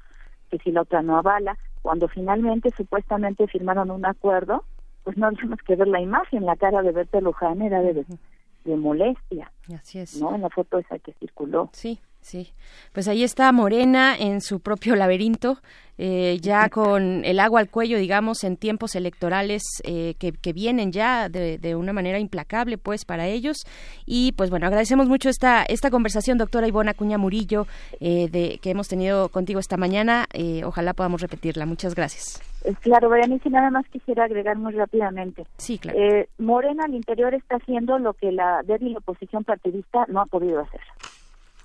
que 0.50 0.58
si 0.60 0.72
la 0.72 0.82
otra 0.82 1.02
no 1.02 1.18
avala, 1.18 1.58
cuando 1.82 2.08
finalmente 2.08 2.70
supuestamente 2.72 3.48
firmaron 3.48 3.92
un 3.92 4.06
acuerdo, 4.06 4.64
pues 5.04 5.18
no 5.18 5.32
tenemos 5.32 5.60
que 5.60 5.76
ver 5.76 5.88
la 5.88 6.02
imagen, 6.02 6.46
la 6.46 6.56
cara 6.56 6.82
de 6.82 6.92
Berta 6.92 7.22
Luján 7.22 7.62
era 7.62 7.82
de, 7.82 8.06
de 8.66 8.78
molestia, 8.78 9.52
Así 9.74 10.00
es. 10.00 10.20
¿no? 10.20 10.36
En 10.36 10.42
la 10.42 10.50
foto 10.50 10.78
esa 10.78 11.00
que 11.00 11.14
circuló. 11.14 11.70
Sí, 11.74 12.00
sí. 12.22 12.54
Pues 12.94 13.08
ahí 13.08 13.24
está 13.24 13.52
Morena 13.52 14.16
en 14.18 14.42
su 14.42 14.60
propio 14.60 14.96
laberinto, 14.96 15.58
eh, 15.98 16.40
ya 16.42 16.70
con 16.70 17.24
el 17.26 17.40
agua 17.40 17.60
al 17.60 17.70
cuello, 17.70 17.98
digamos, 17.98 18.44
en 18.44 18.58
tiempos 18.58 18.96
electorales 18.96 19.62
eh, 19.84 20.16
que, 20.18 20.32
que 20.32 20.52
vienen 20.52 20.92
ya 20.92 21.30
de, 21.30 21.60
de 21.60 21.76
una 21.76 21.94
manera 21.94 22.18
implacable, 22.18 22.78
pues, 22.80 23.06
para 23.06 23.28
ellos. 23.28 23.58
Y, 24.06 24.32
pues, 24.32 24.50
bueno, 24.50 24.66
agradecemos 24.66 25.08
mucho 25.08 25.30
esta, 25.30 25.64
esta 25.64 25.92
conversación, 25.92 26.40
doctora 26.40 26.68
Ivona 26.68 26.96
Cuña 26.96 27.20
Murillo, 27.20 27.68
eh, 28.00 28.30
de, 28.32 28.60
que 28.64 28.72
hemos 28.72 28.88
tenido 28.88 29.30
contigo 29.30 29.60
esta 29.60 29.78
mañana. 29.78 30.26
Eh, 30.34 30.64
ojalá 30.66 30.94
podamos 30.94 31.22
repetirla. 31.22 31.66
Muchas 31.68 31.94
gracias. 31.94 32.42
Eh, 32.66 32.74
Claro, 32.82 33.10
Berenice, 33.10 33.50
nada 33.50 33.70
más 33.70 33.86
quisiera 33.90 34.24
agregar 34.24 34.58
muy 34.58 34.74
rápidamente. 34.74 35.46
Sí, 35.58 35.78
claro. 35.78 36.00
Eh, 36.00 36.30
Morena 36.40 36.86
al 36.86 36.96
interior 36.96 37.34
está 37.36 37.58
haciendo 37.58 38.00
lo 38.00 38.14
que 38.14 38.32
la 38.32 38.62
débil 38.66 38.98
oposición 38.98 39.44
partidista 39.44 40.06
no 40.08 40.22
ha 40.22 40.26
podido 40.26 40.62
hacer. 40.62 40.82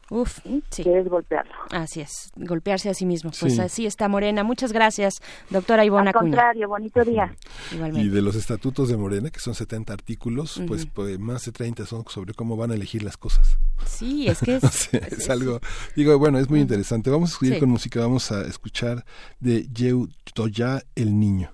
Uf, 0.09 0.39
sí. 0.71 0.83
Que 0.85 1.01
es 1.01 1.09
golpearlo. 1.09 1.53
Así 1.71 2.01
es, 2.01 2.31
golpearse 2.37 2.89
a 2.91 2.95
sí 2.95 3.05
mismo. 3.07 3.33
Pues 3.39 3.55
Sí. 3.55 3.61
así 3.61 3.87
está 3.87 4.07
Morena. 4.09 4.45
Muchas 4.45 4.73
gracias, 4.73 5.15
doctora 5.51 5.85
Ivona 5.85 6.11
Al 6.11 6.15
contrario, 6.17 6.69
bonito 6.69 7.05
día. 7.05 7.35
Igualmente. 7.73 8.07
Y 8.07 8.11
de 8.11 8.23
los 8.23 8.37
estatutos 8.37 8.89
de 8.89 8.97
Morena, 8.97 9.31
que 9.31 9.41
son 9.41 9.55
70 9.55 9.93
artículos, 9.93 10.61
pues, 10.69 10.87
pues, 10.87 11.19
más 11.19 11.45
de 11.45 11.53
30 11.53 11.87
son 11.87 12.05
sobre 12.09 12.35
cómo 12.35 12.57
van 12.57 12.71
a 12.71 12.75
elegir 12.75 13.03
las 13.03 13.17
cosas. 13.17 13.59
Sí, 13.85 14.29
es 14.29 14.39
que 14.41 14.57
es, 14.57 14.65
O 14.65 14.69
sea, 14.71 15.01
es 15.01 15.29
algo, 15.29 15.61
digo, 15.97 16.17
bueno, 16.19 16.39
es 16.39 16.49
muy 16.49 16.61
interesante. 16.61 17.11
Vamos 17.11 17.35
a 17.35 17.39
seguir 17.39 17.55
Sí. 17.55 17.61
con 17.61 17.71
música, 17.71 18.01
vamos 18.01 18.31
a 18.31 18.43
escuchar 18.43 19.05
de 19.41 19.67
Yeu 19.73 20.09
Toya 20.35 20.83
el 20.95 21.19
Niño. 21.19 21.51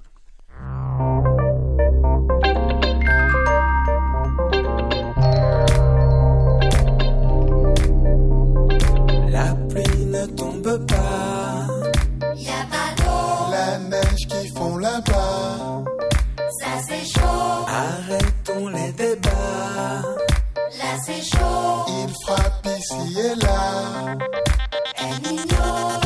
C'est 21.05 21.23
chaud. 21.23 21.85
Il 21.89 22.15
frappe 22.24 22.69
ici 22.79 23.19
et 23.19 23.35
là. 23.37 24.16
El 24.99 25.23
Niño. 25.23 26.02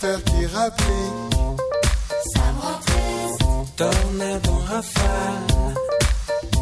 qui 0.00 0.46
rapplique. 0.46 1.34
Ça 2.34 2.42
me 2.54 2.60
rend 2.60 2.78
triste. 2.86 3.76
Tornade 3.76 4.48
en 4.48 4.72
rafale. 4.72 5.74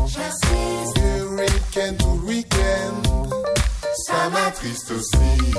J'insiste. 0.06 0.96
Du 0.96 1.22
week-end 1.36 1.96
au 2.06 2.26
week-end. 2.26 3.02
Ça 4.06 4.28
m'attriste 4.30 4.90
aussi. 4.90 5.54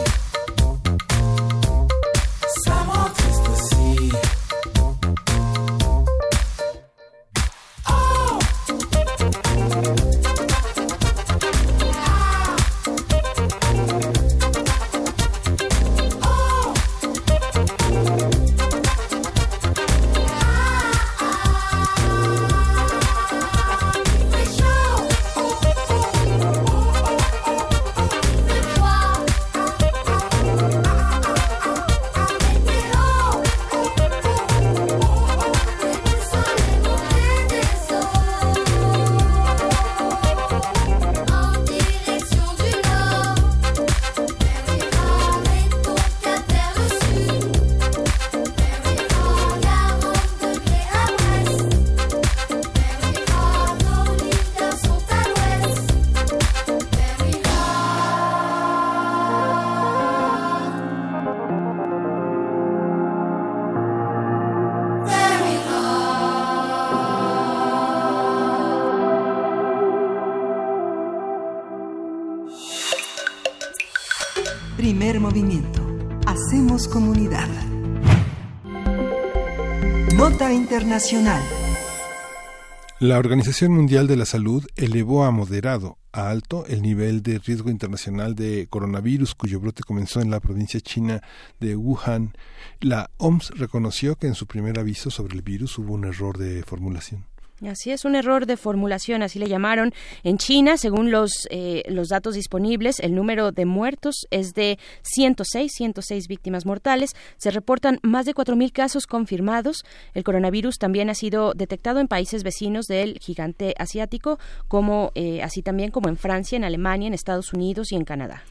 La 82.99 83.17
Organización 83.17 83.71
Mundial 83.71 84.07
de 84.07 84.17
la 84.17 84.25
Salud 84.25 84.65
elevó 84.75 85.23
a 85.23 85.31
moderado 85.31 85.97
a 86.11 86.29
alto 86.29 86.65
el 86.65 86.81
nivel 86.81 87.23
de 87.23 87.39
riesgo 87.39 87.69
internacional 87.69 88.35
de 88.35 88.67
coronavirus 88.69 89.33
cuyo 89.33 89.61
brote 89.61 89.83
comenzó 89.83 90.19
en 90.19 90.31
la 90.31 90.41
provincia 90.41 90.81
china 90.81 91.21
de 91.61 91.77
Wuhan. 91.77 92.35
La 92.81 93.09
OMS 93.17 93.51
reconoció 93.51 94.17
que 94.17 94.27
en 94.27 94.35
su 94.35 94.47
primer 94.47 94.79
aviso 94.79 95.09
sobre 95.09 95.35
el 95.35 95.43
virus 95.43 95.77
hubo 95.77 95.93
un 95.93 96.03
error 96.03 96.37
de 96.37 96.63
formulación. 96.63 97.25
Así 97.65 97.89
es, 97.91 98.05
un 98.05 98.15
error 98.15 98.45
de 98.45 98.55
formulación, 98.55 99.23
así 99.23 99.39
le 99.39 99.47
llamaron. 99.47 99.91
En 100.23 100.37
China, 100.37 100.77
según 100.77 101.09
los, 101.09 101.47
eh, 101.49 101.81
los 101.87 102.09
datos 102.09 102.35
disponibles, 102.35 102.99
el 102.99 103.15
número 103.15 103.51
de 103.51 103.65
muertos 103.65 104.27
es 104.29 104.53
de 104.53 104.77
106, 105.01 105.71
106 105.75 106.27
víctimas 106.27 106.67
mortales. 106.67 107.15
Se 107.37 107.49
reportan 107.49 107.99
más 108.03 108.27
de 108.27 108.35
4.000 108.35 108.71
casos 108.71 109.07
confirmados. 109.07 109.85
El 110.13 110.23
coronavirus 110.23 110.77
también 110.77 111.09
ha 111.09 111.15
sido 111.15 111.53
detectado 111.53 111.99
en 111.99 112.07
países 112.07 112.43
vecinos 112.43 112.85
del 112.85 113.17
gigante 113.19 113.73
asiático, 113.79 114.37
como 114.67 115.11
eh, 115.15 115.41
así 115.41 115.63
también 115.63 115.89
como 115.89 116.09
en 116.09 116.17
Francia, 116.17 116.57
en 116.57 116.63
Alemania, 116.63 117.07
en 117.07 117.15
Estados 117.15 117.53
Unidos 117.53 117.91
y 117.91 117.95
en 117.95 118.05
Canadá. 118.05 118.43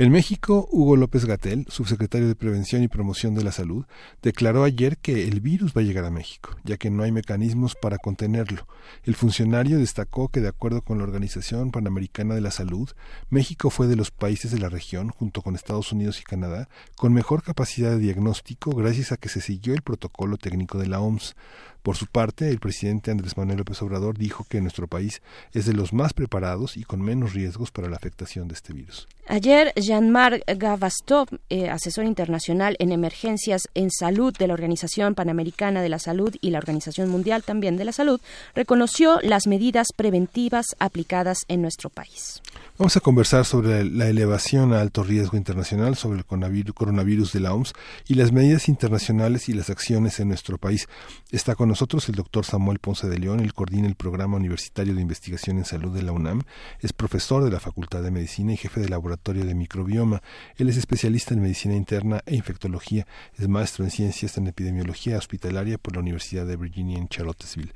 En 0.00 0.10
México, 0.10 0.66
Hugo 0.72 0.96
López 0.96 1.26
Gatel, 1.26 1.66
subsecretario 1.68 2.26
de 2.26 2.34
Prevención 2.34 2.82
y 2.82 2.88
Promoción 2.88 3.34
de 3.34 3.44
la 3.44 3.52
Salud, 3.52 3.84
declaró 4.22 4.64
ayer 4.64 4.96
que 4.96 5.28
el 5.28 5.42
virus 5.42 5.74
va 5.76 5.82
a 5.82 5.84
llegar 5.84 6.06
a 6.06 6.10
México, 6.10 6.56
ya 6.64 6.78
que 6.78 6.88
no 6.88 7.02
hay 7.02 7.12
mecanismos 7.12 7.74
para 7.74 7.98
contenerlo. 7.98 8.66
El 9.04 9.14
funcionario 9.14 9.78
destacó 9.78 10.28
que, 10.28 10.40
de 10.40 10.48
acuerdo 10.48 10.80
con 10.80 10.96
la 10.96 11.04
Organización 11.04 11.70
Panamericana 11.70 12.34
de 12.34 12.40
la 12.40 12.50
Salud, 12.50 12.88
México 13.28 13.68
fue 13.68 13.88
de 13.88 13.96
los 13.96 14.10
países 14.10 14.50
de 14.50 14.58
la 14.58 14.70
región, 14.70 15.10
junto 15.10 15.42
con 15.42 15.54
Estados 15.54 15.92
Unidos 15.92 16.18
y 16.18 16.24
Canadá, 16.24 16.70
con 16.96 17.12
mejor 17.12 17.42
capacidad 17.42 17.90
de 17.90 17.98
diagnóstico 17.98 18.70
gracias 18.70 19.12
a 19.12 19.18
que 19.18 19.28
se 19.28 19.42
siguió 19.42 19.74
el 19.74 19.82
protocolo 19.82 20.38
técnico 20.38 20.78
de 20.78 20.86
la 20.86 21.00
OMS. 21.00 21.36
Por 21.82 21.96
su 21.96 22.06
parte, 22.06 22.48
el 22.48 22.58
presidente 22.58 23.10
Andrés 23.10 23.36
Manuel 23.36 23.58
López 23.58 23.80
Obrador 23.82 24.18
dijo 24.18 24.44
que 24.48 24.60
nuestro 24.60 24.86
país 24.86 25.22
es 25.52 25.66
de 25.66 25.72
los 25.72 25.92
más 25.92 26.12
preparados 26.12 26.76
y 26.76 26.84
con 26.84 27.00
menos 27.00 27.32
riesgos 27.32 27.70
para 27.70 27.88
la 27.88 27.96
afectación 27.96 28.48
de 28.48 28.54
este 28.54 28.72
virus. 28.72 29.08
Ayer, 29.26 29.72
Jean-Marc 29.76 30.42
Gavastov, 30.58 31.28
eh, 31.50 31.70
asesor 31.70 32.04
internacional 32.04 32.76
en 32.80 32.90
emergencias 32.90 33.68
en 33.74 33.90
salud 33.90 34.36
de 34.36 34.48
la 34.48 34.54
Organización 34.54 35.14
Panamericana 35.14 35.82
de 35.82 35.88
la 35.88 36.00
Salud 36.00 36.34
y 36.40 36.50
la 36.50 36.58
Organización 36.58 37.08
Mundial 37.08 37.44
también 37.44 37.76
de 37.76 37.84
la 37.84 37.92
Salud, 37.92 38.20
reconoció 38.54 39.20
las 39.22 39.46
medidas 39.46 39.88
preventivas 39.94 40.66
aplicadas 40.80 41.44
en 41.48 41.62
nuestro 41.62 41.90
país. 41.90 42.42
Vamos 42.76 42.96
a 42.96 43.00
conversar 43.00 43.44
sobre 43.44 43.84
la 43.84 44.08
elevación 44.08 44.72
a 44.72 44.80
alto 44.80 45.04
riesgo 45.04 45.36
internacional, 45.36 45.96
sobre 45.96 46.18
el 46.18 46.24
coronavirus, 46.24 47.32
de 47.32 47.40
la 47.40 47.52
OMS 47.52 47.74
y 48.08 48.14
las 48.14 48.32
medidas 48.32 48.68
internacionales 48.68 49.48
y 49.48 49.52
las 49.52 49.70
acciones 49.70 50.18
en 50.18 50.28
nuestro 50.28 50.58
país. 50.58 50.88
Está 51.30 51.54
con 51.54 51.69
nosotros 51.70 52.08
el 52.08 52.16
doctor 52.16 52.44
Samuel 52.44 52.80
Ponce 52.80 53.08
de 53.08 53.18
León, 53.18 53.40
él 53.40 53.54
coordina 53.54 53.86
el 53.88 53.94
Programa 53.94 54.36
Universitario 54.36 54.94
de 54.94 55.00
Investigación 55.00 55.56
en 55.58 55.64
Salud 55.64 55.94
de 55.94 56.02
la 56.02 56.12
UNAM, 56.12 56.42
es 56.80 56.92
profesor 56.92 57.42
de 57.44 57.50
la 57.50 57.60
Facultad 57.60 58.02
de 58.02 58.10
Medicina 58.10 58.52
y 58.52 58.56
jefe 58.56 58.80
del 58.80 58.90
Laboratorio 58.90 59.44
de 59.44 59.54
Microbioma. 59.54 60.20
Él 60.56 60.68
es 60.68 60.76
especialista 60.76 61.32
en 61.32 61.40
medicina 61.42 61.74
interna 61.74 62.20
e 62.26 62.34
infectología, 62.34 63.06
es 63.38 63.48
maestro 63.48 63.84
en 63.84 63.90
ciencias 63.90 64.36
en 64.36 64.48
epidemiología 64.48 65.16
hospitalaria 65.16 65.78
por 65.78 65.94
la 65.94 66.00
Universidad 66.00 66.44
de 66.44 66.56
Virginia 66.56 66.98
en 66.98 67.08
Charlottesville. 67.08 67.72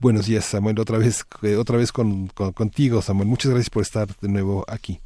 Buenos 0.00 0.26
días, 0.26 0.44
Samuel, 0.44 0.78
otra 0.80 0.98
vez, 0.98 1.24
eh, 1.42 1.56
otra 1.56 1.76
vez 1.76 1.92
con- 1.92 2.26
contigo, 2.28 3.00
Samuel. 3.02 3.28
Muchas 3.28 3.50
gracias 3.52 3.70
por 3.70 3.82
estar 3.82 4.08
de 4.20 4.28
nuevo 4.28 4.64
aquí. 4.68 5.00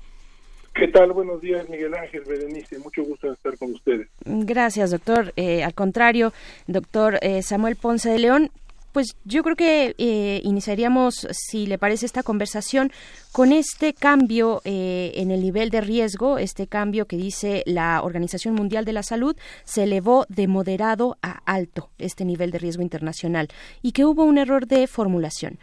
¿Qué 0.78 0.86
tal? 0.86 1.12
Buenos 1.12 1.40
días, 1.40 1.68
Miguel 1.68 1.92
Ángel, 1.94 2.22
Berenice. 2.24 2.78
Mucho 2.78 3.02
gusto 3.02 3.32
estar 3.32 3.58
con 3.58 3.72
ustedes. 3.72 4.06
Gracias, 4.24 4.92
doctor. 4.92 5.32
Eh, 5.34 5.64
al 5.64 5.74
contrario, 5.74 6.32
doctor 6.68 7.18
eh, 7.20 7.42
Samuel 7.42 7.74
Ponce 7.74 8.08
de 8.08 8.20
León, 8.20 8.52
pues 8.92 9.16
yo 9.24 9.42
creo 9.42 9.56
que 9.56 9.96
eh, 9.98 10.40
iniciaríamos, 10.44 11.26
si 11.32 11.66
le 11.66 11.78
parece, 11.78 12.06
esta 12.06 12.22
conversación 12.22 12.92
con 13.32 13.52
este 13.52 13.92
cambio 13.92 14.62
eh, 14.64 15.12
en 15.16 15.32
el 15.32 15.42
nivel 15.42 15.70
de 15.70 15.80
riesgo, 15.80 16.38
este 16.38 16.68
cambio 16.68 17.06
que 17.06 17.16
dice 17.16 17.64
la 17.66 18.00
Organización 18.02 18.54
Mundial 18.54 18.84
de 18.84 18.92
la 18.92 19.02
Salud, 19.02 19.36
se 19.64 19.82
elevó 19.82 20.26
de 20.28 20.46
moderado 20.46 21.16
a 21.22 21.42
alto 21.44 21.90
este 21.98 22.24
nivel 22.24 22.52
de 22.52 22.58
riesgo 22.58 22.82
internacional 22.82 23.48
y 23.82 23.92
que 23.92 24.04
hubo 24.04 24.24
un 24.24 24.38
error 24.38 24.68
de 24.68 24.86
formulación 24.86 25.58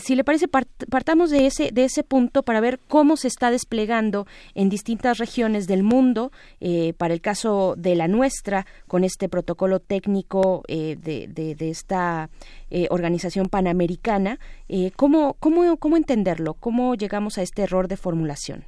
si 0.00 0.14
le 0.14 0.24
parece, 0.24 0.46
part- 0.48 0.68
partamos 0.90 1.30
de 1.30 1.46
ese, 1.46 1.70
de 1.72 1.84
ese 1.84 2.02
punto 2.02 2.42
para 2.42 2.60
ver 2.60 2.78
cómo 2.88 3.16
se 3.16 3.28
está 3.28 3.50
desplegando 3.50 4.26
en 4.54 4.68
distintas 4.68 5.18
regiones 5.18 5.66
del 5.66 5.82
mundo, 5.82 6.32
eh, 6.60 6.92
para 6.96 7.14
el 7.14 7.20
caso 7.20 7.74
de 7.76 7.94
la 7.96 8.08
nuestra, 8.08 8.66
con 8.86 9.04
este 9.04 9.28
protocolo 9.28 9.80
técnico 9.80 10.62
eh, 10.68 10.96
de, 11.00 11.28
de- 11.28 11.54
de 11.54 11.70
esta 11.70 12.28
eh, 12.70 12.86
organización 12.90 13.46
panamericana, 13.48 14.38
eh, 14.68 14.90
¿cómo, 14.96 15.34
cómo, 15.40 15.76
¿cómo 15.76 15.96
entenderlo? 15.96 16.54
¿Cómo 16.54 16.94
llegamos 16.94 17.38
a 17.38 17.42
este 17.42 17.62
error 17.62 17.88
de 17.88 17.96
formulación? 17.96 18.64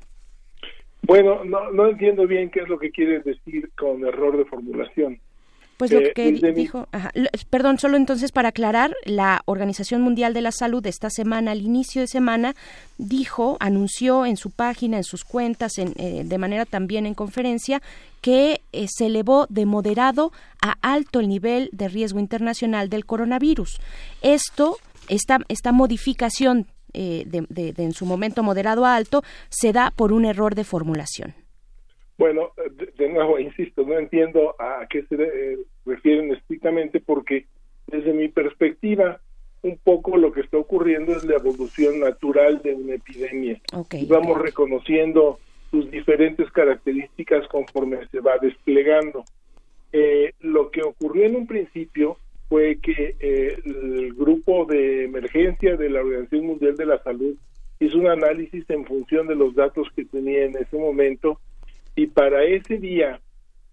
Bueno, 1.03 1.45
no, 1.45 1.71
no 1.73 1.89
entiendo 1.89 2.27
bien 2.27 2.49
qué 2.51 2.61
es 2.61 2.69
lo 2.69 2.79
que 2.79 2.91
quieres 2.91 3.25
decir 3.25 3.71
con 3.77 4.05
error 4.05 4.37
de 4.37 4.45
formulación. 4.45 5.19
Pues 5.83 5.91
lo 5.91 5.99
Eh, 6.01 6.13
que 6.15 6.31
desde 6.31 6.53
mi- 6.53 6.61
dijo, 6.61 6.87
ajá, 6.93 7.11
perdón, 7.51 7.77
solo 7.79 7.97
entonces 7.97 8.31
para 8.31 8.51
aclarar, 8.51 8.95
la 9.05 9.43
Organización 9.47 10.01
Mundial 10.01 10.33
de 10.33 10.41
la 10.41 10.53
Salud 10.53 10.87
esta 10.87 11.11
semana, 11.11 11.51
al 11.51 11.61
inicio 11.61 12.03
de 12.03 12.07
semana, 12.07 12.55
dijo, 12.99 13.57
anunció 13.59 14.25
en 14.25 14.37
su 14.37 14.51
página, 14.53 14.97
en 14.97 15.03
sus 15.03 15.25
cuentas, 15.25 15.79
en, 15.79 15.93
eh, 15.97 16.23
de 16.25 16.39
manera 16.39 16.67
también 16.67 17.05
en 17.05 17.15
conferencia, 17.15 17.83
que 18.21 18.61
eh, 18.73 18.87
se 18.89 19.07
elevó 19.07 19.47
de 19.49 19.67
moderado 19.67 20.31
a 20.61 20.77
alto 20.83 21.19
el 21.19 21.29
nivel 21.29 21.69
de 21.73 21.89
riesgo 21.89 22.21
internacional 22.21 22.89
del 22.89 23.05
coronavirus. 23.05 23.81
Esto, 24.23 24.77
esta, 25.09 25.39
esta 25.49 25.73
modificación 25.73 26.67
eh, 26.95 27.25
de, 27.27 27.45
de- 27.49 27.73
de 27.73 27.83
en 27.83 27.93
su 27.93 28.07
momento 28.07 28.45
moderado 28.45 28.85
a 28.87 28.95
alto, 28.95 29.25
se 29.49 29.73
da 29.73 29.91
por 29.97 30.13
un 30.13 30.27
error 30.27 30.55
de 30.55 30.63
formulación. 30.63 31.35
Bueno, 32.19 32.51
de, 32.77 32.87
de 32.99 33.09
nuevo, 33.13 33.39
insisto, 33.39 33.83
no 33.85 33.99
entiendo 33.99 34.55
a 34.61 34.87
qué 34.89 35.03
se 35.09 35.15
eh, 35.17 35.57
refieren 35.85 36.33
estrictamente 36.33 37.01
porque 37.01 37.47
desde 37.87 38.13
mi 38.13 38.29
perspectiva, 38.29 39.21
un 39.63 39.79
poco 39.79 40.17
lo 40.17 40.33
que 40.33 40.41
está 40.41 40.57
ocurriendo 40.59 41.13
es 41.13 41.25
la 41.25 41.37
evolución 41.37 42.01
natural 42.01 42.61
de 42.63 42.75
una 42.75 42.95
epidemia. 42.95 43.61
Y 43.93 44.07
vamos 44.07 44.41
reconociendo 44.41 45.39
sus 45.71 45.91
diferentes 45.91 46.51
características 46.51 47.47
conforme 47.49 48.07
se 48.09 48.21
va 48.21 48.39
desplegando. 48.39 49.25
Eh, 49.93 50.33
lo 50.41 50.71
que 50.71 50.83
ocurrió 50.83 51.25
en 51.25 51.37
un 51.37 51.47
principio 51.47 52.17
fue 52.49 52.79
que 52.83 53.17
eh, 53.21 53.59
el 53.65 54.13
grupo 54.15 54.67
de 54.67 55.05
emergencia 55.05 55.77
de 55.77 55.91
la 55.91 56.01
Organización 56.01 56.47
Mundial 56.47 56.77
de 56.77 56.87
la 56.87 57.03
Salud 57.03 57.35
hizo 57.81 57.99
un 57.99 58.07
análisis 58.07 58.69
en 58.69 58.85
función 58.85 59.27
de 59.27 59.35
los 59.35 59.55
datos 59.55 59.89
que 59.95 60.05
tenía 60.05 60.45
en 60.45 60.57
ese 60.57 60.77
momento 60.77 61.41
y 61.97 62.07
para 62.07 62.45
ese 62.45 62.79
día 62.79 63.21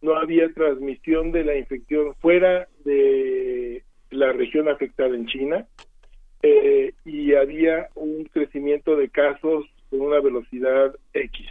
no 0.01 0.15
había 0.15 0.53
transmisión 0.53 1.31
de 1.31 1.43
la 1.43 1.55
infección 1.55 2.15
fuera 2.15 2.67
de 2.85 3.83
la 4.11 4.31
región 4.31 4.69
afectada 4.69 5.15
en 5.15 5.27
China 5.27 5.67
eh, 6.41 6.93
y 7.05 7.33
había 7.33 7.89
un 7.95 8.25
crecimiento 8.25 8.95
de 8.95 9.09
casos 9.09 9.65
con 9.89 10.01
una 10.01 10.19
velocidad 10.19 10.95
X. 11.13 11.47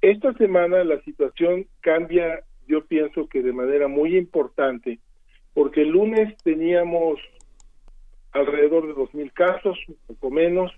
Esta 0.00 0.32
semana 0.34 0.82
la 0.82 1.00
situación 1.02 1.66
cambia, 1.80 2.42
yo 2.66 2.84
pienso 2.84 3.28
que 3.28 3.42
de 3.42 3.52
manera 3.52 3.86
muy 3.86 4.16
importante, 4.16 4.98
porque 5.54 5.82
el 5.82 5.90
lunes 5.90 6.36
teníamos 6.42 7.20
alrededor 8.32 8.88
de 8.88 8.94
2.000 8.94 9.32
casos, 9.32 9.78
un 9.86 9.96
poco 10.08 10.30
menos. 10.30 10.72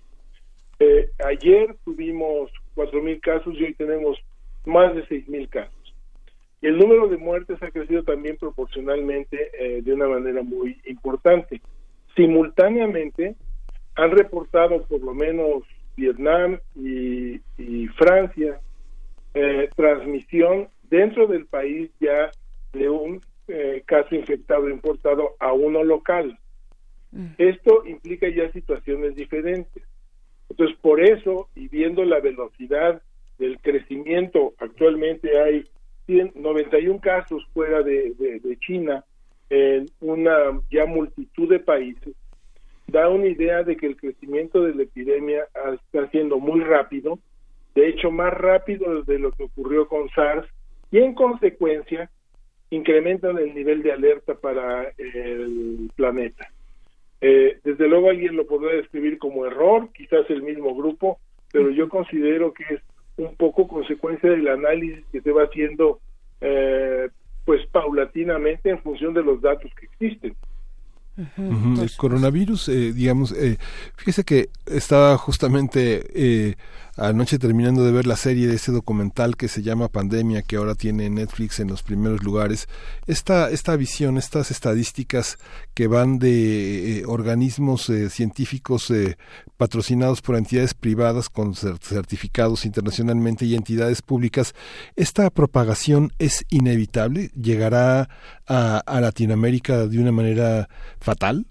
Eh, 0.79 1.09
ayer 1.25 1.75
tuvimos 1.83 2.51
4.000 2.75 3.19
casos 3.21 3.55
y 3.57 3.63
hoy 3.63 3.73
tenemos 3.73 4.19
más 4.65 4.93
de 4.93 5.03
6.000 5.07 5.49
casos. 5.49 5.78
Y 6.61 6.67
el 6.67 6.77
número 6.77 7.07
de 7.07 7.17
muertes 7.17 7.61
ha 7.63 7.71
crecido 7.71 8.03
también 8.03 8.37
proporcionalmente 8.37 9.51
eh, 9.53 9.81
de 9.81 9.93
una 9.93 10.07
manera 10.07 10.41
muy 10.43 10.79
importante. 10.85 11.61
Simultáneamente 12.15 13.35
han 13.95 14.11
reportado 14.11 14.83
por 14.83 15.01
lo 15.01 15.13
menos 15.13 15.63
Vietnam 15.95 16.59
y, 16.75 17.41
y 17.57 17.87
Francia 17.97 18.59
eh, 19.33 19.69
transmisión 19.75 20.69
dentro 20.89 21.27
del 21.27 21.45
país 21.45 21.91
ya 21.99 22.31
de 22.73 22.89
un 22.89 23.21
eh, 23.47 23.83
caso 23.85 24.15
infectado 24.15 24.69
importado 24.69 25.35
a 25.39 25.53
uno 25.53 25.83
local. 25.83 26.37
Esto 27.39 27.83
implica 27.87 28.27
ya 28.29 28.51
situaciones 28.51 29.15
diferentes. 29.15 29.83
Entonces, 30.49 30.77
por 30.79 31.01
eso, 31.01 31.49
y 31.55 31.67
viendo 31.67 32.03
la 32.03 32.19
velocidad 32.19 33.01
del 33.39 33.59
crecimiento, 33.61 34.53
actualmente 34.59 35.39
hay 35.39 35.61
100, 35.61 35.78
91 36.09 36.99
casos 36.99 37.45
fuera 37.53 37.81
de, 37.83 38.13
de- 38.17 38.57
China 38.59 39.03
en 39.49 39.85
una 39.99 40.59
ya 40.69 40.85
multitud 40.85 41.49
de 41.49 41.59
países, 41.59 42.15
da 42.87 43.09
una 43.09 43.27
idea 43.27 43.63
de 43.63 43.77
que 43.77 43.87
el 43.87 43.95
crecimiento 43.95 44.63
de 44.63 44.75
la 44.75 44.83
epidemia 44.83 45.47
está 45.73 46.09
siendo 46.09 46.39
muy 46.39 46.61
rápido, 46.61 47.19
de 47.75 47.87
hecho 47.89 48.11
más 48.11 48.33
rápido 48.33 49.03
de 49.03 49.19
lo 49.19 49.31
que 49.31 49.43
ocurrió 49.43 49.87
con 49.87 50.09
SARS 50.09 50.47
y 50.91 50.97
en 50.99 51.13
consecuencia 51.13 52.09
incrementan 52.71 53.37
el 53.37 53.53
nivel 53.55 53.81
de 53.81 53.91
alerta 53.91 54.35
para 54.35 54.91
el 54.97 55.89
planeta. 55.95 56.47
Eh, 57.21 57.59
desde 57.63 57.87
luego 57.87 58.09
alguien 58.09 58.35
lo 58.35 58.45
podrá 58.45 58.73
describir 58.75 59.17
como 59.17 59.45
error, 59.45 59.89
quizás 59.93 60.29
el 60.29 60.41
mismo 60.43 60.75
grupo, 60.75 61.19
pero 61.51 61.69
yo 61.71 61.89
considero 61.89 62.53
que 62.53 62.63
es 62.75 62.81
un 63.19 63.35
poco 63.35 63.67
consecuencia 63.67 64.29
del 64.29 64.47
análisis 64.47 65.03
que 65.11 65.21
se 65.21 65.31
va 65.31 65.43
haciendo 65.43 65.99
eh, 66.41 67.09
pues 67.45 67.65
paulatinamente 67.67 68.69
en 68.69 68.81
función 68.81 69.13
de 69.13 69.23
los 69.23 69.41
datos 69.41 69.71
que 69.75 69.85
existen. 69.85 70.35
El 71.37 71.91
coronavirus, 71.97 72.69
eh, 72.69 72.93
digamos, 72.93 73.33
eh, 73.33 73.57
fíjese 73.97 74.23
que 74.23 74.49
estaba 74.65 75.17
justamente 75.17 76.05
eh, 76.13 76.55
anoche 76.99 77.39
terminando 77.39 77.83
de 77.83 77.91
ver 77.91 78.05
la 78.05 78.15
serie 78.15 78.47
de 78.47 78.55
ese 78.55 78.71
documental 78.71 79.37
que 79.37 79.47
se 79.47 79.61
llama 79.61 79.87
Pandemia, 79.87 80.41
que 80.41 80.57
ahora 80.57 80.75
tiene 80.75 81.09
Netflix 81.09 81.59
en 81.59 81.69
los 81.69 81.81
primeros 81.81 82.23
lugares. 82.23 82.67
Esta, 83.07 83.49
esta 83.49 83.75
visión, 83.75 84.17
estas 84.17 84.51
estadísticas 84.51 85.37
que 85.73 85.87
van 85.87 86.19
de 86.19 86.99
eh, 86.99 87.03
organismos 87.05 87.89
eh, 87.89 88.09
científicos 88.09 88.91
eh, 88.91 89.17
patrocinados 89.57 90.21
por 90.21 90.35
entidades 90.35 90.73
privadas 90.73 91.29
con 91.29 91.53
cer- 91.53 91.79
certificados 91.81 92.65
internacionalmente 92.65 93.45
y 93.45 93.55
entidades 93.55 94.01
públicas, 94.01 94.53
¿esta 94.95 95.29
propagación 95.29 96.11
es 96.19 96.45
inevitable? 96.49 97.29
¿Llegará 97.35 98.09
a, 98.47 98.99
Latinoamérica 98.99 99.87
de 99.87 99.99
una 99.99 100.11
manera 100.11 100.67
fatal? 100.99 101.45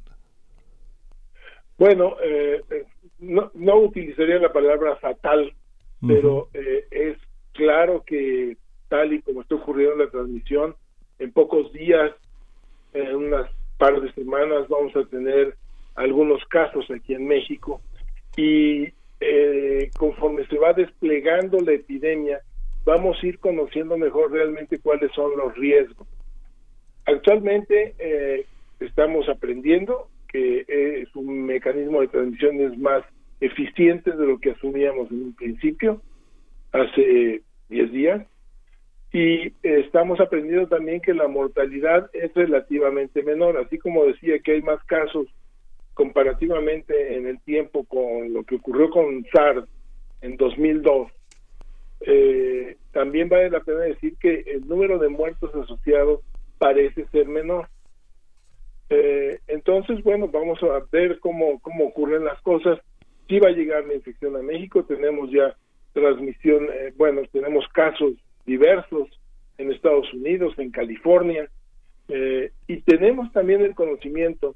Bueno, 1.79 2.17
no, 3.19 3.51
no 3.55 3.77
utilizaría 3.77 4.39
la 4.39 4.53
palabra 4.53 4.97
fatal, 4.97 5.53
pero 6.07 6.49
eh, 6.55 6.85
es 6.91 7.19
claro 7.53 8.05
que 8.07 8.57
tal 8.89 9.13
y 9.13 9.23
como 9.23 9.43
está 9.43 9.57
ocurriendo 9.57 9.95
en 9.95 10.01
la 10.01 10.11
transmisión, 10.11 10.77
en 11.19 11.33
pocos 11.33 11.73
días, 11.73 12.13
en 12.95 13.17
unas 13.17 13.51
par 13.77 14.01
de 14.01 14.13
semanas, 14.13 14.69
vamos 14.69 14.95
a 14.97 15.05
tener 15.05 15.57
algunos 15.95 16.45
casos 16.47 16.89
aquí 16.91 17.15
en 17.15 17.27
México 17.27 17.81
y 18.37 18.89
eh, 19.21 19.91
conforme 19.97 20.47
se 20.47 20.59
va 20.59 20.73
desplegando 20.73 21.59
la 21.61 21.73
epidemia, 21.73 22.41
vamos 22.85 23.19
a 23.21 23.27
ir 23.27 23.39
conociendo 23.41 23.97
mejor 23.97 24.31
realmente 24.31 24.79
cuáles 24.79 25.11
son 25.13 25.37
los 25.37 25.55
riesgos. 25.57 26.07
Actualmente 27.05 27.95
eh, 27.99 28.47
estamos 28.81 29.29
aprendiendo 29.29 30.09
que 30.29 30.65
es 30.69 31.15
un 31.17 31.47
mecanismo 31.47 32.01
de 32.01 32.09
transmisión 32.09 32.61
es 32.61 32.79
más 32.79 33.03
eficiente 33.41 34.11
de 34.13 34.27
lo 34.27 34.39
que 34.39 34.53
asumíamos 34.53 35.11
en 35.11 35.23
un 35.23 35.35
principio, 35.35 36.03
hace 36.73 37.43
10 37.69 37.93
días, 37.93 38.27
y 39.13 39.55
estamos 39.63 40.21
aprendiendo 40.21 40.69
también 40.69 41.01
que 41.01 41.15
la 41.15 41.29
mortalidad 41.29 42.11
es 42.13 42.33
relativamente 42.35 43.23
menor, 43.23 43.57
así 43.57 43.79
como 43.79 44.05
decía 44.05 44.39
que 44.41 44.53
hay 44.53 44.63
más 44.63 44.83
casos 44.85 45.27
comparativamente 45.95 47.17
en 47.17 47.27
el 47.27 47.41
tiempo 47.41 47.85
con 47.85 48.33
lo 48.33 48.45
que 48.45 48.57
ocurrió 48.57 48.91
con 48.91 49.25
SARS 49.33 49.65
en 50.21 50.37
2002. 50.37 51.11
Eh, 52.03 52.77
también 52.93 53.29
vale 53.29 53.51
la 53.51 53.61
pena 53.61 53.81
decir 53.81 54.17
que 54.21 54.45
el 54.47 54.69
número 54.69 54.99
de 54.99 55.09
muertos 55.09 55.55
asociados 55.55 56.21
parece 56.59 57.07
ser 57.07 57.27
menor. 57.27 57.69
Eh, 58.91 59.41
entonces, 59.49 60.03
bueno, 60.03 60.29
vamos 60.29 60.63
a 60.63 60.85
ver 60.91 61.19
cómo, 61.21 61.59
cómo 61.61 61.87
ocurren 61.87 62.25
las 62.25 62.41
cosas. 62.43 62.79
Si 63.29 63.39
va 63.39 63.49
a 63.49 63.53
llegar 63.53 63.87
la 63.87 63.95
infección 63.95 64.37
a 64.37 64.43
México, 64.43 64.85
tenemos 64.85 65.31
ya 65.31 65.55
transmisión, 65.93 66.69
eh, 66.73 66.93
bueno, 66.97 67.23
tenemos 67.33 67.67
casos 67.69 68.15
diversos 68.47 69.09
en 69.59 69.73
Estados 69.73 70.13
Unidos, 70.15 70.55
en 70.59 70.71
California, 70.71 71.49
eh, 72.09 72.53
y 72.67 72.81
tenemos 72.83 73.31
también 73.33 73.61
el 73.61 73.75
conocimiento 73.75 74.55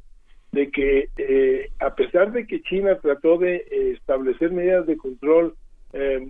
de 0.52 0.70
que 0.70 1.08
eh, 1.16 1.70
a 1.80 1.94
pesar 1.94 2.32
de 2.32 2.46
que 2.46 2.62
China 2.62 2.98
trató 3.00 3.38
de 3.38 3.56
eh, 3.56 3.92
establecer 3.92 4.52
medidas 4.52 4.86
de 4.86 4.96
control 4.96 5.54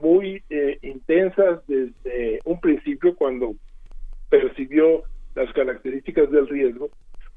muy 0.00 0.42
intensas 0.82 1.64
desde 1.68 2.40
un 2.44 2.60
principio 2.60 3.14
cuando 3.14 3.54
percibió 4.28 5.04
las 5.36 5.52
características 5.52 6.32
del 6.32 6.48
riesgo, 6.48 6.90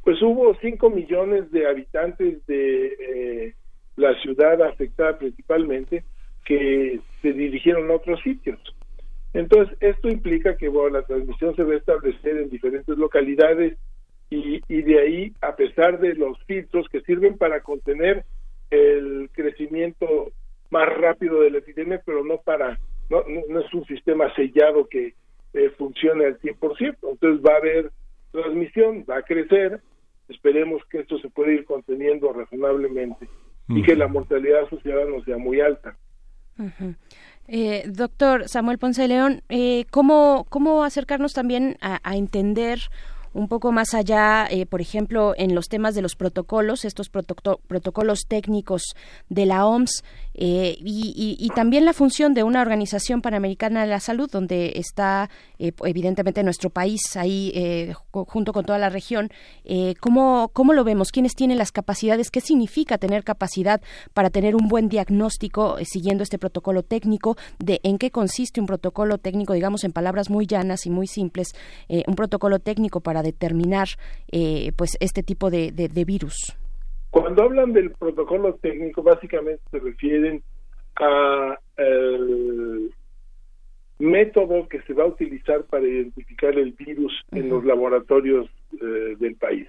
pues 0.05 0.21
hubo 0.21 0.55
5 0.61 0.89
millones 0.91 1.51
de 1.51 1.67
habitantes 1.67 2.45
de 2.45 2.85
eh, 2.85 3.55
la 3.95 4.13
ciudad 4.21 4.61
afectada 4.61 5.17
principalmente 5.17 6.03
que 6.45 7.01
se 7.23 7.33
dirigieron 7.33 7.89
a 7.89 7.95
otros 7.95 8.21
sitios. 8.21 8.59
Entonces, 9.33 9.75
esto 9.81 10.07
implica 10.07 10.55
que 10.57 10.69
bueno, 10.69 10.99
la 10.99 11.05
transmisión 11.05 11.55
se 11.55 11.63
va 11.63 11.73
a 11.73 11.77
establecer 11.77 12.37
en 12.37 12.51
diferentes 12.51 12.95
localidades 12.97 13.79
y, 14.29 14.61
y 14.67 14.81
de 14.83 14.99
ahí, 14.99 15.33
a 15.41 15.55
pesar 15.55 15.99
de 15.99 16.13
los 16.13 16.37
filtros 16.45 16.87
que 16.89 17.01
sirven 17.01 17.37
para 17.39 17.61
contener 17.61 18.25
el 18.69 19.29
crecimiento 19.33 20.31
más 20.69 20.87
rápido 20.97 21.41
de 21.41 21.49
la 21.49 21.57
epidemia, 21.57 21.99
pero 22.05 22.23
no 22.23 22.37
para, 22.41 22.79
no, 23.09 23.21
es 23.59 23.73
un 23.73 23.85
sistema 23.85 24.31
sellado 24.35 24.87
que 24.87 25.15
eh, 25.53 25.69
funcione 25.79 26.25
al 26.25 26.39
100%. 26.39 26.97
Entonces 27.11 27.43
va 27.43 27.53
a 27.53 27.57
haber 27.57 27.91
transmisión, 28.31 29.03
va 29.09 29.17
a 29.17 29.23
crecer, 29.23 29.81
esperemos 30.29 30.83
que 30.89 30.99
esto 30.99 31.17
se 31.19 31.29
pueda 31.29 31.53
ir 31.53 31.65
conteniendo 31.65 32.31
razonablemente 32.33 33.27
y 33.67 33.81
que 33.83 33.95
la 33.95 34.07
mortalidad 34.07 34.63
asociada 34.63 35.05
no 35.05 35.23
sea 35.23 35.37
muy 35.37 35.59
alta. 35.59 35.97
Eh, 37.47 37.83
doctor 37.87 38.47
Samuel 38.47 38.77
Ponce 38.77 39.03
de 39.03 39.07
León, 39.07 39.41
eh, 39.49 39.85
¿cómo, 39.91 40.45
¿cómo 40.49 40.83
acercarnos 40.83 41.33
también 41.33 41.77
a, 41.81 41.99
a 42.03 42.15
entender 42.15 42.79
un 43.35 43.47
poco 43.49 43.71
más 43.71 43.93
allá, 43.93 44.47
eh, 44.49 44.65
por 44.65 44.79
ejemplo, 44.81 45.33
en 45.37 45.53
los 45.53 45.67
temas 45.67 45.93
de 45.93 46.01
los 46.01 46.15
protocolos, 46.15 46.85
estos 46.85 47.11
protoco- 47.11 47.59
protocolos 47.67 48.21
técnicos 48.27 48.95
de 49.29 49.45
la 49.45 49.65
OMS 49.67 50.03
eh, 50.33 50.77
y, 50.79 51.49
también 51.55 51.85
la 51.85 51.93
función 51.93 52.33
de 52.33 52.43
una 52.43 52.61
organización 52.61 53.21
panamericana 53.21 53.81
de 53.81 53.87
la 53.87 53.99
salud, 53.99 54.29
donde 54.31 54.73
está 54.75 55.29
eh, 55.59 55.71
evidentemente 55.85 56.43
nuestro 56.43 56.69
país 56.69 57.15
ahí 57.15 57.51
eh, 57.55 57.93
ju- 58.11 58.25
junto 58.27 58.51
con 58.53 58.65
toda 58.65 58.79
la 58.79 58.89
región. 58.89 59.29
Eh, 59.63 59.95
¿cómo, 59.99 60.49
¿Cómo 60.53 60.73
lo 60.73 60.83
vemos? 60.83 61.11
¿Quiénes 61.11 61.35
tienen 61.35 61.57
las 61.57 61.71
capacidades? 61.71 62.31
¿Qué 62.31 62.41
significa 62.41 62.97
tener 62.97 63.23
capacidad 63.23 63.81
para 64.13 64.29
tener 64.29 64.55
un 64.55 64.67
buen 64.67 64.89
diagnóstico 64.89 65.77
siguiendo 65.83 66.23
este 66.23 66.37
protocolo 66.37 66.83
técnico? 66.83 67.37
¿De 67.59 67.79
en 67.83 67.97
qué 67.97 68.11
consiste 68.11 68.59
un 68.61 68.65
protocolo 68.67 69.17
técnico, 69.17 69.53
digamos 69.53 69.83
en 69.83 69.91
palabras 69.91 70.29
muy 70.29 70.47
llanas 70.47 70.85
y 70.85 70.89
muy 70.89 71.07
simples, 71.07 71.53
un 72.07 72.15
protocolo 72.15 72.59
técnico 72.59 72.99
para 73.01 73.21
determinar 73.25 73.87
eh, 74.31 74.71
pues 74.77 74.97
este 74.99 75.21
tipo 75.23 75.49
de, 75.49 75.71
de- 75.71 75.89
de 75.89 76.05
virus? 76.05 76.55
Cuando 77.09 77.43
hablan 77.43 77.73
del 77.73 77.91
protocolo 77.91 78.55
técnico, 78.55 79.01
básicamente 79.03 79.61
se 79.71 79.79
refieren 79.79 80.43
a 80.97 81.57
el 81.77 82.91
método 83.99 84.67
que 84.67 84.81
se 84.81 84.93
va 84.93 85.03
a 85.03 85.07
utilizar 85.07 85.63
para 85.65 85.87
identificar 85.87 86.57
el 86.57 86.73
virus 86.73 87.13
en 87.31 87.49
los 87.49 87.63
laboratorios 87.63 88.47
eh, 88.81 89.15
del 89.17 89.35
país. 89.35 89.67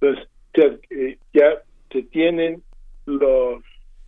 Entonces, 0.00 0.28
ya, 0.54 0.64
eh, 0.90 1.18
ya 1.32 1.62
se 1.90 2.02
tienen 2.02 2.62
los 3.06 3.62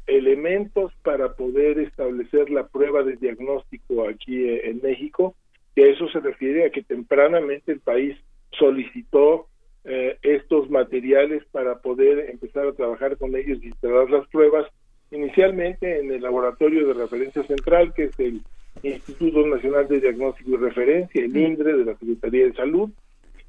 elementos 0.07 0.93
para 1.03 1.35
poder 1.35 1.79
establecer 1.81 2.51
la 2.51 2.67
prueba 2.67 3.03
de 3.03 3.17
diagnóstico 3.17 4.09
aquí 4.09 4.45
eh, 4.45 4.71
en 4.71 4.81
México, 4.83 5.35
y 5.75 5.83
a 5.83 5.87
eso 5.89 6.09
se 6.09 6.21
refiere 6.21 6.67
a 6.67 6.71
que 6.71 6.83
tempranamente 6.83 7.73
el 7.73 7.81
país 7.81 8.17
solicitó 8.53 9.47
eh, 9.85 10.19
estos 10.23 10.69
materiales 10.71 11.45
para 11.51 11.79
poder 11.79 12.31
empezar 12.31 12.67
a 12.67 12.73
trabajar 12.73 13.17
con 13.17 13.35
ellos 13.37 13.59
y 13.63 13.69
instalar 13.69 14.11
las 14.11 14.27
pruebas, 14.29 14.67
inicialmente 15.11 16.01
en 16.01 16.13
el 16.13 16.23
laboratorio 16.23 16.87
de 16.87 16.95
referencia 16.95 17.43
central, 17.45 17.95
que 17.95 18.05
es 18.05 18.21
el 18.21 18.43
Instituto 18.83 19.47
Nacional 19.47 19.89
de 19.89 20.01
Diagnóstico 20.01 20.51
y 20.51 20.57
Referencia, 20.57 21.25
el 21.25 21.37
INDRE 21.37 21.77
de 21.77 21.85
la 21.85 21.97
Secretaría 21.97 22.47
de 22.47 22.55
Salud, 22.55 22.91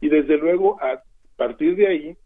y 0.02 0.10
desde 0.10 0.38
luego 0.38 0.82
a 0.82 1.04
partir 1.36 1.76
de 1.76 1.88
ahí 1.88 2.18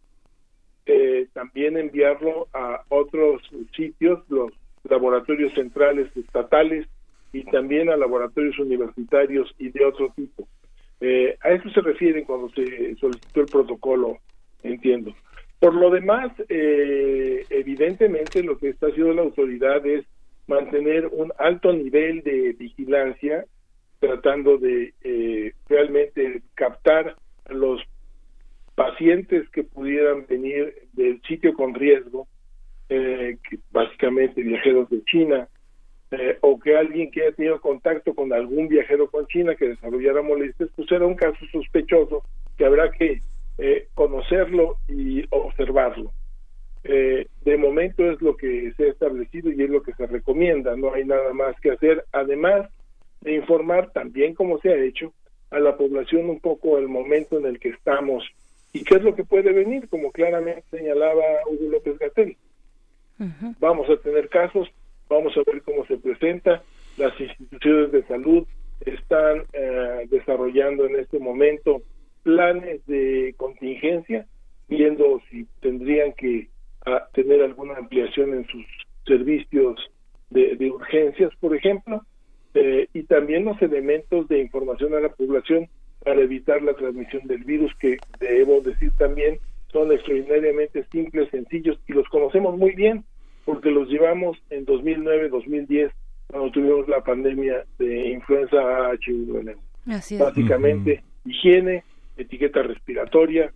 eh, 0.86 1.28
también 1.32 1.76
enviarlo 1.76 2.48
a 2.52 2.82
otros 2.88 3.42
sitios, 3.74 4.20
los 4.28 4.52
laboratorios 4.88 5.52
centrales 5.54 6.14
estatales 6.16 6.86
y 7.32 7.42
también 7.44 7.88
a 7.90 7.96
laboratorios 7.96 8.58
universitarios 8.58 9.54
y 9.58 9.70
de 9.70 9.84
otro 9.84 10.12
tipo. 10.14 10.46
Eh, 11.00 11.36
a 11.42 11.50
eso 11.50 11.68
se 11.70 11.80
refieren 11.80 12.24
cuando 12.24 12.48
se 12.50 12.94
solicitó 12.96 13.40
el 13.40 13.46
protocolo, 13.46 14.18
entiendo. 14.62 15.14
Por 15.58 15.74
lo 15.74 15.90
demás, 15.90 16.30
eh, 16.48 17.44
evidentemente 17.50 18.42
lo 18.42 18.58
que 18.58 18.70
está 18.70 18.88
haciendo 18.88 19.14
la 19.14 19.22
autoridad 19.22 19.84
es 19.86 20.04
mantener 20.46 21.06
un 21.06 21.32
alto 21.38 21.72
nivel 21.72 22.22
de 22.22 22.52
vigilancia, 22.52 23.46
tratando 23.98 24.58
de 24.58 24.92
eh, 25.02 25.52
realmente 25.68 26.42
captar 26.54 27.16
a 27.46 27.52
los 27.52 27.80
pacientes 28.74 29.48
que 29.50 29.64
pudieran 29.64 30.26
venir 30.26 30.74
del 30.92 31.22
sitio 31.22 31.54
con 31.54 31.74
riesgo, 31.74 32.28
eh, 32.88 33.38
que 33.48 33.58
básicamente 33.70 34.42
viajeros 34.42 34.90
de 34.90 35.02
China, 35.04 35.48
eh, 36.18 36.38
o 36.42 36.60
que 36.60 36.76
alguien 36.76 37.10
que 37.10 37.22
haya 37.22 37.32
tenido 37.32 37.60
contacto 37.60 38.14
con 38.14 38.32
algún 38.32 38.68
viajero 38.68 39.10
con 39.10 39.26
China 39.26 39.56
que 39.56 39.68
desarrollara 39.68 40.22
molestias, 40.22 40.70
pues 40.76 40.90
era 40.92 41.06
un 41.06 41.16
caso 41.16 41.38
sospechoso 41.50 42.22
que 42.56 42.64
habrá 42.64 42.90
que 42.92 43.20
eh, 43.58 43.88
conocerlo 43.94 44.76
y 44.88 45.24
observarlo. 45.30 46.12
Eh, 46.84 47.26
de 47.44 47.56
momento 47.56 48.08
es 48.10 48.20
lo 48.20 48.36
que 48.36 48.72
se 48.76 48.84
ha 48.84 48.90
establecido 48.90 49.50
y 49.50 49.62
es 49.62 49.70
lo 49.70 49.82
que 49.82 49.94
se 49.94 50.06
recomienda, 50.06 50.76
no 50.76 50.92
hay 50.92 51.04
nada 51.04 51.32
más 51.32 51.58
que 51.60 51.70
hacer, 51.70 52.04
además 52.12 52.68
de 53.22 53.36
informar 53.36 53.90
también 53.92 54.34
como 54.34 54.60
se 54.60 54.68
ha 54.68 54.76
hecho 54.76 55.12
a 55.50 55.58
la 55.58 55.76
población 55.76 56.28
un 56.28 56.40
poco 56.40 56.78
el 56.78 56.88
momento 56.88 57.38
en 57.38 57.46
el 57.46 57.58
que 57.58 57.70
estamos 57.70 58.24
y 58.72 58.84
qué 58.84 58.96
es 58.96 59.02
lo 59.02 59.14
que 59.14 59.24
puede 59.24 59.52
venir, 59.52 59.88
como 59.88 60.12
claramente 60.12 60.64
señalaba 60.70 61.22
Hugo 61.46 61.70
López 61.70 61.98
Gatel. 61.98 62.36
Vamos 63.60 63.88
a 63.88 63.96
tener 63.96 64.28
casos, 64.28 64.68
vamos 65.14 65.36
a 65.36 65.50
ver 65.50 65.62
cómo 65.62 65.86
se 65.86 65.96
presenta, 65.96 66.62
las 66.96 67.18
instituciones 67.20 67.92
de 67.92 68.02
salud 68.04 68.46
están 68.80 69.44
eh, 69.52 70.06
desarrollando 70.10 70.86
en 70.86 70.96
este 70.96 71.18
momento 71.18 71.82
planes 72.22 72.84
de 72.86 73.34
contingencia, 73.36 74.26
viendo 74.68 75.20
si 75.30 75.46
tendrían 75.60 76.12
que 76.14 76.48
ah, 76.86 77.06
tener 77.12 77.42
alguna 77.42 77.76
ampliación 77.76 78.34
en 78.34 78.46
sus 78.46 78.64
servicios 79.06 79.78
de, 80.30 80.56
de 80.56 80.70
urgencias, 80.70 81.30
por 81.38 81.54
ejemplo, 81.54 82.02
eh, 82.54 82.88
y 82.92 83.04
también 83.04 83.44
los 83.44 83.60
elementos 83.62 84.26
de 84.28 84.40
información 84.40 84.94
a 84.94 85.00
la 85.00 85.10
población 85.10 85.68
para 86.02 86.20
evitar 86.20 86.62
la 86.62 86.74
transmisión 86.74 87.26
del 87.26 87.44
virus, 87.44 87.72
que 87.80 87.98
debo 88.18 88.60
decir 88.60 88.92
también 88.98 89.38
son 89.72 89.92
extraordinariamente 89.92 90.84
simples, 90.92 91.28
sencillos 91.30 91.78
y 91.88 91.92
los 91.92 92.08
conocemos 92.08 92.56
muy 92.56 92.74
bien 92.74 93.04
porque 93.44 93.70
los 93.70 93.88
llevamos 93.88 94.36
en 94.50 94.66
2009-2010 94.66 95.90
cuando 96.28 96.50
tuvimos 96.50 96.88
la 96.88 97.02
pandemia 97.02 97.64
de 97.78 98.10
influenza 98.10 98.56
H1N1. 98.56 99.56
Así 99.86 100.14
es. 100.14 100.20
Básicamente, 100.20 101.02
higiene, 101.24 101.84
etiqueta 102.16 102.62
respiratoria 102.62 103.52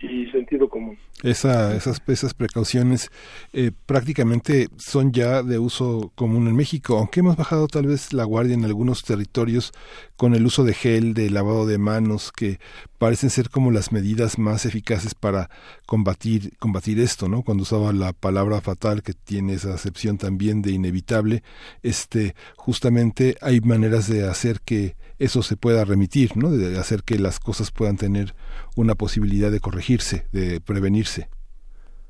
y 0.00 0.26
sentido 0.30 0.68
común. 0.68 0.96
Esa, 1.24 1.74
esas, 1.74 2.00
esas 2.06 2.32
precauciones 2.32 3.10
eh, 3.52 3.72
prácticamente 3.86 4.68
son 4.76 5.12
ya 5.12 5.42
de 5.42 5.58
uso 5.58 6.12
común 6.14 6.46
en 6.46 6.54
México, 6.54 6.96
aunque 6.96 7.20
hemos 7.20 7.36
bajado 7.36 7.66
tal 7.66 7.86
vez 7.86 8.12
la 8.12 8.22
guardia 8.22 8.54
en 8.54 8.64
algunos 8.64 9.02
territorios 9.02 9.72
con 10.16 10.34
el 10.34 10.46
uso 10.46 10.62
de 10.62 10.74
gel, 10.74 11.14
de 11.14 11.30
lavado 11.30 11.66
de 11.66 11.78
manos, 11.78 12.30
que 12.30 12.60
parecen 12.98 13.30
ser 13.30 13.50
como 13.50 13.72
las 13.72 13.90
medidas 13.90 14.38
más 14.38 14.64
eficaces 14.64 15.16
para 15.16 15.50
combatir, 15.86 16.56
combatir 16.58 17.00
esto, 17.00 17.28
¿no? 17.28 17.42
Cuando 17.42 17.62
usaba 17.62 17.92
la 17.92 18.12
palabra 18.12 18.60
fatal, 18.60 19.02
que 19.02 19.14
tiene 19.14 19.54
esa 19.54 19.74
acepción 19.74 20.18
también 20.18 20.62
de 20.62 20.70
inevitable, 20.70 21.42
este, 21.82 22.36
justamente 22.56 23.36
hay 23.40 23.60
maneras 23.60 24.08
de 24.08 24.28
hacer 24.28 24.60
que 24.60 24.96
eso 25.18 25.42
se 25.42 25.56
pueda 25.56 25.84
remitir, 25.84 26.36
¿no? 26.36 26.50
De 26.50 26.78
hacer 26.78 27.00
que 27.04 27.18
las 27.18 27.40
cosas 27.40 27.70
puedan 27.70 27.96
tener 27.96 28.34
una 28.76 28.94
posibilidad 28.94 29.50
de 29.50 29.60
corregirse, 29.60 30.24
de 30.32 30.60
prevenirse. 30.60 31.28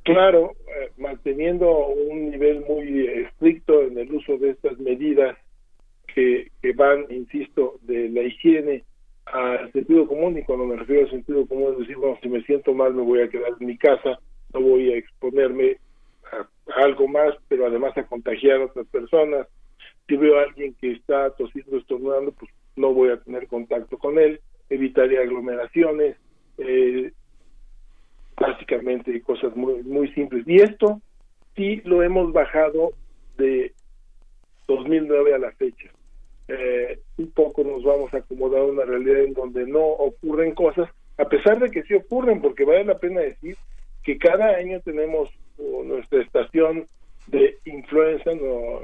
Claro, 0.05 0.52
eh, 0.66 0.90
manteniendo 0.98 1.70
un 1.89 2.30
nivel 2.30 2.64
muy 2.68 3.06
estricto 3.06 3.82
en 3.82 3.98
el 3.98 4.12
uso 4.12 4.36
de 4.39 4.51
estas 4.51 4.78
medidas 4.78 5.36
que, 6.14 6.51
van, 6.74 7.06
insisto, 7.10 7.78
de 7.82 8.09
la 8.09 8.22
higiene 8.22 8.85
al 9.26 9.70
sentido 9.72 10.06
común, 10.06 10.39
y 10.39 10.43
cuando 10.43 10.64
me 10.64 10.76
refiero 10.76 11.02
al 11.02 11.10
sentido 11.10 11.47
común 11.47 11.72
es 11.72 11.80
decir, 11.80 11.97
bueno, 11.97 12.18
si 12.22 12.28
me 12.28 12.43
siento 12.43 12.72
mal 12.72 12.94
me 12.94 13.02
voy 13.02 13.20
a 13.20 13.28
quedar 13.28 13.52
en 13.60 13.66
mi 13.66 13.76
casa, 13.76 14.18
no 14.52 14.60
voy 14.60 14.90
a 14.90 14.97
exponerme 14.97 15.76
a, 16.32 16.39
a 16.72 16.85
algo 16.85 17.06
más, 17.06 17.35
pero 17.47 17.66
además 17.66 17.97
a 17.97 18.06
contagiar 18.06 18.60
a 18.60 18.64
otras 18.64 18.86
personas. 18.89 19.47
Si 20.09 20.16
veo 20.16 20.39
a 20.39 20.44
alguien 20.44 20.74
que 20.80 20.93
está 20.93 21.30
tosiendo, 21.36 21.76
estornudando, 21.76 22.32
pues 22.32 22.51
no 22.78 22.92
voy 22.92 23.10
a 23.10 23.18
tener 23.18 23.46
contacto 23.46 23.98
con 23.98 24.18
él, 24.18 24.40
evitaré 24.70 25.18
aglomeraciones, 25.18 26.16
eh, 26.59 27.12
básicamente 28.36 29.20
cosas 29.22 29.55
muy, 29.56 29.82
muy 29.82 30.12
simples. 30.12 30.46
Y 30.46 30.60
esto 30.60 31.00
sí 31.56 31.80
lo 31.84 32.02
hemos 32.02 32.32
bajado 32.32 32.92
de 33.36 33.72
2009 34.66 35.34
a 35.34 35.38
la 35.38 35.52
fecha. 35.52 35.90
Eh, 36.48 37.00
un 37.18 37.30
poco 37.32 37.62
nos 37.62 37.82
vamos 37.84 38.12
a 38.14 38.18
acomodar 38.18 38.60
a 38.60 38.64
una 38.64 38.84
realidad 38.84 39.24
en 39.24 39.34
donde 39.34 39.66
no 39.66 39.80
ocurren 39.80 40.55
cosas, 40.55 40.88
a 41.18 41.24
pesar 41.26 41.59
de 41.59 41.70
que 41.70 41.82
sí 41.82 41.94
ocurren, 41.94 42.40
porque 42.40 42.64
vale 42.64 42.84
la 42.84 42.98
pena 42.98 43.20
decir 43.20 43.56
que 44.02 44.16
cada 44.16 44.56
año 44.56 44.80
tenemos 44.80 45.28
uh, 45.59 45.82
nuestra 45.84 46.22
estación 46.22 46.86
de 47.26 47.59
influenza, 47.66 48.32
no, 48.34 48.80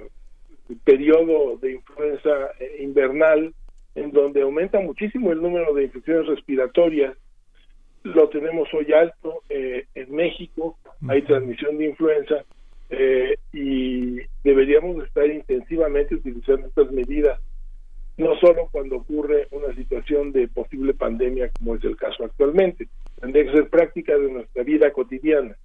el 0.68 0.76
periodo 0.84 1.56
de 1.56 1.72
influenza 1.72 2.30
eh, 2.60 2.76
invernal, 2.80 3.54
en 3.94 4.10
donde 4.10 4.42
aumenta 4.42 4.80
muchísimo 4.80 5.32
el 5.32 5.40
número 5.40 5.72
de 5.74 5.84
infecciones 5.84 6.26
respiratorias. 6.26 7.16
Lo 8.02 8.28
tenemos 8.28 8.68
hoy 8.74 8.92
alto 8.92 9.42
eh, 9.48 9.86
en 9.94 10.14
México, 10.14 10.78
hay 11.08 11.22
transmisión 11.22 11.78
de 11.78 11.86
influenza 11.86 12.44
eh, 12.90 13.36
y 13.52 14.18
deberíamos 14.42 15.02
estar 15.04 15.26
intensivamente 15.26 16.16
utilizando 16.16 16.66
estas 16.66 16.92
medidas, 16.92 17.40
no 18.18 18.36
solo 18.40 18.68
cuando 18.70 18.96
ocurre 18.96 19.48
una 19.50 19.74
situación 19.74 20.32
de 20.32 20.48
posible 20.48 20.92
pandemia 20.92 21.50
como 21.58 21.76
es 21.76 21.84
el 21.84 21.96
caso 21.96 22.24
actualmente, 22.24 22.88
tendría 23.20 23.44
que 23.44 23.52
ser 23.52 23.70
práctica 23.70 24.16
de 24.18 24.30
nuestra 24.30 24.62
vida 24.62 24.92
cotidiana. 24.92 25.56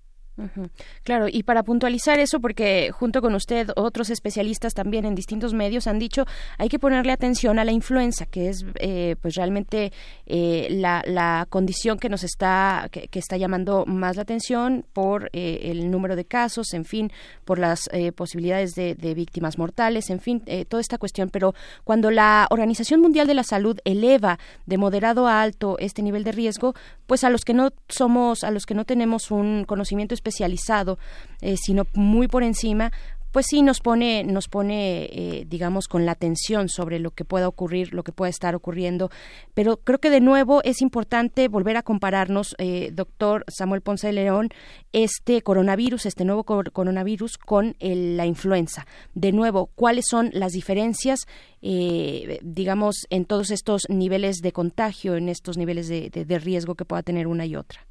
Claro, 1.03 1.27
y 1.29 1.43
para 1.43 1.63
puntualizar 1.63 2.19
eso, 2.19 2.39
porque 2.39 2.91
junto 2.91 3.21
con 3.21 3.35
usted 3.35 3.69
otros 3.75 4.09
especialistas 4.09 4.73
también 4.73 5.05
en 5.05 5.15
distintos 5.15 5.53
medios 5.53 5.87
han 5.87 5.99
dicho 5.99 6.25
hay 6.57 6.69
que 6.69 6.79
ponerle 6.79 7.11
atención 7.11 7.59
a 7.59 7.65
la 7.65 7.71
influenza, 7.71 8.25
que 8.25 8.49
es 8.49 8.65
eh, 8.75 9.15
pues 9.21 9.35
realmente 9.35 9.91
eh, 10.25 10.67
la, 10.71 11.03
la 11.05 11.45
condición 11.49 11.97
que 11.99 12.09
nos 12.09 12.23
está 12.23 12.87
que, 12.91 13.07
que 13.07 13.19
está 13.19 13.37
llamando 13.37 13.85
más 13.85 14.15
la 14.15 14.23
atención 14.23 14.85
por 14.93 15.29
eh, 15.33 15.59
el 15.71 15.91
número 15.91 16.15
de 16.15 16.25
casos, 16.25 16.73
en 16.73 16.85
fin, 16.85 17.11
por 17.45 17.59
las 17.59 17.89
eh, 17.91 18.11
posibilidades 18.11 18.75
de, 18.75 18.95
víctimas 19.15 19.57
mortales, 19.57 20.09
en 20.09 20.19
fin, 20.19 20.43
eh, 20.45 20.65
toda 20.65 20.81
esta 20.81 20.97
cuestión. 20.97 21.29
Pero 21.29 21.53
cuando 21.83 22.11
la 22.11 22.47
Organización 22.51 23.01
Mundial 23.01 23.27
de 23.27 23.33
la 23.33 23.43
Salud 23.43 23.79
eleva 23.85 24.39
de 24.65 24.77
moderado 24.77 25.27
a 25.27 25.41
alto 25.41 25.77
este 25.79 26.01
nivel 26.01 26.23
de 26.23 26.31
riesgo, 26.31 26.75
pues 27.07 27.23
a 27.23 27.29
los 27.29 27.43
que 27.43 27.53
no 27.53 27.71
somos, 27.87 28.43
a 28.43 28.51
los 28.51 28.65
que 28.65 28.75
no 28.75 28.85
tenemos 28.85 29.31
un 29.31 29.65
conocimiento 29.65 30.13
especializado, 30.29 30.97
eh, 31.41 31.57
sino 31.57 31.83
muy 31.93 32.27
por 32.27 32.43
encima, 32.43 32.91
pues 33.31 33.45
sí 33.47 33.61
nos 33.61 33.79
pone, 33.79 34.23
nos 34.23 34.47
pone, 34.47 35.03
eh, 35.03 35.45
digamos, 35.47 35.87
con 35.87 36.03
la 36.03 36.13
atención 36.13 36.67
sobre 36.67 36.97
lo 36.97 37.11
que 37.11 37.25
pueda 37.25 37.47
ocurrir, 37.47 37.93
lo 37.93 38.01
que 38.01 38.11
pueda 38.11 38.29
estar 38.31 38.55
ocurriendo. 38.55 39.11
Pero 39.53 39.77
creo 39.77 39.99
que 39.99 40.09
de 40.09 40.19
nuevo 40.19 40.63
es 40.63 40.81
importante 40.81 41.47
volver 41.47 41.77
a 41.77 41.83
compararnos, 41.83 42.55
eh, 42.57 42.89
doctor 42.91 43.45
Samuel 43.47 43.81
Ponce 43.81 44.07
de 44.07 44.13
León, 44.13 44.49
este 44.93 45.43
coronavirus, 45.43 46.07
este 46.07 46.25
nuevo 46.25 46.43
cor- 46.43 46.71
coronavirus 46.71 47.37
con 47.37 47.75
la 47.79 48.25
influenza. 48.25 48.87
De 49.13 49.31
nuevo, 49.31 49.67
¿cuáles 49.75 50.05
son 50.09 50.31
las 50.33 50.53
diferencias, 50.53 51.19
eh, 51.61 52.39
digamos, 52.41 53.05
en 53.11 53.25
todos 53.25 53.51
estos 53.51 53.83
niveles 53.89 54.37
de 54.37 54.53
contagio, 54.53 55.15
en 55.15 55.29
estos 55.29 55.55
niveles 55.55 55.87
de 55.87 56.39
riesgo 56.39 56.73
que 56.73 56.85
pueda 56.85 57.03
tener 57.03 57.27
una 57.27 57.45
y 57.45 57.55
otra? 57.55 57.85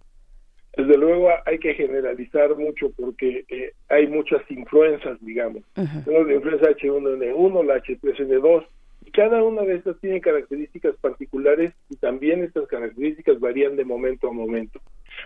Desde 0.77 0.97
luego 0.97 1.29
hay 1.45 1.59
que 1.59 1.75
generalizar 1.75 2.57
mucho 2.57 2.91
porque 2.97 3.45
eh, 3.49 3.73
hay 3.89 4.07
muchas 4.07 4.43
influencias, 4.51 5.19
digamos. 5.21 5.65
Tenemos 5.75 6.27
la 6.27 6.35
influenza 6.35 6.71
H1N1, 6.71 7.65
la 7.65 7.83
H3N2, 7.83 8.67
y 9.05 9.11
cada 9.11 9.43
una 9.43 9.63
de 9.63 9.77
estas 9.77 9.99
tiene 10.01 10.21
características 10.21 10.95
particulares 10.97 11.73
y 11.89 11.97
también 11.97 12.45
estas 12.45 12.69
características 12.69 13.41
varían 13.41 13.77
de 13.77 13.85
momento 13.85 14.29
a 14.29 14.33
momento. 14.33 14.81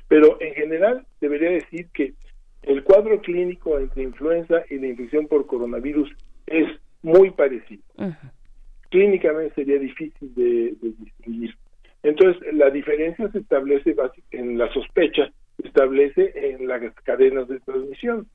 Pero 0.09 0.41
en 0.41 0.55
general 0.55 1.07
debería 1.21 1.51
decir 1.51 1.89
que 1.93 2.15
el 2.63 2.85
cuadro 2.85 3.21
clínico 3.21 3.79
entre 3.79 4.05
influenza 4.05 4.63
y 4.71 4.79
la 4.79 4.87
infección 4.87 5.27
por 5.27 5.47
coronavirus 5.47 6.11
es 6.47 6.69
muy 7.03 7.31
parecido. 7.31 7.83
Clínicamente 8.91 9.55
sería 9.55 9.79
difícil 9.79 10.35
de, 10.35 10.75
de 10.81 10.93
distinguir. 10.99 11.57
Entonces, 12.03 12.43
la 12.55 12.71
diferencia 12.71 13.31
se 13.31 13.39
establece 13.39 13.95
en 14.33 14.59
la 14.59 14.73
sospecha, 14.73 15.33
se 15.61 15.69
establece 15.69 16.33
en 16.35 16.67
las 16.67 16.81
cadenas 17.05 17.49
de 17.49 17.61
transmisión. 17.61 18.27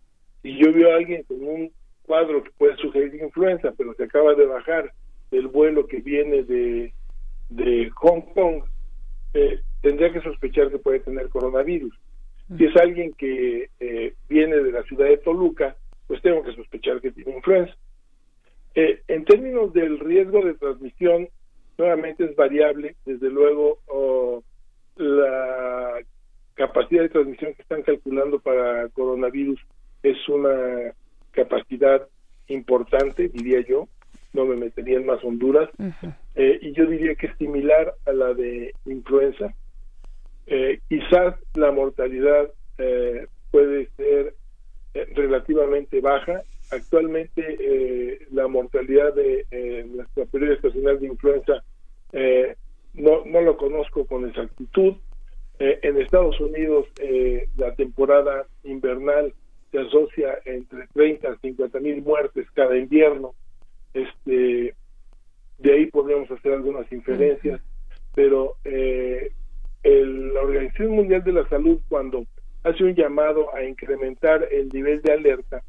Si 0.41 0.57
yo 0.57 0.71
veo 0.71 0.93
a 0.93 0.97
alguien 0.97 1.23
con 1.23 1.43
un 1.43 1.71
cuadro 2.03 2.43
que 2.43 2.51
puede 2.57 2.77
sugerir 2.77 3.15
influenza, 3.21 3.73
pero 3.77 3.93
se 3.95 4.05
acaba 4.05 4.33
de 4.35 4.45
bajar 4.45 4.93
del 5.31 5.47
vuelo 5.47 5.87
que 5.87 5.97
viene 5.97 6.43
de, 6.43 6.93
de 7.49 7.89
Hong 7.95 8.21
Kong, 8.33 8.63
eh, 9.33 9.59
tendría 9.81 10.13
que 10.13 10.21
sospechar 10.21 10.71
que 10.71 10.79
puede 10.79 11.01
tener 11.01 11.27
coronavirus. 11.29 11.93
Si 12.57 12.63
es 12.63 12.75
alguien 12.77 13.11
que 13.13 13.69
eh, 13.81 14.13
viene 14.29 14.55
de 14.55 14.71
la 14.71 14.83
ciudad 14.83 15.07
de 15.07 15.17
Toluca, 15.17 15.75
pues 16.07 16.21
tengo 16.21 16.43
que 16.43 16.53
sospechar 16.53 17.01
que 17.01 17.11
tiene 17.11 17.35
influenza. 17.35 17.75
Eh, 18.73 19.01
en 19.09 19.25
términos 19.25 19.73
del 19.73 19.99
riesgo 19.99 20.45
de 20.45 20.53
transmisión, 20.53 21.27
nuevamente 21.77 22.25
es 22.25 22.35
variable. 22.35 22.95
Desde 23.05 23.29
luego, 23.29 23.79
oh, 23.87 24.43
la 24.95 25.99
capacidad 26.55 27.03
de 27.03 27.09
transmisión 27.09 27.53
que 27.53 27.61
están 27.61 27.83
calculando 27.83 28.39
para 28.39 28.89
coronavirus 28.89 29.59
es 30.03 30.17
una 30.29 30.93
capacidad 31.31 32.07
importante, 32.47 33.29
diría 33.29 33.61
yo, 33.61 33.87
no 34.33 34.45
me 34.45 34.55
metería 34.55 34.97
en 34.97 35.05
más 35.05 35.23
Honduras, 35.23 35.69
eh, 36.35 36.59
y 36.61 36.73
yo 36.73 36.85
diría 36.85 37.15
que 37.15 37.27
es 37.27 37.37
similar 37.37 37.93
a 38.05 38.11
la 38.11 38.33
de 38.33 38.73
influenza. 38.85 39.53
Eh, 40.45 40.79
quizás 40.87 41.35
la 41.55 41.71
mortalidad 41.71 42.49
eh, 42.77 43.27
puede 43.51 43.89
ser 43.97 44.33
eh, 44.93 45.07
relativamente 45.15 45.99
baja. 46.01 46.41
Actualmente 46.71 47.57
eh, 47.59 48.27
la 48.31 48.47
mortalidad 48.47 49.13
de 49.13 49.45
eh, 49.51 49.85
nuestra 49.87 50.25
periodo 50.25 50.53
estacional 50.53 50.99
de 50.99 51.07
influenza 51.07 51.63
eh, 52.11 52.55
no, 52.93 53.23
no 53.25 53.41
lo 53.41 53.57
conozco 53.57 54.05
con 54.05 54.27
exactitud. 54.27 54.95
Eh, 55.59 55.79
en 55.83 55.99
Estados 56.01 56.39
Unidos 56.39 56.85
eh, 57.01 57.47
la 57.57 57.73
temporada 57.75 58.45
invernal 58.63 59.33
se 59.71 59.79
asocia 59.79 60.39
entre 60.45 60.87
30 60.93 61.29
a 61.29 61.37
50 61.37 61.79
mil 61.79 62.01
muertes 62.01 62.47
cada 62.53 62.77
invierno. 62.77 63.33
Este, 63.93 64.75
de 65.57 65.73
ahí 65.73 65.85
podríamos 65.87 66.29
hacer 66.31 66.53
algunas 66.53 66.91
inferencias, 66.91 67.61
pero 68.13 68.55
eh, 68.65 69.31
el- 69.83 70.33
la 70.33 70.41
Organización 70.41 70.91
Mundial 70.91 71.23
de 71.23 71.31
la 71.33 71.47
Salud 71.49 71.79
cuando 71.89 72.25
hace 72.63 72.83
un 72.83 72.93
llamado 72.95 73.53
a 73.55 73.63
incrementar 73.63 74.47
el 74.51 74.69
nivel 74.69 75.01
de 75.01 75.13
alerta, 75.13 75.63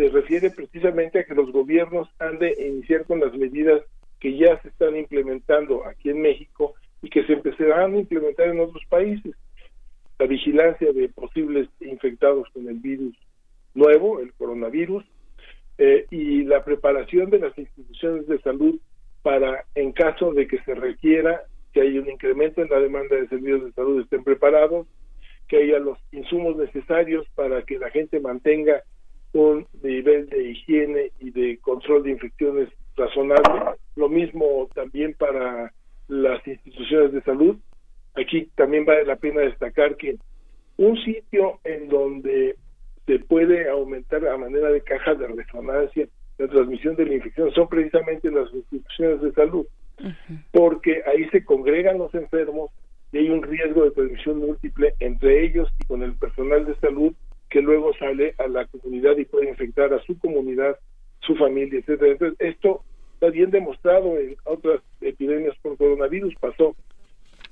se 0.00 0.08
refiere 0.08 0.50
precisamente 0.50 1.18
a 1.18 1.24
que 1.24 1.34
los 1.34 1.52
gobiernos 1.52 2.08
han 2.18 2.38
de 2.38 2.56
iniciar 2.58 3.04
con 3.04 3.20
las 3.20 3.34
medidas 3.34 3.82
que 4.18 4.34
ya 4.34 4.58
se 4.62 4.68
están 4.68 4.96
implementando 4.96 5.86
aquí 5.86 6.08
en 6.08 6.22
México 6.22 6.72
y 7.02 7.10
que 7.10 7.22
se 7.26 7.34
empezarán 7.34 7.92
a 7.92 7.98
implementar 7.98 8.48
en 8.48 8.60
otros 8.60 8.82
países. 8.88 9.36
La 10.18 10.24
vigilancia 10.24 10.90
de 10.94 11.10
posibles 11.10 11.68
infectados 11.80 12.48
con 12.54 12.66
el 12.66 12.78
virus 12.78 13.14
nuevo, 13.74 14.20
el 14.20 14.32
coronavirus, 14.32 15.04
eh, 15.76 16.06
y 16.10 16.44
la 16.44 16.64
preparación 16.64 17.28
de 17.28 17.40
las 17.40 17.58
instituciones 17.58 18.26
de 18.26 18.40
salud 18.40 18.80
para, 19.20 19.66
en 19.74 19.92
caso 19.92 20.32
de 20.32 20.46
que 20.46 20.62
se 20.62 20.74
requiera 20.74 21.42
que 21.74 21.82
haya 21.82 22.00
un 22.00 22.08
incremento 22.08 22.62
en 22.62 22.70
la 22.70 22.80
demanda 22.80 23.16
de 23.16 23.28
servicios 23.28 23.66
de 23.66 23.72
salud, 23.72 24.00
estén 24.00 24.24
preparados, 24.24 24.86
que 25.46 25.58
haya 25.58 25.78
los 25.78 25.98
insumos 26.10 26.56
necesarios 26.56 27.26
para 27.34 27.62
que 27.64 27.78
la 27.78 27.90
gente 27.90 28.18
mantenga 28.18 28.82
un 29.32 29.66
nivel 29.82 30.28
de 30.28 30.50
higiene 30.50 31.10
y 31.20 31.30
de 31.30 31.58
control 31.58 32.02
de 32.02 32.10
infecciones 32.10 32.68
razonable. 32.96 33.76
Lo 33.96 34.08
mismo 34.08 34.68
también 34.74 35.14
para 35.14 35.72
las 36.08 36.46
instituciones 36.46 37.12
de 37.12 37.22
salud. 37.22 37.56
Aquí 38.14 38.50
también 38.56 38.84
vale 38.84 39.04
la 39.04 39.16
pena 39.16 39.42
destacar 39.42 39.96
que 39.96 40.16
un 40.76 40.96
sitio 41.04 41.60
en 41.64 41.88
donde 41.88 42.56
se 43.06 43.18
puede 43.20 43.68
aumentar 43.68 44.26
a 44.26 44.36
manera 44.36 44.70
de 44.70 44.82
caja 44.82 45.14
de 45.14 45.28
resonancia 45.28 46.08
la 46.40 46.48
transmisión 46.48 46.96
de 46.96 47.04
la 47.04 47.14
infección 47.14 47.52
son 47.52 47.68
precisamente 47.68 48.30
las 48.30 48.52
instituciones 48.54 49.20
de 49.20 49.32
salud, 49.32 49.66
porque 50.52 51.02
ahí 51.06 51.28
se 51.28 51.44
congregan 51.44 51.98
los 51.98 52.14
enfermos 52.14 52.70
y 53.12 53.18
hay 53.18 53.28
un 53.28 53.42
riesgo 53.42 53.84
de 53.84 53.90
transmisión 53.90 54.38
múltiple 54.38 54.94
entre 55.00 55.44
ellos 55.44 55.68
y 55.80 55.84
con 55.84 56.02
el 56.02 56.14
personal 56.14 56.64
de 56.64 56.74
salud 56.76 57.12
que 57.50 57.60
luego 57.60 57.92
sale 57.98 58.34
a 58.38 58.46
la 58.46 58.64
comunidad 58.66 59.16
y 59.18 59.24
puede 59.24 59.50
infectar 59.50 59.92
a 59.92 60.02
su 60.04 60.18
comunidad, 60.18 60.78
su 61.20 61.34
familia, 61.34 61.80
etcétera. 61.80 62.12
Entonces, 62.12 62.38
esto 62.40 62.84
está 63.14 63.28
bien 63.28 63.50
demostrado 63.50 64.16
en 64.18 64.36
otras 64.44 64.80
epidemias 65.00 65.54
por 65.60 65.76
coronavirus, 65.76 66.34
pasó 66.40 66.76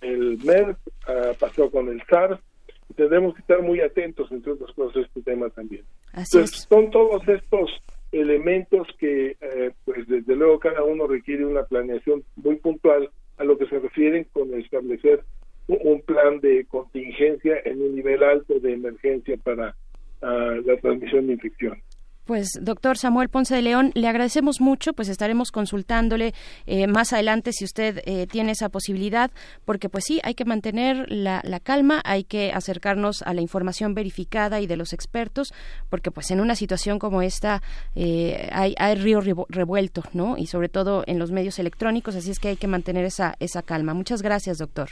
el 0.00 0.38
MERS, 0.44 0.76
ah, 1.08 1.32
pasó 1.38 1.70
con 1.70 1.88
el 1.88 2.00
SARS, 2.08 2.40
y 2.88 2.94
tendremos 2.94 3.34
que 3.34 3.40
estar 3.40 3.60
muy 3.60 3.80
atentos, 3.80 4.30
entre 4.30 4.52
otras 4.52 4.72
cosas, 4.72 4.96
a 4.96 5.00
este 5.00 5.22
tema 5.22 5.50
también. 5.50 5.84
Así 6.12 6.38
Entonces, 6.38 6.66
son 6.70 6.90
todos 6.90 7.26
estos 7.28 7.70
elementos 8.12 8.86
que, 8.98 9.36
eh, 9.40 9.72
pues 9.84 10.06
desde 10.06 10.36
luego, 10.36 10.58
cada 10.60 10.84
uno 10.84 11.06
requiere 11.06 11.44
una 11.44 11.64
planeación 11.64 12.24
muy 12.36 12.56
puntual 12.56 13.10
a 13.36 13.44
lo 13.44 13.58
que 13.58 13.66
se 13.66 13.78
refieren 13.78 14.26
con 14.32 14.54
establecer 14.54 15.24
un 15.66 16.00
plan 16.00 16.40
de 16.40 16.64
contingencia 16.66 17.60
en 17.64 17.82
un 17.82 17.94
nivel 17.94 18.22
alto 18.22 18.58
de 18.58 18.72
emergencia 18.72 19.36
para 19.36 19.76
ah, 20.22 20.54
la 20.64 20.76
transmisión 20.80 21.26
de 21.26 21.34
infección. 21.34 21.82
Pues, 22.28 22.58
doctor 22.60 22.98
Samuel 22.98 23.30
Ponce 23.30 23.54
de 23.54 23.62
León, 23.62 23.90
le 23.94 24.06
agradecemos 24.06 24.60
mucho, 24.60 24.92
pues 24.92 25.08
estaremos 25.08 25.50
consultándole 25.50 26.34
eh, 26.66 26.86
más 26.86 27.14
adelante 27.14 27.52
si 27.54 27.64
usted 27.64 28.02
eh, 28.04 28.26
tiene 28.30 28.52
esa 28.52 28.68
posibilidad, 28.68 29.30
porque 29.64 29.88
pues 29.88 30.04
sí, 30.04 30.20
hay 30.22 30.34
que 30.34 30.44
mantener 30.44 31.06
la, 31.10 31.40
la 31.42 31.58
calma, 31.58 32.02
hay 32.04 32.24
que 32.24 32.52
acercarnos 32.52 33.22
a 33.22 33.32
la 33.32 33.40
información 33.40 33.94
verificada 33.94 34.60
y 34.60 34.66
de 34.66 34.76
los 34.76 34.92
expertos, 34.92 35.54
porque 35.88 36.10
pues 36.10 36.30
en 36.30 36.40
una 36.40 36.54
situación 36.54 36.98
como 36.98 37.22
esta 37.22 37.62
eh, 37.94 38.50
hay, 38.52 38.74
hay 38.78 38.96
río 38.96 39.20
revuelto, 39.48 40.02
¿no? 40.12 40.36
Y 40.36 40.48
sobre 40.48 40.68
todo 40.68 41.04
en 41.06 41.18
los 41.18 41.32
medios 41.32 41.58
electrónicos, 41.58 42.14
así 42.14 42.30
es 42.30 42.38
que 42.40 42.48
hay 42.48 42.56
que 42.56 42.68
mantener 42.68 43.06
esa, 43.06 43.36
esa 43.40 43.62
calma. 43.62 43.94
Muchas 43.94 44.20
gracias, 44.20 44.58
doctor. 44.58 44.90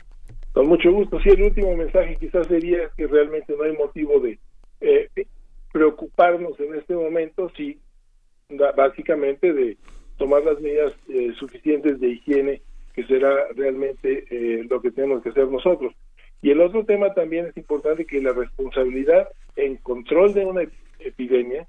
Con 0.55 0.69
mucho 0.69 0.90
gusto. 0.90 1.20
Sí, 1.20 1.28
el 1.28 1.43
último 1.43 1.77
mensaje 1.77 2.16
quizás 2.19 2.47
sería 2.47 2.78
que 2.97 3.07
realmente 3.07 3.55
no 3.59 3.65
hay 3.65 3.77
motivo 3.77 4.20
de 4.20 4.39
eh, 4.87 5.27
preocuparnos 5.73 6.59
en 6.61 6.75
este 6.75 6.95
momento, 6.95 7.51
sí, 7.57 7.79
básicamente 8.77 9.53
de 9.53 9.77
tomar 10.17 10.43
las 10.45 10.61
medidas 10.61 10.93
eh, 11.09 11.33
suficientes 11.39 12.01
de 12.01 12.09
higiene, 12.09 12.63
que 12.95 13.05
será 13.05 13.35
realmente 13.55 14.25
eh, 14.31 14.65
lo 14.71 14.81
que 14.81 14.91
tenemos 14.91 15.23
que 15.23 15.29
hacer 15.31 15.49
nosotros. 15.49 15.93
Y 16.41 16.51
el 16.51 16.61
otro 16.61 16.85
tema 16.85 17.13
también 17.13 17.47
es 17.47 17.57
importante 17.57 18.05
que 18.07 18.23
la 18.23 18.33
responsabilidad 18.33 19.29
en 19.57 19.77
control 19.77 20.33
de 20.33 20.45
una 20.47 20.63
ep- 20.63 20.71
epidemia 21.01 21.67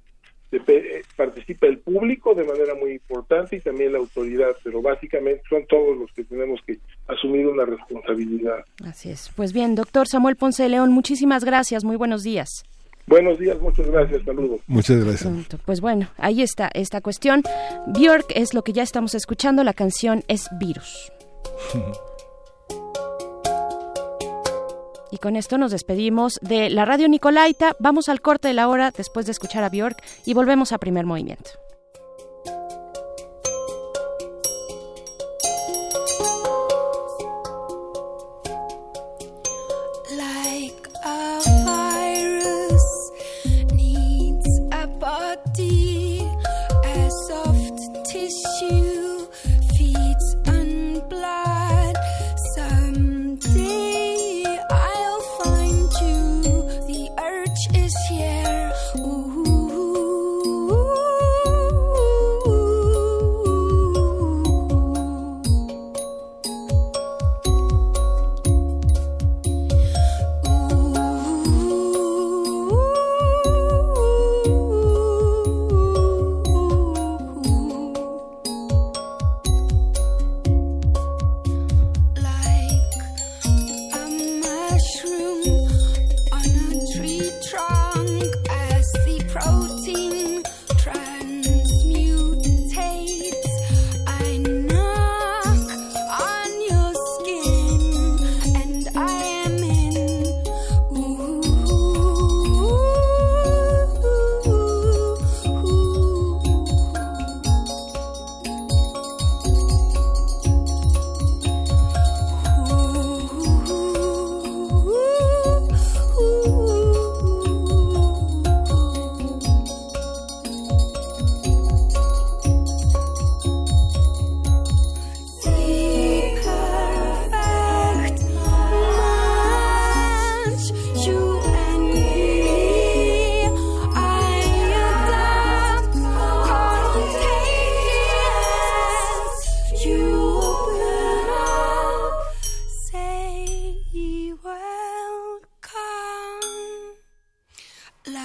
depe- 0.52 0.85
eh, 0.85 1.02
participa 1.18 1.68
el 1.68 1.80
público 1.80 2.34
de 2.35 2.45
manera 2.45 2.76
muy 2.76 2.91
importante 2.94 3.57
y 3.57 3.60
también 3.60 3.91
la 3.94 3.98
autoridad, 3.99 4.56
pero 4.64 4.81
básicamente 4.81 5.41
son 5.49 5.65
todos 5.68 5.98
los 5.98 6.11
que 6.14 6.23
tenemos 6.23 6.61
que 6.65 6.77
asumir 7.07 7.48
una 7.48 7.65
responsabilidad. 7.65 8.64
Así 8.85 9.10
es. 9.10 9.30
Pues 9.35 9.52
bien, 9.52 9.76
doctor 9.76 10.07
Samuel 10.07 10.38
Ponce 10.38 10.64
de 10.64 10.69
León, 10.69 10.91
muchísimas 10.94 11.44
gracias, 11.44 11.84
muy 11.84 11.98
buenos 11.98 12.23
días. 12.23 12.64
Buenos 13.07 13.39
días, 13.39 13.57
muchas 13.61 13.88
gracias, 13.88 14.21
saludos. 14.23 14.59
Muchas 14.67 15.03
gracias. 15.03 15.34
Pues 15.65 15.79
bueno, 15.79 16.09
ahí 16.17 16.41
está 16.41 16.69
esta 16.73 16.99
cuestión. 16.99 17.41
Björk 17.88 18.25
es 18.35 18.53
lo 18.53 18.63
que 18.63 18.73
ya 18.73 18.84
estamos 18.84 19.15
escuchando, 19.15 19.63
la 19.63 19.73
canción 19.73 20.23
es 20.27 20.47
Virus. 20.59 21.11
Y 25.09 25.19
con 25.19 25.38
esto 25.38 25.57
nos 25.57 25.71
despedimos 25.71 26.38
de 26.41 26.69
la 26.69 26.84
radio 26.84 27.07
Nicolaita. 27.07 27.75
Vamos 27.79 28.09
al 28.09 28.21
corte 28.21 28.49
de 28.49 28.53
la 28.53 28.67
hora 28.67 28.91
después 28.95 29.25
de 29.25 29.31
escuchar 29.31 29.63
a 29.63 29.69
Björk 29.69 29.97
y 30.25 30.34
volvemos 30.34 30.73
a 30.73 30.79
primer 30.79 31.05
movimiento. 31.05 31.51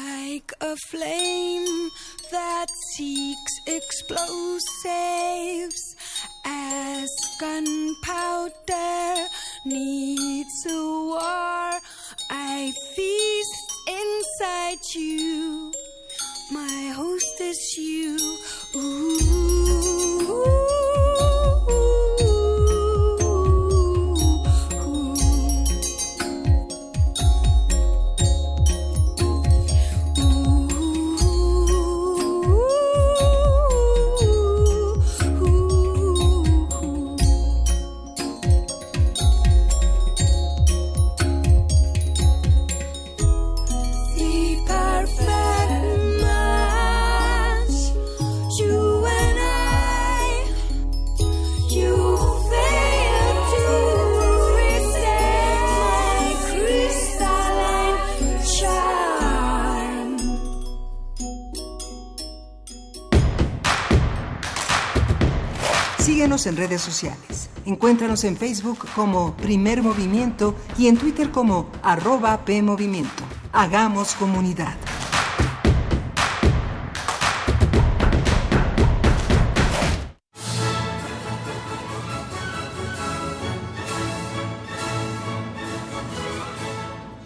Like 0.05 0.53
a 0.61 0.77
flame 0.89 1.91
that 2.31 2.67
seeks 2.95 3.53
explosives 3.67 4.77
as 6.45 7.11
gunpowder 7.41 9.27
needs 9.67 10.67
a 10.67 10.83
war. 11.11 11.81
I 12.31 12.73
feast 12.95 13.73
inside 13.89 14.85
you. 14.95 15.73
My 16.51 16.93
host 16.95 17.41
is 17.41 17.77
you. 17.77 18.32
Síguenos 66.33 66.47
en 66.47 66.57
redes 66.57 66.81
sociales. 66.81 67.51
Encuéntranos 67.67 68.25
en 68.25 68.39
Facebook 68.39 68.87
como 68.95 69.37
Primer 69.37 69.83
Movimiento 69.83 70.55
y 70.79 70.87
en 70.87 70.97
Twitter 70.97 71.31
como 71.31 71.71
arroba 71.83 72.43
PMovimiento. 72.47 73.23
Hagamos 73.53 74.15
comunidad. 74.15 74.75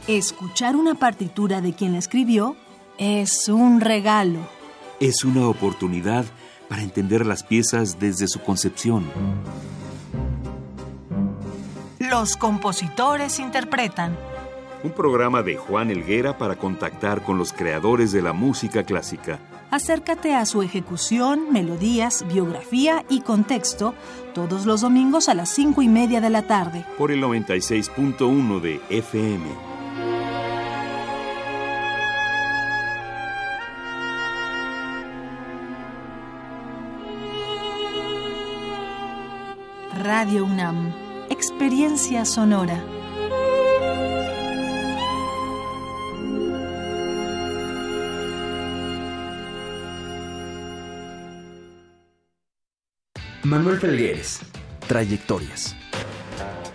Escuchar 0.09 0.75
una 0.75 0.97
partitura 0.97 1.61
de 1.61 1.75
quien 1.75 1.93
la 1.93 1.99
escribió 1.99 2.57
es 2.99 3.47
un 3.49 3.81
regalo. 3.81 4.41
Es 4.99 5.23
una 5.23 5.47
oportunidad 5.47 6.25
para 6.69 6.83
entender 6.83 7.27
las 7.27 7.43
piezas 7.43 7.99
desde 7.99 8.29
su 8.29 8.41
concepción. 8.41 9.05
Los 11.99 12.37
compositores 12.37 13.39
interpretan. 13.39 14.17
Un 14.83 14.93
programa 14.93 15.43
de 15.43 15.57
Juan 15.57 15.91
Elguera 15.91 16.39
para 16.39 16.57
contactar 16.57 17.23
con 17.23 17.39
los 17.39 17.53
creadores 17.53 18.13
de 18.13 18.23
la 18.23 18.33
música 18.33 18.85
clásica. 18.85 19.41
Acércate 19.71 20.35
a 20.35 20.47
su 20.47 20.63
ejecución, 20.63 21.53
melodías, 21.53 22.25
biografía 22.29 23.05
y 23.09 23.23
contexto 23.23 23.95
todos 24.33 24.65
los 24.65 24.83
domingos 24.83 25.29
a 25.29 25.35
las 25.35 25.49
cinco 25.49 25.83
y 25.83 25.89
media 25.89 26.21
de 26.21 26.31
la 26.31 26.43
tarde. 26.43 26.85
Por 26.97 27.11
el 27.11 27.23
96.1 27.23 28.61
de 28.61 28.81
FM. 28.91 29.76
Radio 40.19 40.47
UNAM. 40.47 40.95
Experiencia 41.29 42.25
sonora. 42.25 42.83
Manuel 53.45 53.79
Felgueres. 53.79 54.41
Trayectorias. 54.89 55.77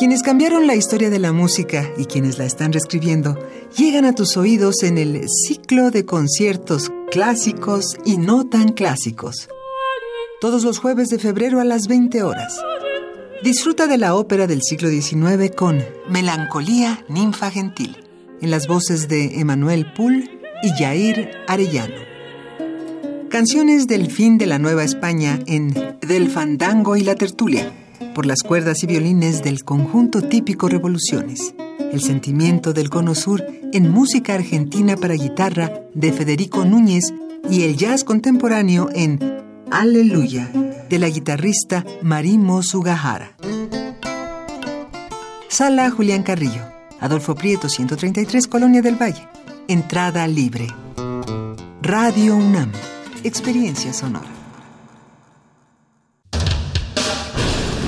Quienes 0.00 0.22
cambiaron 0.22 0.66
la 0.66 0.76
historia 0.76 1.10
de 1.10 1.18
la 1.18 1.34
música 1.34 1.92
y 1.98 2.06
quienes 2.06 2.38
la 2.38 2.46
están 2.46 2.72
reescribiendo 2.72 3.38
llegan 3.76 4.06
a 4.06 4.14
tus 4.14 4.38
oídos 4.38 4.82
en 4.82 4.96
el 4.96 5.26
ciclo 5.28 5.90
de 5.90 6.06
conciertos 6.06 6.90
clásicos 7.10 7.98
y 8.06 8.16
no 8.16 8.48
tan 8.48 8.70
clásicos. 8.70 9.50
Todos 10.40 10.64
los 10.64 10.78
jueves 10.78 11.08
de 11.08 11.18
febrero 11.18 11.60
a 11.60 11.64
las 11.64 11.86
20 11.86 12.22
horas. 12.22 12.58
Disfruta 13.44 13.86
de 13.88 13.98
la 13.98 14.14
ópera 14.14 14.46
del 14.46 14.62
siglo 14.62 14.88
XIX 14.88 15.54
con 15.54 15.84
Melancolía 16.08 17.04
Ninfa 17.10 17.50
Gentil, 17.50 17.98
en 18.40 18.50
las 18.50 18.68
voces 18.68 19.06
de 19.06 19.38
Emanuel 19.38 19.92
Poul 19.92 20.30
y 20.62 20.70
Jair 20.82 21.30
Arellano. 21.46 22.00
Canciones 23.28 23.86
del 23.86 24.10
fin 24.10 24.38
de 24.38 24.46
la 24.46 24.58
Nueva 24.58 24.82
España 24.82 25.40
en 25.46 25.74
Del 26.00 26.30
Fandango 26.30 26.96
y 26.96 27.02
la 27.02 27.16
Tertulia, 27.16 27.70
por 28.14 28.26
las 28.26 28.42
cuerdas 28.42 28.82
y 28.82 28.86
violines 28.86 29.42
del 29.42 29.64
conjunto 29.64 30.22
típico 30.22 30.68
Revoluciones. 30.68 31.54
El 31.92 32.00
sentimiento 32.00 32.72
del 32.72 32.90
Cono 32.90 33.14
Sur 33.14 33.44
en 33.72 33.90
música 33.90 34.34
argentina 34.34 34.96
para 34.96 35.14
guitarra 35.14 35.80
de 35.94 36.12
Federico 36.12 36.64
Núñez 36.64 37.12
y 37.50 37.62
el 37.62 37.76
jazz 37.76 38.04
contemporáneo 38.04 38.88
en 38.94 39.18
Aleluya 39.70 40.50
de 40.88 40.98
la 40.98 41.08
guitarrista 41.08 41.84
Marimo 42.02 42.62
Sugahara. 42.62 43.36
Sala 45.48 45.90
Julián 45.90 46.22
Carrillo, 46.22 46.62
Adolfo 47.00 47.34
Prieto 47.34 47.68
133, 47.68 48.46
Colonia 48.46 48.82
del 48.82 49.00
Valle. 49.00 49.26
Entrada 49.68 50.26
libre. 50.26 50.66
Radio 51.82 52.36
UNAM, 52.36 52.72
experiencia 53.24 53.92
sonora. 53.92 54.39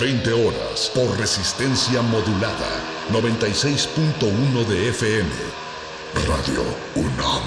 20 0.00 0.32
horas, 0.32 0.90
por 0.94 1.18
resistencia 1.18 2.02
modulada. 2.02 2.68
96.1 3.12 4.66
de 4.66 4.88
FM. 4.88 5.30
Radio 6.26 6.64
UNAM. 6.96 7.42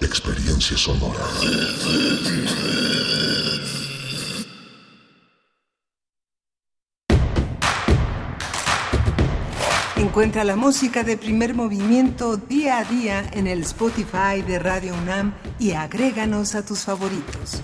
experiencia 0.00 0.76
sonora. 0.76 1.20
Encuentra 9.96 10.44
la 10.44 10.56
música 10.56 11.02
de 11.02 11.18
primer 11.18 11.54
movimiento 11.54 12.36
día 12.38 12.78
a 12.78 12.84
día 12.84 13.28
en 13.32 13.46
el 13.46 13.62
Spotify 13.62 14.40
de 14.46 14.58
Radio 14.58 14.94
UNAM 14.94 15.34
y 15.58 15.72
agréganos 15.72 16.54
a 16.54 16.64
tus 16.64 16.80
favoritos. 16.84 17.60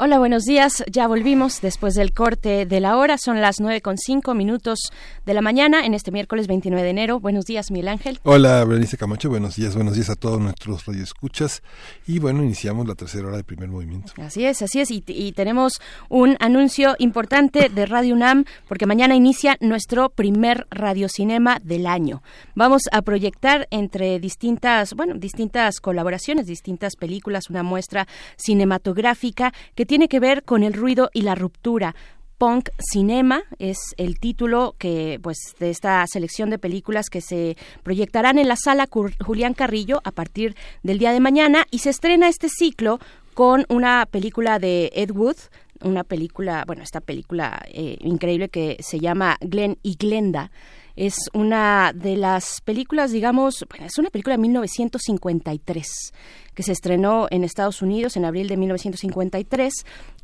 Hola, 0.00 0.20
buenos 0.20 0.44
días. 0.44 0.84
Ya 0.88 1.08
volvimos 1.08 1.60
después 1.60 1.94
del 1.94 2.12
corte 2.12 2.66
de 2.66 2.78
la 2.78 2.96
hora. 2.96 3.18
Son 3.18 3.40
las 3.40 3.58
nueve 3.58 3.80
con 3.80 3.98
cinco 3.98 4.32
minutos 4.32 4.92
de 5.26 5.34
la 5.34 5.42
mañana 5.42 5.84
en 5.84 5.92
este 5.92 6.12
miércoles 6.12 6.46
29 6.46 6.84
de 6.84 6.90
enero. 6.90 7.18
Buenos 7.18 7.46
días, 7.46 7.72
Miguel 7.72 7.88
Ángel. 7.88 8.20
Hola, 8.22 8.64
Berenice 8.64 8.96
Camacho. 8.96 9.28
Buenos 9.28 9.56
días, 9.56 9.74
buenos 9.74 9.96
días 9.96 10.08
a 10.08 10.14
todos 10.14 10.40
nuestros 10.40 10.86
radioescuchas. 10.86 11.64
Y 12.06 12.20
bueno, 12.20 12.44
iniciamos 12.44 12.86
la 12.86 12.94
tercera 12.94 13.26
hora 13.26 13.38
de 13.38 13.42
primer 13.42 13.70
movimiento. 13.70 14.12
Así 14.22 14.44
es, 14.44 14.62
así 14.62 14.78
es. 14.78 14.92
Y, 14.92 15.02
y 15.04 15.32
tenemos 15.32 15.80
un 16.08 16.36
anuncio 16.38 16.94
importante 17.00 17.68
de 17.68 17.84
Radio 17.84 18.14
UNAM 18.14 18.44
porque 18.68 18.86
mañana 18.86 19.16
inicia 19.16 19.56
nuestro 19.58 20.10
primer 20.10 20.68
radiocinema 20.70 21.58
del 21.64 21.88
año. 21.88 22.22
Vamos 22.54 22.82
a 22.92 23.02
proyectar 23.02 23.66
entre 23.72 24.20
distintas, 24.20 24.94
bueno, 24.94 25.14
distintas 25.16 25.80
colaboraciones, 25.80 26.46
distintas 26.46 26.94
películas, 26.94 27.50
una 27.50 27.64
muestra 27.64 28.06
cinematográfica 28.36 29.52
que 29.74 29.87
tiene 29.88 30.08
que 30.08 30.20
ver 30.20 30.44
con 30.44 30.62
el 30.62 30.74
ruido 30.74 31.08
y 31.14 31.22
la 31.22 31.34
ruptura. 31.34 31.96
Punk 32.36 32.68
Cinema 32.78 33.42
es 33.58 33.78
el 33.96 34.20
título 34.20 34.76
que 34.78 35.18
pues 35.20 35.38
de 35.58 35.70
esta 35.70 36.04
selección 36.06 36.50
de 36.50 36.58
películas 36.58 37.08
que 37.10 37.22
se 37.22 37.56
proyectarán 37.82 38.38
en 38.38 38.46
la 38.46 38.56
sala 38.56 38.86
Julián 39.24 39.54
Carrillo 39.54 40.00
a 40.04 40.12
partir 40.12 40.54
del 40.82 40.98
día 40.98 41.10
de 41.12 41.20
mañana 41.20 41.66
y 41.70 41.78
se 41.78 41.90
estrena 41.90 42.28
este 42.28 42.50
ciclo 42.50 43.00
con 43.32 43.64
una 43.70 44.06
película 44.08 44.58
de 44.58 44.92
Ed 44.94 45.10
Wood, 45.10 45.36
una 45.80 46.04
película, 46.04 46.64
bueno, 46.66 46.82
esta 46.82 47.00
película 47.00 47.64
eh, 47.72 47.96
increíble 48.00 48.50
que 48.50 48.76
se 48.80 49.00
llama 49.00 49.38
Glenn 49.40 49.78
y 49.82 49.96
Glenda. 49.96 50.50
Es 50.96 51.14
una 51.32 51.92
de 51.94 52.16
las 52.16 52.60
películas, 52.62 53.12
digamos, 53.12 53.64
bueno, 53.70 53.86
es 53.86 53.98
una 53.98 54.10
película 54.10 54.34
de 54.34 54.42
1953 54.42 56.12
que 56.58 56.64
se 56.64 56.72
estrenó 56.72 57.28
en 57.30 57.44
Estados 57.44 57.82
Unidos 57.82 58.16
en 58.16 58.24
abril 58.24 58.48
de 58.48 58.56
1953, 58.56 59.72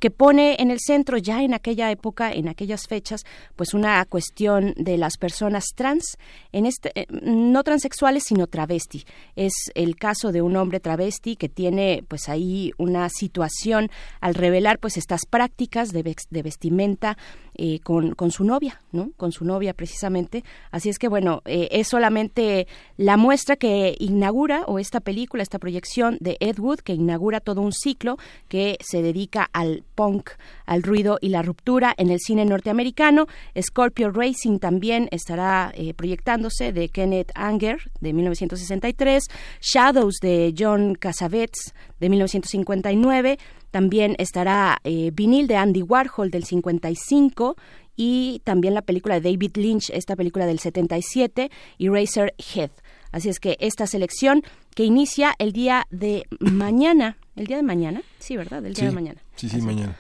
que 0.01 0.11
pone 0.11 0.57
en 0.59 0.73
el 0.73 0.81
centro 0.81 1.17
ya 1.17 1.45
en 1.45 1.55
aquella 1.55 1.93
época, 1.93 2.33
en 2.33 2.49
aquellas 2.49 2.89
fechas, 2.89 3.23
pues 3.55 3.73
una 3.73 4.05
cuestión 4.05 4.75
de 4.77 4.99
las 4.99 5.17
personas 5.17 5.67
trans, 5.77 6.19
en 6.51 6.67
este, 6.67 6.91
eh, 6.97 7.07
no 7.09 7.63
transexuales, 7.63 8.25
sino 8.25 8.49
travesti. 8.49 9.05
Es 9.37 9.53
el 9.77 9.95
caso 9.95 10.33
de 10.33 10.43
un 10.43 10.57
hombre 10.57 10.81
travesti 10.81 11.37
que 11.37 11.49
tiene 11.49 12.03
pues 12.09 12.29
ahí 12.29 12.73
una 12.79 13.09
situación 13.11 13.89
al 14.21 14.35
revelar 14.35 14.81
pues 14.81 14.97
estas 14.97 15.27
prácticas 15.27 15.91
de, 15.93 16.17
de 16.31 16.43
vestimenta 16.43 17.17
eh, 17.57 17.79
con, 17.85 18.17
con 18.17 18.33
su 18.33 18.43
novia, 18.43 18.81
¿no? 18.91 19.13
Con 19.17 19.31
su 19.31 19.45
novia 19.45 19.75
precisamente. 19.75 20.43
Así 20.73 20.89
es 20.89 20.99
que 20.99 21.07
bueno, 21.07 21.43
eh, 21.45 21.69
es 21.71 21.87
solamente 21.87 22.67
la 22.97 23.17
muestra 23.17 23.55
que 23.55 23.95
inaugura 24.01 24.65
o 24.67 24.81
esta 24.81 24.99
película, 24.99 25.45
esta 25.45 25.61
proyección 25.61 26.19
de 26.25 26.37
Ed 26.41 26.59
Wood 26.59 26.81
que 26.81 26.95
inaugura 26.95 27.39
todo 27.39 27.61
un 27.61 27.73
ciclo 27.73 28.19
que 28.49 28.77
se 28.81 29.03
dedica 29.03 29.49
al 29.53 29.85
punk, 29.95 30.31
al 30.67 30.83
ruido 30.83 31.19
y 31.21 31.29
la 31.29 31.43
ruptura 31.43 31.95
en 31.97 32.11
el 32.11 32.19
cine 32.19 32.45
norteamericano. 32.45 33.29
Scorpio 33.61 34.11
Racing 34.11 34.59
también 34.59 35.09
estará 35.13 35.73
eh, 35.77 35.95
proyectándose 35.95 36.73
de 36.73 36.89
Kenneth 36.89 37.31
Anger 37.37 37.79
de 38.01 38.13
1963, 38.13 39.25
Shadows 39.61 40.17
de 40.21 40.53
John 40.59 40.97
Cassavetes 40.97 41.75
de 42.01 42.09
1959, 42.09 43.39
también 43.71 44.15
estará 44.19 44.79
eh, 44.85 45.11
Vinil 45.13 45.47
de 45.47 45.57
Andy 45.57 45.83
Warhol 45.83 46.31
del 46.31 46.45
55 46.45 47.57
y 47.97 48.41
también 48.45 48.75
la 48.75 48.83
película 48.83 49.21
de 49.21 49.33
David 49.33 49.57
Lynch, 49.57 49.91
esta 49.91 50.17
película 50.17 50.47
del 50.47 50.59
77, 50.59 51.51
Eraserhead. 51.79 52.71
Así 53.15 53.29
es 53.29 53.39
que 53.39 53.57
esta 53.61 53.87
selección 53.87 54.43
que 54.75 54.83
inicia 54.85 55.35
el 55.39 55.53
día 55.53 55.87
de 55.91 56.25
mañana, 56.41 57.17
el 57.37 57.47
día 57.47 57.57
de 57.59 57.63
mañana, 57.63 58.03
sí, 58.19 58.37
¿verdad? 58.37 58.59
El 58.67 58.75
día 58.75 58.81
Sí, 58.83 58.87
de 58.87 58.93
mañana. 58.93 59.21
Sí, 59.37 59.49
sí, 59.49 59.61
mañana. 59.63 59.97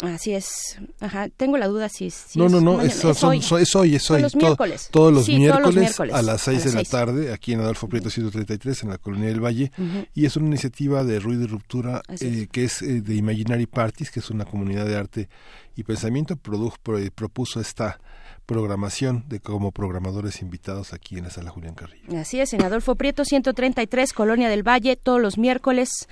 Así 0.00 0.32
es. 0.32 0.78
Ajá, 1.00 1.28
tengo 1.28 1.58
la 1.58 1.68
duda 1.68 1.88
si, 1.88 2.10
si 2.10 2.36
no, 2.38 2.46
es 2.46 2.52
no, 2.52 2.60
no, 2.60 2.72
mañana. 2.78 2.88
es, 2.92 3.04
hoy. 3.22 3.38
es 3.38 3.52
hoy, 3.76 3.98
Son 4.00 4.16
hoy. 4.16 4.22
los 4.22 4.34
miércoles. 4.34 4.88
todos 4.90 5.12
los 5.12 5.26
Sí, 5.26 5.36
miércoles 5.36 6.00
a 6.12 6.22
las 6.22 6.40
6 6.40 6.60
a 6.66 6.68
de 6.70 6.74
la 6.74 6.82
tarde, 6.84 7.32
aquí 7.32 7.52
en 7.52 7.60
Adolfo 7.60 7.88
Prieto 7.88 8.10
133, 8.10 8.82
en 8.82 8.88
la 8.88 8.98
Colonia 8.98 9.28
del 9.28 9.38
Valle. 9.44 9.70
Y 10.14 10.24
es 10.26 10.34
una 10.36 10.46
iniciativa 10.48 11.04
de 11.04 11.20
ruido 11.20 11.44
y 11.44 11.46
ruptura 11.46 12.02
Así 12.08 12.26
eh, 12.42 12.48
que 12.50 12.64
es 12.64 12.82
eh, 12.82 13.00
de 13.00 13.14
Imaginary 13.14 13.66
Parties, 13.66 14.10
que 14.10 14.18
es 14.18 14.30
una 14.30 14.44
comunidad 14.44 14.86
de 14.86 14.96
arte 14.96 15.28
y 15.76 15.84
pensamiento. 15.84 16.34
Produ- 16.36 16.74
pro- 16.82 16.98
eh, 16.98 17.10
propuso 17.14 17.60
esta 17.60 18.00
programación 18.46 19.24
de 19.28 19.40
como 19.40 19.72
programadores 19.72 20.42
invitados 20.42 20.92
aquí 20.92 21.18
en 21.18 21.24
la 21.24 21.30
sala 21.30 21.50
Julián 21.50 21.74
Carrillo. 21.74 22.18
Así 22.18 22.40
es, 22.40 22.52
en 22.52 22.62
Adolfo 22.62 22.94
Prieto 22.96 23.24
133, 23.24 24.12
Colonia 24.12 24.48
del 24.48 24.66
Valle, 24.66 24.96
todos 24.96 25.20
los 25.20 25.38
miércoles 25.38 26.08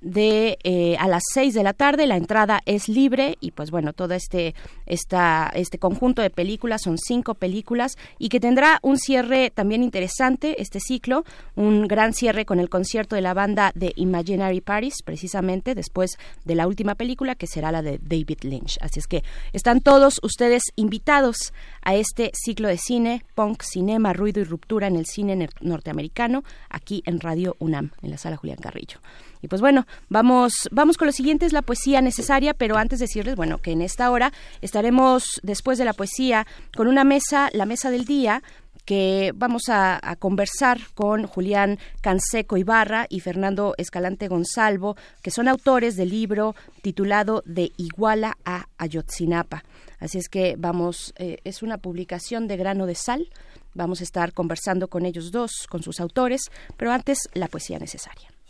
de 0.00 0.58
eh, 0.64 0.96
a 0.98 1.08
las 1.08 1.22
6 1.32 1.54
de 1.54 1.62
la 1.62 1.72
tarde. 1.72 2.06
La 2.06 2.16
entrada 2.16 2.60
es 2.66 2.88
libre 2.88 3.36
y 3.40 3.52
pues 3.52 3.70
bueno 3.70 3.92
todo 3.92 4.14
este 4.14 4.54
esta, 4.86 5.50
este 5.54 5.78
conjunto 5.78 6.22
de 6.22 6.30
películas 6.30 6.82
son 6.82 6.98
cinco 6.98 7.34
películas 7.34 7.96
y 8.18 8.28
que 8.28 8.40
tendrá 8.40 8.78
un 8.82 8.98
cierre 8.98 9.50
también 9.50 9.82
interesante 9.82 10.60
este 10.60 10.80
ciclo 10.80 11.24
un 11.56 11.86
gran 11.88 12.12
cierre 12.12 12.44
con 12.44 12.60
el 12.60 12.68
concierto 12.68 13.16
de 13.16 13.22
la 13.22 13.34
banda 13.34 13.72
de 13.74 13.92
Imaginary 13.96 14.60
Paris 14.60 14.94
precisamente 15.04 15.74
después 15.74 16.18
de 16.44 16.54
la 16.54 16.66
última 16.66 16.94
película 16.94 17.34
que 17.34 17.46
será 17.46 17.72
la 17.72 17.82
de 17.82 17.98
David 18.02 18.38
Lynch. 18.42 18.78
Así 18.80 19.00
es 19.00 19.06
que 19.06 19.22
están 19.52 19.80
todos 19.80 20.20
ustedes 20.22 20.62
invitados 20.76 21.52
a 21.82 21.94
este 21.94 22.30
ciclo 22.34 22.68
de 22.68 22.78
cine 22.78 23.24
punk 23.34 23.62
cinema 23.62 24.12
ruido 24.12 24.40
y 24.40 24.44
ruptura 24.44 24.86
en 24.86 24.96
el 24.96 25.06
cine 25.06 25.34
nor- 25.36 25.54
norteamericano 25.60 26.44
aquí 26.68 27.02
en 27.06 27.20
Radio 27.20 27.56
UNAM 27.58 27.92
en 28.02 28.10
la 28.10 28.18
sala 28.18 28.36
Julián 28.36 28.58
Carrillo 28.58 28.98
y 29.42 29.48
pues 29.48 29.60
bueno, 29.60 29.86
vamos, 30.08 30.68
vamos 30.70 30.96
con 30.96 31.06
lo 31.06 31.12
siguiente, 31.12 31.46
es 31.46 31.52
la 31.52 31.62
poesía 31.62 32.00
necesaria, 32.00 32.54
pero 32.54 32.76
antes 32.76 32.98
decirles, 32.98 33.36
bueno, 33.36 33.58
que 33.58 33.72
en 33.72 33.82
esta 33.82 34.10
hora 34.10 34.32
estaremos, 34.60 35.40
después 35.42 35.78
de 35.78 35.84
la 35.84 35.92
poesía, 35.92 36.46
con 36.76 36.88
una 36.88 37.04
mesa, 37.04 37.50
la 37.52 37.66
mesa 37.66 37.90
del 37.90 38.04
día, 38.04 38.42
que 38.88 39.32
vamos 39.34 39.64
a, 39.68 40.00
conversar 40.18 40.78
con 40.94 41.26
Julián 41.26 41.78
Canseco 42.00 42.56
Ibarra 42.56 43.04
y 43.10 43.20
Fernando 43.20 43.74
Escalante 43.76 44.28
Gonzalvo, 44.28 44.96
que 45.20 45.30
son 45.30 45.46
autores 45.46 45.94
del 45.94 46.08
libro 46.08 46.56
titulado 46.80 47.42
De 47.44 47.70
Iguala 47.76 48.38
a 48.46 48.66
Ayotzinapa. 48.78 49.62
Así 50.00 50.16
es 50.16 50.30
que 50.30 50.54
vamos, 50.56 51.12
eh, 51.18 51.36
es 51.44 51.62
una 51.62 51.76
publicación 51.76 52.48
de 52.48 52.56
grano 52.56 52.86
de 52.86 52.94
sal. 52.94 53.28
Vamos 53.74 54.00
a 54.00 54.04
estar 54.04 54.32
conversando 54.32 54.88
con 54.88 55.04
ellos 55.04 55.32
dos, 55.32 55.66
con 55.68 55.82
sus 55.82 56.00
autores, 56.00 56.50
pero 56.78 56.90
antes 56.90 57.28
la 57.34 57.48
poesía 57.48 57.78
necesaria. 57.78 58.37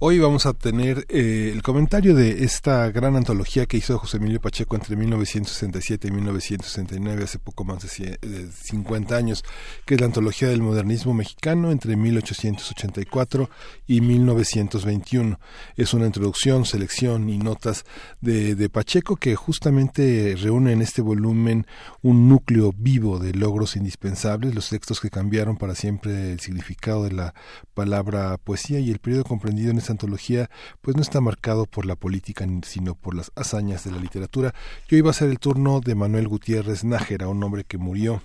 Hoy 0.00 0.20
vamos 0.20 0.46
a 0.46 0.52
tener 0.52 1.06
eh, 1.08 1.50
el 1.52 1.60
comentario 1.64 2.14
de 2.14 2.44
esta 2.44 2.88
gran 2.92 3.16
antología 3.16 3.66
que 3.66 3.78
hizo 3.78 3.98
José 3.98 4.18
Emilio 4.18 4.40
Pacheco 4.40 4.76
entre 4.76 4.94
1967 4.94 6.06
y 6.06 6.10
1969, 6.12 7.24
hace 7.24 7.40
poco 7.40 7.64
más 7.64 7.82
de 7.82 7.88
cie- 7.88 8.20
de 8.20 8.48
50 8.52 9.16
años, 9.16 9.42
que 9.84 9.94
es 9.96 10.00
la 10.00 10.06
antología 10.06 10.46
del 10.46 10.62
modernismo 10.62 11.14
mexicano 11.14 11.72
entre 11.72 11.96
1884 11.96 13.50
y 13.88 14.00
1921. 14.00 15.40
Es 15.76 15.92
una 15.92 16.06
introducción, 16.06 16.64
selección 16.64 17.28
y 17.28 17.38
notas 17.38 17.84
de, 18.20 18.54
de 18.54 18.68
Pacheco 18.68 19.16
que 19.16 19.34
justamente 19.34 20.36
reúne 20.40 20.70
en 20.74 20.82
este 20.82 21.02
volumen 21.02 21.66
un 22.02 22.28
núcleo 22.28 22.72
vivo 22.72 23.18
de 23.18 23.32
logros 23.32 23.74
indispensables, 23.74 24.54
los 24.54 24.68
textos 24.68 25.00
que 25.00 25.10
cambiaron 25.10 25.56
para 25.56 25.74
siempre 25.74 26.30
el 26.34 26.38
significado 26.38 27.02
de 27.02 27.10
la 27.10 27.34
palabra 27.74 28.36
poesía 28.38 28.78
y 28.78 28.92
el 28.92 29.00
periodo 29.00 29.24
comprendido 29.24 29.72
en 29.72 29.87
antología 29.92 30.50
pues 30.80 30.96
no 30.96 31.02
está 31.02 31.20
marcado 31.20 31.66
por 31.66 31.86
la 31.86 31.96
política 31.96 32.46
sino 32.62 32.94
por 32.94 33.14
las 33.14 33.32
hazañas 33.34 33.84
de 33.84 33.92
la 33.92 33.98
literatura. 33.98 34.54
Y 34.88 34.96
hoy 34.96 35.00
va 35.00 35.10
a 35.10 35.14
ser 35.14 35.30
el 35.30 35.38
turno 35.38 35.80
de 35.80 35.94
Manuel 35.94 36.28
Gutiérrez 36.28 36.84
Nájera, 36.84 37.28
un 37.28 37.42
hombre 37.42 37.64
que 37.64 37.78
murió 37.78 38.22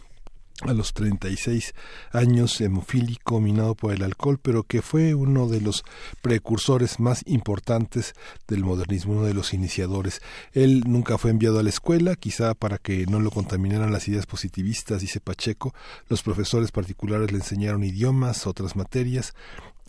a 0.62 0.74
los 0.74 0.94
36 0.94 1.74
años 2.12 2.62
hemofílico 2.62 3.40
minado 3.40 3.76
por 3.76 3.92
el 3.92 4.04
alcohol, 4.04 4.40
pero 4.42 4.64
que 4.64 4.82
fue 4.82 5.14
uno 5.14 5.48
de 5.48 5.62
los 5.62 5.84
precursores 6.22 7.00
más 7.00 7.24
importantes 7.26 8.14
del 8.48 8.64
modernismo, 8.64 9.14
uno 9.14 9.24
de 9.24 9.34
los 9.34 9.54
iniciadores. 9.54 10.22
Él 10.54 10.84
nunca 10.86 11.18
fue 11.18 11.32
enviado 11.32 11.60
a 11.60 11.64
la 11.64 11.70
escuela, 11.70 12.16
quizá 12.16 12.54
para 12.54 12.78
que 12.78 13.06
no 13.08 13.20
lo 13.20 13.32
contaminaran 13.32 13.92
las 13.92 14.08
ideas 14.08 14.26
positivistas, 14.26 15.02
dice 15.02 15.20
Pacheco. 15.20 15.74
Los 16.08 16.22
profesores 16.22 16.72
particulares 16.72 17.32
le 17.32 17.40
enseñaron 17.40 17.84
idiomas, 17.84 18.48
otras 18.48 18.76
materias, 18.76 19.34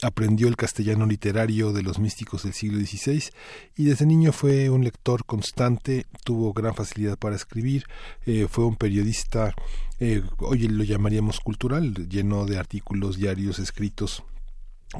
aprendió 0.03 0.49
el 0.49 0.57
castellano 0.57 1.07
literario 1.07 1.73
de 1.73 1.83
los 1.83 1.99
místicos 1.99 2.43
del 2.43 2.53
siglo 2.53 2.79
XVI 2.79 3.31
y 3.77 3.85
desde 3.85 4.07
niño 4.07 4.33
fue 4.33 4.71
un 4.71 4.85
lector 4.85 5.25
constante, 5.25 6.07
tuvo 6.25 6.53
gran 6.53 6.75
facilidad 6.75 7.19
para 7.19 7.37
escribir, 7.37 7.85
eh, 8.27 8.47
fue 8.51 8.65
un 8.65 8.77
periodista, 8.77 9.55
eh, 10.01 10.23
hoy 10.39 10.69
lo 10.69 10.85
llamaríamos 10.85 11.41
cultural, 11.41 11.95
lleno 12.09 12.45
de 12.47 12.59
artículos 12.59 13.16
diarios 13.16 13.59
escritos 13.59 14.25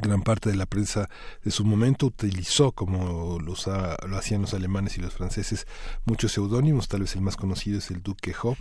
gran 0.01 0.23
parte 0.23 0.51
de 0.51 0.57
la 0.57 0.67
prensa 0.67 1.09
de 1.45 1.51
su 1.51 1.65
momento 1.65 2.07
utilizó, 2.07 2.73
como 2.73 3.39
lo, 3.39 3.55
lo 4.09 4.17
hacían 4.17 4.43
los 4.43 4.55
alemanes 4.55 4.99
y 4.99 5.01
los 5.01 5.15
franceses, 5.15 5.67
muchos 6.05 6.33
seudónimos, 6.33 6.89
tal 6.89 7.03
vez 7.03 7.15
el 7.15 7.21
más 7.21 7.37
conocido 7.37 7.79
es 7.79 7.91
el 7.91 8.03
Duque 8.03 8.33
Job, 8.33 8.57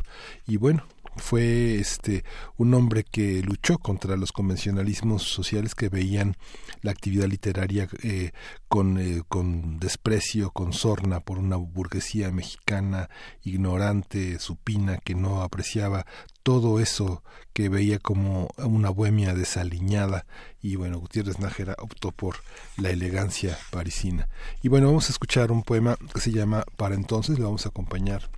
y 0.46 0.58
bueno, 0.58 0.86
fue 1.18 1.76
este 1.76 2.24
un 2.58 2.74
hombre 2.74 3.04
que 3.04 3.42
luchó 3.42 3.78
contra 3.78 4.18
los 4.18 4.32
convencionalismos 4.32 5.24
sociales 5.24 5.76
que 5.76 5.90
veían 5.90 6.36
la 6.82 6.92
actividad 6.92 7.28
literaria 7.28 7.88
eh, 8.02 8.32
con, 8.68 9.00
eh, 9.00 9.22
con 9.28 9.80
desprecio, 9.80 10.52
con 10.52 10.74
sorna 10.74 11.20
por 11.20 11.38
una 11.38 11.56
burguesía 11.56 12.32
mexicana 12.32 13.10
ignorante, 13.44 14.40
supina, 14.40 14.98
que 14.98 15.16
no 15.16 15.42
apreciaba 15.42 16.06
todo 16.44 16.80
eso 16.80 17.24
que 17.54 17.70
veía 17.70 18.00
como 18.00 18.50
una 18.58 18.90
bohemia 18.90 19.34
desaliñada 19.34 20.26
y 20.62 20.76
bueno, 20.76 21.00
Gutiérrez 21.00 21.40
Nájera 21.40 21.76
optó 21.80 22.12
por 22.12 22.38
la 22.78 22.90
elegancia 22.90 23.58
parisina. 23.72 24.30
Y 24.62 24.70
bueno, 24.70 24.88
vamos 24.88 25.10
a 25.10 25.12
escuchar 25.12 25.52
un 25.52 25.64
poema 25.64 25.98
que 26.14 26.22
se 26.22 26.32
llama 26.32 26.64
Para 26.78 26.96
entonces, 26.96 27.38
le 27.38 27.46
vamos 27.46 27.66
a 27.66 27.70
acompañar 27.70 28.30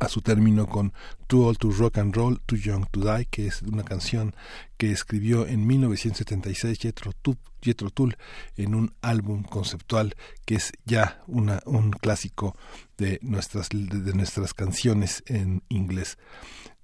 a 0.00 0.08
su 0.08 0.22
término 0.22 0.66
con 0.66 0.92
Too 1.26 1.46
Old 1.46 1.58
to 1.58 1.70
Rock 1.70 1.98
and 1.98 2.16
Roll, 2.16 2.40
Too 2.46 2.56
Young 2.56 2.86
to 2.90 3.00
Die, 3.00 3.26
que 3.26 3.46
es 3.46 3.62
una 3.62 3.84
canción 3.84 4.34
que 4.76 4.90
escribió 4.90 5.46
en 5.46 5.66
1976 5.66 6.78
Jethro 6.78 7.90
Tull, 7.90 8.16
en 8.56 8.74
un 8.74 8.94
álbum 9.02 9.42
conceptual 9.42 10.16
que 10.46 10.56
es 10.56 10.72
ya 10.86 11.22
una, 11.26 11.60
un 11.66 11.90
clásico 11.90 12.56
de 12.96 13.18
nuestras, 13.22 13.68
de 13.68 14.14
nuestras 14.14 14.54
canciones 14.54 15.22
en 15.26 15.62
inglés. 15.68 16.16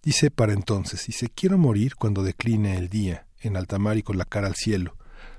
Dice 0.02 0.30
para 0.30 0.52
entonces, 0.52 1.06
dice, 1.06 1.28
quiero 1.34 1.58
morir 1.58 1.96
cuando 1.96 2.22
decline 2.22 2.76
el 2.76 2.88
día, 2.90 3.26
en 3.40 3.56
alta 3.56 3.78
mar 3.78 3.96
y 3.96 4.02
con 4.02 4.18
la 4.18 4.26
cara 4.26 4.46
al 4.46 4.54
cielo, 4.54 4.96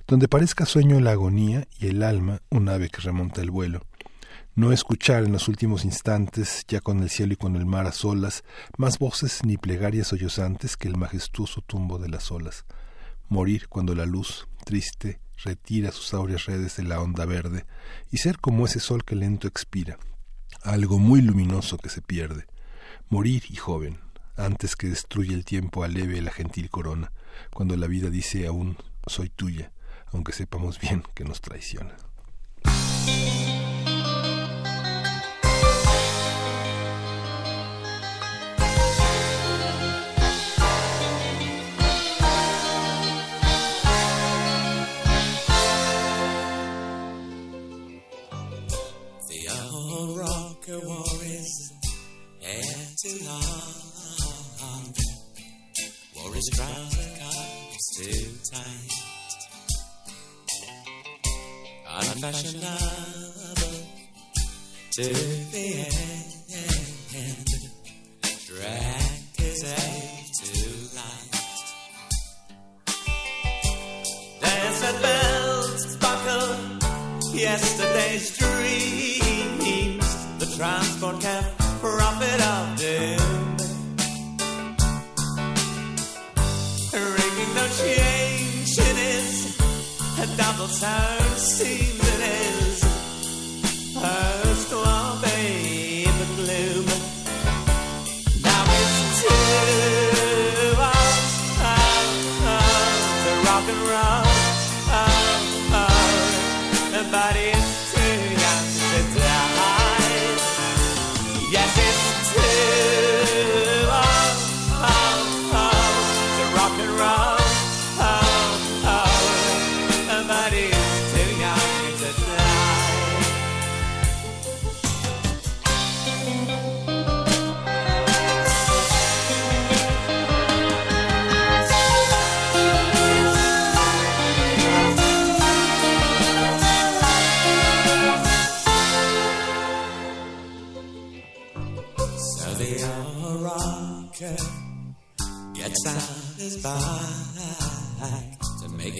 donde 0.08 0.28
parezca 0.28 0.66
sueño 0.66 1.00
la 1.00 1.12
agonía 1.12 1.68
y 1.80 1.88
el 1.88 2.02
alma 2.02 2.42
un 2.50 2.70
ave 2.70 2.90
que 2.90 3.02
remonta 3.02 3.42
el 3.42 3.52
vuelo. 3.52 3.86
No 4.58 4.72
escuchar 4.72 5.24
en 5.24 5.34
los 5.34 5.48
últimos 5.50 5.86
instantes, 5.86 6.66
ya 6.68 6.82
con 6.82 7.04
el 7.04 7.12
cielo 7.12 7.34
y 7.34 7.36
con 7.36 7.56
el 7.56 7.68
mar 7.68 7.86
a 7.86 7.92
solas, 7.92 8.44
más 8.76 8.98
voces 8.98 9.46
ni 9.46 9.56
plegarias 9.56 10.08
sollozantes 10.08 10.78
que 10.78 10.88
el 10.88 10.98
majestuoso 10.98 11.62
tumbo 11.62 12.00
de 12.00 12.10
las 12.10 12.32
olas. 12.32 12.66
Morir 13.30 13.68
cuando 13.68 13.94
la 13.94 14.08
luz, 14.08 14.48
triste, 14.66 15.20
retira 15.44 15.92
sus 15.92 16.12
áureas 16.16 16.48
redes 16.48 16.76
de 16.76 16.86
la 16.86 17.00
onda 17.00 17.26
verde, 17.26 17.68
y 18.10 18.18
ser 18.18 18.40
como 18.40 18.66
ese 18.66 18.80
sol 18.80 19.06
que 19.06 19.16
lento 19.16 19.48
expira, 19.48 20.00
algo 20.64 20.98
muy 20.98 21.22
luminoso 21.22 21.78
que 21.78 21.90
se 21.90 22.02
pierde. 22.02 22.48
Morir 23.10 23.44
y 23.50 23.58
joven, 23.58 24.00
antes 24.36 24.76
que 24.76 24.88
destruya 24.88 25.36
el 25.36 25.46
tiempo 25.46 25.84
aleve 25.84 26.20
la 26.20 26.32
gentil 26.32 26.72
corona, 26.72 27.12
cuando 27.54 27.78
la 27.78 27.86
vida 27.86 28.10
dice 28.10 28.48
aún 28.48 28.76
soy 29.06 29.30
tuya, 29.30 29.72
aunque 30.08 30.34
sepamos 30.34 30.80
bien 30.80 31.04
que 31.14 31.26
nos 31.26 31.42
traiciona. 31.42 32.07
Wore 56.56 56.66
his 56.68 56.90
trouser 56.90 57.10
cuffs 57.20 57.86
too 57.98 58.28
tight. 58.52 58.94
Unfashionable 61.90 62.68
to 64.92 65.08
the 65.52 65.68
end, 67.14 67.48
dragged 68.46 69.36
his 69.38 69.62
hair 69.64 70.24
too 70.44 70.76
light. 70.96 71.34
Desert 74.42 74.98
bells 75.02 75.84
buckle 75.98 76.56
yesterday's 77.34 78.38
dreams. 78.38 80.08
The 80.40 80.48
transport 80.56 81.20
turns 90.68 90.80
to 90.82 91.40
Sea. 91.40 91.87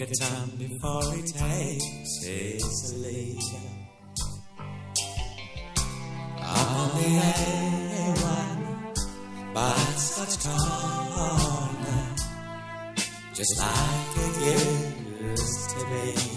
Make 0.08 0.14
a 0.14 0.24
turn 0.24 0.50
before 0.58 1.14
he 1.14 1.22
takes 1.22 2.24
his 2.24 2.94
leave. 2.98 3.40
On 6.42 6.90
the 6.98 7.10
A1 8.16 8.60
by 9.54 9.74
such 9.96 10.44
corner, 10.44 12.16
just 13.34 13.60
like 13.60 14.18
it 14.18 14.36
used 15.30 15.70
to 15.72 15.86
be. 15.86 16.37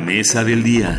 Mesa 0.00 0.44
del 0.44 0.62
día. 0.62 0.98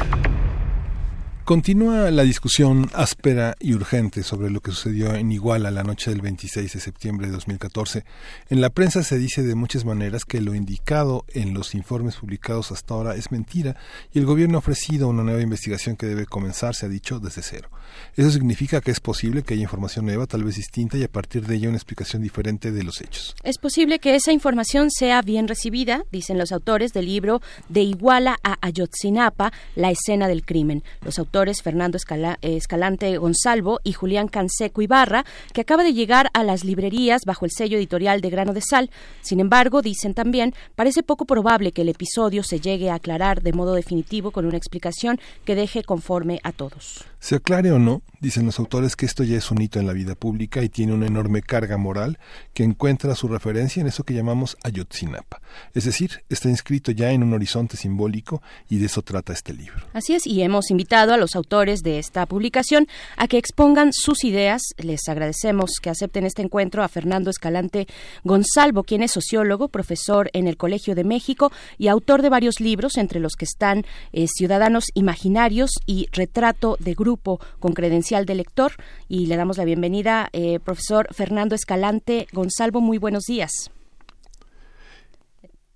Continúa 1.43 2.11
la 2.11 2.21
discusión 2.21 2.91
áspera 2.93 3.55
y 3.59 3.73
urgente 3.73 4.21
sobre 4.21 4.51
lo 4.51 4.61
que 4.61 4.69
sucedió 4.69 5.15
en 5.15 5.31
Iguala 5.31 5.71
la 5.71 5.83
noche 5.83 6.11
del 6.11 6.21
26 6.21 6.71
de 6.71 6.79
septiembre 6.79 7.27
de 7.27 7.33
2014. 7.33 8.05
En 8.49 8.61
la 8.61 8.69
prensa 8.69 9.03
se 9.03 9.17
dice 9.17 9.41
de 9.41 9.55
muchas 9.55 9.83
maneras 9.83 10.23
que 10.23 10.39
lo 10.39 10.53
indicado 10.53 11.25
en 11.33 11.55
los 11.55 11.73
informes 11.73 12.17
publicados 12.17 12.71
hasta 12.71 12.93
ahora 12.93 13.15
es 13.15 13.31
mentira 13.31 13.75
y 14.13 14.19
el 14.19 14.27
gobierno 14.27 14.57
ha 14.57 14.59
ofrecido 14.59 15.07
una 15.07 15.23
nueva 15.23 15.41
investigación 15.41 15.97
que 15.97 16.05
debe 16.05 16.27
comenzar, 16.27 16.75
se 16.75 16.85
ha 16.85 16.89
dicho, 16.89 17.19
desde 17.19 17.41
cero. 17.41 17.69
Eso 18.15 18.29
significa 18.29 18.79
que 18.79 18.91
es 18.91 18.99
posible 18.99 19.41
que 19.41 19.55
haya 19.55 19.63
información 19.63 20.05
nueva, 20.05 20.27
tal 20.27 20.43
vez 20.43 20.55
distinta, 20.55 20.97
y 20.97 21.03
a 21.03 21.11
partir 21.11 21.47
de 21.47 21.55
ella 21.55 21.69
una 21.69 21.77
explicación 21.77 22.21
diferente 22.21 22.71
de 22.71 22.83
los 22.83 23.01
hechos. 23.01 23.35
Es 23.43 23.57
posible 23.57 23.99
que 23.99 24.15
esa 24.15 24.31
información 24.31 24.91
sea 24.91 25.21
bien 25.23 25.47
recibida, 25.47 26.05
dicen 26.11 26.37
los 26.37 26.51
autores 26.51 26.93
del 26.93 27.07
libro 27.07 27.41
De 27.67 27.81
Iguala 27.81 28.37
a 28.43 28.57
Ayotzinapa, 28.61 29.51
la 29.75 29.91
escena 29.91 30.29
del 30.29 30.45
crimen. 30.45 30.83
Los 31.01 31.19
autores 31.19 31.40
Fernando 31.61 31.97
Escala- 31.97 32.37
Escalante 32.41 33.17
Gonzalvo 33.17 33.79
y 33.83 33.93
Julián 33.93 34.27
Canseco 34.27 34.81
Ibarra, 34.81 35.25
que 35.53 35.61
acaba 35.61 35.83
de 35.83 35.93
llegar 35.93 36.29
a 36.33 36.43
las 36.43 36.63
librerías 36.63 37.21
bajo 37.25 37.45
el 37.45 37.51
sello 37.51 37.77
editorial 37.77 38.21
de 38.21 38.29
Grano 38.29 38.53
de 38.53 38.61
Sal. 38.61 38.89
Sin 39.21 39.39
embargo, 39.39 39.81
dicen 39.81 40.13
también, 40.13 40.53
parece 40.75 41.03
poco 41.03 41.25
probable 41.25 41.71
que 41.71 41.81
el 41.81 41.89
episodio 41.89 42.43
se 42.43 42.59
llegue 42.59 42.89
a 42.89 42.95
aclarar 42.95 43.41
de 43.41 43.53
modo 43.53 43.73
definitivo 43.73 44.31
con 44.31 44.45
una 44.45 44.57
explicación 44.57 45.19
que 45.45 45.55
deje 45.55 45.83
conforme 45.83 46.39
a 46.43 46.51
todos. 46.51 47.05
Se 47.21 47.35
aclare 47.35 47.71
o 47.71 47.77
no, 47.77 48.01
dicen 48.19 48.47
los 48.47 48.57
autores 48.57 48.95
que 48.95 49.05
esto 49.05 49.23
ya 49.23 49.37
es 49.37 49.51
un 49.51 49.61
hito 49.61 49.79
en 49.79 49.85
la 49.85 49.93
vida 49.93 50.15
pública 50.15 50.63
y 50.63 50.69
tiene 50.69 50.93
una 50.93 51.05
enorme 51.05 51.43
carga 51.43 51.77
moral 51.77 52.17
que 52.51 52.63
encuentra 52.63 53.13
su 53.13 53.27
referencia 53.27 53.79
en 53.79 53.85
eso 53.85 54.03
que 54.03 54.15
llamamos 54.15 54.57
Ayotzinapa. 54.63 55.39
Es 55.75 55.85
decir, 55.85 56.23
está 56.29 56.49
inscrito 56.49 56.91
ya 56.91 57.11
en 57.11 57.21
un 57.21 57.31
horizonte 57.33 57.77
simbólico 57.77 58.41
y 58.69 58.79
de 58.79 58.87
eso 58.87 59.03
trata 59.03 59.33
este 59.33 59.53
libro. 59.53 59.85
Así 59.93 60.15
es, 60.15 60.25
y 60.25 60.41
hemos 60.41 60.71
invitado 60.71 61.13
a 61.13 61.17
los 61.17 61.35
autores 61.35 61.81
de 61.81 61.99
esta 61.99 62.25
publicación 62.25 62.87
a 63.17 63.27
que 63.27 63.37
expongan 63.37 63.93
sus 63.93 64.23
ideas. 64.23 64.63
Les 64.77 65.07
agradecemos 65.07 65.73
que 65.79 65.91
acepten 65.91 66.25
este 66.25 66.41
encuentro 66.41 66.81
a 66.81 66.87
Fernando 66.87 67.29
Escalante 67.29 67.85
Gonzalvo, 68.23 68.83
quien 68.83 69.03
es 69.03 69.11
sociólogo, 69.11 69.67
profesor 69.67 70.31
en 70.33 70.47
el 70.47 70.57
Colegio 70.57 70.95
de 70.95 71.03
México 71.03 71.51
y 71.77 71.87
autor 71.87 72.23
de 72.23 72.29
varios 72.29 72.59
libros, 72.59 72.97
entre 72.97 73.19
los 73.19 73.35
que 73.35 73.45
están 73.45 73.85
eh, 74.11 74.25
Ciudadanos 74.27 74.85
Imaginarios 74.95 75.69
y 75.85 76.07
Retrato 76.11 76.77
de 76.79 76.95
Grupo 76.95 77.10
con 77.17 77.73
credencial 77.73 78.25
de 78.25 78.35
lector. 78.35 78.73
Y 79.07 79.27
le 79.27 79.37
damos 79.37 79.57
la 79.57 79.65
bienvenida, 79.65 80.29
eh, 80.33 80.59
profesor 80.59 81.07
Fernando 81.13 81.55
Escalante 81.55 82.27
Gonzalvo. 82.31 82.81
Muy 82.81 82.97
buenos 82.97 83.23
días. 83.23 83.51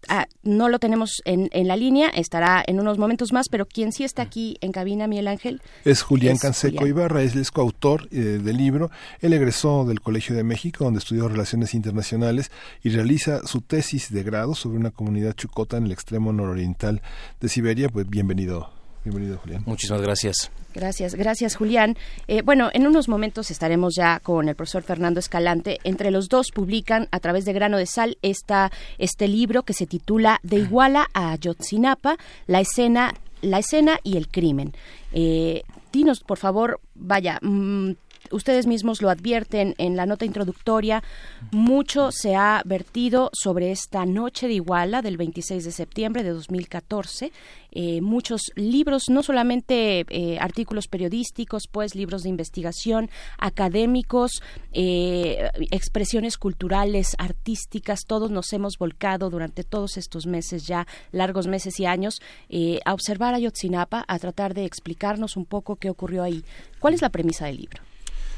Ah, 0.07 0.27
no 0.43 0.69
lo 0.69 0.77
tenemos 0.77 1.21
en, 1.25 1.49
en 1.51 1.67
la 1.67 1.75
línea, 1.75 2.09
estará 2.09 2.63
en 2.67 2.79
unos 2.79 2.97
momentos 2.97 3.33
más, 3.33 3.47
pero 3.49 3.65
quien 3.65 3.91
sí 3.91 4.03
está 4.03 4.21
aquí 4.21 4.57
en 4.61 4.71
cabina, 4.71 5.07
Miguel 5.07 5.27
Ángel. 5.27 5.61
Es 5.83 6.03
Julián 6.03 6.35
Es 6.35 6.41
Canseco 6.41 6.79
Julián. 6.79 6.97
Ibarra, 6.97 7.23
es 7.23 7.51
coautor 7.51 8.07
eh, 8.11 8.39
del 8.43 8.57
libro. 8.57 8.91
Él 9.19 9.33
egresó 9.33 9.85
del 9.85 10.01
Colegio 10.01 10.35
de 10.35 10.43
México, 10.43 10.83
donde 10.83 10.99
estudió 10.99 11.27
Relaciones 11.27 11.73
Internacionales 11.73 12.51
y 12.83 12.89
realiza 12.89 13.47
su 13.47 13.61
tesis 13.61 14.11
de 14.11 14.21
grado 14.23 14.53
sobre 14.53 14.77
una 14.77 14.91
comunidad 14.91 15.33
chucota 15.33 15.77
en 15.77 15.85
el 15.85 15.91
extremo 15.91 16.31
nororiental 16.31 17.01
de 17.41 17.49
Siberia. 17.49 17.89
Pues 17.89 18.07
bienvenido, 18.07 18.69
bienvenido 19.05 19.37
Julián. 19.37 19.63
Muchísimas 19.65 20.01
gracias. 20.01 20.51
Gracias, 20.73 21.15
gracias 21.15 21.55
Julián. 21.55 21.95
Eh, 22.27 22.41
bueno, 22.41 22.69
en 22.73 22.85
unos 22.85 23.07
momentos 23.07 23.49
estaremos 23.49 23.95
ya 23.95 24.19
con 24.19 24.49
el 24.49 24.55
profesor 24.55 24.83
Fernando 24.83 25.19
Escalante. 25.19 25.79
Entre 25.83 26.11
los 26.11 26.27
dos 26.27 26.47
publican 26.53 27.07
a 27.11 27.19
través 27.19 27.45
de 27.45 27.53
Grano 27.53 27.77
de 27.77 27.85
Sal 27.85 28.17
esta, 28.21 28.71
este 28.97 29.27
libro 29.27 29.63
que 29.63 29.73
se 29.73 29.85
titula 29.85 30.39
De 30.43 30.57
Iguala 30.57 31.07
a 31.13 31.31
Ayotzinapa, 31.31 32.17
la 32.47 32.59
escena, 32.59 33.13
la 33.41 33.59
escena 33.59 33.99
y 34.03 34.17
el 34.17 34.27
crimen. 34.27 34.73
Eh, 35.13 35.63
dinos, 35.93 36.19
por 36.19 36.37
favor, 36.37 36.81
vaya, 36.93 37.39
mm, 37.41 37.91
ustedes 38.31 38.67
mismos 38.67 39.01
lo 39.01 39.09
advierten 39.09 39.75
en 39.77 39.95
la 39.95 40.05
nota 40.05 40.25
introductoria, 40.25 41.03
mucho 41.51 42.11
se 42.11 42.35
ha 42.35 42.61
vertido 42.65 43.29
sobre 43.33 43.71
esta 43.71 44.05
noche 44.05 44.47
de 44.47 44.55
Iguala 44.55 45.01
del 45.01 45.17
26 45.17 45.63
de 45.63 45.71
septiembre 45.71 46.23
de 46.23 46.31
2014. 46.31 47.31
Eh, 47.77 47.99
muchos 48.01 48.41
libros, 48.55 49.09
no 49.09 49.21
solamente 49.21 50.05
eh, 50.09 50.37
artículos 50.39 50.87
periodísticos, 50.87 51.63
pues 51.69 51.93
libros 51.93 52.23
de 52.23 52.29
investigación, 52.29 53.09
académicos, 53.37 54.41
eh, 54.71 55.49
expresiones 55.71 56.37
culturales, 56.37 57.15
artísticas, 57.17 58.05
todos 58.07 58.31
nos 58.31 58.53
hemos 58.53 58.77
volcado 58.77 59.29
durante 59.29 59.63
todos 59.63 59.97
estos 59.97 60.25
meses, 60.25 60.65
ya 60.65 60.87
largos 61.11 61.47
meses 61.47 61.79
y 61.79 61.85
años, 61.85 62.21
eh, 62.49 62.79
a 62.85 62.93
observar 62.93 63.33
a 63.33 63.37
Ayotzinapa, 63.37 64.05
a 64.07 64.19
tratar 64.19 64.53
de 64.53 64.65
explicarnos 64.65 65.37
un 65.37 65.45
poco 65.45 65.75
qué 65.75 65.89
ocurrió 65.89 66.23
ahí. 66.23 66.43
¿Cuál 66.79 66.93
es 66.93 67.01
la 67.01 67.09
premisa 67.09 67.45
del 67.45 67.57
libro? 67.57 67.81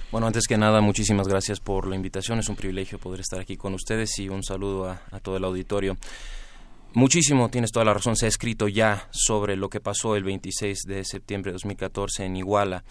Bueno, 0.10 0.26
antes 0.28 0.48
que 0.48 0.58
nada, 0.58 0.80
muchísimas 0.80 1.28
gracias 1.28 1.60
por 1.60 1.86
la 1.86 1.98
invitación. 1.98 2.40
Es 2.40 2.48
un 2.48 2.56
privilegio 2.56 2.98
poder 2.98 3.20
estar 3.20 3.42
aquí 3.42 3.58
con 3.58 3.74
ustedes 3.74 4.18
y 4.20 4.30
un 4.30 4.42
saludo 4.42 4.90
a, 4.90 5.20
todo 5.20 5.36
el 5.36 5.44
auditorio. 5.44 5.98
Muchísimo, 6.94 7.50
tienes 7.50 7.74
toda 7.74 7.84
la 7.84 7.94
razón, 7.94 8.16
se 8.16 8.26
ha 8.26 8.30
escrito 8.30 8.70
ya 8.70 9.10
sobre 9.12 9.58
lo 9.58 9.70
que 9.70 9.82
pasó 9.82 10.16
el 10.16 10.24
26 10.24 10.84
de 10.88 11.04
septiembre 11.04 11.50
de 11.50 11.54
2014 11.56 12.24
en 12.24 12.38
Iguala, 12.38 12.86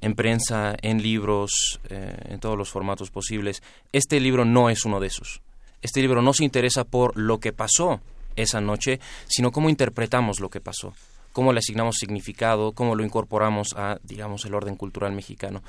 en 0.00 0.14
prensa, 0.14 0.74
en 0.80 1.02
libros, 1.02 1.78
eh, 1.90 2.16
en 2.30 2.40
todos 2.40 2.56
los 2.56 2.70
formatos 2.70 3.10
posibles. 3.10 3.62
Este 3.92 4.18
libro 4.18 4.46
no 4.46 4.70
es 4.70 4.86
uno 4.86 4.98
de 4.98 5.08
esos. 5.08 5.42
Este 5.82 6.00
libro 6.00 6.22
no 6.22 6.32
se 6.32 6.44
interesa 6.44 6.84
por 6.84 7.18
lo 7.18 7.38
que 7.38 7.52
pasó 7.52 8.00
esa 8.34 8.62
noche, 8.62 8.98
sino 9.26 9.52
cómo 9.52 9.68
interpretamos 9.68 10.40
lo 10.40 10.48
que 10.48 10.62
pasó, 10.62 10.94
cómo 11.32 11.52
le 11.52 11.58
asignamos 11.58 11.96
significado, 11.96 12.72
cómo 12.72 12.94
lo 12.94 13.04
incorporamos 13.04 13.74
a, 13.76 13.98
digamos, 14.02 14.46
el 14.46 14.54
orden 14.54 14.76
cultural 14.76 15.12
mexicano. 15.12 15.62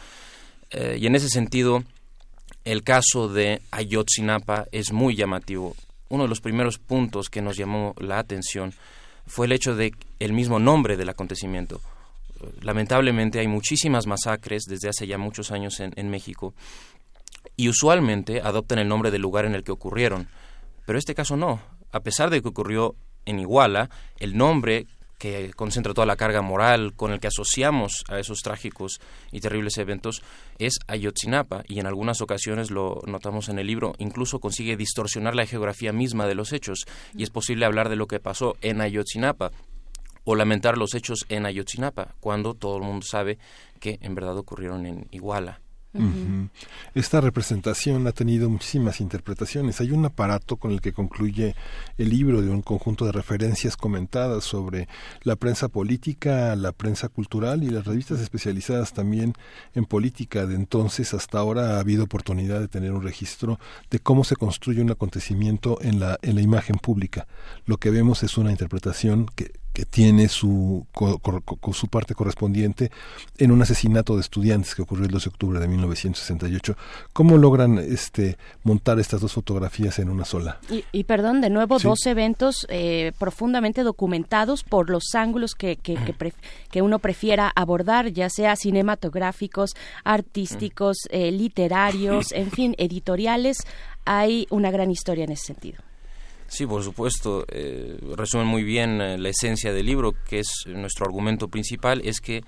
Eh, 0.72 0.98
y 1.00 1.08
en 1.08 1.16
ese 1.16 1.30
sentido, 1.30 1.84
el 2.66 2.84
caso 2.84 3.30
de 3.30 3.62
Ayotzinapa 3.72 4.68
es 4.72 4.92
muy 4.92 5.16
llamativo. 5.16 5.76
Uno 6.10 6.24
de 6.24 6.30
los 6.30 6.42
primeros 6.42 6.78
puntos 6.78 7.30
que 7.30 7.42
nos 7.42 7.58
llamó 7.58 7.94
la 8.00 8.20
atención 8.20 8.74
fue 9.26 9.46
el 9.46 9.52
hecho 9.52 9.76
de 9.76 9.94
el 10.20 10.34
mismo 10.34 10.60
nombre 10.60 10.98
del 10.98 11.10
acontecimiento. 11.10 11.82
Lamentablemente 12.62 13.40
hay 13.40 13.48
muchísimas 13.48 14.06
masacres 14.06 14.64
desde 14.68 14.90
hace 14.90 15.08
ya 15.08 15.18
muchos 15.18 15.52
años 15.52 15.80
en, 15.80 15.92
en 15.96 16.10
México 16.10 16.54
y 17.56 17.70
usualmente 17.70 18.42
adoptan 18.42 18.80
el 18.80 18.88
nombre 18.88 19.12
del 19.12 19.22
lugar 19.22 19.46
en 19.46 19.56
el 19.56 19.64
que 19.64 19.72
ocurrieron. 19.72 20.28
Pero 20.86 21.00
este 21.00 21.16
caso 21.16 21.36
no. 21.36 21.60
A 21.92 22.00
pesar 22.02 22.30
de 22.30 22.42
que 22.42 22.48
ocurrió 22.48 22.96
en 23.26 23.40
Iguala, 23.40 23.90
el 24.20 24.38
nombre 24.38 24.88
que 25.18 25.52
concentra 25.56 25.94
toda 25.94 26.06
la 26.06 26.16
carga 26.16 26.42
moral 26.42 26.94
con 26.96 27.12
el 27.12 27.20
que 27.20 27.28
asociamos 27.28 28.04
a 28.08 28.20
esos 28.20 28.40
trágicos 28.42 29.00
y 29.32 29.40
terribles 29.40 29.78
eventos 29.78 30.22
es 30.60 30.80
Ayotzinapa 30.88 31.64
y 31.68 31.80
en 31.80 31.88
algunas 31.88 32.22
ocasiones 32.22 32.70
lo 32.70 33.02
notamos 33.06 33.50
en 33.50 33.60
el 33.60 33.68
libro 33.68 33.94
incluso 33.98 34.40
consigue 34.40 34.78
distorsionar 34.78 35.36
la 35.36 35.46
geografía 35.46 35.92
misma 35.92 36.28
de 36.28 36.36
los 36.36 36.54
hechos 36.54 36.86
y 37.16 37.24
es 37.24 37.30
posible 37.30 37.66
hablar 37.66 37.90
de 37.90 37.96
lo 37.96 38.08
que 38.08 38.20
pasó 38.20 38.58
en 38.62 38.82
Ayotzinapa 38.82 39.52
o 40.24 40.36
lamentar 40.36 40.78
los 40.78 40.94
hechos 40.94 41.26
en 41.30 41.46
Ayotzinapa 41.46 42.16
cuando 42.20 42.54
todo 42.54 42.78
el 42.78 42.84
mundo 42.84 43.06
sabe 43.06 43.40
que 43.80 43.98
en 44.02 44.14
verdad 44.14 44.38
ocurrieron 44.38 44.86
en 44.86 45.08
Iguala. 45.12 45.62
Esta 46.94 47.22
representación 47.22 48.08
ha 48.08 48.12
tenido 48.12 48.50
muchísimas 48.50 49.02
interpretaciones. 49.02 49.82
Hay 49.82 49.92
un 49.92 50.06
aparato 50.06 50.58
con 50.58 50.72
el 50.72 50.82
que 50.82 50.94
concluye 50.94 51.56
el 51.98 52.10
libro 52.10 52.42
de 52.42 52.50
un 52.50 52.62
conjunto 52.62 53.06
de 53.06 53.12
referencias 53.12 53.78
comentadas 53.78 54.44
sobre 54.44 54.88
la 55.24 55.36
prensa 55.36 55.68
política, 55.68 56.56
la 56.56 56.72
prensa 56.72 57.10
cultural 57.10 57.64
y 57.64 57.70
las 57.70 57.86
revistas 57.86 58.20
especializadas 58.20 58.94
también 58.94 59.34
en 59.76 59.86
política. 59.86 60.46
De 60.46 60.56
entonces 60.56 61.14
hasta 61.14 61.40
ahora 61.40 61.78
ha 61.78 61.80
habido 61.80 62.04
oportunidad 62.06 62.60
de 62.60 62.68
tener 62.68 62.92
un 62.92 63.04
registro 63.04 63.60
de 63.90 64.00
cómo 64.00 64.24
se 64.24 64.36
construye 64.36 64.82
un 64.82 64.92
acontecimiento 64.92 65.80
en 65.82 66.00
la, 66.00 66.18
en 66.22 66.36
la 66.36 66.42
imagen 66.42 66.78
pública. 66.78 67.28
Lo 67.66 67.78
que 67.78 67.92
vemos 67.92 68.24
es 68.24 68.38
una 68.38 68.52
interpretación 68.52 69.28
que, 69.36 69.52
que 69.78 69.86
tiene 69.86 70.28
su, 70.28 70.88
co- 70.92 71.20
cor- 71.20 71.44
co- 71.44 71.72
su 71.72 71.88
parte 71.88 72.16
correspondiente 72.16 72.90
en 73.38 73.52
un 73.52 73.62
asesinato 73.62 74.16
de 74.16 74.22
estudiantes 74.22 74.74
que 74.74 74.82
ocurrió 74.82 75.06
el 75.06 75.12
12 75.12 75.26
de 75.26 75.34
octubre 75.36 75.60
de 75.60 75.68
1968. 75.68 76.76
¿Cómo 77.14 77.38
logran 77.38 77.78
este, 77.78 78.40
montar 78.64 79.00
estas 79.00 79.22
dos 79.22 79.34
fotografías 79.34 80.00
en 80.00 80.10
una 80.10 80.26
sola? 80.26 80.58
Y, 80.72 80.84
y 80.92 81.04
perdón, 81.04 81.42
de 81.42 81.52
nuevo, 81.52 81.78
Sí. 81.78 81.88
dos 81.88 82.04
eventos 82.08 82.66
eh, 82.70 83.12
profundamente 83.20 83.84
documentados 83.84 84.64
por 84.64 84.90
los 84.90 85.14
ángulos 85.14 85.54
que, 85.54 85.76
que, 85.76 85.94
que, 85.94 86.18
pref- 86.18 86.34
que 86.72 86.82
uno 86.82 86.98
prefiera 86.98 87.52
abordar, 87.56 88.08
ya 88.12 88.32
sea 88.32 88.56
cinematográficos, 88.56 89.76
artísticos, 90.04 90.98
eh, 91.12 91.32
literarios, 91.32 92.32
en 92.32 92.50
fin, 92.50 92.74
editoriales. 92.80 93.60
Hay 94.06 94.48
una 94.50 94.72
gran 94.72 94.90
historia 94.90 95.26
en 95.26 95.34
ese 95.34 95.46
sentido. 95.46 95.84
Sí, 96.48 96.66
por 96.66 96.84
supuesto. 96.84 97.46
Eh, 97.50 98.00
resumen 98.16 98.48
muy 98.48 98.64
bien 98.64 99.02
eh, 99.02 99.18
la 99.18 99.30
esencia 99.30 99.74
del 99.74 99.86
libro, 99.86 100.14
que 100.28 100.40
es 100.40 100.66
nuestro 100.68 101.06
argumento 101.06 101.50
principal, 101.50 102.02
es 102.04 102.22
que 102.22 102.44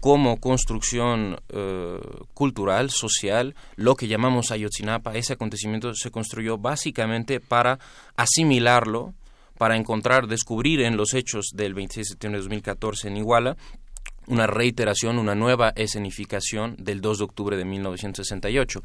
como 0.00 0.40
construcción 0.40 1.38
eh, 1.50 2.00
cultural, 2.32 2.90
social, 2.90 3.54
lo 3.76 3.96
que 3.96 4.08
llamamos 4.08 4.50
Ayotzinapa, 4.50 5.14
ese 5.14 5.34
acontecimiento 5.34 5.94
se 5.94 6.10
construyó 6.10 6.56
básicamente 6.56 7.38
para 7.38 7.78
asimilarlo, 8.16 9.12
para 9.58 9.76
encontrar, 9.76 10.26
descubrir 10.26 10.80
en 10.80 10.96
los 10.96 11.12
hechos 11.12 11.50
del 11.52 11.74
26 11.74 12.06
de 12.06 12.10
septiembre 12.10 12.38
de 12.38 12.44
2014 12.44 13.08
en 13.08 13.16
Iguala 13.18 13.56
una 14.30 14.46
reiteración, 14.46 15.18
una 15.18 15.34
nueva 15.34 15.70
escenificación 15.70 16.76
del 16.78 17.00
2 17.00 17.18
de 17.18 17.24
octubre 17.24 17.56
de 17.56 17.64
1968. 17.64 18.82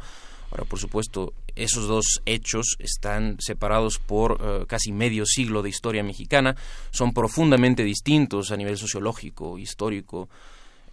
Ahora, 0.56 0.70
por 0.70 0.80
supuesto, 0.80 1.34
esos 1.54 1.86
dos 1.90 2.22
hechos 2.26 2.78
están 2.80 3.36
separados 3.40 4.00
por 4.00 4.40
eh, 4.42 4.66
casi 4.68 4.94
medio 4.94 5.26
siglo 5.26 5.62
de 5.62 5.68
historia 5.68 6.02
mexicana, 6.02 6.56
son 6.92 7.12
profundamente 7.12 7.84
distintos 7.84 8.54
a 8.54 8.56
nivel 8.56 8.78
sociológico, 8.78 9.58
histórico, 9.60 10.30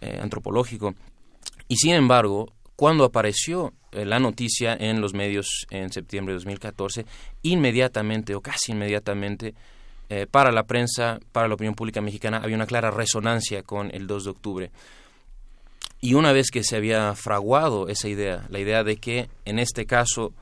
eh, 0.01 0.19
antropológico, 0.21 0.95
y 1.69 1.77
sin 1.77 1.93
embargo, 1.93 2.51
cuando 2.75 3.05
apareció 3.05 3.71
eh, 3.93 4.03
la 4.03 4.19
noticia 4.19 4.75
en 4.77 4.99
los 4.99 5.13
medios 5.13 5.65
en 5.69 5.93
septiembre 5.93 6.33
de 6.33 6.39
2014, 6.39 7.05
inmediatamente 7.43 8.35
o 8.35 8.41
casi 8.41 8.73
inmediatamente 8.73 9.55
para 10.29 10.51
la 10.51 10.67
prensa, 10.67 11.19
para 11.31 11.47
la 11.47 11.55
opinión 11.55 11.73
pública 11.73 11.99
mexicana, 11.99 12.37
había 12.37 12.55
una 12.55 12.67
clara 12.67 12.91
resonancia 12.91 13.63
con 13.63 13.89
el 13.95 14.05
2 14.05 14.25
de 14.25 14.29
octubre. 14.29 14.71
Y 16.01 16.15
una 16.15 16.33
vez 16.33 16.51
que 16.51 16.63
se 16.63 16.75
había 16.75 17.15
fraguado 17.15 17.87
esa 17.87 18.09
idea, 18.09 18.45
la 18.49 18.59
idea 18.59 18.83
de 18.83 18.97
que 18.97 19.29
en 19.45 19.57
este 19.57 19.85
caso 19.85 20.33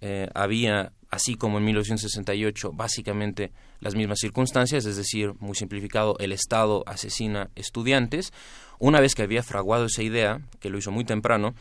eh, 0.00 0.28
había, 0.34 0.92
así 1.10 1.34
como 1.34 1.58
en 1.58 1.64
1968, 1.64 2.72
básicamente 2.72 3.50
las 3.80 3.94
mismas 3.94 4.18
circunstancias, 4.20 4.86
es 4.86 4.96
decir, 4.96 5.32
muy 5.40 5.56
simplificado, 5.56 6.16
el 6.20 6.32
Estado 6.32 6.84
asesina 6.86 7.50
estudiantes, 7.56 8.32
una 8.78 9.00
vez 9.00 9.14
que 9.14 9.22
había 9.22 9.42
fraguado 9.42 9.86
esa 9.86 10.02
idea, 10.02 10.40
que 10.60 10.70
lo 10.70 10.78
hizo 10.78 10.92
muy 10.92 11.04
temprano, 11.04 11.54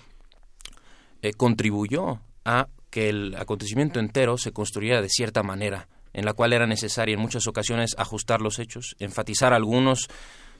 eh, 1.23 1.33
contribuyó 1.33 2.19
a 2.45 2.67
que 2.91 3.09
el 3.09 3.35
acontecimiento 3.35 3.99
entero 3.99 4.37
se 4.37 4.51
construyera 4.51 5.01
de 5.01 5.09
cierta 5.09 5.43
manera, 5.43 5.87
en 6.13 6.25
la 6.25 6.33
cual 6.33 6.53
era 6.53 6.67
necesario 6.67 7.15
en 7.15 7.21
muchas 7.21 7.47
ocasiones 7.47 7.95
ajustar 7.97 8.41
los 8.41 8.59
hechos, 8.59 8.95
enfatizar 8.99 9.53
algunos, 9.53 10.07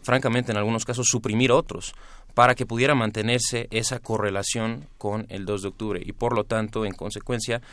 francamente 0.02 0.52
en 0.52 0.58
algunos 0.58 0.86
casos 0.86 1.08
suprimir 1.10 1.52
otros, 1.52 1.94
para 2.38 2.54
que 2.54 2.68
pudiera 2.68 2.94
mantenerse 2.94 3.68
esa 3.72 3.98
correlación 3.98 4.86
con 5.00 5.26
el 5.30 5.48
2 5.48 5.64
de 5.64 5.68
octubre. 5.70 6.02
Y 6.06 6.12
por 6.12 6.36
lo 6.36 6.44
tanto, 6.44 6.86
en 6.86 6.94
consecuencia, 6.94 7.64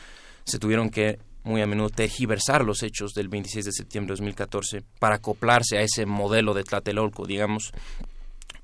se 0.45 0.59
tuvieron 0.59 0.89
que 0.89 1.19
muy 1.43 1.61
a 1.61 1.67
menudo 1.67 1.91
tergiversar 1.91 2.65
los 2.65 2.83
hechos 2.83 3.13
del 3.13 3.29
26 3.29 3.67
de 3.67 3.73
septiembre 3.73 4.13
de 4.13 4.23
2014 4.23 4.83
para 4.99 5.17
acoplarse 5.17 5.77
a 5.77 5.83
ese 5.83 6.07
modelo 6.07 6.55
de 6.55 6.65
Tlatelolco, 6.65 7.27
digamos, 7.27 7.73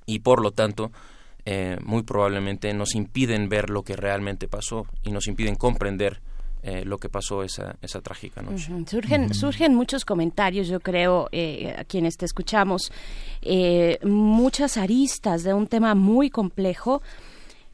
y 0.07 0.21
por 0.21 0.41
lo 0.41 0.53
tanto 0.53 0.91
eh, 1.45 1.77
muy 1.85 2.03
probablemente 2.03 2.73
nos 2.73 2.95
impiden 2.95 3.51
ver 3.51 3.69
lo 3.69 3.83
que 3.83 3.95
realmente 3.95 4.49
pasó 4.49 4.87
y 5.03 5.11
nos 5.11 5.27
impiden 5.27 5.55
comprender 5.55 6.23
eh, 6.63 6.85
lo 6.85 6.99
que 6.99 7.09
pasó 7.09 7.43
esa, 7.43 7.77
esa 7.81 8.01
trágica 8.01 8.43
noche. 8.43 8.71
Surgen, 8.87 9.33
surgen 9.33 9.75
muchos 9.75 10.05
comentarios, 10.05 10.69
yo 10.69 10.81
creo, 10.81 11.29
eh, 11.33 11.75
a 11.79 11.85
quienes 11.85 12.17
te 12.17 12.27
escuchamos, 12.27 12.93
eh, 13.41 13.99
muchas 14.05 14.77
aristas 14.77 15.43
de 15.43 15.55
un 15.55 15.67
tema 15.67 15.95
muy 15.95 16.29
complejo. 16.29 17.03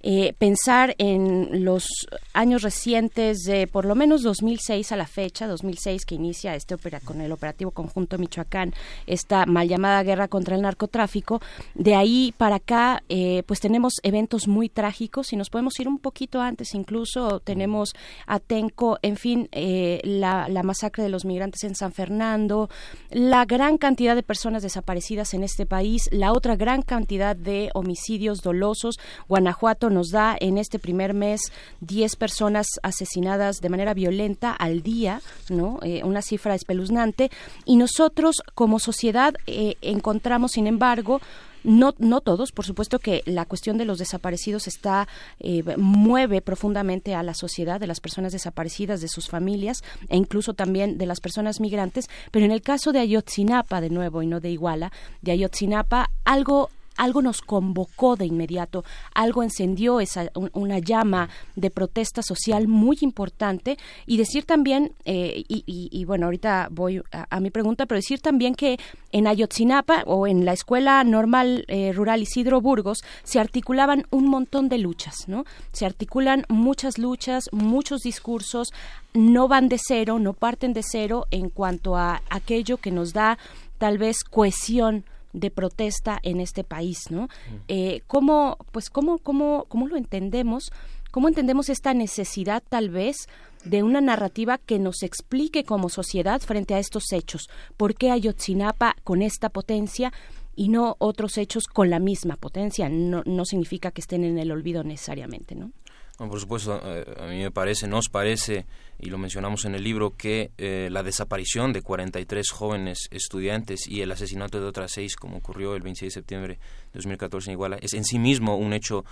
Eh, 0.02 0.34
pensar 0.38 0.94
en 0.98 1.64
los 1.64 1.88
años 2.32 2.62
recientes 2.62 3.38
de 3.44 3.66
por 3.66 3.86
lo 3.86 3.94
menos 3.94 4.22
2006 4.22 4.92
a 4.92 4.96
la 4.96 5.06
fecha, 5.06 5.48
2006 5.48 6.04
que 6.04 6.14
inicia 6.14 6.54
este 6.54 6.74
opera 6.74 7.00
con 7.00 7.20
el 7.20 7.32
operativo 7.32 7.70
conjunto 7.70 8.18
Michoacán, 8.18 8.74
esta 9.06 9.46
mal 9.46 9.68
llamada 9.68 10.02
guerra 10.02 10.28
contra 10.28 10.54
el 10.54 10.62
narcotráfico, 10.62 11.40
de 11.74 11.94
ahí 11.94 12.34
para 12.36 12.56
acá 12.56 13.02
eh, 13.08 13.42
pues 13.46 13.58
tenemos 13.58 13.94
eventos 14.02 14.46
muy 14.48 14.68
trágicos 14.68 15.32
y 15.32 15.36
nos 15.36 15.50
podemos 15.50 15.80
ir 15.80 15.88
un 15.88 15.98
poquito 15.98 16.40
antes 16.40 16.74
incluso, 16.74 17.40
tenemos 17.40 17.94
Atenco, 18.26 18.98
en 19.02 19.16
fin, 19.16 19.48
eh, 19.52 20.00
la, 20.04 20.48
la 20.48 20.62
masacre 20.62 21.02
de 21.02 21.08
los 21.08 21.24
migrantes 21.24 21.64
en 21.64 21.74
San 21.74 21.92
Fernando, 21.92 22.68
la 23.10 23.44
gran 23.44 23.78
cantidad 23.78 24.14
de 24.14 24.22
personas 24.22 24.62
desaparecidas 24.62 25.34
en 25.34 25.42
este 25.42 25.66
país, 25.66 26.08
la 26.12 26.32
otra 26.32 26.54
gran 26.54 26.82
cantidad 26.82 27.34
de 27.34 27.70
homicidios 27.74 28.42
dolosos, 28.42 28.98
Guanajuato 29.26 29.85
nos 29.90 30.10
da 30.10 30.36
en 30.38 30.58
este 30.58 30.78
primer 30.78 31.14
mes 31.14 31.52
10 31.80 32.16
personas 32.16 32.66
asesinadas 32.82 33.60
de 33.60 33.68
manera 33.68 33.94
violenta 33.94 34.52
al 34.52 34.82
día, 34.82 35.20
¿no? 35.48 35.78
Eh, 35.82 36.02
una 36.04 36.22
cifra 36.22 36.54
espeluznante. 36.54 37.30
Y 37.64 37.76
nosotros, 37.76 38.36
como 38.54 38.78
sociedad, 38.78 39.34
eh, 39.46 39.76
encontramos, 39.80 40.52
sin 40.52 40.66
embargo, 40.66 41.20
no, 41.66 41.94
no 41.98 42.20
todos, 42.20 42.52
por 42.52 42.64
supuesto 42.64 43.00
que 43.00 43.22
la 43.26 43.44
cuestión 43.44 43.76
de 43.76 43.84
los 43.84 43.98
desaparecidos 43.98 44.68
está 44.68 45.08
eh, 45.40 45.64
mueve 45.76 46.40
profundamente 46.40 47.14
a 47.14 47.24
la 47.24 47.34
sociedad 47.34 47.80
de 47.80 47.88
las 47.88 47.98
personas 47.98 48.32
desaparecidas, 48.32 49.00
de 49.00 49.08
sus 49.08 49.28
familias 49.28 49.82
e 50.08 50.16
incluso 50.16 50.54
también 50.54 50.96
de 50.96 51.06
las 51.06 51.20
personas 51.20 51.60
migrantes, 51.60 52.08
pero 52.30 52.44
en 52.44 52.52
el 52.52 52.62
caso 52.62 52.92
de 52.92 53.00
Ayotzinapa, 53.00 53.80
de 53.80 53.90
nuevo, 53.90 54.22
y 54.22 54.28
no 54.28 54.38
de 54.40 54.50
Iguala, 54.50 54.92
de 55.22 55.32
Ayotzinapa, 55.32 56.10
algo 56.24 56.70
algo 56.96 57.22
nos 57.22 57.40
convocó 57.42 58.16
de 58.16 58.26
inmediato, 58.26 58.84
algo 59.14 59.42
encendió 59.42 60.00
esa 60.00 60.30
un- 60.34 60.50
una 60.54 60.78
llama 60.78 61.28
de 61.56 61.70
protesta 61.70 62.22
social 62.22 62.68
muy 62.68 62.96
importante 63.00 63.76
y 64.06 64.16
decir 64.16 64.44
también 64.44 64.92
eh, 65.04 65.44
y, 65.48 65.62
y- 65.66 65.88
y, 65.92 66.04
bueno 66.04 66.26
ahorita 66.26 66.68
voy 66.70 67.02
a, 67.12 67.26
a 67.30 67.40
mi 67.40 67.50
pregunta 67.50 67.86
pero 67.86 67.98
decir 67.98 68.20
también 68.20 68.54
que 68.54 68.78
en 69.12 69.26
Ayotzinapa 69.26 70.02
o 70.06 70.26
en 70.26 70.44
la 70.44 70.52
escuela 70.52 71.02
normal 71.04 71.64
eh, 71.68 71.92
rural 71.92 72.22
Isidro 72.22 72.60
Burgos 72.60 72.98
se 73.24 73.38
articulaban 73.40 74.06
un 74.10 74.28
montón 74.28 74.68
de 74.68 74.78
luchas, 74.78 75.28
¿no? 75.28 75.44
Se 75.72 75.86
articulan 75.86 76.44
muchas 76.48 76.98
luchas, 76.98 77.44
muchos 77.52 78.02
discursos, 78.02 78.72
no 79.14 79.48
van 79.48 79.68
de 79.68 79.78
cero, 79.78 80.18
no 80.18 80.32
parten 80.32 80.72
de 80.72 80.82
cero 80.82 81.26
en 81.30 81.48
cuanto 81.50 81.96
a 81.96 82.22
aquello 82.30 82.76
que 82.78 82.90
nos 82.90 83.12
da 83.12 83.38
tal 83.78 83.98
vez 83.98 84.24
cohesión 84.24 85.04
de 85.36 85.50
protesta 85.50 86.18
en 86.22 86.40
este 86.40 86.64
país, 86.64 87.10
¿no? 87.10 87.28
Eh, 87.68 88.00
¿Cómo, 88.06 88.56
pues, 88.72 88.90
cómo, 88.90 89.18
cómo, 89.18 89.66
cómo 89.68 89.86
lo 89.86 89.96
entendemos? 89.96 90.72
¿Cómo 91.10 91.28
entendemos 91.28 91.68
esta 91.68 91.94
necesidad, 91.94 92.62
tal 92.68 92.88
vez, 92.90 93.28
de 93.64 93.82
una 93.82 94.00
narrativa 94.00 94.58
que 94.58 94.78
nos 94.78 95.02
explique 95.02 95.64
como 95.64 95.88
sociedad 95.90 96.40
frente 96.40 96.74
a 96.74 96.78
estos 96.78 97.12
hechos? 97.12 97.48
¿Por 97.76 97.94
qué 97.94 98.10
Ayotzinapa 98.10 98.96
con 99.04 99.22
esta 99.22 99.50
potencia 99.50 100.12
y 100.54 100.68
no 100.68 100.96
otros 100.98 101.36
hechos 101.36 101.64
con 101.64 101.90
la 101.90 101.98
misma 101.98 102.36
potencia? 102.36 102.88
No, 102.88 103.22
no 103.26 103.44
significa 103.44 103.90
que 103.90 104.00
estén 104.00 104.24
en 104.24 104.38
el 104.38 104.50
olvido 104.50 104.84
necesariamente, 104.84 105.54
¿no? 105.54 105.70
Por 106.16 106.40
supuesto, 106.40 106.72
a 106.72 107.26
mí 107.26 107.42
me 107.42 107.50
parece, 107.50 107.86
nos 107.86 108.08
parece, 108.08 108.64
y 108.98 109.10
lo 109.10 109.18
mencionamos 109.18 109.66
en 109.66 109.74
el 109.74 109.84
libro, 109.84 110.16
que 110.16 110.50
eh, 110.56 110.88
la 110.90 111.02
desaparición 111.02 111.74
de 111.74 111.82
43 111.82 112.50
jóvenes 112.52 113.08
estudiantes 113.10 113.86
y 113.86 114.00
el 114.00 114.10
asesinato 114.10 114.58
de 114.58 114.66
otras 114.66 114.92
seis, 114.92 115.14
como 115.14 115.36
ocurrió 115.36 115.74
el 115.76 115.82
26 115.82 116.14
de 116.14 116.20
septiembre 116.20 116.54
de 116.54 116.90
2014 116.94 117.50
en 117.50 117.52
Iguala, 117.52 117.76
es 117.82 117.92
en 117.92 118.04
sí 118.04 118.18
mismo 118.18 118.56
un 118.56 118.72
hecho 118.72 119.04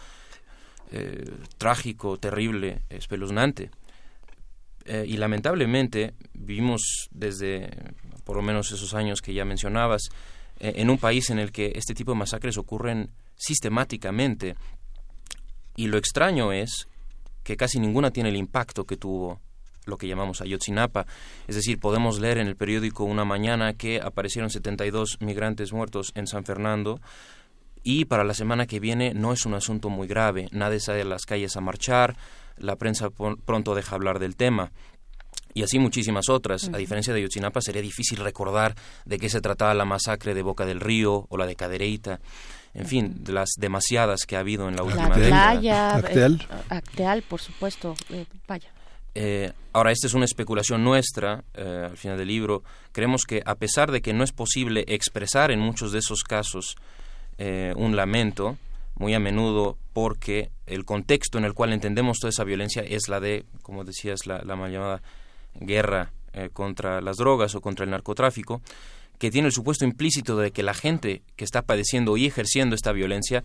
eh, 0.93 1.31
trágico, 1.59 2.17
terrible, 2.19 2.81
espeluznante. 2.89 3.71
Eh, 4.87 5.05
y 5.07 5.19
lamentablemente 5.19 6.15
vivimos 6.33 7.09
desde 7.11 7.69
por 8.25 8.37
lo 8.37 8.43
menos 8.43 8.73
esos 8.73 8.95
años 8.95 9.21
que 9.21 9.35
ya 9.35 9.45
mencionabas, 9.45 10.09
en 10.59 10.89
un 10.89 10.97
país 10.97 11.29
en 11.29 11.39
el 11.39 11.53
que 11.53 11.73
este 11.75 11.95
tipo 11.95 12.13
de 12.13 12.19
masacres 12.19 12.57
ocurren 12.57 13.11
sistemáticamente. 13.37 14.55
Y 15.77 15.89
lo 15.89 15.99
extraño 15.99 16.53
es 16.53 16.89
que 17.45 17.57
casi 17.57 17.79
ninguna 17.79 18.11
tiene 18.11 18.31
el 18.31 18.37
impacto 18.37 18.85
que 18.85 18.97
tuvo 18.97 19.41
lo 19.87 19.99
que 19.99 20.09
llamamos 20.09 20.41
Ayotzinapa. 20.41 21.07
Es 21.47 21.57
decir, 21.57 21.79
podemos 21.79 22.19
leer 22.19 22.39
en 22.39 22.47
el 22.47 22.57
periódico 22.57 23.05
una 23.05 23.25
mañana 23.25 23.75
que 23.75 24.01
aparecieron 24.01 24.51
72 24.51 25.19
migrantes 25.21 25.73
muertos 25.73 26.13
en 26.15 26.27
San 26.27 26.45
Fernando 26.45 27.01
y 27.83 28.07
para 28.07 28.25
la 28.25 28.35
semana 28.35 28.67
que 28.67 28.81
viene 28.81 29.13
no 29.13 29.33
es 29.33 29.45
un 29.45 29.55
asunto 29.55 29.91
muy 29.91 30.09
grave. 30.09 30.49
Nadie 30.53 30.81
sale 30.81 31.03
a 31.03 31.05
las 31.05 31.27
calles 31.27 31.57
a 31.57 31.61
marchar, 31.61 32.17
la 32.57 32.77
prensa 32.77 33.11
pronto 33.11 33.75
deja 33.75 33.95
hablar 33.95 34.19
del 34.19 34.37
tema. 34.37 34.73
Y 35.53 35.63
así 35.63 35.79
muchísimas 35.79 36.29
otras. 36.31 36.71
A 36.73 36.79
diferencia 36.79 37.13
de 37.13 37.21
Ayotzinapa, 37.21 37.61
sería 37.61 37.83
difícil 37.83 38.19
recordar 38.19 38.75
de 39.05 39.19
qué 39.19 39.29
se 39.29 39.41
trataba 39.41 39.75
la 39.75 39.85
masacre 39.85 40.35
de 40.35 40.43
Boca 40.43 40.67
del 40.67 40.81
Río 40.81 41.27
o 41.29 41.37
la 41.37 41.47
de 41.47 41.55
Cadereyta. 41.55 42.21
En 42.75 42.87
fin, 42.87 43.23
de 43.23 43.33
las 43.33 43.51
demasiadas 43.57 44.27
que 44.27 44.37
ha 44.37 44.41
habido 44.41 44.69
en 44.69 44.75
la 44.77 44.83
última 44.83 45.09
La 45.11 45.17
década. 45.17 45.53
playa, 45.53 45.99
eh, 45.99 46.39
Acteal, 46.69 47.23
por 47.23 47.41
supuesto, 47.41 47.95
eh, 48.11 48.27
vaya. 48.49 48.69
Eh, 49.15 49.53
ahora, 49.73 49.93
esta 49.93 50.09
es 50.09 50.15
una 50.15 50.25
especulación 50.25 50.83
nuestra, 50.83 51.45
eh, 51.55 51.87
al 51.91 51.97
final 51.97 52.19
del 52.19 52.27
libro. 52.29 52.65
Creemos 52.91 53.25
que 53.25 53.43
a 53.47 53.55
pesar 53.55 53.93
de 53.93 54.03
que 54.03 54.13
no 54.13 54.25
es 54.25 54.33
posible 54.33 54.85
expresar 54.89 55.53
en 55.53 55.61
muchos 55.61 55.93
de 55.93 56.01
esos 56.01 56.25
casos 56.25 56.75
eh, 57.39 57.73
un 57.77 57.95
lamento, 57.95 58.57
muy 58.97 59.15
a 59.15 59.21
menudo 59.21 59.77
porque 59.93 60.51
el 60.67 60.85
contexto 60.85 61.39
en 61.39 61.45
el 61.45 61.55
cual 61.55 61.73
entendemos 61.73 62.19
toda 62.19 62.31
esa 62.31 62.45
violencia 62.45 62.83
es 62.83 63.09
la 63.09 63.21
de, 63.21 63.45
como 63.63 63.85
decías, 63.85 64.27
la, 64.27 64.43
la 64.43 64.57
mal 64.57 64.73
llamada 64.73 65.03
guerra 65.55 66.13
eh, 66.33 66.51
contra 66.53 67.01
las 67.01 67.17
drogas 67.17 67.55
o 67.55 67.61
contra 67.61 67.85
el 67.85 67.91
narcotráfico, 67.91 68.63
que 69.19 69.31
tiene 69.31 69.49
el 69.49 69.53
supuesto 69.53 69.85
implícito 69.85 70.37
de 70.37 70.51
que 70.51 70.63
la 70.63 70.75
gente 70.75 71.23
que 71.37 71.45
está 71.45 71.63
padeciendo 71.63 72.17
y 72.17 72.27
ejerciendo 72.27 72.75
esta 72.75 72.93
violencia 72.93 73.45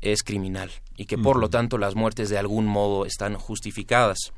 es 0.00 0.22
criminal 0.22 0.70
y 0.96 1.06
que 1.06 1.18
por 1.18 1.38
lo 1.38 1.50
tanto 1.50 1.78
las 1.78 1.94
muertes 1.94 2.28
de 2.28 2.38
algún 2.38 2.66
modo 2.66 3.04
están 3.04 3.34
justificadas. 3.34 4.32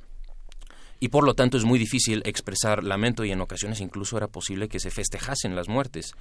Y 0.98 1.08
por 1.08 1.24
lo 1.24 1.34
tanto 1.34 1.56
es 1.56 1.64
muy 1.64 1.78
difícil 1.78 2.22
expresar 2.26 2.84
lamento 2.84 3.24
y 3.24 3.32
en 3.32 3.40
ocasiones 3.40 3.80
incluso 3.80 4.16
era 4.18 4.28
posible 4.28 4.68
que 4.68 4.80
se 4.80 4.90
festejasen 4.90 5.56
las 5.56 5.68
muertes. 5.68 6.12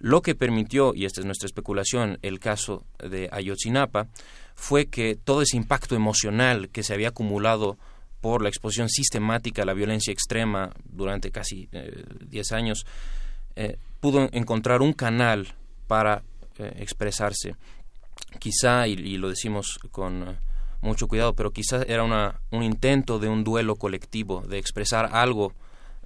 Lo 0.00 0.22
que 0.22 0.34
permitió, 0.34 0.92
y 0.94 1.04
esta 1.04 1.20
es 1.20 1.26
nuestra 1.26 1.46
especulación, 1.46 2.18
el 2.22 2.38
caso 2.38 2.84
de 2.98 3.28
Ayotzinapa, 3.32 4.08
fue 4.54 4.86
que 4.86 5.16
todo 5.16 5.42
ese 5.42 5.56
impacto 5.56 5.94
emocional 5.96 6.68
que 6.68 6.82
se 6.82 6.94
había 6.94 7.08
acumulado 7.08 7.78
por 8.20 8.42
la 8.42 8.48
exposición 8.48 8.88
sistemática 8.88 9.62
a 9.62 9.64
la 9.64 9.74
violencia 9.74 10.12
extrema 10.12 10.72
durante 10.84 11.30
casi 11.30 11.68
eh, 11.72 12.04
10 12.26 12.52
años, 12.52 12.86
eh, 13.54 13.76
pudo 14.00 14.28
encontrar 14.32 14.82
un 14.82 14.92
canal 14.92 15.54
para 15.86 16.22
eh, 16.58 16.74
expresarse. 16.78 17.56
Quizá, 18.38 18.86
y, 18.86 18.92
y 18.92 19.16
lo 19.16 19.28
decimos 19.28 19.78
con 19.90 20.28
eh, 20.28 20.36
mucho 20.80 21.08
cuidado, 21.08 21.34
pero 21.34 21.50
quizá 21.50 21.82
era 21.82 22.04
una, 22.04 22.40
un 22.50 22.62
intento 22.62 23.18
de 23.18 23.28
un 23.28 23.44
duelo 23.44 23.76
colectivo, 23.76 24.42
de 24.46 24.58
expresar 24.58 25.10
algo 25.12 25.52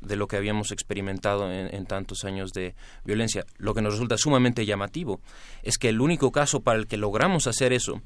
de 0.00 0.16
lo 0.16 0.26
que 0.26 0.36
habíamos 0.36 0.72
experimentado 0.72 1.52
en, 1.52 1.72
en 1.74 1.86
tantos 1.86 2.24
años 2.24 2.52
de 2.52 2.74
violencia. 3.04 3.44
Lo 3.58 3.74
que 3.74 3.82
nos 3.82 3.94
resulta 3.94 4.18
sumamente 4.18 4.66
llamativo 4.66 5.20
es 5.62 5.78
que 5.78 5.88
el 5.88 6.00
único 6.00 6.32
caso 6.32 6.60
para 6.60 6.78
el 6.78 6.86
que 6.86 6.96
logramos 6.96 7.46
hacer 7.46 7.72
eso 7.72 8.00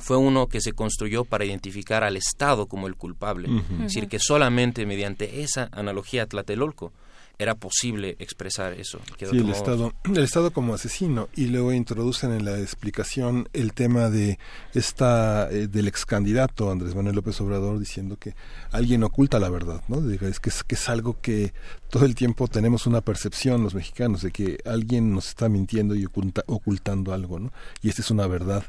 fue 0.00 0.16
uno 0.16 0.46
que 0.46 0.60
se 0.60 0.72
construyó 0.72 1.24
para 1.24 1.44
identificar 1.44 2.02
al 2.04 2.16
Estado 2.16 2.66
como 2.66 2.86
el 2.86 2.94
culpable. 2.94 3.48
Es 3.72 3.78
decir, 3.78 4.08
que 4.08 4.18
solamente 4.18 4.86
mediante 4.86 5.42
esa 5.42 5.68
analogía 5.72 6.22
a 6.22 6.26
Tlatelolco 6.26 6.92
era 7.38 7.54
posible 7.54 8.16
expresar 8.18 8.72
eso. 8.72 9.00
Sí, 9.18 9.38
el 9.38 9.48
Estado, 9.50 9.92
el 10.12 10.24
Estado 10.24 10.50
como 10.52 10.74
asesino 10.74 11.28
y 11.36 11.46
luego 11.46 11.72
introducen 11.72 12.32
en 12.32 12.44
la 12.44 12.58
explicación 12.58 13.48
el 13.52 13.72
tema 13.74 14.10
de 14.10 14.38
esta 14.74 15.48
eh, 15.50 15.68
del 15.68 15.88
ex 15.88 16.04
candidato 16.04 16.70
Andrés 16.70 16.94
Manuel 16.94 17.16
López 17.16 17.40
Obrador 17.40 17.78
diciendo 17.78 18.16
que 18.16 18.34
alguien 18.72 19.04
oculta 19.04 19.38
la 19.38 19.50
verdad, 19.50 19.82
¿no? 19.88 19.98
Es 20.10 20.40
que 20.40 20.48
es 20.50 20.64
que 20.64 20.74
es 20.74 20.88
algo 20.88 21.20
que 21.20 21.52
todo 21.90 22.04
el 22.04 22.14
tiempo 22.14 22.48
tenemos 22.48 22.86
una 22.86 23.00
percepción 23.02 23.62
los 23.62 23.74
mexicanos 23.74 24.22
de 24.22 24.30
que 24.32 24.58
alguien 24.64 25.14
nos 25.14 25.28
está 25.28 25.48
mintiendo 25.48 25.94
y 25.94 26.04
oculta- 26.04 26.44
ocultando 26.46 27.12
algo, 27.14 27.38
¿no? 27.38 27.52
Y 27.82 27.88
esta 27.88 28.02
es 28.02 28.10
una 28.10 28.26
verdad 28.26 28.64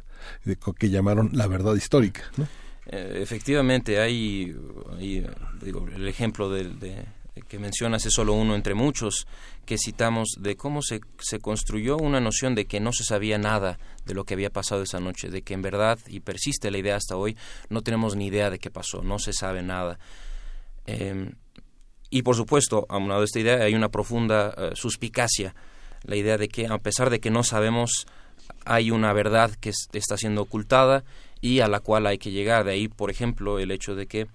de 0.46 0.58
que 0.78 0.90
llamaron 0.90 1.30
la 1.34 1.48
verdad 1.48 1.76
histórica, 1.76 2.22
¿no? 2.38 2.48
Eh, 2.92 3.20
efectivamente, 3.22 4.00
hay, 4.00 4.56
hay, 4.98 5.26
digo, 5.62 5.88
el 5.96 6.08
ejemplo 6.08 6.50
del- 6.50 6.80
de, 6.80 7.06
que 7.48 7.60
mencionas 7.60 8.06
es 8.06 8.14
solo 8.14 8.34
uno 8.34 8.56
entre 8.56 8.74
muchos 8.74 9.26
que 9.66 9.78
citamos 9.78 10.30
de 10.40 10.56
cómo 10.58 10.82
se, 10.82 11.00
se 11.20 11.40
construyó 11.40 11.96
una 11.98 12.20
noción 12.20 12.54
de 12.56 12.66
que 12.66 12.80
no 12.80 12.92
se 12.92 13.04
sabía 13.04 13.38
nada 13.38 13.80
de 14.06 14.14
lo 14.14 14.26
que 14.26 14.34
había 14.34 14.50
pasado 14.50 14.82
esa 14.84 15.00
noche, 15.00 15.30
de 15.30 15.42
que 15.42 15.54
en 15.54 15.62
verdad, 15.62 16.00
y 16.08 16.20
persiste 16.20 16.70
la 16.72 16.80
idea 16.80 16.96
hasta 16.96 17.16
hoy, 17.16 17.38
no 17.70 17.82
tenemos 17.82 18.16
ni 18.16 18.28
idea 18.28 18.50
de 18.50 18.60
qué 18.60 18.70
pasó, 18.70 19.04
no 19.04 19.20
se 19.20 19.32
sabe 19.34 19.62
nada. 19.62 20.00
Eh, 20.86 21.32
y 22.10 22.24
por 22.24 22.36
supuesto, 22.36 22.88
a 22.90 23.24
esta 23.24 23.40
idea, 23.40 23.64
hay 23.64 23.76
una 23.76 23.90
profunda 23.90 24.54
eh, 24.58 24.72
suspicacia, 24.74 25.54
la 26.04 26.16
idea 26.16 26.38
de 26.38 26.50
que 26.50 26.68
a 26.68 26.78
pesar 26.80 27.10
de 27.10 27.20
que 27.20 27.30
no 27.30 27.44
sabemos, 27.44 28.08
hay 28.66 28.90
una 28.92 29.14
verdad 29.14 29.52
que 29.60 29.70
es- 29.70 29.88
está 29.94 30.18
siendo 30.18 30.42
ocultada 30.42 31.04
y 31.42 31.60
a 31.60 31.68
la 31.68 31.80
cual 31.80 32.08
hay 32.08 32.18
que 32.18 32.32
llegar. 32.32 32.66
De 32.66 32.72
ahí, 32.72 32.88
por 32.88 33.12
ejemplo, 33.12 33.60
el 33.60 33.72
hecho 33.72 33.96
de 33.96 34.08
que 34.08 34.28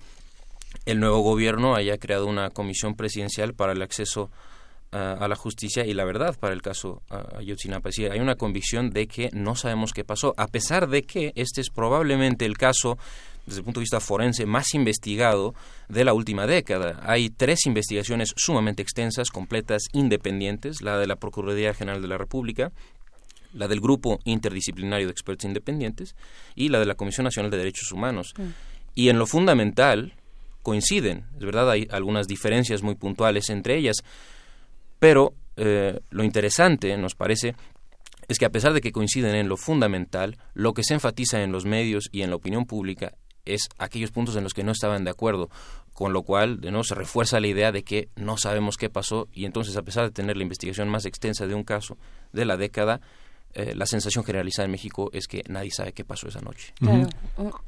el 0.86 1.00
nuevo 1.00 1.20
gobierno 1.20 1.74
haya 1.74 1.98
creado 1.98 2.26
una 2.26 2.50
comisión 2.50 2.94
presidencial 2.94 3.54
para 3.54 3.72
el 3.72 3.82
acceso 3.82 4.30
ah, 4.92 5.16
a 5.18 5.28
la 5.28 5.36
justicia 5.36 5.86
y 5.86 5.94
la 5.94 6.04
verdad 6.04 6.36
para 6.38 6.54
el 6.54 6.62
caso 6.62 7.02
ah, 7.10 7.24
Ayotzinapa. 7.38 7.88
Decir, 7.88 8.10
hay 8.10 8.20
una 8.20 8.36
convicción 8.36 8.90
de 8.90 9.06
que 9.06 9.30
no 9.32 9.56
sabemos 9.56 9.92
qué 9.92 10.04
pasó, 10.04 10.34
a 10.36 10.46
pesar 10.48 10.88
de 10.88 11.02
que 11.02 11.32
este 11.36 11.60
es 11.60 11.70
probablemente 11.70 12.44
el 12.44 12.58
caso 12.58 12.98
desde 13.46 13.60
el 13.60 13.64
punto 13.64 13.80
de 13.80 13.84
vista 13.84 14.00
forense 14.00 14.46
más 14.46 14.74
investigado 14.74 15.54
de 15.88 16.04
la 16.04 16.14
última 16.14 16.46
década. 16.46 17.00
Hay 17.02 17.30
tres 17.30 17.66
investigaciones 17.66 18.32
sumamente 18.36 18.82
extensas, 18.82 19.30
completas, 19.30 19.82
independientes, 19.92 20.82
la 20.82 20.98
de 20.98 21.06
la 21.06 21.16
Procuraduría 21.16 21.74
General 21.74 22.00
de 22.00 22.08
la 22.08 22.18
República, 22.18 22.72
la 23.52 23.68
del 23.68 23.80
Grupo 23.80 24.18
Interdisciplinario 24.24 25.06
de 25.06 25.12
Expertos 25.12 25.44
Independientes 25.44 26.16
y 26.54 26.70
la 26.70 26.80
de 26.80 26.86
la 26.86 26.94
Comisión 26.94 27.24
Nacional 27.24 27.50
de 27.50 27.58
Derechos 27.58 27.92
Humanos. 27.92 28.34
Y 28.94 29.08
en 29.08 29.18
lo 29.18 29.26
fundamental 29.26 30.14
coinciden, 30.64 31.26
es 31.36 31.44
verdad, 31.44 31.70
hay 31.70 31.86
algunas 31.90 32.26
diferencias 32.26 32.82
muy 32.82 32.96
puntuales 32.96 33.50
entre 33.50 33.76
ellas, 33.76 33.98
pero 34.98 35.34
eh, 35.56 36.00
lo 36.10 36.24
interesante, 36.24 36.96
nos 36.96 37.14
parece, 37.14 37.54
es 38.26 38.38
que 38.38 38.46
a 38.46 38.50
pesar 38.50 38.72
de 38.72 38.80
que 38.80 38.90
coinciden 38.90 39.36
en 39.36 39.48
lo 39.48 39.56
fundamental, 39.56 40.38
lo 40.54 40.72
que 40.72 40.82
se 40.82 40.94
enfatiza 40.94 41.42
en 41.42 41.52
los 41.52 41.66
medios 41.66 42.08
y 42.10 42.22
en 42.22 42.30
la 42.30 42.36
opinión 42.36 42.64
pública 42.64 43.12
es 43.44 43.68
aquellos 43.78 44.10
puntos 44.10 44.36
en 44.36 44.42
los 44.42 44.54
que 44.54 44.64
no 44.64 44.72
estaban 44.72 45.04
de 45.04 45.10
acuerdo, 45.10 45.50
con 45.92 46.14
lo 46.14 46.22
cual 46.22 46.62
de 46.62 46.70
nuevo 46.70 46.82
se 46.82 46.94
refuerza 46.94 47.40
la 47.40 47.46
idea 47.46 47.70
de 47.70 47.84
que 47.84 48.08
no 48.16 48.38
sabemos 48.38 48.78
qué 48.78 48.88
pasó 48.88 49.28
y 49.34 49.44
entonces 49.44 49.76
a 49.76 49.82
pesar 49.82 50.04
de 50.04 50.12
tener 50.12 50.38
la 50.38 50.42
investigación 50.42 50.88
más 50.88 51.04
extensa 51.04 51.46
de 51.46 51.54
un 51.54 51.62
caso 51.62 51.98
de 52.32 52.46
la 52.46 52.56
década, 52.56 53.02
eh, 53.54 53.74
la 53.74 53.86
sensación 53.86 54.24
generalizada 54.24 54.66
en 54.66 54.72
México 54.72 55.10
es 55.12 55.28
que 55.28 55.42
nadie 55.48 55.70
sabe 55.70 55.92
qué 55.92 56.04
pasó 56.04 56.28
esa 56.28 56.40
noche. 56.40 56.72
Claro. 56.78 57.08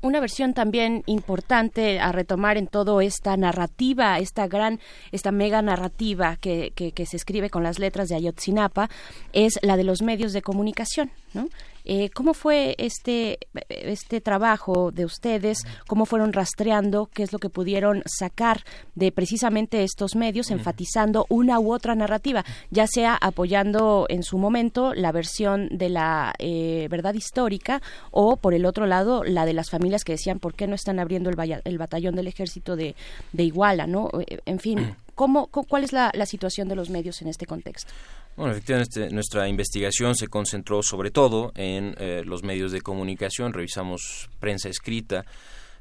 Una 0.03 0.21
versión 0.21 0.53
también 0.53 1.03
importante 1.07 2.01
a 2.01 2.11
retomar 2.13 2.57
en 2.57 2.67
todo 2.67 3.01
esta 3.01 3.37
narrativa, 3.37 4.19
esta 4.19 4.49
gran, 4.49 4.81
esta 5.13 5.31
mega 5.31 5.63
narrativa 5.63 6.37
que, 6.37 6.73
que, 6.75 6.93
que 6.93 7.07
se 7.07 7.17
escribe 7.17 7.51
con 7.51 7.63
las 7.63 7.79
letras 7.79 8.09
de 8.09 8.17
Ayotzinapa, 8.17 8.91
es 9.33 9.59
la 9.63 9.77
de 9.77 9.85
los 9.85 10.03
medios 10.03 10.33
de 10.33 10.43
comunicación, 10.43 11.11
¿no? 11.35 11.49
Eh, 11.87 12.11
¿Cómo 12.11 12.35
fue 12.35 12.75
este, 12.79 13.39
este 13.69 14.21
trabajo 14.21 14.91
de 14.91 15.05
ustedes? 15.05 15.59
¿Cómo 15.87 16.05
fueron 16.05 16.33
rastreando? 16.33 17.07
¿Qué 17.07 17.23
es 17.23 17.33
lo 17.33 17.39
que 17.39 17.49
pudieron 17.49 18.03
sacar 18.07 18.63
de 18.95 19.13
precisamente 19.13 19.83
estos 19.85 20.17
medios, 20.17 20.51
enfatizando 20.51 21.27
una 21.29 21.61
u 21.61 21.73
otra 21.73 21.95
narrativa, 21.95 22.45
ya 22.71 22.87
sea 22.87 23.15
apoyando 23.15 24.07
en 24.09 24.23
su 24.25 24.37
momento 24.37 24.95
la 24.95 25.13
versión 25.13 25.69
de 25.71 25.89
la 25.89 26.35
eh, 26.39 26.89
verdad 26.91 27.15
histórica 27.15 27.81
o, 28.11 28.37
por 28.37 28.53
el 28.53 28.67
otro 28.67 28.87
lado, 28.87 29.23
la 29.25 29.47
de 29.47 29.53
las 29.53 29.71
familias 29.71 30.03
que 30.05 30.13
decían 30.13 30.39
por 30.41 30.55
qué 30.55 30.67
no 30.67 30.75
están 30.75 30.99
abriendo 30.99 31.31
el, 31.31 31.79
batallón 31.79 32.17
del 32.17 32.27
ejército 32.27 32.75
de, 32.77 32.95
de 33.33 33.43
Iguala, 33.45 33.87
¿no? 33.87 34.11
Eh, 34.27 34.41
En 34.45 34.59
fin, 34.59 34.97
¿cómo, 35.15 35.47
cu- 35.47 35.65
¿cuál 35.69 35.85
es 35.85 35.93
la, 35.93 36.11
la 36.15 36.27
situación 36.27 36.69
de 36.69 36.75
los 36.75 36.91
medios 36.91 37.23
en 37.23 37.29
este 37.29 37.47
contexto? 37.47 37.93
Bueno, 38.37 38.53
efectivamente, 38.53 39.09
nuestra 39.11 39.49
investigación 39.49 40.15
se 40.15 40.29
concentró 40.29 40.83
sobre 40.83 41.11
todo 41.11 41.53
en 41.55 41.95
eh, 41.99 42.23
los 42.25 42.43
medios 42.43 42.71
de 42.71 42.83
comunicación, 42.83 43.55
revisamos 43.55 44.29
prensa 44.39 44.69
escrita, 44.69 45.25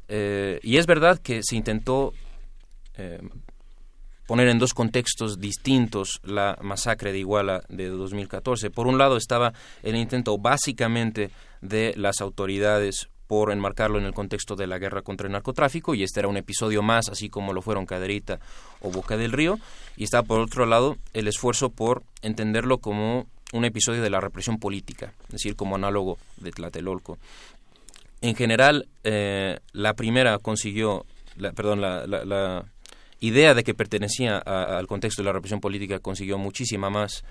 eh, 0.08 0.60
y 0.64 0.78
es 0.78 0.86
verdad 0.86 1.20
que 1.20 1.42
se 1.44 1.58
intentó 1.58 2.14
eh, 2.96 3.20
poner 4.26 4.48
en 4.48 4.58
dos 4.58 4.74
contextos 4.74 5.40
distintos 5.40 6.22
la 6.24 6.58
masacre 6.62 7.12
de 7.12 7.20
Iguala 7.20 7.64
de 7.68 7.90
2014. 7.90 8.70
Por 8.70 8.88
un 8.88 8.98
lado 8.98 9.18
estaba 9.18 9.54
el 9.84 9.98
intento 9.98 10.38
básicamente 10.38 11.32
de 11.62 11.94
las 11.98 12.22
autoridades 12.22 13.10
por 13.28 13.52
enmarcarlo 13.52 13.98
en 13.98 14.06
el 14.06 14.14
contexto 14.14 14.56
de 14.56 14.68
la 14.68 14.78
guerra 14.78 15.02
contra 15.02 15.28
el 15.28 15.34
narcotráfico 15.34 15.96
y 15.96 16.04
este 16.04 16.20
era 16.20 16.30
un 16.30 16.38
episodio 16.38 16.82
más, 16.84 17.10
así 17.10 17.30
como 17.30 17.54
lo 17.54 17.62
fueron 17.62 17.86
Caderita 17.86 18.40
o 18.82 18.92
Boca 18.92 19.18
del 19.18 19.32
Río, 19.32 19.58
y 19.98 20.04
está 20.04 20.24
por 20.24 20.40
otro 20.40 20.66
lado 20.66 20.98
el 21.14 21.28
esfuerzo 21.28 21.70
por 21.70 22.04
entenderlo 22.22 22.78
como 22.80 23.28
un 23.54 23.66
episodio 23.66 24.02
de 24.02 24.10
la 24.10 24.20
represión 24.20 24.60
política, 24.60 25.14
es 25.26 25.32
decir, 25.34 25.56
como 25.56 25.76
análogo 25.76 26.18
de 26.38 26.52
Tlatelolco. 26.52 27.18
En 28.22 28.36
general, 28.36 28.88
eh, 29.04 29.60
la 29.72 29.94
primera 29.94 30.38
consiguió, 30.40 31.06
la, 31.38 31.52
perdón, 31.52 31.82
la 31.82 32.66
idea 33.20 33.54
de 33.54 33.64
que 33.64 33.74
pertenecía 33.74 34.38
a- 34.46 34.78
al 34.78 34.88
contexto 34.88 35.22
de 35.22 35.28
la 35.28 35.34
represión 35.34 35.62
política 35.62 36.00
consiguió 36.00 36.38
muchísima 36.38 36.90
más 36.90 37.24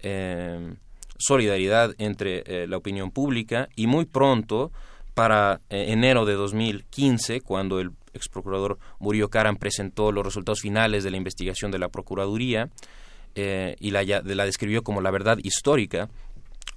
eh, 0.00 0.74
solidaridad 1.18 1.94
entre 1.98 2.42
eh, 2.46 2.66
la 2.66 2.76
opinión 2.76 3.10
pública 3.10 3.68
y 3.76 3.86
muy 3.86 4.04
pronto, 4.04 4.70
para 5.16 5.62
eh, 5.70 5.86
enero 5.88 6.26
de 6.26 6.34
2015, 6.34 7.40
cuando 7.40 7.80
el 7.80 7.92
ex 8.12 8.28
procurador 8.28 8.78
Murillo 8.98 9.30
Karam 9.30 9.56
presentó 9.56 10.12
los 10.12 10.22
resultados 10.22 10.60
finales 10.60 11.04
de 11.04 11.10
la 11.10 11.16
investigación 11.16 11.70
de 11.70 11.78
la 11.78 11.88
Procuraduría 11.88 12.68
eh, 13.34 13.76
y 13.80 13.92
la, 13.92 14.02
la 14.04 14.44
describió 14.44 14.82
como 14.82 15.00
la 15.00 15.10
verdad 15.10 15.38
histórica, 15.42 16.10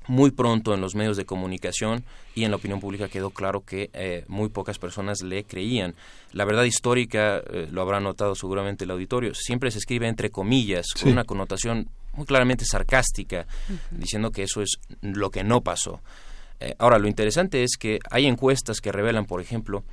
muy 0.07 0.31
pronto 0.31 0.73
en 0.73 0.79
los 0.79 0.95
medios 0.95 1.17
de 1.17 1.25
comunicación 1.25 2.05
y 2.33 2.45
en 2.45 2.51
la 2.51 2.55
opinión 2.57 2.79
pública 2.79 3.09
quedó 3.09 3.29
claro 3.29 3.65
que 3.65 3.89
eh, 3.91 4.23
muy 4.29 4.47
pocas 4.47 4.79
personas 4.79 5.21
le 5.21 5.43
creían. 5.43 5.93
La 6.31 6.45
verdad 6.45 6.63
histórica, 6.63 7.39
eh, 7.51 7.67
lo 7.69 7.81
habrá 7.81 7.99
notado 7.99 8.35
seguramente 8.35 8.85
el 8.85 8.91
auditorio, 8.91 9.33
siempre 9.35 9.69
se 9.69 9.79
escribe 9.79 10.07
entre 10.07 10.29
comillas, 10.29 10.85
Sí. 10.95 11.03
con 11.03 11.11
una 11.11 11.25
connotación 11.25 11.89
muy 12.13 12.25
claramente 12.25 12.63
sarcástica, 12.63 13.45
diciendo 13.91 14.31
que 14.31 14.43
eso 14.43 14.61
es 14.61 14.79
lo 15.01 15.29
que 15.29 15.43
no 15.43 15.59
pasó. 15.61 15.99
Eh, 16.59 16.75
ahora, 16.77 16.99
lo 16.99 17.07
interesante 17.07 17.63
es 17.63 17.77
que 17.77 17.99
hay 18.09 18.25
encuestas 18.25 18.81
que 18.81 18.91
revelan, 18.91 19.25
por 19.25 19.41
ejemplo, 19.41 19.83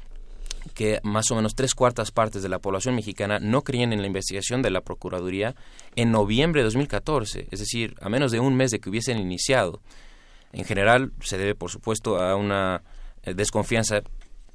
que 0.75 1.01
más 1.03 1.31
o 1.31 1.37
menos 1.37 1.55
tres 1.55 1.75
cuartas 1.75 2.11
partes 2.11 2.43
de 2.43 2.49
la 2.49 2.59
población 2.59 2.95
mexicana 2.95 3.39
no 3.39 3.63
creían 3.63 3.93
en 3.93 4.01
la 4.01 4.07
investigación 4.07 4.63
de 4.63 4.71
la 4.71 4.81
Procuraduría 4.81 5.55
en 5.95 6.11
noviembre 6.11 6.61
de 6.61 6.65
2014, 6.65 7.49
es 7.51 7.61
decir, 7.61 7.95
a 8.01 8.09
menos 8.09 8.33
de 8.33 8.41
un 8.41 8.57
mes 8.57 8.71
de 8.71 8.81
que 8.81 8.91
hubiesen 8.91 9.19
iniciado. 9.19 9.81
En 10.53 10.65
general, 10.65 11.13
se 11.21 11.39
debe, 11.39 11.55
por 11.55 11.71
supuesto, 11.71 12.21
a 12.21 12.35
una 12.37 12.83
eh, 13.23 13.35
desconfianza 13.35 14.03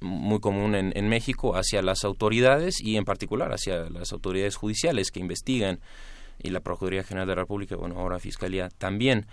muy 0.02 0.40
común 0.40 0.76
en, 0.76 0.92
en 0.96 1.08
México 1.08 1.56
hacia 1.56 1.82
las 1.82 2.04
autoridades 2.04 2.82
y 2.82 2.98
en 2.98 3.06
particular 3.06 3.54
hacia 3.54 3.90
las 3.90 4.12
autoridades 4.12 4.56
judiciales 4.56 5.12
que 5.12 5.20
investigan 5.20 5.80
y 6.40 6.50
la 6.50 6.60
Procuraduría 6.60 7.04
General 7.04 7.28
de 7.28 7.36
la 7.36 7.42
República, 7.42 7.76
bueno, 7.76 8.00
ahora 8.00 8.20
Fiscalía 8.20 8.70
también. 8.70 9.28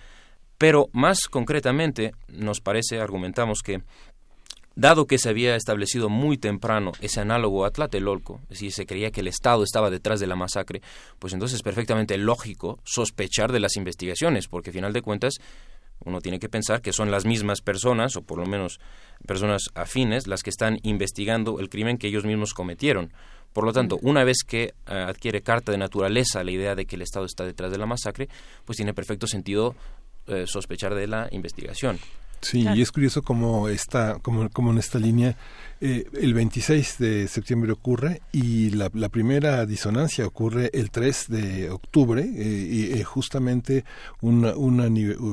Pero 0.58 0.88
más 0.92 1.28
concretamente, 1.30 2.12
nos 2.28 2.60
parece, 2.60 3.00
argumentamos 3.00 3.62
que 3.62 3.82
dado 4.74 5.06
que 5.06 5.18
se 5.18 5.28
había 5.28 5.56
establecido 5.56 6.08
muy 6.08 6.36
temprano 6.38 6.92
ese 7.00 7.20
análogo 7.20 7.64
a 7.64 7.70
Tlatelolco, 7.70 8.40
es 8.44 8.50
decir, 8.50 8.72
se 8.72 8.86
creía 8.86 9.10
que 9.10 9.20
el 9.20 9.28
Estado 9.28 9.64
estaba 9.64 9.90
detrás 9.90 10.20
de 10.20 10.28
la 10.28 10.36
masacre, 10.36 10.82
pues 11.18 11.32
entonces 11.32 11.56
es 11.56 11.62
perfectamente 11.62 12.16
lógico 12.16 12.78
sospechar 12.84 13.50
de 13.50 13.60
las 13.60 13.76
investigaciones, 13.76 14.46
porque 14.46 14.70
a 14.70 14.72
final 14.72 14.92
de 14.92 15.02
cuentas 15.02 15.34
uno 16.04 16.20
tiene 16.20 16.38
que 16.38 16.48
pensar 16.48 16.80
que 16.80 16.92
son 16.92 17.10
las 17.10 17.24
mismas 17.24 17.60
personas, 17.60 18.14
o 18.16 18.22
por 18.22 18.38
lo 18.38 18.46
menos 18.46 18.78
personas 19.26 19.62
afines, 19.74 20.28
las 20.28 20.42
que 20.42 20.50
están 20.50 20.78
investigando 20.82 21.58
el 21.58 21.68
crimen 21.68 21.98
que 21.98 22.06
ellos 22.06 22.24
mismos 22.24 22.54
cometieron. 22.54 23.12
Por 23.52 23.64
lo 23.64 23.72
tanto, 23.72 23.98
una 24.02 24.22
vez 24.24 24.44
que 24.46 24.62
eh, 24.62 24.72
adquiere 24.86 25.42
carta 25.42 25.72
de 25.72 25.78
naturaleza 25.78 26.44
la 26.44 26.52
idea 26.52 26.74
de 26.76 26.86
que 26.86 26.96
el 26.96 27.02
Estado 27.02 27.24
está 27.24 27.44
detrás 27.44 27.72
de 27.72 27.78
la 27.78 27.86
masacre, 27.86 28.28
pues 28.64 28.76
tiene 28.76 28.94
perfecto 28.94 29.26
sentido 29.26 29.74
eh, 30.28 30.44
sospechar 30.46 30.94
de 30.94 31.06
la 31.06 31.28
investigación. 31.32 31.98
Sí, 32.40 32.66
y 32.74 32.82
es 32.82 32.92
curioso 32.92 33.22
cómo 33.22 33.68
está, 33.68 34.18
como, 34.22 34.48
como 34.50 34.70
en 34.70 34.78
esta 34.78 34.98
línea, 34.98 35.36
eh, 35.80 36.06
el 36.20 36.34
26 36.34 36.98
de 36.98 37.28
septiembre 37.28 37.70
ocurre 37.70 38.20
y 38.32 38.70
la, 38.70 38.90
la, 38.94 39.08
primera 39.08 39.64
disonancia 39.64 40.26
ocurre 40.26 40.70
el 40.72 40.90
3 40.90 41.26
de 41.28 41.70
octubre, 41.70 42.22
eh, 42.22 42.68
y 42.68 42.98
eh, 42.98 43.04
justamente 43.04 43.84
una, 44.20 44.56
una, 44.56 44.88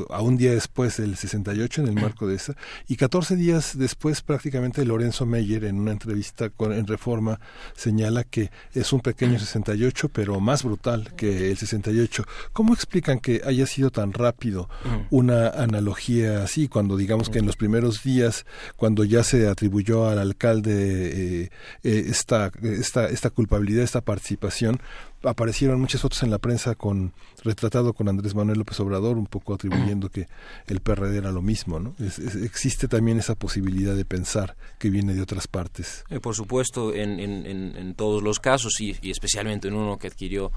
a 0.10 0.22
un 0.22 0.38
día 0.38 0.52
después 0.52 0.98
del 0.98 1.16
68 1.16 1.82
en 1.82 1.88
el 1.88 1.96
marco 1.96 2.28
de 2.28 2.36
esa, 2.36 2.56
y 2.88 2.96
14 2.96 3.36
días 3.36 3.76
después 3.76 4.22
prácticamente 4.22 4.86
Lorenzo 4.86 5.26
Meyer 5.26 5.64
en 5.66 5.80
una 5.80 5.92
entrevista 5.92 6.52
con, 6.52 6.74
en 6.74 6.86
Reforma 6.86 7.40
señala 7.76 8.24
que 8.24 8.52
es 8.74 8.94
un 8.94 9.02
pequeño 9.02 9.40
68 9.40 10.10
pero 10.10 10.40
más 10.40 10.64
brutal 10.64 11.14
que 11.16 11.50
el 11.50 11.58
68. 11.58 12.24
¿Cómo 12.54 12.74
explican 12.76 13.20
que 13.20 13.42
haya 13.46 13.66
sido 13.66 13.90
tan 13.90 14.14
rápido 14.14 14.70
una 15.10 15.50
analogía 15.50 16.44
así 16.44 16.68
cuando 16.68 16.98
digamos 16.98 17.30
que 17.30 17.40
en 17.40 17.48
los 17.48 17.56
primeros 17.56 18.04
días, 18.04 18.46
cuando 18.76 19.04
ya 19.04 19.24
se 19.24 19.48
atribuyó 19.48 20.08
al 20.08 20.35
alcalde 20.36 21.44
eh, 21.44 21.50
eh, 21.84 22.04
esta, 22.08 22.52
esta, 22.62 23.08
esta 23.10 23.30
culpabilidad, 23.30 23.84
esta 23.84 24.02
participación, 24.02 24.80
aparecieron 25.24 25.80
muchas 25.80 26.02
fotos 26.02 26.22
en 26.24 26.30
la 26.30 26.38
prensa 26.38 26.76
con 26.76 27.14
retratado 27.44 27.94
con 27.94 28.10
Andrés 28.10 28.36
Manuel 28.36 28.60
López 28.60 28.80
Obrador, 28.80 29.18
un 29.18 29.26
poco 29.26 29.54
atribuyendo 29.54 30.10
que 30.10 30.28
el 30.68 30.82
PRD 30.82 31.18
era 31.18 31.32
lo 31.32 31.42
mismo, 31.42 31.80
¿no? 31.80 31.96
Existe 32.44 32.88
también 32.88 33.20
esa 33.20 33.36
posibilidad 33.36 33.96
de 33.96 34.06
pensar 34.06 34.56
que 34.78 34.90
viene 34.90 35.14
de 35.14 35.22
otras 35.22 35.48
partes. 35.48 36.04
Eh, 36.10 36.20
por 36.20 36.36
supuesto, 36.36 36.94
en, 36.94 37.20
en, 37.20 37.46
en, 37.46 37.96
todos 37.96 38.22
los 38.22 38.40
casos 38.40 38.80
y, 38.80 38.96
y 39.02 39.12
especialmente 39.12 39.68
en 39.68 39.76
uno 39.76 39.98
que 39.98 40.08
adquirió 40.08 40.52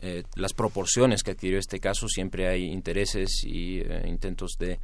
eh, 0.00 0.22
las 0.36 0.52
proporciones 0.52 1.22
que 1.22 1.32
adquirió 1.32 1.58
este 1.58 1.80
caso, 1.80 2.08
siempre 2.08 2.48
hay 2.48 2.64
intereses 2.64 3.42
y 3.44 3.80
eh, 3.80 4.04
intentos 4.06 4.56
de 4.58 4.78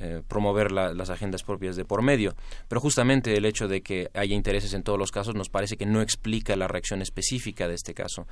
eh, 0.00 0.22
promover 0.26 0.72
la, 0.72 0.94
las 0.94 1.10
agendas 1.10 1.42
propias 1.42 1.76
de 1.76 1.84
por 1.84 2.02
medio. 2.02 2.34
Pero 2.68 2.80
justamente 2.80 3.36
el 3.36 3.44
hecho 3.44 3.68
de 3.68 3.82
que 3.82 4.10
haya 4.14 4.34
intereses 4.34 4.74
en 4.74 4.82
todos 4.82 4.98
los 4.98 5.10
casos 5.10 5.34
nos 5.34 5.48
parece 5.48 5.76
que 5.76 5.86
no 5.86 6.00
explica 6.00 6.56
la 6.56 6.68
reacción 6.68 7.02
específica 7.02 7.68
de 7.68 7.74
este 7.74 7.94
caso. 7.94 8.26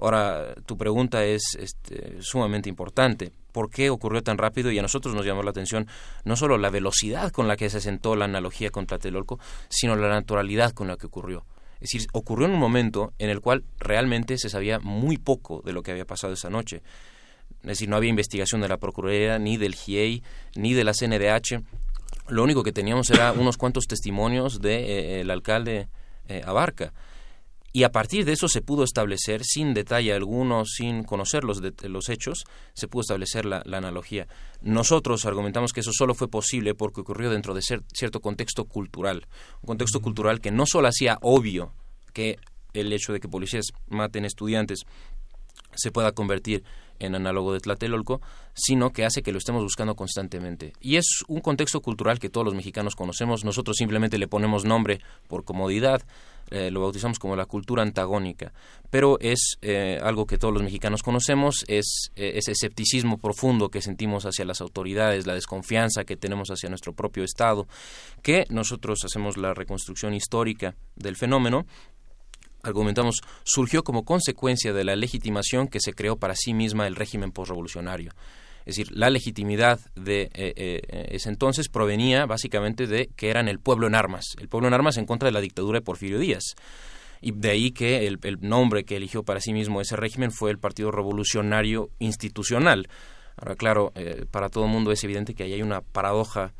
Ahora, 0.00 0.54
tu 0.64 0.76
pregunta 0.76 1.24
es 1.24 1.56
este, 1.58 2.22
sumamente 2.22 2.68
importante. 2.68 3.32
¿Por 3.50 3.68
qué 3.68 3.90
ocurrió 3.90 4.22
tan 4.22 4.38
rápido? 4.38 4.70
Y 4.70 4.78
a 4.78 4.82
nosotros 4.82 5.12
nos 5.14 5.26
llamó 5.26 5.42
la 5.42 5.50
atención 5.50 5.88
no 6.24 6.36
solo 6.36 6.56
la 6.56 6.70
velocidad 6.70 7.32
con 7.32 7.48
la 7.48 7.56
que 7.56 7.68
se 7.68 7.80
sentó 7.80 8.14
la 8.14 8.26
analogía 8.26 8.70
con 8.70 8.86
Tlatelolco, 8.86 9.40
sino 9.68 9.96
la 9.96 10.08
naturalidad 10.08 10.72
con 10.72 10.86
la 10.86 10.96
que 10.96 11.06
ocurrió. 11.06 11.44
Es 11.80 11.90
decir, 11.90 12.06
ocurrió 12.12 12.46
en 12.46 12.54
un 12.54 12.60
momento 12.60 13.12
en 13.18 13.30
el 13.30 13.40
cual 13.40 13.64
realmente 13.78 14.38
se 14.38 14.48
sabía 14.48 14.78
muy 14.78 15.16
poco 15.16 15.62
de 15.64 15.72
lo 15.72 15.82
que 15.82 15.90
había 15.90 16.04
pasado 16.04 16.32
esa 16.32 16.50
noche. 16.50 16.82
Es 17.68 17.78
decir, 17.78 17.88
no 17.90 17.96
había 17.96 18.08
investigación 18.08 18.62
de 18.62 18.68
la 18.68 18.78
Procuraduría, 18.78 19.38
ni 19.38 19.58
del 19.58 19.74
GIEI, 19.74 20.22
ni 20.56 20.72
de 20.72 20.84
la 20.84 20.94
CNDH. 20.94 21.62
Lo 22.28 22.42
único 22.42 22.62
que 22.62 22.72
teníamos 22.72 23.10
era 23.10 23.32
unos 23.32 23.58
cuantos 23.58 23.84
testimonios 23.86 24.60
del 24.60 24.86
de, 24.86 25.20
eh, 25.20 25.30
alcalde 25.30 25.88
eh, 26.28 26.42
Abarca. 26.46 26.94
Y 27.70 27.82
a 27.82 27.92
partir 27.92 28.24
de 28.24 28.32
eso 28.32 28.48
se 28.48 28.62
pudo 28.62 28.84
establecer, 28.84 29.42
sin 29.44 29.74
detalle 29.74 30.14
alguno, 30.14 30.64
sin 30.64 31.04
conocer 31.04 31.44
los, 31.44 31.60
de, 31.60 31.74
los 31.90 32.08
hechos, 32.08 32.44
se 32.72 32.88
pudo 32.88 33.02
establecer 33.02 33.44
la, 33.44 33.62
la, 33.66 33.76
analogía. 33.76 34.26
Nosotros 34.62 35.26
argumentamos 35.26 35.74
que 35.74 35.80
eso 35.80 35.92
solo 35.92 36.14
fue 36.14 36.28
posible 36.28 36.74
porque 36.74 37.02
ocurrió 37.02 37.28
dentro 37.28 37.52
de 37.52 37.60
cierto 37.60 38.20
contexto 38.20 38.64
cultural. 38.64 39.26
Un 39.60 39.66
contexto 39.66 40.00
cultural 40.00 40.40
que 40.40 40.50
no 40.50 40.64
solo 40.64 40.88
hacía 40.88 41.18
obvio 41.20 41.74
que 42.14 42.38
el 42.72 42.90
hecho 42.94 43.12
de 43.12 43.20
que 43.20 43.28
policías 43.28 43.66
maten 43.88 44.24
estudiantes 44.24 44.86
se 45.74 45.92
pueda 45.92 46.12
convertir 46.12 46.64
en 46.98 47.14
análogo 47.14 47.52
de 47.52 47.60
Tlatelolco, 47.60 48.20
sino 48.54 48.92
que 48.92 49.04
hace 49.04 49.22
que 49.22 49.32
lo 49.32 49.38
estemos 49.38 49.62
buscando 49.62 49.94
constantemente. 49.94 50.72
Y 50.80 50.96
es 50.96 51.24
un 51.28 51.40
contexto 51.40 51.80
cultural 51.80 52.18
que 52.18 52.28
todos 52.28 52.44
los 52.44 52.54
mexicanos 52.54 52.96
conocemos, 52.96 53.44
nosotros 53.44 53.76
simplemente 53.76 54.18
le 54.18 54.28
ponemos 54.28 54.64
nombre 54.64 55.00
por 55.28 55.44
comodidad, 55.44 56.02
eh, 56.50 56.70
lo 56.70 56.80
bautizamos 56.80 57.18
como 57.18 57.36
la 57.36 57.44
cultura 57.44 57.82
antagónica, 57.82 58.52
pero 58.88 59.18
es 59.20 59.58
eh, 59.60 60.00
algo 60.02 60.26
que 60.26 60.38
todos 60.38 60.54
los 60.54 60.62
mexicanos 60.62 61.02
conocemos, 61.02 61.64
es 61.68 62.10
eh, 62.16 62.32
ese 62.36 62.52
escepticismo 62.52 63.18
profundo 63.18 63.68
que 63.68 63.82
sentimos 63.82 64.24
hacia 64.24 64.46
las 64.46 64.62
autoridades, 64.62 65.26
la 65.26 65.34
desconfianza 65.34 66.04
que 66.04 66.16
tenemos 66.16 66.48
hacia 66.48 66.70
nuestro 66.70 66.94
propio 66.94 67.22
Estado, 67.22 67.68
que 68.22 68.46
nosotros 68.48 69.04
hacemos 69.04 69.36
la 69.36 69.52
reconstrucción 69.52 70.14
histórica 70.14 70.74
del 70.96 71.16
fenómeno 71.16 71.66
argumentamos, 72.68 73.16
surgió 73.44 73.82
como 73.82 74.04
consecuencia 74.04 74.72
de 74.72 74.84
la 74.84 74.96
legitimación 74.96 75.68
que 75.68 75.80
se 75.80 75.92
creó 75.92 76.16
para 76.16 76.34
sí 76.36 76.54
misma 76.54 76.86
el 76.86 76.96
régimen 76.96 77.32
postrevolucionario. 77.32 78.12
Es 78.68 78.76
decir, 78.76 78.94
la 78.94 79.08
legitimidad 79.08 79.80
de 79.94 80.24
eh, 80.24 80.30
eh, 80.34 81.08
ese 81.12 81.30
entonces 81.30 81.70
provenía 81.70 82.26
básicamente 82.26 82.86
de 82.86 83.08
que 83.16 83.30
eran 83.30 83.48
el 83.48 83.60
pueblo 83.60 83.86
en 83.86 83.94
armas, 83.94 84.36
el 84.38 84.48
pueblo 84.48 84.68
en 84.68 84.74
armas 84.74 84.98
en 84.98 85.06
contra 85.06 85.26
de 85.26 85.32
la 85.32 85.40
dictadura 85.40 85.78
de 85.78 85.84
Porfirio 85.84 86.18
Díaz. 86.18 86.54
Y 87.22 87.32
de 87.32 87.48
ahí 87.48 87.70
que 87.70 88.06
el, 88.06 88.18
nombre 88.42 88.84
que 88.84 88.96
eligió 88.96 89.22
para 89.22 89.40
sí 89.40 89.54
mismo 89.54 89.80
ese 89.80 89.96
régimen 89.96 90.30
fue 90.30 90.50
el 90.50 90.58
Partido 90.58 90.90
Revolucionario 90.90 91.88
Institucional. 91.98 92.88
Ahora, 93.38 93.56
claro, 93.56 93.92
eh, 93.94 94.26
para 94.30 94.50
todo 94.50 94.66
el 94.66 94.70
mundo 94.70 94.92
es 94.92 95.02
evidente 95.02 95.34
que 95.34 95.44
ahí 95.44 95.54
hay 95.54 95.62
una 95.62 95.80
paradoja 95.80 96.52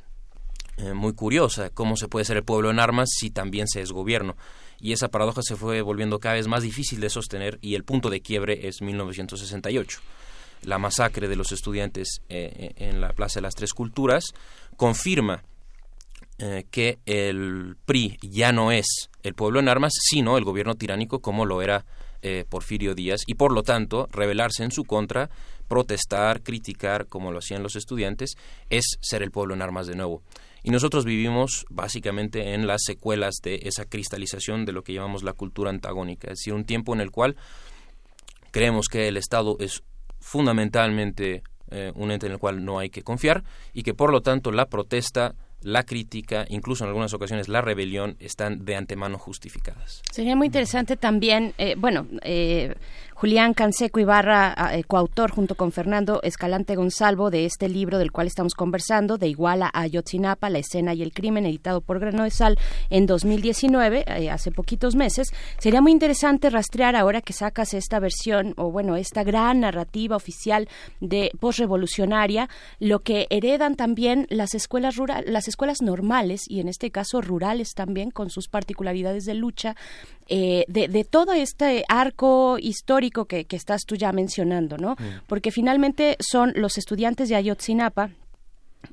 muy 0.94 1.12
curiosa, 1.12 1.70
cómo 1.70 1.96
se 1.96 2.06
puede 2.06 2.24
ser 2.24 2.36
el 2.36 2.44
pueblo 2.44 2.70
en 2.70 2.78
armas 2.78 3.08
si 3.10 3.30
también 3.30 3.66
se 3.66 3.82
es 3.82 3.90
gobierno 3.90 4.36
y 4.80 4.92
esa 4.92 5.08
paradoja 5.08 5.42
se 5.42 5.56
fue 5.56 5.82
volviendo 5.82 6.18
cada 6.18 6.36
vez 6.36 6.46
más 6.46 6.62
difícil 6.62 7.00
de 7.00 7.10
sostener 7.10 7.58
y 7.60 7.74
el 7.74 7.84
punto 7.84 8.10
de 8.10 8.20
quiebre 8.20 8.68
es 8.68 8.82
1968. 8.82 10.00
La 10.62 10.78
masacre 10.78 11.28
de 11.28 11.36
los 11.36 11.52
estudiantes 11.52 12.20
eh, 12.28 12.72
en 12.76 13.00
la 13.00 13.12
Plaza 13.12 13.38
de 13.38 13.42
las 13.42 13.54
Tres 13.54 13.72
Culturas 13.72 14.24
confirma 14.76 15.42
eh, 16.38 16.66
que 16.70 16.98
el 17.06 17.76
PRI 17.84 18.18
ya 18.22 18.52
no 18.52 18.70
es 18.70 19.10
el 19.24 19.34
pueblo 19.34 19.60
en 19.60 19.68
armas, 19.68 19.92
sino 20.00 20.38
el 20.38 20.44
gobierno 20.44 20.76
tiránico 20.76 21.20
como 21.20 21.44
lo 21.44 21.62
era 21.62 21.84
eh, 22.22 22.44
Porfirio 22.48 22.94
Díaz 22.94 23.22
y 23.26 23.34
por 23.34 23.52
lo 23.52 23.62
tanto 23.62 24.08
rebelarse 24.10 24.64
en 24.64 24.70
su 24.70 24.84
contra, 24.84 25.30
protestar, 25.68 26.42
criticar 26.42 27.06
como 27.06 27.32
lo 27.32 27.38
hacían 27.38 27.62
los 27.62 27.76
estudiantes, 27.76 28.36
es 28.70 28.98
ser 29.00 29.22
el 29.22 29.30
pueblo 29.30 29.54
en 29.54 29.62
armas 29.62 29.86
de 29.86 29.96
nuevo. 29.96 30.22
Y 30.68 30.70
nosotros 30.70 31.06
vivimos 31.06 31.64
básicamente 31.70 32.52
en 32.52 32.66
las 32.66 32.82
secuelas 32.84 33.36
de 33.42 33.60
esa 33.62 33.86
cristalización 33.86 34.66
de 34.66 34.72
lo 34.72 34.82
que 34.82 34.92
llamamos 34.92 35.22
la 35.22 35.32
cultura 35.32 35.70
antagónica, 35.70 36.26
es 36.26 36.40
decir, 36.40 36.52
un 36.52 36.66
tiempo 36.66 36.92
en 36.92 37.00
el 37.00 37.10
cual 37.10 37.36
creemos 38.50 38.88
que 38.88 39.08
el 39.08 39.16
Estado 39.16 39.56
es 39.60 39.82
fundamentalmente 40.20 41.42
eh, 41.70 41.90
un 41.94 42.10
ente 42.10 42.26
en 42.26 42.32
el 42.32 42.38
cual 42.38 42.66
no 42.66 42.78
hay 42.78 42.90
que 42.90 43.02
confiar 43.02 43.44
y 43.72 43.82
que 43.82 43.94
por 43.94 44.12
lo 44.12 44.20
tanto 44.20 44.52
la 44.52 44.66
protesta 44.66 45.34
la 45.62 45.84
crítica, 45.84 46.44
incluso 46.48 46.84
en 46.84 46.88
algunas 46.88 47.14
ocasiones 47.14 47.48
la 47.48 47.62
rebelión, 47.62 48.16
están 48.20 48.64
de 48.64 48.76
antemano 48.76 49.18
justificadas. 49.18 50.02
Sería 50.12 50.36
muy 50.36 50.46
interesante 50.48 50.96
también, 50.96 51.54
eh, 51.58 51.74
bueno, 51.76 52.06
eh, 52.22 52.74
Julián 53.20 53.52
Canseco 53.52 53.98
Ibarra, 53.98 54.54
eh, 54.70 54.84
coautor 54.84 55.32
junto 55.32 55.56
con 55.56 55.72
Fernando 55.72 56.20
Escalante 56.22 56.76
Gonzalvo 56.76 57.30
de 57.30 57.46
este 57.46 57.68
libro 57.68 57.98
del 57.98 58.12
cual 58.12 58.28
estamos 58.28 58.54
conversando, 58.54 59.18
de 59.18 59.26
Iguala 59.26 59.68
a 59.74 59.80
Ayotzinapa, 59.80 60.48
la 60.50 60.60
escena 60.60 60.94
y 60.94 61.02
el 61.02 61.12
crimen, 61.12 61.44
editado 61.44 61.80
por 61.80 61.98
Grano 61.98 62.22
de 62.22 62.30
Sal 62.30 62.56
en 62.90 63.06
2019, 63.06 64.04
eh, 64.06 64.30
hace 64.30 64.52
poquitos 64.52 64.94
meses. 64.94 65.32
Sería 65.58 65.80
muy 65.80 65.90
interesante 65.90 66.48
rastrear 66.48 66.94
ahora 66.94 67.20
que 67.20 67.32
sacas 67.32 67.74
esta 67.74 67.98
versión, 67.98 68.54
o 68.56 68.70
bueno, 68.70 68.94
esta 68.94 69.24
gran 69.24 69.58
narrativa 69.58 70.14
oficial 70.14 70.68
de 71.00 71.32
postrevolucionaria, 71.40 72.48
lo 72.78 73.00
que 73.00 73.26
heredan 73.30 73.74
también 73.74 74.28
las 74.30 74.54
escuelas 74.54 74.94
las 75.26 75.48
escuelas 75.48 75.82
normales 75.82 76.44
y 76.46 76.60
en 76.60 76.68
este 76.68 76.92
caso 76.92 77.20
rurales 77.20 77.74
también 77.74 78.12
con 78.12 78.30
sus 78.30 78.46
particularidades 78.46 79.24
de 79.24 79.34
lucha 79.34 79.74
eh, 80.30 80.66
de, 80.68 81.04
todo 81.04 81.32
este 81.32 81.84
arco 81.88 82.58
histórico 82.60 83.07
que, 83.10 83.44
que, 83.46 83.56
estás 83.56 83.82
tú 83.86 83.96
ya 83.96 84.12
mencionando, 84.12 84.76
¿no? 84.76 84.92
Mm. 84.92 85.22
Porque 85.26 85.50
finalmente 85.50 86.16
son 86.20 86.52
los 86.54 86.78
estudiantes 86.78 87.28
de 87.28 87.36
Ayotzinapa 87.36 88.10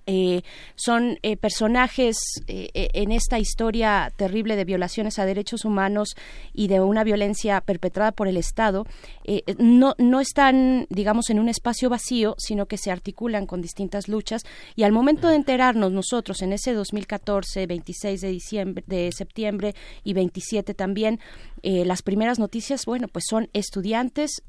eh, 0.07 0.41
son 0.75 1.17
eh, 1.23 1.37
personajes 1.37 2.17
eh, 2.47 2.69
eh, 2.73 2.89
en 2.93 3.11
esta 3.11 3.39
historia 3.39 4.11
terrible 4.15 4.55
de 4.55 4.65
violaciones 4.65 5.19
a 5.19 5.25
derechos 5.25 5.65
humanos 5.65 6.15
y 6.53 6.67
de 6.67 6.79
una 6.79 7.03
violencia 7.03 7.61
perpetrada 7.61 8.11
por 8.11 8.27
el 8.27 8.37
Estado, 8.37 8.85
eh, 9.23 9.43
no, 9.57 9.95
no 9.97 10.19
están, 10.19 10.85
digamos, 10.89 11.29
en 11.29 11.39
un 11.39 11.49
espacio 11.49 11.89
vacío, 11.89 12.35
sino 12.37 12.65
que 12.67 12.77
se 12.77 12.91
articulan 12.91 13.45
con 13.47 13.61
distintas 13.61 14.07
luchas. 14.07 14.43
Y 14.75 14.83
al 14.83 14.91
momento 14.91 15.27
de 15.27 15.35
enterarnos 15.35 15.91
nosotros 15.91 16.41
en 16.41 16.53
ese 16.53 16.73
2014, 16.73 17.65
26 17.67 18.21
de, 18.21 18.27
diciembre, 18.29 18.83
de 18.87 19.11
septiembre 19.11 19.73
y 20.03 20.13
27 20.13 20.73
también, 20.73 21.19
las 21.63 22.03
primeras 22.03 22.37
noticias, 22.37 22.85
bueno, 22.85 23.07
pues 23.07 23.25
son 23.27 23.49
estudiantes 23.53 24.43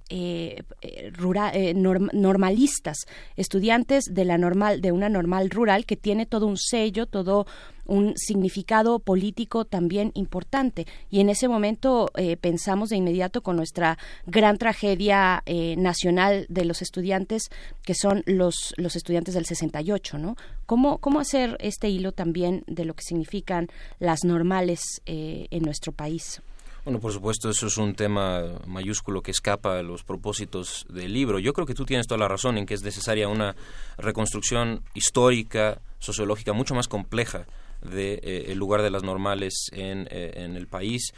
rura- 1.12 1.50
eh, 1.54 1.74
norm- 1.74 2.10
normalistas, 2.12 2.98
estudiantes 3.36 4.04
de 4.10 4.24
la 4.24 4.38
normal, 4.38 4.80
de 4.80 4.92
una 4.92 5.08
normal 5.08 5.45
rural 5.50 5.86
que 5.86 5.96
tiene 5.96 6.26
todo 6.26 6.46
un 6.46 6.56
sello, 6.56 7.06
todo 7.06 7.46
un 7.86 8.14
significado 8.16 8.98
político 8.98 9.64
también 9.64 10.10
importante. 10.14 10.86
Y 11.10 11.20
en 11.20 11.28
ese 11.28 11.48
momento 11.48 12.10
eh, 12.16 12.36
pensamos 12.36 12.90
de 12.90 12.96
inmediato 12.96 13.42
con 13.42 13.56
nuestra 13.56 13.98
gran 14.26 14.58
tragedia 14.58 15.42
eh, 15.46 15.76
nacional 15.76 16.46
de 16.48 16.64
los 16.64 16.82
estudiantes, 16.82 17.50
que 17.82 17.94
son 17.94 18.22
los, 18.26 18.74
los 18.76 18.96
estudiantes 18.96 19.34
del 19.34 19.46
68, 19.46 20.18
¿no? 20.18 20.36
¿Cómo, 20.66 20.98
¿Cómo 20.98 21.20
hacer 21.20 21.56
este 21.60 21.88
hilo 21.88 22.12
también 22.12 22.64
de 22.66 22.84
lo 22.84 22.94
que 22.94 23.02
significan 23.02 23.68
las 23.98 24.24
normales 24.24 24.80
eh, 25.06 25.46
en 25.50 25.62
nuestro 25.62 25.92
país? 25.92 26.42
Bueno, 26.86 27.00
por 27.00 27.12
supuesto, 27.12 27.50
eso 27.50 27.66
es 27.66 27.78
un 27.78 27.96
tema 27.96 28.44
mayúsculo 28.64 29.20
que 29.20 29.32
escapa 29.32 29.76
a 29.76 29.82
los 29.82 30.04
propósitos 30.04 30.86
del 30.88 31.12
libro. 31.12 31.40
Yo 31.40 31.52
creo 31.52 31.66
que 31.66 31.74
tú 31.74 31.84
tienes 31.84 32.06
toda 32.06 32.20
la 32.20 32.28
razón 32.28 32.58
en 32.58 32.64
que 32.64 32.74
es 32.74 32.84
necesaria 32.84 33.28
una 33.28 33.56
reconstrucción 33.98 34.84
histórica, 34.94 35.80
sociológica, 35.98 36.52
mucho 36.52 36.76
más 36.76 36.86
compleja 36.86 37.46
del 37.82 38.20
de, 38.20 38.20
eh, 38.22 38.54
lugar 38.54 38.82
de 38.82 38.90
las 38.90 39.02
normales 39.02 39.68
en, 39.72 40.06
eh, 40.12 40.34
en 40.36 40.54
el 40.54 40.68
país. 40.68 41.12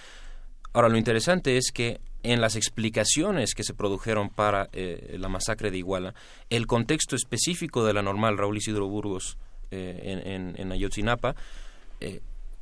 Ahora, 0.73 0.89
lo 0.89 0.97
interesante 0.97 1.59
es 1.59 1.71
que 1.71 2.01
en 2.23 2.41
las 2.41 2.57
explicaciones 2.57 3.53
que 3.53 3.63
se 3.63 3.75
produjeron 3.75 4.31
para 4.31 4.71
eh, 4.73 5.17
la 5.19 5.29
masacre 5.29 5.71
de 5.71 5.77
Iguala, 5.77 6.15
el 6.49 6.67
contexto 6.67 7.15
específico 7.15 7.85
de 7.85 7.93
la 7.93 8.01
normal 8.01 8.39
Raúl 8.39 8.57
Isidro 8.57 8.89
Burgos 8.89 9.37
en, 9.71 10.57
en, 10.57 10.73
Ayotzinapa 10.73 11.37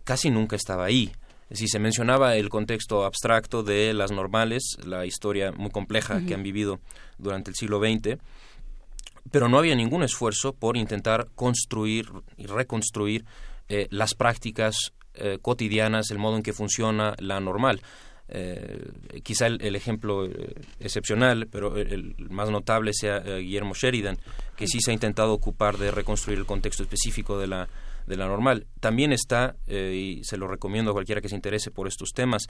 casi 0.03 0.29
nunca 0.29 0.57
estaba 0.57 0.87
ahí. 0.87 1.13
Si 1.51 1.69
se 1.69 1.79
mencionaba 1.79 2.35
el 2.37 2.49
contexto 2.49 3.05
abstracto 3.05 3.63
de 3.63 3.95
las 3.95 4.11
normales, 4.11 4.77
la 4.85 5.07
historia 5.07 5.53
muy 5.53 5.71
compleja 5.71 6.21
que 6.27 6.35
han 6.35 6.43
vivido 6.43 6.81
durante 7.19 7.51
el 7.51 7.57
siglo 7.57 7.79
XX, 7.79 8.19
pero 9.31 9.49
no 9.49 9.59
había 9.59 9.77
ningún 9.77 10.03
esfuerzo 10.03 10.53
por 10.53 10.77
intentar 10.77 11.29
construir 11.35 12.11
y 12.37 12.47
reconstruir 12.47 13.25
eh, 13.69 13.87
las 13.91 14.15
prácticas 14.15 14.93
eh, 15.15 15.39
cotidianas, 15.41 16.11
el 16.11 16.19
modo 16.19 16.37
en 16.37 16.43
que 16.43 16.53
funciona 16.53 17.15
la 17.19 17.39
normal. 17.39 17.81
Eh, 18.29 18.91
quizá 19.23 19.47
el, 19.47 19.63
el 19.63 19.77
ejemplo 19.77 20.29
excepcional, 20.81 21.47
pero 21.47 21.77
el, 21.77 22.17
el 22.19 22.31
más 22.31 22.51
notable 22.51 22.93
sea 22.93 23.21
Guillermo 23.21 23.75
Sheridan, 23.75 24.19
que 24.57 24.67
sí 24.67 24.81
se 24.81 24.91
ha 24.91 24.95
intentado 24.95 25.33
ocupar 25.33 25.79
de 25.79 25.93
reconstruir 25.93 26.41
el 26.41 26.47
contexto 26.47 26.83
específico 26.83 27.39
de 27.39 27.47
la, 27.47 27.69
de 28.07 28.17
la 28.17 28.27
normal. 28.27 28.67
También 28.81 29.13
está, 29.13 29.57
eh, 29.67 29.95
y 29.95 30.25
se 30.25 30.37
lo 30.37 30.49
recomiendo 30.49 30.91
a 30.91 30.95
cualquiera 30.95 31.21
que 31.21 31.29
se 31.29 31.35
interese 31.35 31.71
por 31.71 31.89
estos 31.89 32.11
temas, 32.11 32.47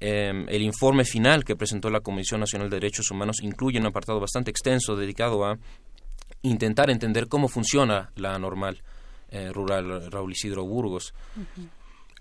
eh, 0.00 0.44
el 0.48 0.62
informe 0.62 1.04
final 1.04 1.44
que 1.44 1.56
presentó 1.56 1.90
la 1.90 2.00
Comisión 2.00 2.40
Nacional 2.40 2.70
de 2.70 2.76
Derechos 2.76 3.10
Humanos 3.10 3.42
incluye 3.42 3.78
un 3.78 3.86
apartado 3.86 4.20
bastante 4.20 4.50
extenso 4.50 4.96
dedicado 4.96 5.44
a 5.44 5.58
intentar 6.42 6.90
entender 6.90 7.28
cómo 7.28 7.48
funciona 7.48 8.10
la 8.16 8.38
normal 8.38 8.82
eh, 9.30 9.50
rural 9.52 10.10
Raúl 10.10 10.32
Isidro 10.32 10.64
Burgos. 10.64 11.14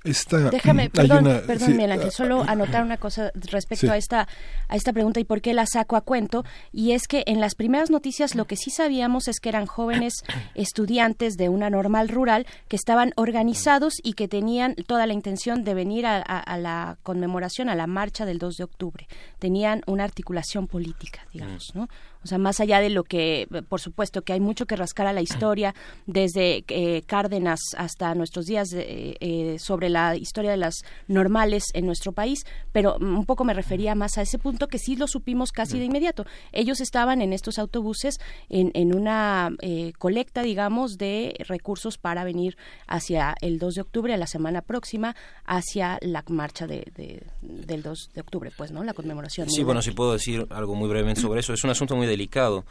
Esta, 0.04 0.50
Déjame, 0.50 0.84
hay 0.84 0.90
perdón, 0.90 1.26
una- 1.28 1.40
perdón, 1.42 1.68
sí, 1.70 1.74
Miguel 1.74 1.94
Ángel, 1.94 2.10
ah, 2.10 2.12
solo 2.12 2.44
anotar 2.44 2.84
una 2.84 2.98
cosa 2.98 3.32
respecto 3.36 3.88
Sí. 3.88 3.92
a 3.92 3.96
esta 3.98 4.28
a 4.68 4.76
esta 4.76 4.92
pregunta 4.92 5.20
y 5.20 5.24
por 5.24 5.40
qué 5.42 5.54
la 5.54 5.66
saco 5.66 5.96
a 5.96 6.02
cuento 6.02 6.44
y 6.74 6.92
es 6.92 7.08
que 7.08 7.24
en 7.26 7.40
las 7.40 7.56
primeras 7.56 7.90
noticias 7.90 8.36
lo 8.36 8.46
que 8.46 8.56
sí 8.58 8.70
sabíamos 8.70 9.28
es 9.30 9.40
que 9.40 9.48
eran 9.50 9.66
jóvenes 9.66 10.16
estudiantes 10.56 11.36
de 11.38 11.48
una 11.50 11.70
normal 11.70 12.10
rural 12.10 12.46
que 12.68 12.76
estaban 12.76 13.12
organizados 13.16 13.94
y 14.04 14.14
que 14.14 14.28
tenían 14.28 14.76
toda 14.88 15.06
la 15.08 15.14
intención 15.14 15.64
de 15.64 15.74
venir 15.74 16.06
a, 16.06 16.18
a- 16.18 16.40
a 16.40 16.58
la 16.58 16.98
conmemoración 17.04 17.70
a 17.70 17.76
la 17.76 17.88
marcha 17.88 18.26
del 18.26 18.40
2 18.40 18.56
de 18.58 18.64
octubre. 18.64 19.08
Tenían 19.40 19.84
una 19.88 20.04
articulación 20.04 20.68
política, 20.68 21.22
digamos, 21.32 21.72
¿no? 21.76 21.88
O 22.24 22.28
sea, 22.28 22.38
más 22.38 22.60
allá 22.60 22.80
de 22.80 22.90
lo 22.90 23.04
que, 23.04 23.48
por 23.70 23.80
supuesto, 23.82 24.22
que 24.22 24.34
hay 24.34 24.40
mucho 24.40 24.66
que 24.66 24.76
rascar 24.76 25.08
a 25.08 25.14
la 25.14 25.22
historia, 25.22 25.76
desde 26.06 26.64
eh, 26.68 27.02
Cárdenas 27.06 27.60
hasta 27.78 28.14
nuestros 28.16 28.46
días 28.46 28.72
eh, 28.74 29.16
eh, 29.20 29.58
sobre 29.60 29.90
la 29.90 30.16
historia 30.16 30.52
de 30.52 30.58
las 30.58 30.84
normales 31.08 31.66
en 31.74 31.86
nuestro 31.86 32.12
país, 32.12 32.44
pero 32.72 32.98
mm, 33.00 33.18
un 33.20 33.26
poco 33.26 33.44
me 33.44 33.54
refería 33.54 33.96
más 33.96 34.18
a 34.18 34.22
ese 34.22 34.40
punto 34.40 34.68
que 34.68 34.80
sí 34.80 34.96
lo 34.96 35.08
supimos 35.08 35.52
casi 35.52 35.80
de 35.80 35.86
inmediato. 35.86 36.26
Ellos 36.52 36.82
estaban 36.82 37.22
en 37.22 37.34
estos 37.34 37.60
autobuses 37.60 38.20
en, 38.50 38.72
en 38.74 38.96
una 38.96 39.52
eh, 39.62 39.94
colecta, 39.98 40.42
digamos, 40.44 40.98
de 40.98 41.36
recursos 41.48 41.98
para 41.98 42.24
venir 42.24 42.58
hacia 42.88 43.36
el 43.42 43.60
2 43.60 43.76
de 43.76 43.82
octubre, 43.82 44.14
a 44.14 44.18
la 44.18 44.28
semana 44.28 44.62
próxima, 44.62 45.16
hacia 45.46 45.98
la 46.02 46.24
marcha 46.28 46.68
de, 46.68 46.88
de- 46.96 47.24
del 47.42 47.84
2 47.84 48.12
de 48.14 48.22
octubre, 48.22 48.52
pues, 48.56 48.72
¿no? 48.72 48.84
La 48.84 48.94
conmemoración. 48.94 49.50
Sí, 49.50 49.64
bueno, 49.64 49.82
si 49.82 49.92
puedo 49.92 50.14
decir 50.14 50.48
algo 50.50 50.76
muy 50.76 50.90
brevemente 50.90 51.22
sobre 51.22 51.40
eso. 51.42 51.54
Es 51.54 51.64
un 51.64 51.70
asunto 51.70 51.96
muy 51.96 52.08
delicado, 52.14 52.66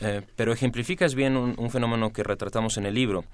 eh, 0.00 0.22
pero 0.36 0.52
ejemplificas 0.52 1.14
bien 1.14 1.36
un, 1.36 1.70
fenómeno 1.70 2.12
que 2.12 2.22
retratamos 2.22 2.76
en 2.76 2.86
el 2.86 2.94
libro, 2.94 3.24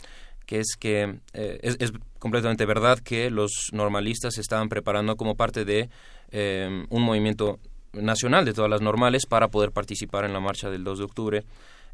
que 0.47 0.61
es 0.61 0.77
que 0.79 1.19
eh, 1.33 1.59
es, 1.63 1.77
es 1.81 1.93
completamente 2.19 2.67
verdad 2.67 2.99
que 2.99 3.31
los 3.31 3.71
normalistas 3.73 4.35
se 4.35 4.41
estaban 4.41 4.69
preparando 4.69 5.17
como 5.17 5.35
parte 5.35 5.65
de 5.65 5.89
eh, 6.31 6.87
un 6.89 7.03
movimiento 7.03 7.59
nacional 7.93 8.45
de 8.45 8.55
todas 8.55 8.71
las 8.71 8.81
normales 8.81 9.27
para 9.27 9.49
poder 9.49 9.73
participar 9.73 10.25
en 10.25 10.33
la 10.33 10.41
marcha 10.41 10.71
del 10.71 10.85
2 10.85 10.99
de 10.99 11.05
octubre 11.05 11.45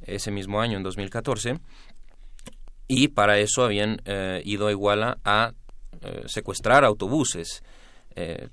ese 0.03 0.31
mismo 0.31 0.61
año, 0.61 0.77
en 0.77 0.83
2014. 0.83 1.59
Y 2.87 3.09
para 3.09 3.39
eso 3.39 3.65
habían 3.65 4.01
ido 4.45 4.69
a 4.69 4.71
Iguala 4.71 5.19
a 5.25 5.53
secuestrar 6.27 6.85
autobuses, 6.85 7.63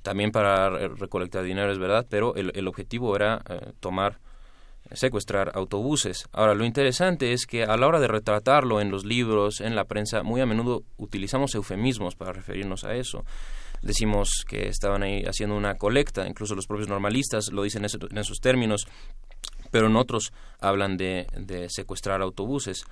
también 0.01 0.31
para 0.31 0.69
re- 0.71 0.89
recolectar 0.89 1.43
dinero, 1.43 1.71
es 1.71 1.77
verdad, 1.77 2.05
pero 2.09 2.35
el, 2.35 2.67
objetivo 2.67 3.15
era 3.15 3.41
tomar, 3.79 4.19
secuestrar 4.93 5.51
autobuses. 5.55 6.27
Ahora, 6.31 6.53
lo 6.53 6.65
interesante 6.65 7.33
es 7.33 7.45
que 7.45 7.63
a 7.63 7.75
la 7.77 7.87
hora 7.87 7.99
de 7.99 8.07
retratarlo 8.07 8.79
en 8.81 8.91
los 8.91 9.03
libros, 9.05 9.61
en 9.61 9.75
la 9.75 9.85
prensa, 9.85 10.23
muy 10.23 10.41
a 10.41 10.45
menudo 10.45 10.83
utilizamos 10.97 11.55
eufemismos 11.55 12.15
para 12.15 12.33
referirnos 12.33 12.83
a 12.83 12.95
eso. 12.95 13.25
Decimos 13.81 14.45
que 14.47 14.67
estaban 14.67 15.03
ahí 15.03 15.23
haciendo 15.25 15.55
una 15.55 15.75
colecta, 15.75 16.27
incluso 16.27 16.55
los 16.55 16.67
propios 16.67 16.87
normalistas 16.89 17.51
lo 17.51 17.63
dicen 17.63 17.81
en 17.81 17.85
eso- 17.85 17.97
en 18.09 18.17
esos 18.17 18.39
términos, 18.39 18.87
pero 19.71 19.87
en 19.87 19.95
otros 19.95 20.31
hablan 20.59 20.97
de, 20.97 21.27
de 21.37 21.67
secuestrar 21.69 22.21
autobuses. 22.21 22.85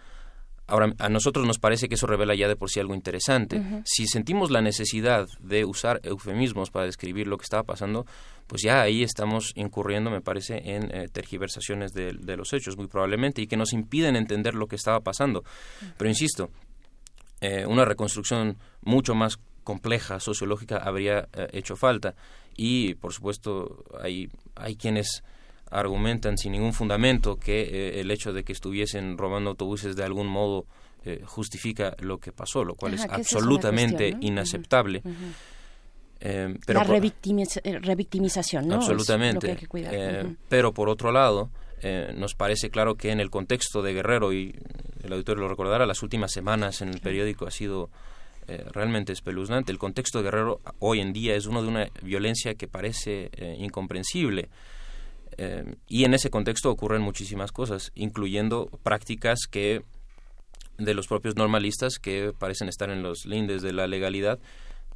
Ahora, 0.73 0.91
a 0.97 1.07
nosotros 1.07 1.45
nos 1.45 1.59
parece 1.59 1.87
que 1.87 1.93
eso 1.93 2.07
revela 2.07 2.33
ya 2.33 2.47
de 2.47 2.55
por 2.55 2.67
sí 2.67 2.79
algo 2.79 2.95
interesante. 2.95 3.61
Si 3.85 4.07
sentimos 4.07 4.49
la 4.49 4.59
necesidad 4.59 5.27
de 5.39 5.65
usar 5.65 5.99
eufemismos 6.01 6.71
para 6.71 6.87
describir 6.87 7.27
lo 7.27 7.37
que 7.37 7.43
estaba 7.43 7.61
pasando, 7.61 8.07
pues 8.47 8.63
ya 8.63 8.81
ahí 8.81 9.03
estamos 9.03 9.51
incurriendo, 9.53 10.09
me 10.09 10.21
parece, 10.21 10.73
en 10.73 10.89
eh, 10.89 11.09
tergiversaciones 11.09 11.93
de, 11.93 12.13
de 12.13 12.37
los 12.37 12.53
hechos, 12.53 12.75
muy 12.75 12.87
probablemente, 12.87 13.43
y 13.43 13.45
que 13.45 13.55
nos 13.55 13.71
impiden 13.71 14.15
entender 14.15 14.55
lo 14.55 14.65
que 14.65 14.75
estaba 14.75 14.99
pasando. 15.01 15.43
Pero 15.95 16.09
insisto, 16.09 16.49
eh, 17.39 17.67
una 17.67 17.85
reconstrucción 17.85 18.57
mucho 18.81 19.13
más 19.13 19.37
compleja, 19.63 20.19
sociológica, 20.19 20.77
habría 20.77 21.27
eh, 21.33 21.49
hecho 21.51 21.75
falta. 21.75 22.15
Y, 22.57 22.95
por 22.95 23.13
supuesto, 23.13 23.83
hay, 24.01 24.27
hay 24.55 24.75
quienes 24.75 25.23
argumentan 25.73 26.37
sin 26.37 26.51
ningún 26.53 26.73
fundamento 26.73 27.35
que 27.37 27.61
eh, 27.63 27.99
el 28.01 28.11
hecho 28.11 28.31
de 28.33 28.43
que 28.43 28.53
estuviesen 28.53 29.17
robando 29.17 29.49
autobuses 29.51 29.95
de 29.95 30.03
algún 30.03 30.27
modo 30.27 30.65
eh, 31.05 31.21
justifica 31.25 31.95
lo 31.99 32.17
que 32.19 32.31
pasó, 32.31 32.63
lo 32.63 32.75
cual 32.75 32.93
Ajá, 32.93 33.05
es 33.05 33.11
absolutamente 33.11 33.95
cuestión, 34.11 34.19
¿no? 34.21 34.27
inaceptable. 34.27 35.01
Eh, 36.19 36.55
pero 36.65 36.79
la 36.79 36.85
por- 36.85 36.95
revictimiz- 36.95 37.61
revictimización, 37.81 38.67
¿no? 38.67 38.75
Es 38.75 38.81
Absolutamente. 38.81 39.35
lo 39.35 39.41
que 39.41 39.51
hay 39.51 39.57
que 39.57 39.67
cuidar. 39.67 40.25
Ujú. 40.25 40.35
Pero 40.47 40.73
por 40.73 40.87
otro 40.89 41.11
lado, 41.11 41.49
eh, 41.81 42.13
nos 42.15 42.33
parece 42.35 42.69
claro 42.69 42.95
que 42.95 43.11
en 43.11 43.19
el 43.19 43.29
contexto 43.29 43.81
de 43.81 43.93
Guerrero, 43.93 44.31
y 44.31 44.55
el 45.03 45.11
auditorio 45.11 45.43
lo 45.43 45.49
recordará, 45.49 45.85
las 45.85 46.01
últimas 46.01 46.31
semanas 46.31 46.81
en 46.81 46.89
el 46.89 47.01
periódico 47.01 47.45
ha 47.45 47.51
sido 47.51 47.89
eh, 48.47 48.63
realmente 48.71 49.11
espeluznante. 49.11 49.71
El 49.71 49.79
contexto 49.79 50.19
de 50.19 50.23
Guerrero 50.25 50.61
hoy 50.79 51.01
en 51.01 51.11
día 51.11 51.35
es 51.35 51.45
uno 51.45 51.61
de 51.61 51.67
una 51.67 51.87
violencia 52.01 52.55
que 52.55 52.67
parece 52.69 53.29
eh, 53.33 53.57
incomprensible. 53.59 54.47
Eh, 55.37 55.75
y 55.87 56.05
en 56.05 56.13
ese 56.13 56.29
contexto 56.29 56.71
ocurren 56.71 57.01
muchísimas 57.01 57.51
cosas, 57.51 57.91
incluyendo 57.95 58.69
prácticas 58.83 59.39
que 59.49 59.83
de 60.77 60.93
los 60.93 61.07
propios 61.07 61.35
normalistas 61.35 61.99
que 61.99 62.33
parecen 62.37 62.67
estar 62.67 62.89
en 62.89 63.03
los 63.03 63.25
lindes 63.25 63.61
de 63.61 63.73
la 63.73 63.87
legalidad, 63.87 64.39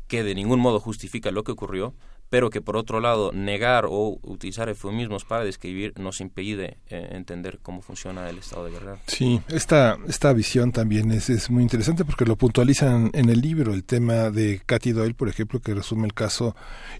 que 0.07 0.23
de 0.23 0.35
ningún 0.35 0.59
modo 0.59 0.79
justifica 0.79 1.31
lo 1.31 1.43
que 1.43 1.51
ocurrió, 1.51 1.93
pero 2.29 2.49
que 2.49 2.61
por 2.61 2.77
otro 2.77 2.99
lado 2.99 3.31
negar 3.31 3.85
o 3.89 4.19
utilizar 4.23 4.69
eufemismos 4.69 5.25
para 5.25 5.43
describir 5.43 5.93
nos 5.97 6.21
impide 6.21 6.77
eh, 6.89 7.09
entender 7.11 7.59
cómo 7.61 7.81
funciona 7.81 8.29
el 8.29 8.39
estado 8.39 8.65
de 8.65 8.71
guerra. 8.71 8.97
Sí, 9.07 9.41
esta, 9.49 9.97
esta 10.07 10.33
visión 10.33 10.71
también 10.71 11.11
es, 11.11 11.29
es 11.29 11.49
muy 11.49 11.63
interesante 11.63 12.05
porque 12.05 12.25
lo 12.25 12.35
puntualizan 12.35 13.11
en 13.13 13.29
el 13.29 13.41
libro, 13.41 13.73
el 13.73 13.83
tema 13.83 14.29
de 14.29 14.61
Cathy 14.65 14.91
Doyle, 14.91 15.13
por 15.13 15.29
ejemplo, 15.29 15.59
que 15.59 15.73
resume 15.73 16.05
el 16.05 16.13
caso 16.13 16.55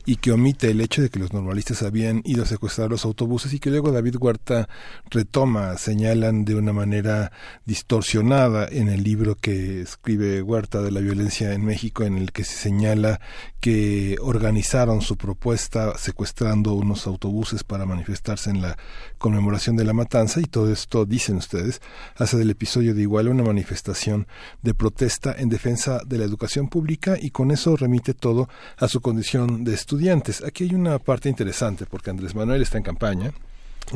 y 0.06 0.18
que 0.18 0.32
omite 0.32 0.72
el 0.72 0.82
hecho 0.82 1.02
de 1.02 1.10
que 1.10 1.20
los 1.20 1.34
normalistas 1.34 1.84
habían 1.84 2.22
ido 2.26 2.44
a 2.44 2.46
secuestrar 2.46 2.90
los 2.90 3.06
autobuses 3.06 3.54
y 3.54 3.60
que 3.60 3.70
luego 3.70 3.92
David 3.92 4.16
Huerta 4.20 4.70
retoma, 5.10 5.78
señalan 5.78 6.46
de 6.46 6.56
una 6.56 6.74
manera 6.74 7.32
distorsionada 7.66 8.68
en 8.70 8.88
el 8.88 9.04
libro 9.04 9.36
que 9.36 9.82
escribe 9.82 10.42
Huerta 10.42 10.82
de 10.82 10.92
la 10.92 11.02
violencia 11.02 11.54
en 11.54 11.66
México, 11.66 12.04
en 12.04 12.18
el 12.18 12.32
que 12.32 12.44
se 12.44 12.56
señala 12.56 13.20
que 13.60 14.18
organizaron 14.22 15.02
su 15.02 15.17
propuesta 15.18 15.98
secuestrando 15.98 16.74
unos 16.74 17.08
autobuses 17.08 17.64
para 17.64 17.86
manifestarse 17.86 18.50
en 18.50 18.62
la 18.62 18.78
conmemoración 19.18 19.76
de 19.76 19.84
la 19.84 19.94
matanza 19.94 20.40
y 20.40 20.46
todo 20.46 20.72
esto, 20.72 21.06
dicen 21.06 21.38
ustedes, 21.38 21.82
hace 22.16 22.38
del 22.38 22.52
episodio 22.52 22.94
de 22.94 23.02
Iguala 23.02 23.32
una 23.32 23.44
manifestación 23.44 24.28
de 24.62 24.74
protesta 24.74 25.36
en 25.38 25.50
defensa 25.50 26.02
de 26.06 26.18
la 26.18 26.26
educación 26.26 26.70
pública 26.70 27.18
y 27.20 27.32
con 27.32 27.52
eso 27.52 27.76
remite 27.76 28.14
todo 28.14 28.48
a 28.78 28.88
su 28.88 29.02
condición 29.02 29.64
de 29.64 29.74
estudiantes. 29.74 30.44
Aquí 30.44 30.64
hay 30.64 30.76
una 30.76 31.00
parte 31.00 31.30
interesante 31.30 31.86
porque 31.86 32.10
Andrés 32.10 32.36
Manuel 32.36 32.62
está 32.62 32.78
en 32.78 32.84
campaña 32.84 33.34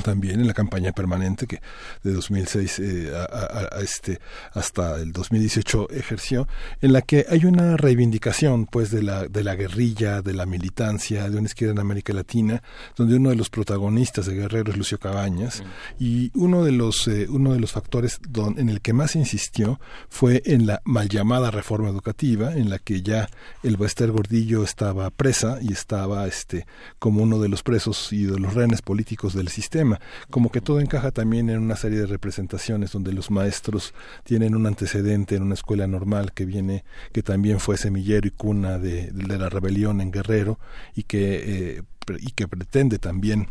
también 0.03 0.39
en 0.39 0.47
la 0.47 0.53
campaña 0.53 0.91
permanente 0.93 1.47
que 1.47 1.59
de 2.03 2.13
2006 2.13 2.79
eh, 2.79 3.11
a, 3.15 3.23
a- 3.23 3.77
a 3.77 3.81
este 3.81 4.19
hasta 4.53 4.95
el 5.01 5.11
2018 5.11 5.89
ejerció 5.91 6.47
en 6.81 6.93
la 6.93 7.01
que 7.01 7.25
hay 7.29 7.45
una 7.45 7.75
reivindicación 7.77 8.65
pues 8.67 8.89
de 8.91 9.03
la 9.03 9.27
de 9.27 9.43
la 9.43 9.55
guerrilla 9.55 10.21
de 10.21 10.33
la 10.33 10.45
militancia 10.45 11.29
de 11.29 11.37
una 11.37 11.47
izquierda 11.47 11.73
en 11.73 11.79
América 11.79 12.13
Latina 12.13 12.63
donde 12.95 13.15
uno 13.17 13.29
de 13.31 13.35
los 13.35 13.49
protagonistas 13.49 14.25
de 14.27 14.35
Guerrero 14.35 14.71
es 14.71 14.77
Lucio 14.77 14.97
Cabañas 14.99 15.61
y 15.99 16.31
uno 16.35 16.63
de 16.63 16.71
los 16.71 17.07
eh, 17.07 17.27
uno 17.29 17.53
de 17.53 17.59
los 17.59 17.71
factores 17.73 18.19
don- 18.29 18.57
en 18.59 18.69
el 18.69 18.79
que 18.81 18.93
más 18.93 19.15
insistió 19.15 19.79
fue 20.09 20.41
en 20.45 20.67
la 20.67 20.81
mal 20.85 21.09
llamada 21.09 21.51
reforma 21.51 21.89
educativa 21.89 22.53
en 22.53 22.69
la 22.69 22.79
que 22.79 23.01
ya 23.01 23.29
el 23.63 23.75
Bester 23.77 24.11
Gordillo 24.11 24.63
estaba 24.63 25.09
presa 25.09 25.57
y 25.61 25.73
estaba 25.73 26.27
este 26.27 26.65
como 26.99 27.23
uno 27.23 27.39
de 27.39 27.49
los 27.49 27.63
presos 27.63 28.13
y 28.13 28.23
de 28.23 28.39
los 28.39 28.53
rehenes 28.53 28.81
políticos 28.81 29.33
del 29.33 29.49
sistema 29.49 29.80
como 30.29 30.51
que 30.51 30.61
todo 30.61 30.79
encaja 30.79 31.11
también 31.11 31.49
en 31.49 31.59
una 31.59 31.75
serie 31.75 31.99
de 31.99 32.07
representaciones 32.07 32.91
donde 32.91 33.13
los 33.13 33.31
maestros 33.31 33.93
tienen 34.23 34.55
un 34.55 34.67
antecedente 34.67 35.35
en 35.35 35.43
una 35.43 35.53
escuela 35.53 35.87
normal 35.87 36.33
que 36.33 36.45
viene 36.45 36.83
que 37.11 37.23
también 37.23 37.59
fue 37.59 37.77
semillero 37.77 38.27
y 38.27 38.31
cuna 38.31 38.79
de, 38.79 39.11
de 39.11 39.37
la 39.37 39.49
rebelión 39.49 40.01
en 40.01 40.11
Guerrero 40.11 40.59
y 40.95 41.03
que 41.03 41.77
eh, 41.77 41.83
y 42.19 42.31
que 42.31 42.47
pretende 42.47 42.99
también 42.99 43.47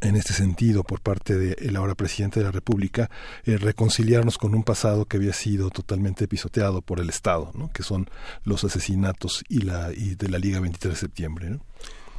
en 0.00 0.16
este 0.16 0.32
sentido 0.32 0.82
por 0.82 1.00
parte 1.00 1.36
del 1.36 1.76
ahora 1.76 1.94
presidente 1.94 2.40
de 2.40 2.46
la 2.46 2.52
República 2.52 3.10
eh, 3.44 3.56
reconciliarnos 3.56 4.38
con 4.38 4.54
un 4.54 4.62
pasado 4.62 5.06
que 5.06 5.16
había 5.16 5.32
sido 5.32 5.70
totalmente 5.70 6.28
pisoteado 6.28 6.82
por 6.82 7.00
el 7.00 7.08
Estado, 7.08 7.50
¿no? 7.54 7.70
que 7.72 7.82
son 7.82 8.08
los 8.44 8.64
asesinatos 8.64 9.44
y 9.48 9.60
la 9.60 9.92
y 9.92 10.14
de 10.14 10.28
la 10.28 10.38
Liga 10.38 10.60
23 10.60 10.94
de 10.94 11.00
septiembre. 11.00 11.50
¿no? 11.50 11.60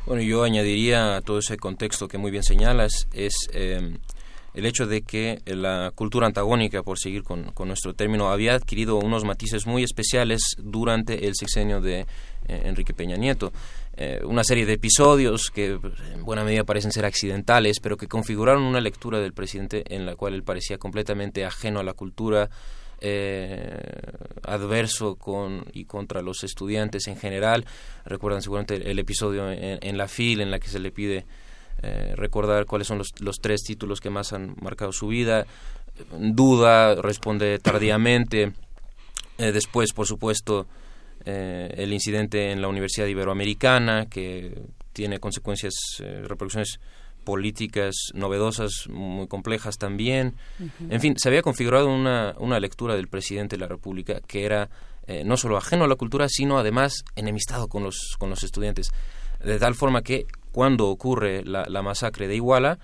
Bueno, 0.05 0.21
yo 0.21 0.43
añadiría 0.43 1.15
a 1.15 1.21
todo 1.21 1.39
ese 1.39 1.57
contexto 1.57 2.07
que 2.07 2.19
muy 2.19 2.29
bien 2.29 2.43
señalas, 2.43 3.07
es 3.11 3.33
eh, 3.53 3.97
el 4.53 4.65
hecho 4.67 4.85
de 4.85 5.01
que 5.01 5.41
la 5.45 5.91
cultura 5.95 6.27
antagónica, 6.27 6.83
por 6.83 6.99
seguir 6.99 7.23
con, 7.23 7.45
con 7.53 7.69
nuestro 7.69 7.95
término, 7.95 8.29
había 8.29 8.53
adquirido 8.53 8.97
unos 8.97 9.23
matices 9.23 9.65
muy 9.65 9.83
especiales 9.83 10.41
durante 10.59 11.27
el 11.27 11.33
sexenio 11.33 11.81
de 11.81 12.01
eh, 12.47 12.61
Enrique 12.65 12.93
Peña 12.93 13.17
Nieto. 13.17 13.51
Eh, 13.97 14.21
una 14.25 14.43
serie 14.43 14.67
de 14.67 14.73
episodios 14.73 15.49
que 15.49 15.79
en 16.13 16.23
buena 16.23 16.43
medida 16.43 16.63
parecen 16.65 16.91
ser 16.91 17.05
accidentales, 17.05 17.79
pero 17.79 17.97
que 17.97 18.07
configuraron 18.07 18.61
una 18.61 18.81
lectura 18.81 19.19
del 19.19 19.33
presidente 19.33 19.83
en 19.87 20.05
la 20.05 20.15
cual 20.15 20.35
él 20.35 20.43
parecía 20.43 20.77
completamente 20.77 21.45
ajeno 21.45 21.79
a 21.79 21.83
la 21.83 21.93
cultura, 21.93 22.51
eh, 23.01 23.77
adverso 24.43 25.15
con 25.15 25.65
y 25.73 25.85
contra 25.85 26.21
los 26.21 26.43
estudiantes 26.43 27.07
en 27.07 27.17
general. 27.17 27.65
Recuerdan 28.05 28.41
seguramente 28.41 28.75
el, 28.75 28.87
el 28.87 28.99
episodio 28.99 29.51
en, 29.51 29.79
en 29.81 29.97
la 29.97 30.07
FIL 30.07 30.41
en 30.41 30.51
la 30.51 30.59
que 30.59 30.67
se 30.67 30.79
le 30.79 30.91
pide 30.91 31.25
eh, 31.83 32.13
recordar 32.15 32.65
cuáles 32.65 32.87
son 32.87 32.97
los, 32.97 33.09
los 33.19 33.37
tres 33.37 33.61
títulos 33.61 33.99
que 33.99 34.09
más 34.09 34.33
han 34.33 34.55
marcado 34.61 34.91
su 34.91 35.07
vida. 35.07 35.45
Duda, 36.11 36.95
responde 36.95 37.59
tardíamente. 37.59 38.53
Eh, 39.37 39.51
después, 39.51 39.93
por 39.93 40.07
supuesto, 40.07 40.67
eh, 41.25 41.73
el 41.77 41.93
incidente 41.93 42.51
en 42.51 42.61
la 42.61 42.69
Universidad 42.69 43.07
Iberoamericana, 43.07 44.07
que 44.07 44.57
tiene 44.93 45.19
consecuencias, 45.19 45.73
repercusiones 45.99 46.79
políticas 47.25 47.95
novedosas, 48.13 48.87
muy 48.89 49.27
complejas 49.27 49.77
también. 49.77 50.35
En 50.89 51.01
fin, 51.01 51.15
se 51.17 51.27
había 51.27 51.41
configurado 51.41 51.87
una, 51.87 52.35
una 52.39 52.59
lectura 52.61 52.95
del 52.95 53.09
presidente 53.09 53.57
de 53.57 53.59
la 53.59 53.67
República 53.67 54.21
que 54.25 54.45
era 54.45 54.69
eh, 55.07 55.23
no 55.25 55.35
solo 55.35 55.57
ajeno 55.57 55.83
a 55.83 55.87
la 55.87 55.95
cultura, 55.95 56.29
sino 56.29 56.57
además 56.57 57.03
enemistado 57.15 57.67
con 57.67 57.83
los, 57.83 58.15
con 58.17 58.29
los 58.29 58.43
estudiantes. 58.43 58.91
De 59.43 59.59
tal 59.59 59.75
forma 59.75 60.01
que 60.01 60.25
cuando 60.51 60.87
ocurre 60.87 61.43
la, 61.43 61.65
la 61.67 61.81
masacre 61.81 62.27
de 62.27 62.35
Iguala, 62.35 62.79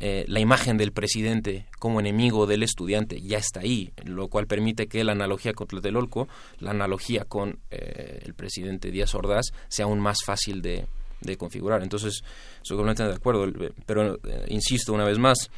eh, 0.00 0.24
la 0.28 0.40
imagen 0.40 0.76
del 0.76 0.92
presidente 0.92 1.66
como 1.78 2.00
enemigo 2.00 2.46
del 2.46 2.62
estudiante 2.62 3.20
ya 3.22 3.38
está 3.38 3.60
ahí, 3.60 3.92
lo 4.04 4.28
cual 4.28 4.46
permite 4.46 4.88
que 4.88 5.04
la 5.04 5.12
analogía 5.12 5.54
con 5.54 5.68
Tlatelolco, 5.68 6.28
la 6.58 6.72
analogía 6.72 7.24
con 7.24 7.60
eh, 7.70 8.20
el 8.24 8.34
presidente 8.34 8.90
Díaz 8.90 9.14
Ordaz, 9.14 9.46
sea 9.68 9.86
aún 9.86 10.00
más 10.00 10.18
fácil 10.24 10.62
de, 10.62 10.86
de 11.24 11.36
configurar. 11.36 11.82
Entonces, 11.82 12.22
estoy 12.62 12.76
completamente 12.76 13.14
de 13.14 13.16
acuerdo, 13.16 13.46
pero 13.86 14.14
eh, 14.14 14.46
insisto 14.48 14.92
una 14.92 15.04
vez 15.04 15.18
más, 15.18 15.50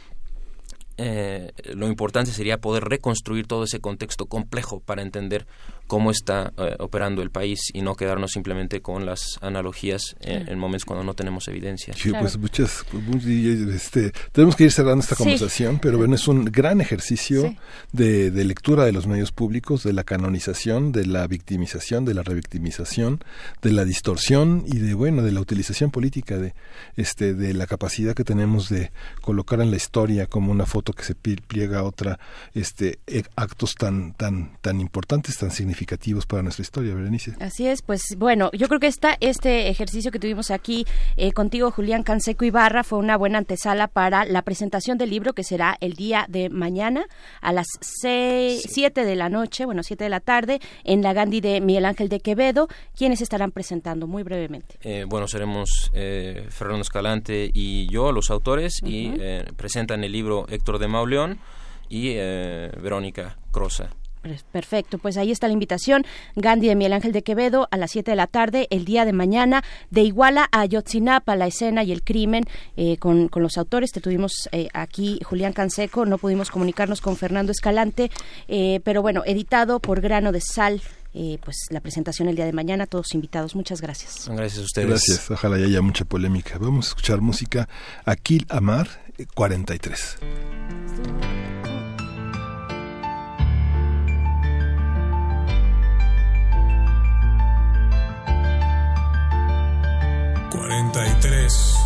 eh, 0.99 1.53
lo 1.75 1.89
importante 1.89 2.31
sería 2.31 2.59
poder 2.59 2.85
reconstruir 2.85 3.47
todo 3.47 3.65
ese 3.65 3.81
contexto 3.81 4.27
complejo 4.27 4.81
para 4.81 5.03
entender 5.03 5.47
cómo 5.87 6.11
está 6.11 6.53
eh, 6.59 6.77
operando 6.79 7.23
el 7.23 7.31
país 7.31 7.61
y 7.73 7.83
no 7.83 7.95
quedarnos 7.95 8.33
simplemente 8.33 8.81
con 8.83 9.07
las 9.07 9.39
analogías 9.41 10.17
eh, 10.21 10.37
Claro. 10.39 10.53
en 10.53 10.59
momentos 10.59 10.85
cuando 10.85 11.05
no 11.05 11.15
tenemos 11.15 11.47
evidencia. 11.49 11.95
Sí, 11.97 12.11
pues 12.19 12.37
muchas, 12.39 12.85
pues, 12.91 13.03
muy- 13.05 13.71
este, 13.75 14.13
tenemos 14.33 14.57
que 14.57 14.65
ir 14.65 14.73
cerrando 14.73 15.03
esta 15.03 15.15
Sí. 15.15 15.23
conversación, 15.23 15.79
pero 15.79 15.99
bueno, 15.99 16.15
es 16.15 16.27
un 16.29 16.45
gran 16.47 16.81
ejercicio 16.81 17.43
Sí. 17.43 17.57
de, 17.93 18.31
de 18.31 18.45
lectura 18.45 18.85
de 18.85 18.93
los 18.93 19.07
medios 19.07 19.33
públicos, 19.33 19.83
de 19.85 19.93
la 19.93 20.05
canonización, 20.05 20.93
de 20.93 21.07
la 21.07 21.27
victimización, 21.27 22.05
de 22.05 22.15
la 22.15 22.23
revictimización, 22.23 23.21
de 23.63 23.73
la 23.73 23.85
distorsión 23.85 24.65
y 24.67 24.79
de 24.79 24.95
bueno, 24.95 25.23
de 25.23 25.33
la 25.33 25.41
utilización 25.41 25.91
política 25.91 26.39
de 26.39 26.55
este, 26.97 27.35
de 27.35 27.55
la 27.55 27.67
capacidad 27.67 28.15
que 28.15 28.25
tenemos 28.25 28.69
de 28.69 28.91
colocar 29.21 29.61
en 29.61 29.71
la 29.71 29.77
historia 29.77 30.27
como 30.27 30.51
una 30.51 30.67
foto 30.67 30.93
que 30.93 31.05
se 31.05 31.15
pliega 31.15 31.79
a 31.81 31.83
otra, 31.85 32.19
este, 32.55 32.99
eh, 33.07 33.23
actos 33.37 33.75
tan, 33.77 34.15
tan, 34.15 34.57
tan 34.63 34.81
importantes, 34.81 35.37
tan 35.37 35.51
significativos 35.51 35.76
para 36.27 36.43
nuestra 36.43 36.63
historia, 36.63 36.95
Berenice. 36.95 37.33
Así 37.41 37.67
es, 37.67 37.83
pues 37.83 38.03
bueno, 38.17 38.51
yo 38.53 38.69
creo 38.69 38.81
que 38.81 38.87
esta, 38.87 39.17
este 39.21 39.69
ejercicio 39.69 40.11
que 40.11 40.19
tuvimos 40.19 40.51
aquí 40.51 40.87
eh, 41.17 41.33
contigo, 41.33 41.71
Julián 41.71 42.03
Canseco 42.03 42.45
Ibarra, 42.45 42.85
fue 42.85 42.99
una 42.99 43.17
buena 43.17 43.39
antesala 43.39 43.89
para 43.89 44.25
la 44.25 44.43
presentación 44.43 44.99
del 44.99 45.11
libro 45.11 45.33
que 45.33 45.45
será 45.45 45.77
el 45.81 45.95
día 45.95 46.27
de 46.29 46.49
mañana 46.49 47.07
a 47.41 47.53
las 47.53 47.67
7 47.81 49.05
de 49.05 49.17
la 49.17 49.29
noche, 49.29 49.65
bueno, 49.65 49.83
7 49.83 50.05
de 50.05 50.11
la 50.11 50.21
tarde, 50.21 50.61
en 50.85 51.03
la 51.03 51.13
Gandhi 51.13 51.41
de 51.41 51.61
Miguel 51.61 51.85
Ángel 51.85 52.09
de 52.09 52.21
Quevedo, 52.21 52.69
quienes 52.97 53.21
estarán 53.21 53.53
presentando 53.53 54.07
muy 54.07 54.23
brevemente. 54.23 54.77
Eh, 54.83 55.05
bueno, 55.09 55.29
seremos 55.29 55.91
eh, 55.95 56.47
Fernando 56.51 56.83
Escalante 56.83 57.51
y 57.53 57.89
yo, 57.89 58.13
los 58.13 58.31
autores, 58.31 58.81
y 58.83 59.13
eh, 59.21 59.45
presentan 59.57 60.05
el 60.05 60.13
libro 60.13 60.47
Héctor 60.49 60.79
de 60.79 60.89
Mauleón 60.89 61.39
y 61.89 62.13
eh, 62.15 62.71
Verónica 62.81 63.37
Crosa. 63.51 63.91
Perfecto, 64.53 64.99
pues 64.99 65.17
ahí 65.17 65.31
está 65.31 65.47
la 65.47 65.53
invitación. 65.53 66.05
Gandhi 66.35 66.69
de 66.69 66.75
Miguel 66.75 66.93
Ángel 66.93 67.13
de 67.13 67.23
Quevedo 67.23 67.69
a 67.71 67.77
las 67.77 67.91
7 67.91 68.11
de 68.11 68.17
la 68.17 68.27
tarde, 68.27 68.67
el 68.71 68.85
día 68.85 69.05
de 69.05 69.13
mañana, 69.13 69.63
de 69.91 70.03
Iguala 70.03 70.49
a 70.53 70.65
Yotzinapa, 70.65 71.37
la 71.37 71.47
escena 71.47 71.85
y 71.85 71.93
el 71.93 72.03
crimen 72.03 72.45
eh, 72.77 72.97
con, 72.99 73.29
con, 73.29 73.43
los 73.43 73.59
autores. 73.59 73.93
Te 73.93 74.01
tuvimos 74.01 74.49
eh, 74.53 74.69
aquí, 74.73 75.19
Julián 75.25 75.53
Canseco, 75.53 76.07
no 76.07 76.19
pudimos 76.19 76.51
comunicarnos 76.51 77.01
con 77.01 77.17
Fernando 77.17 77.53
Escalante, 77.53 78.11
eh, 78.49 78.81
pero 78.85 79.03
bueno, 79.03 79.23
editado 79.27 79.81
por 79.81 80.01
Grano 80.01 80.33
de 80.33 80.41
Sal. 80.41 80.83
pues 81.13 81.57
la 81.71 81.81
presentación 81.81 82.29
el 82.29 82.37
día 82.37 82.45
de 82.45 82.53
mañana, 82.53 82.87
todos 82.87 83.15
invitados. 83.15 83.55
Muchas 83.55 83.81
gracias. 83.81 84.29
Gracias 84.29 84.61
a 84.61 84.65
ustedes. 84.65 84.89
Gracias, 84.89 85.31
ojalá 85.31 85.57
haya 85.57 85.81
mucha 85.81 86.05
polémica. 86.05 86.59
Vamos 86.59 86.87
a 86.87 86.89
escuchar 86.91 87.21
música 87.21 87.69
Aquil 88.05 88.47
Amar 88.51 88.89
43. 89.35 90.19
Sí. 90.19 91.36
43 100.57 101.77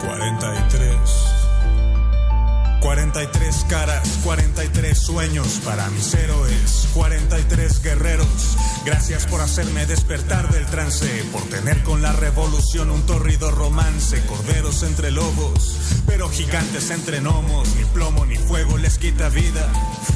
43 0.00 0.77
43 2.80 3.66
caras, 3.68 4.18
43 4.22 4.96
sueños 4.96 5.60
para 5.64 5.90
mis 5.90 6.14
héroes, 6.14 6.88
43 6.94 7.82
guerreros. 7.82 8.56
Gracias 8.84 9.26
por 9.26 9.40
hacerme 9.40 9.84
despertar 9.86 10.50
del 10.52 10.64
trance, 10.66 11.06
por 11.32 11.42
tener 11.42 11.82
con 11.82 12.02
la 12.02 12.12
revolución 12.12 12.90
un 12.90 13.02
torrido 13.04 13.50
romance, 13.50 14.24
corderos 14.26 14.82
entre 14.84 15.10
lobos, 15.10 15.76
pero 16.06 16.28
gigantes 16.28 16.90
entre 16.90 17.20
gnomos, 17.20 17.68
ni 17.76 17.84
plomo 17.86 18.24
ni 18.24 18.36
fuego 18.36 18.78
les 18.78 18.98
quita 18.98 19.28
vida, 19.28 19.68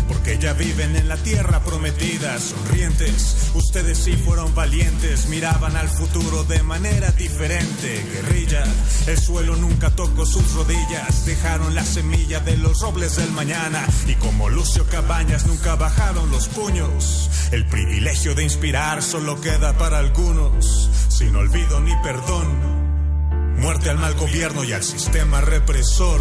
porque 0.08 0.38
ya 0.38 0.52
viven 0.52 0.94
en 0.96 1.08
la 1.08 1.16
tierra 1.16 1.60
prometida, 1.64 2.38
sonrientes. 2.38 3.50
Ustedes 3.54 3.98
sí 3.98 4.12
fueron 4.12 4.54
valientes, 4.54 5.26
miraban 5.28 5.76
al 5.76 5.88
futuro 5.88 6.44
de 6.44 6.62
manera 6.62 7.10
diferente. 7.10 8.06
Guerrilla, 8.12 8.64
el 9.06 9.18
suelo 9.18 9.56
nunca 9.56 9.90
tocó 9.90 10.24
sus 10.24 10.52
rodillas, 10.54 11.26
dejaron 11.26 11.74
la 11.74 11.84
semilla 11.84 12.40
de 12.40 12.51
los 12.56 12.80
robles 12.80 13.16
del 13.16 13.30
mañana 13.32 13.86
y 14.06 14.14
como 14.16 14.48
Lucio 14.48 14.86
Cabañas 14.86 15.46
nunca 15.46 15.76
bajaron 15.76 16.30
los 16.30 16.48
puños. 16.48 17.30
El 17.50 17.66
privilegio 17.66 18.34
de 18.34 18.44
inspirar 18.44 19.02
solo 19.02 19.40
queda 19.40 19.76
para 19.78 19.98
algunos, 19.98 20.90
sin 21.08 21.34
olvido 21.36 21.80
ni 21.80 21.94
perdón. 22.02 23.58
Muerte 23.58 23.90
al 23.90 23.98
mal 23.98 24.14
gobierno 24.14 24.64
y 24.64 24.72
al 24.72 24.82
sistema 24.82 25.40
represor. 25.40 26.20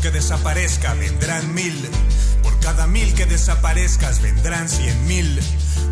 Que 0.00 0.10
desaparezca 0.10 0.94
vendrán 0.94 1.54
mil. 1.54 1.88
Por 2.42 2.58
cada 2.58 2.88
mil 2.88 3.14
que 3.14 3.26
desaparezcas 3.26 4.20
vendrán 4.20 4.68
cien 4.68 5.06
mil. 5.06 5.40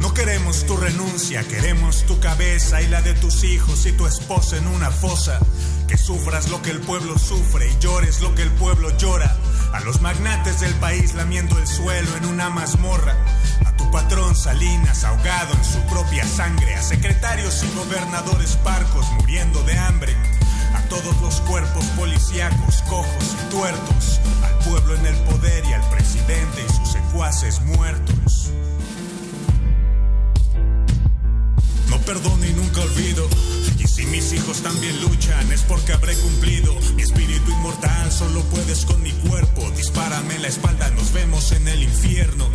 No 0.00 0.12
queremos 0.12 0.66
tu 0.66 0.76
renuncia, 0.76 1.47
queremos 1.47 2.05
tu 2.05 2.18
cabeza 2.18 2.82
y 2.82 2.89
la 2.89 3.00
de 3.00 3.15
tus 3.15 3.44
hijos 3.44 3.86
y 3.86 3.92
tu 3.92 4.08
esposa 4.08 4.57
en 4.57 4.66
una 4.66 4.90
fosa. 4.90 5.39
Que 5.86 5.97
sufras 5.97 6.49
lo 6.49 6.60
que 6.62 6.70
el 6.70 6.81
pueblo 6.81 7.16
sufre 7.16 7.68
y 7.70 7.78
llores 7.78 8.20
lo 8.20 8.34
que 8.34 8.42
el 8.42 8.50
pueblo 8.50 8.97
llora. 8.99 9.36
A 9.73 9.78
los 9.81 10.00
magnates 10.00 10.58
del 10.58 10.74
país 10.74 11.15
lamiendo 11.15 11.57
el 11.57 11.68
suelo 11.68 12.16
en 12.16 12.26
una 12.26 12.50
mazmorra. 12.50 13.15
A 13.65 13.76
tu 13.76 13.89
patrón 13.92 14.34
Salinas 14.34 15.05
ahogado 15.05 15.55
en 15.55 15.65
su 15.65 15.78
propia 15.82 16.26
sangre. 16.26 16.74
A 16.74 16.82
secretarios 16.82 17.62
y 17.62 17.76
gobernadores 17.76 18.57
parcos 18.65 19.07
muriendo 19.12 19.62
de 19.62 19.78
hambre. 19.78 20.16
A 20.74 20.82
todos 20.89 21.20
los 21.20 21.40
cuerpos 21.42 21.84
policíacos, 21.97 22.82
cojos 22.89 23.36
y 23.40 23.50
tuertos. 23.50 24.20
Al 24.42 24.58
pueblo 24.70 24.94
en 24.97 25.07
el 25.07 25.16
poder 25.24 25.65
y 25.65 25.73
al 25.73 25.89
presidente 25.90 26.65
y 26.66 26.73
sus 26.73 26.92
secuaces 26.92 27.60
muertos. 27.62 28.50
No 31.89 31.99
perdono 31.99 32.44
y 32.44 32.52
nunca 32.52 32.81
olvido. 32.81 33.28
Y 33.78 33.86
si 33.86 34.07
mis 34.07 34.32
hijos 34.32 34.62
también 34.62 35.00
luchan, 35.00 35.50
es 35.52 35.62
porque 35.62 35.92
habré 35.92 36.15
cumplido. 36.16 36.74
Mi 36.94 37.02
espíritu 37.02 37.50
inmortal 37.50 38.12
solo 38.12 38.42
puedes 38.44 38.84
con 38.84 39.02
mi 39.02 39.12
cuerpo. 39.12 39.70
Dispárame 39.76 40.36
en 40.36 40.42
la 40.42 40.49
espalda, 40.49 40.90
nos 40.90 41.12
vemos 41.12 41.52
en 41.52 41.66
el 41.68 41.82
infierno. 41.82 42.49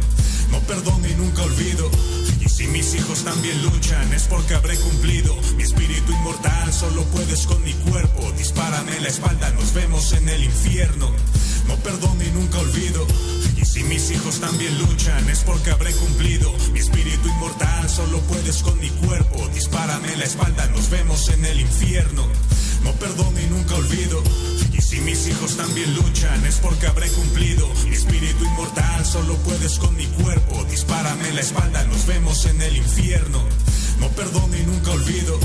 No 0.56 0.61
perdono 0.61 1.06
y 1.06 1.14
nunca 1.16 1.43
olvido. 1.43 1.92
Y 2.40 2.48
si 2.48 2.66
mis 2.67 2.95
hijos 2.95 3.25
también 3.25 3.61
luchan, 3.61 4.14
es 4.14 4.24
porque 4.24 4.53
habré 4.53 4.77
cumplido. 4.77 5.35
Mi 5.58 5.64
espíritu 5.64 6.14
inmortal 6.14 6.72
solo 6.72 7.03
puedes 7.11 7.45
con 7.45 7.61
mi 7.61 7.74
cuerpo. 7.74 8.32
Dispárame 8.38 8.98
la 9.01 9.09
espalda, 9.09 9.50
nos 9.51 9.74
vemos 9.74 10.14
en 10.14 10.30
el 10.30 10.45
infierno. 10.45 11.11
No 11.67 11.75
perdono 11.75 12.24
y 12.24 12.32
nunca 12.32 12.59
olvido. 12.59 13.06
Y 13.58 13.66
si 13.66 13.84
mis 13.84 14.09
hijos 14.11 14.40
también 14.40 14.77
luchan, 14.77 15.30
es 15.30 15.40
porque 15.40 15.72
habré 15.72 15.92
cumplido. 15.92 16.53
Mi 16.72 16.80
espíritu 16.80 17.27
inmortal 17.27 17.90
solo 17.90 18.19
puedes 18.22 18.64
con 18.64 18.80
mi 18.80 18.90
cuerpo. 18.92 19.50
Dispárame 19.53 20.14
en 20.14 20.19
la 20.19 20.25
espalda, 20.25 20.67
nos 20.67 20.90
vemos 20.90 21.27
en 21.30 21.43
el 21.43 21.59
infierno. 21.59 22.25
No 22.85 22.93
perdono 22.93 23.42
y 23.42 23.48
nunca 23.48 23.75
olvido. 23.75 24.24
Y 24.72 24.82
si 24.82 25.00
mis 25.01 25.27
hijos 25.27 25.58
también 25.58 25.93
luchan, 25.95 26.45
es 26.45 26.58
porque 26.58 26.88
habré 26.88 27.09
cumplido. 27.09 27.67
Mi 27.90 27.95
espíritu 27.95 28.45
inmortal 28.45 29.06
solo 29.06 29.35
puedes 29.38 29.80
con 29.80 29.95
mi 29.95 30.06
cuerpo. 30.06 30.44
Dispárame 30.75 31.32
la 31.32 31.41
espalda, 31.41 31.83
nos 31.85 32.06
vemos 32.06 32.45
en 32.45 32.61
el 32.61 32.75
infierno. 32.75 33.41
No 33.99 34.09
perdono 34.09 34.57
y 34.57 34.64
nunca 34.64 34.91
olvido. 34.91 35.40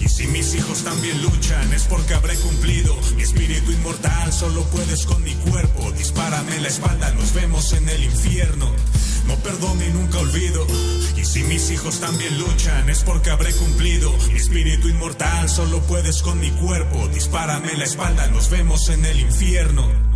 Y 0.00 0.08
si 0.08 0.26
mis 0.28 0.54
hijos 0.54 0.84
también 0.84 1.20
luchan, 1.22 1.72
es 1.72 1.84
porque 1.84 2.14
habré 2.14 2.36
cumplido. 2.36 2.96
Mi 3.16 3.22
espíritu 3.22 3.72
inmortal 3.72 4.32
solo 4.32 4.62
puedes 4.70 5.04
con 5.06 5.22
mi 5.24 5.34
cuerpo. 5.34 5.90
Dispárame 5.92 6.60
la 6.60 6.68
espalda, 6.68 7.10
nos 7.14 7.34
vemos 7.34 7.72
en 7.72 7.88
el 7.88 8.04
infierno. 8.04 8.70
No 9.26 9.34
perdono 9.36 9.84
y 9.84 9.92
nunca 9.92 10.18
olvido. 10.18 10.66
Y 11.16 11.24
si 11.24 11.42
mis 11.42 11.70
hijos 11.70 11.98
también 12.00 12.38
luchan, 12.38 12.88
es 12.88 13.02
porque 13.02 13.30
habré 13.30 13.52
cumplido. 13.54 14.16
Mi 14.32 14.38
espíritu 14.38 14.88
inmortal 14.88 15.48
solo 15.48 15.80
puedes 15.82 16.22
con 16.22 16.38
mi 16.38 16.52
cuerpo. 16.52 17.08
Dispárame 17.08 17.74
la 17.76 17.84
espalda, 17.84 18.28
nos 18.28 18.50
vemos 18.50 18.88
en 18.88 19.04
el 19.04 19.18
infierno. 19.18 20.15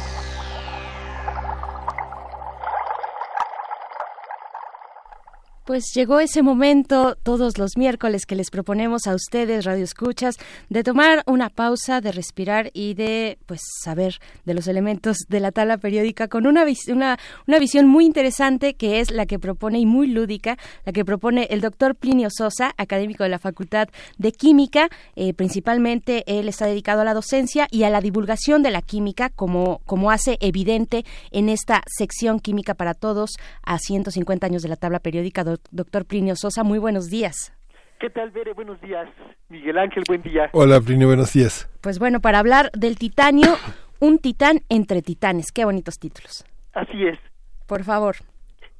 Pues 5.63 5.91
llegó 5.93 6.19
ese 6.19 6.41
momento 6.41 7.15
todos 7.21 7.59
los 7.59 7.77
miércoles 7.77 8.25
que 8.25 8.35
les 8.35 8.49
proponemos 8.49 9.05
a 9.05 9.13
ustedes, 9.13 9.63
Radio 9.63 9.83
Escuchas, 9.83 10.37
de 10.69 10.83
tomar 10.83 11.21
una 11.27 11.49
pausa, 11.49 12.01
de 12.01 12.11
respirar 12.11 12.71
y 12.73 12.95
de 12.95 13.37
pues 13.45 13.61
saber 13.83 14.15
de 14.43 14.55
los 14.55 14.65
elementos 14.65 15.17
de 15.29 15.39
la 15.39 15.51
tabla 15.51 15.77
periódica 15.77 16.27
con 16.27 16.47
una, 16.47 16.65
una, 16.87 17.19
una 17.47 17.59
visión 17.59 17.85
muy 17.85 18.05
interesante 18.05 18.73
que 18.73 19.01
es 19.01 19.11
la 19.11 19.27
que 19.27 19.37
propone 19.37 19.77
y 19.77 19.85
muy 19.85 20.07
lúdica, 20.07 20.57
la 20.83 20.93
que 20.93 21.05
propone 21.05 21.43
el 21.51 21.61
doctor 21.61 21.93
Plinio 21.93 22.29
Sosa, 22.31 22.73
académico 22.77 23.23
de 23.23 23.29
la 23.29 23.37
Facultad 23.37 23.87
de 24.17 24.31
Química. 24.31 24.89
Eh, 25.15 25.35
principalmente 25.35 26.23
él 26.25 26.49
está 26.49 26.65
dedicado 26.65 27.01
a 27.01 27.05
la 27.05 27.13
docencia 27.13 27.67
y 27.69 27.83
a 27.83 27.91
la 27.91 28.01
divulgación 28.01 28.63
de 28.63 28.71
la 28.71 28.81
química, 28.81 29.29
como, 29.29 29.81
como 29.85 30.09
hace 30.09 30.39
evidente 30.41 31.05
en 31.29 31.49
esta 31.49 31.83
sección 31.85 32.39
Química 32.39 32.73
para 32.73 32.95
Todos 32.95 33.33
a 33.61 33.77
150 33.77 34.47
años 34.47 34.63
de 34.63 34.69
la 34.69 34.75
tabla 34.75 34.97
periódica. 34.97 35.50
Doc- 35.51 35.67
doctor 35.71 36.05
Plinio 36.05 36.35
Sosa, 36.35 36.63
muy 36.63 36.79
buenos 36.79 37.09
días. 37.09 37.53
¿Qué 37.99 38.09
tal, 38.09 38.31
Bere? 38.31 38.53
Buenos 38.53 38.79
días. 38.81 39.07
Miguel 39.49 39.77
Ángel, 39.77 40.03
buen 40.07 40.21
día. 40.21 40.49
Hola, 40.53 40.79
Plinio, 40.81 41.07
buenos 41.07 41.33
días. 41.33 41.69
Pues 41.81 41.99
bueno, 41.99 42.19
para 42.19 42.39
hablar 42.39 42.71
del 42.71 42.97
titanio, 42.97 43.55
un 43.99 44.17
titán 44.19 44.61
entre 44.69 45.01
titanes. 45.01 45.51
Qué 45.51 45.65
bonitos 45.65 45.99
títulos. 45.99 46.45
Así 46.73 47.05
es. 47.05 47.19
Por 47.67 47.83
favor. 47.83 48.15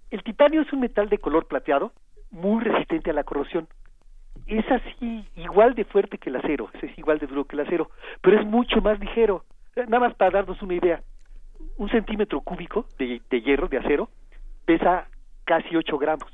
El 0.10 0.24
titanio 0.24 0.62
es 0.62 0.74
un 0.74 0.80
metal 0.80 1.08
de 1.10 1.18
color 1.20 1.48
plateado, 1.48 1.92
muy 2.32 2.64
resistente 2.64 3.12
a 3.12 3.14
la 3.14 3.24
corrosión. 3.24 3.68
Es 4.48 4.66
así, 4.72 5.26
igual 5.36 5.76
de 5.76 5.86
fuerte 5.86 6.18
que 6.18 6.30
el 6.30 6.38
acero, 6.38 6.70
es 6.82 6.98
igual 6.98 7.20
de 7.20 7.28
duro 7.28 7.46
que 7.46 7.56
el 7.56 7.62
acero, 7.62 7.92
pero 8.22 8.40
es 8.40 8.46
mucho 8.46 8.82
más 8.82 9.00
ligero. 9.00 9.46
Eh, 9.76 9.86
Nada 9.88 10.00
más 10.08 10.16
para 10.16 10.32
darnos 10.32 10.62
una 10.62 10.74
idea, 10.74 11.02
un 11.78 11.90
centímetro 11.90 12.42
cúbico 12.42 12.86
de, 12.98 13.22
de 13.30 13.42
hierro, 13.42 13.68
de 13.68 13.78
acero, 13.78 14.10
pesa 14.66 15.08
casi 15.46 15.76
8 15.76 15.98
gramos. 15.98 16.30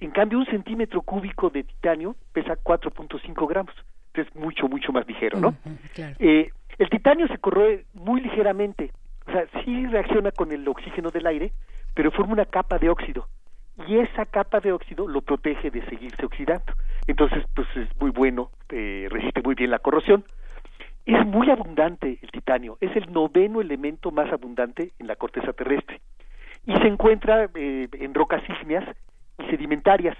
En 0.00 0.10
cambio, 0.10 0.38
un 0.38 0.46
centímetro 0.46 1.02
cúbico 1.02 1.50
de 1.50 1.64
titanio 1.64 2.16
pesa 2.32 2.56
4.5 2.62 3.48
gramos. 3.48 3.74
Es 4.14 4.34
mucho, 4.34 4.68
mucho 4.68 4.92
más 4.92 5.06
ligero, 5.06 5.38
¿no? 5.40 5.54
Eh, 6.18 6.50
el 6.78 6.88
titanio 6.90 7.28
se 7.28 7.38
corroe 7.38 7.84
muy 7.94 8.20
ligeramente, 8.20 8.90
o 9.26 9.30
sea, 9.30 9.46
sí 9.62 9.86
reacciona 9.86 10.30
con 10.30 10.52
el 10.52 10.66
oxígeno 10.68 11.10
del 11.10 11.26
aire, 11.26 11.52
pero 11.94 12.10
forma 12.10 12.32
una 12.32 12.46
capa 12.46 12.78
de 12.78 12.88
óxido 12.88 13.26
y 13.86 13.98
esa 13.98 14.24
capa 14.24 14.60
de 14.60 14.72
óxido 14.72 15.06
lo 15.06 15.20
protege 15.20 15.70
de 15.70 15.84
seguirse 15.86 16.24
oxidando. 16.24 16.72
Entonces, 17.06 17.44
pues 17.54 17.68
es 17.76 17.88
muy 18.00 18.10
bueno, 18.10 18.50
eh, 18.70 19.06
resiste 19.10 19.42
muy 19.42 19.54
bien 19.54 19.70
la 19.70 19.78
corrosión. 19.78 20.24
Es 21.04 21.24
muy 21.26 21.50
abundante 21.50 22.18
el 22.20 22.30
titanio, 22.30 22.78
es 22.80 22.94
el 22.96 23.12
noveno 23.12 23.60
elemento 23.60 24.10
más 24.10 24.32
abundante 24.32 24.92
en 24.98 25.06
la 25.06 25.16
corteza 25.16 25.52
terrestre 25.52 26.00
y 26.66 26.74
se 26.74 26.88
encuentra 26.88 27.48
eh, 27.54 27.88
en 27.92 28.12
rocas 28.12 28.42
ígneas 28.48 28.84
y 29.38 29.44
sedimentarias, 29.50 30.16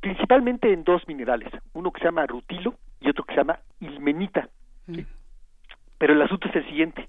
principalmente 0.00 0.72
en 0.72 0.84
dos 0.84 1.06
minerales, 1.08 1.50
uno 1.72 1.90
que 1.92 2.00
se 2.00 2.04
llama 2.06 2.26
rutilo 2.26 2.74
y 3.00 3.08
otro 3.10 3.24
que 3.24 3.34
se 3.34 3.40
llama 3.40 3.58
ilmenita. 3.80 4.48
¿sí? 4.86 5.06
Pero 5.98 6.12
el 6.14 6.22
asunto 6.22 6.48
es 6.48 6.56
el 6.56 6.64
siguiente. 6.66 7.08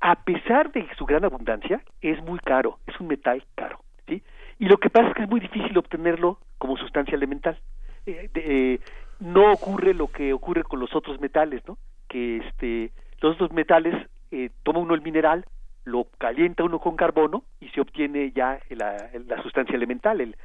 A 0.00 0.16
pesar 0.24 0.70
de 0.72 0.86
su 0.96 1.04
gran 1.06 1.24
abundancia, 1.24 1.82
es 2.00 2.22
muy 2.22 2.38
caro, 2.38 2.78
es 2.86 2.98
un 3.00 3.08
metal 3.08 3.42
caro. 3.54 3.80
¿sí? 4.06 4.22
Y 4.58 4.66
lo 4.66 4.76
que 4.78 4.90
pasa 4.90 5.08
es 5.08 5.14
que 5.14 5.22
es 5.24 5.28
muy 5.28 5.40
difícil 5.40 5.76
obtenerlo 5.78 6.38
como 6.58 6.76
sustancia 6.76 7.14
elemental. 7.16 7.58
Eh, 8.06 8.28
de- 8.32 8.74
eh, 8.74 8.80
no 9.20 9.52
ocurre 9.52 9.94
lo 9.94 10.08
que 10.08 10.32
ocurre 10.32 10.62
con 10.64 10.80
los 10.80 10.94
otros 10.94 11.20
metales, 11.20 11.62
¿no? 11.66 11.78
Que 12.08 12.38
este, 12.38 12.92
los 13.20 13.34
otros 13.34 13.52
metales, 13.52 13.94
eh, 14.30 14.50
toma 14.62 14.80
uno 14.80 14.94
el 14.94 15.00
mineral, 15.02 15.44
lo 15.84 16.06
calienta 16.18 16.64
uno 16.64 16.78
con 16.78 16.96
carbono 16.96 17.44
y 17.60 17.68
se 17.68 17.80
obtiene 17.80 18.32
ya 18.32 18.58
la, 18.70 19.10
la 19.26 19.42
sustancia 19.42 19.74
elemental. 19.74 20.20
El, 20.20 20.36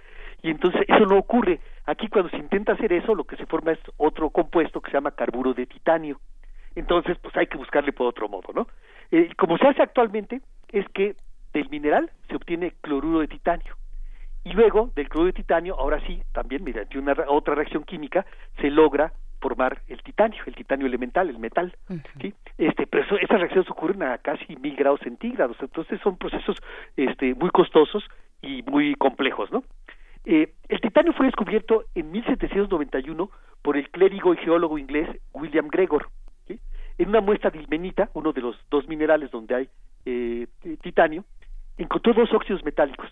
y 0.42 0.52
entonces 0.52 0.82
eso 0.88 1.06
no 1.06 1.18
ocurre. 1.18 1.60
Aquí 1.86 2.08
cuando 2.08 2.30
se 2.30 2.38
intenta 2.38 2.74
hacer 2.74 2.94
eso, 2.94 3.16
lo 3.16 3.26
que 3.26 3.36
se 3.36 3.46
forma 3.46 3.72
es 3.72 3.80
otro 3.98 4.30
compuesto 4.30 4.82
que 4.82 4.92
se 4.92 4.98
llama 4.98 5.12
carburo 5.12 5.54
de 5.54 5.66
titanio. 5.66 6.20
Entonces, 6.76 7.18
pues 7.20 7.36
hay 7.36 7.48
que 7.48 7.58
buscarle 7.58 7.92
por 7.92 8.08
otro 8.08 8.30
modo, 8.30 8.54
¿no? 8.54 8.68
Eh, 9.12 9.30
como 9.38 9.58
se 9.58 9.68
hace 9.68 9.82
actualmente, 9.82 10.42
es 10.70 10.88
que 10.90 11.16
del 11.54 11.70
mineral 11.70 12.12
se 12.30 12.36
obtiene 12.36 12.74
cloruro 12.82 13.20
de 13.20 13.28
titanio. 13.28 13.76
Y 14.44 14.54
luego, 14.54 14.92
del 14.96 15.10
cloruro 15.10 15.28
de 15.28 15.42
titanio, 15.42 15.78
ahora 15.78 16.00
sí, 16.06 16.22
también 16.32 16.64
mediante 16.64 16.98
una 16.98 17.16
otra 17.28 17.56
reacción 17.56 17.84
química, 17.84 18.26
se 18.62 18.70
logra 18.70 19.12
formar 19.40 19.82
el 19.88 20.02
titanio, 20.04 20.42
el 20.46 20.56
titanio 20.56 20.86
elemental, 20.88 21.30
el 21.30 21.40
metal. 21.40 21.76
¿sí? 22.22 22.34
Este, 22.58 22.86
pero 22.88 23.04
eso- 23.04 23.18
esas 23.18 23.40
reacciones 23.40 23.70
ocurren 23.70 24.04
a 24.04 24.18
casi 24.18 24.56
mil 24.58 24.76
grados 24.76 25.00
centígrados, 25.02 25.58
entonces 25.62 26.00
son 26.02 26.18
procesos 26.18 26.58
este, 26.98 27.34
muy 27.36 27.50
costosos 27.50 28.04
y 28.42 28.64
muy 28.64 28.96
complejos, 28.96 29.52
¿no? 29.52 29.64
Eh, 30.26 30.54
el 30.68 30.82
titanio 30.82 31.14
fue 31.14 31.26
descubierto 31.28 31.86
en 31.96 32.12
1791 32.12 33.30
por 33.62 33.78
el 33.78 33.90
clérigo 33.90 34.34
y 34.34 34.38
geólogo 34.38 34.78
inglés 34.78 35.08
William 35.34 35.68
Gregor. 35.70 36.10
¿sí? 36.48 36.60
En 36.98 37.10
una 37.10 37.22
muestra 37.22 37.50
de 37.50 37.60
ilmenita, 37.60 38.10
uno 38.14 38.32
de 38.34 38.42
los 38.42 38.58
dos 38.70 38.88
minerales 38.88 39.32
donde 39.32 39.56
hay 39.56 39.70
eh, 40.06 40.48
titanio, 40.82 41.24
encontró 41.78 42.14
dos 42.14 42.32
óxidos 42.34 42.64
metálicos. 42.64 43.10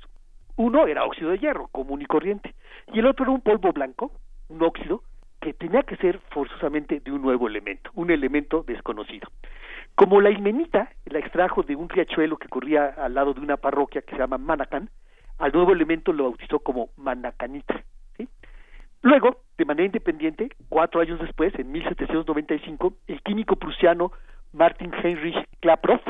Uno 0.57 0.87
era 0.87 1.05
óxido 1.05 1.31
de 1.31 1.39
hierro, 1.39 1.67
común 1.69 2.01
y 2.01 2.05
corriente, 2.05 2.53
y 2.93 2.99
el 2.99 3.05
otro 3.05 3.23
era 3.25 3.31
un 3.31 3.41
polvo 3.41 3.71
blanco, 3.71 4.11
un 4.49 4.61
óxido, 4.63 5.03
tenía 5.53 5.83
que 5.83 5.95
ser 5.97 6.19
forzosamente 6.31 6.99
de 6.99 7.11
un 7.11 7.21
nuevo 7.21 7.47
elemento, 7.47 7.91
un 7.95 8.11
elemento 8.11 8.63
desconocido. 8.67 9.27
Como 9.95 10.21
la 10.21 10.29
ilmenita 10.29 10.91
la 11.05 11.19
extrajo 11.19 11.63
de 11.63 11.75
un 11.75 11.89
riachuelo 11.89 12.37
que 12.37 12.49
corría 12.49 12.87
al 12.97 13.13
lado 13.15 13.33
de 13.33 13.39
una 13.41 13.57
parroquia 13.57 14.01
que 14.01 14.11
se 14.11 14.19
llama 14.19 14.37
Manacán, 14.37 14.89
al 15.39 15.51
nuevo 15.51 15.71
elemento 15.71 16.13
lo 16.13 16.25
bautizó 16.25 16.59
como 16.59 16.89
manacanita. 16.97 17.83
Luego, 19.03 19.41
de 19.57 19.65
manera 19.65 19.85
independiente, 19.85 20.49
cuatro 20.69 20.99
años 21.01 21.19
después, 21.19 21.53
en 21.57 21.71
1795, 21.71 22.93
el 23.07 23.21
químico 23.21 23.55
prusiano 23.55 24.11
Martin 24.53 24.91
Heinrich 24.93 25.37
Klaproth 25.59 26.01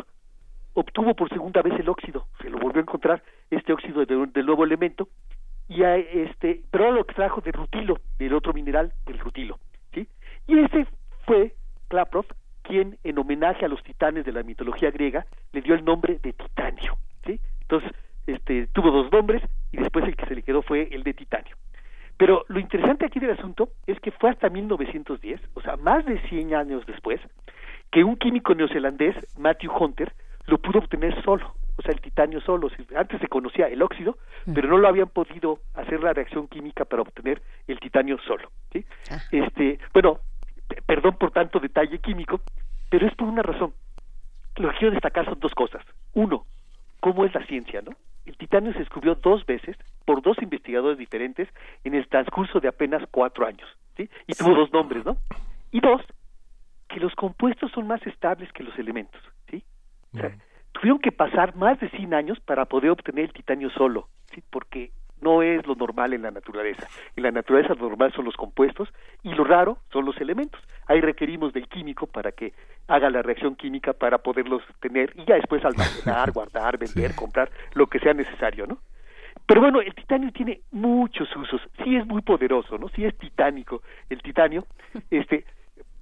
obtuvo 0.74 1.14
por 1.16 1.30
segunda 1.30 1.62
vez 1.62 1.74
el 1.80 1.90
óxido, 1.90 2.28
se 2.42 2.50
lo 2.50 2.60
volvió 2.60 2.80
a 2.80 2.84
encontrar 2.84 3.24
este 3.50 3.74
óxido 3.74 4.06
de- 4.06 4.28
del 4.28 4.46
nuevo 4.46 4.64
elemento, 4.64 5.10
y 5.68 5.84
a 5.84 5.98
este, 5.98 6.62
pero 6.72 6.92
lo 6.92 7.02
extrajo 7.02 7.42
de 7.42 7.52
rutilo, 7.52 8.00
del 8.18 8.34
otro 8.34 8.54
mineral, 8.54 8.94
del 9.06 9.20
rutilo, 9.20 9.60
¿sí? 9.94 10.08
Y 10.48 10.60
ese 10.60 10.88
fue 11.26 11.56
Klaproth 11.90 12.34
quien, 12.64 12.98
en 13.04 13.18
homenaje 13.18 13.66
a 13.66 13.70
los 13.70 13.82
titanes 13.84 14.26
de 14.26 14.32
la 14.34 14.44
mitología 14.44 14.92
griega, 14.92 15.26
le 15.54 15.62
dio 15.62 15.74
el 15.74 15.86
nombre 15.86 16.20
de 16.22 16.34
titanio, 16.34 16.98
¿sí? 17.26 17.40
Entonces, 17.62 17.92
este, 18.28 18.68
tuvo 18.68 18.92
dos 18.92 19.12
nombres 19.12 19.42
y 19.72 19.78
después 19.78 20.06
el 20.06 20.16
que 20.16 20.26
se 20.26 20.36
le 20.36 20.44
quedó 20.44 20.62
fue 20.62 20.90
el 20.92 21.04
de 21.04 21.14
titanio. 21.14 21.56
Pero 22.18 22.46
lo 22.48 22.60
interesante 22.60 23.06
aquí 23.06 23.20
del 23.20 23.32
asunto 23.32 23.70
es 23.86 24.00
que 24.00 24.12
fue 24.12 24.32
hasta 24.32 24.50
1910, 24.50 25.40
o 25.54 25.62
sea, 25.62 25.78
más 25.78 26.06
de 26.06 26.20
100 26.28 26.56
años 26.56 26.86
después, 26.86 27.22
que 27.92 28.04
un 28.04 28.18
químico 28.18 28.54
neozelandés, 28.54 29.16
Matthew 29.38 29.72
Hunter, 29.72 30.12
lo 30.46 30.58
pudo 30.58 30.80
obtener 30.80 31.22
solo, 31.24 31.54
o 31.78 31.82
sea, 31.82 31.92
el 31.92 32.02
titanio 32.02 32.42
solo. 32.42 32.70
Antes 32.96 33.22
se 33.22 33.28
conocía 33.28 33.68
el 33.68 33.82
óxido, 33.82 34.18
pero 34.54 34.68
no 34.68 34.78
lo 34.78 34.88
habían 34.88 35.10
podido 35.10 35.60
hacer 35.76 36.02
la 36.02 36.14
reacción 36.14 36.48
química 36.48 36.86
para 36.86 37.04
obtener 37.04 37.42
el 37.68 37.80
titanio 37.80 38.18
solo. 38.20 38.52
¿sí? 38.72 38.86
Este, 39.32 39.80
bueno, 39.94 40.20
perdón 40.86 41.18
por 41.18 41.32
tanto 41.32 41.60
detalle 41.60 42.00
químico, 42.00 42.42
pero 42.90 43.08
es 43.08 43.16
por 43.16 43.28
una 43.28 43.44
razón. 43.44 43.74
Lo 44.58 44.72
que 44.72 44.78
quiero 44.78 44.94
destacar 44.94 45.26
son 45.26 45.40
dos 45.40 45.54
cosas. 45.54 45.84
Uno, 46.14 46.46
cómo 47.00 47.26
es 47.26 47.34
la 47.34 47.46
ciencia, 47.46 47.82
¿no? 47.82 47.92
El 48.26 48.36
titanio 48.38 48.74
se 48.74 48.80
descubrió 48.80 49.16
dos 49.16 49.46
veces 49.46 49.78
por 50.04 50.22
dos 50.22 50.38
investigadores 50.42 50.98
diferentes 50.98 51.48
en 51.84 51.94
el 51.94 52.08
transcurso 52.08 52.60
de 52.60 52.68
apenas 52.68 53.04
cuatro 53.12 53.46
años, 53.46 53.70
¿sí? 53.96 54.10
Y 54.26 54.34
tuvo 54.34 54.56
dos 54.56 54.72
nombres, 54.74 55.06
¿no? 55.06 55.18
Y 55.72 55.80
dos, 55.80 56.02
que 56.90 57.00
los 57.00 57.14
compuestos 57.16 57.72
son 57.72 57.88
más 57.88 58.06
estables 58.06 58.52
que 58.52 58.64
los 58.64 58.78
elementos, 58.80 59.22
¿sí? 59.50 59.64
O 60.14 60.18
sea, 60.18 60.36
tuvieron 60.80 61.00
que 61.00 61.12
pasar 61.12 61.56
más 61.56 61.80
de 61.80 61.90
100 61.90 62.14
años 62.14 62.40
para 62.40 62.66
poder 62.66 62.92
obtener 62.92 63.26
el 63.26 63.34
titanio 63.34 63.70
solo, 63.72 64.08
¿sí? 64.34 64.44
Porque 64.50 64.92
no 65.22 65.42
es 65.42 65.66
lo 65.66 65.76
normal 65.76 66.14
en 66.14 66.22
la 66.22 66.32
naturaleza. 66.32 66.88
En 67.16 67.24
la 67.24 67.32
naturaleza 67.32 67.74
lo 67.74 67.90
normal 67.90 68.14
son 68.14 68.26
los 68.26 68.36
compuestos 68.36 68.90
y 69.24 69.34
lo 69.34 69.44
raro 69.44 69.80
son 69.92 70.06
los 70.06 70.20
elementos. 70.22 70.62
Ahí 70.86 71.02
requerimos 71.02 71.54
del 71.54 71.68
químico 71.68 72.06
para 72.06 72.32
que 72.32 72.54
haga 72.88 73.10
la 73.10 73.24
reacción 73.24 73.56
química 73.56 73.94
para 73.94 74.20
poderlos 74.20 74.62
tener 74.80 75.14
y 75.16 75.26
ya 75.26 75.36
después 75.36 75.66
almacenar, 75.66 76.32
guardar, 76.34 76.78
vender, 76.78 77.16
comprar, 77.16 77.50
lo 77.74 77.88
que 77.88 78.00
sea 78.00 78.14
necesario, 78.14 78.68
¿no? 78.68 78.78
Pero 79.46 79.62
bueno, 79.62 79.82
el 79.82 79.96
titanio 79.96 80.32
tiene 80.32 80.62
muchos 80.72 81.34
usos. 81.36 81.62
Sí 81.84 81.96
es 81.96 82.06
muy 82.06 82.22
poderoso, 82.22 82.78
¿no? 82.78 82.90
Sí 82.90 83.06
es 83.06 83.18
titánico 83.18 83.82
el 84.10 84.22
titanio. 84.22 84.66
Este, 85.10 85.46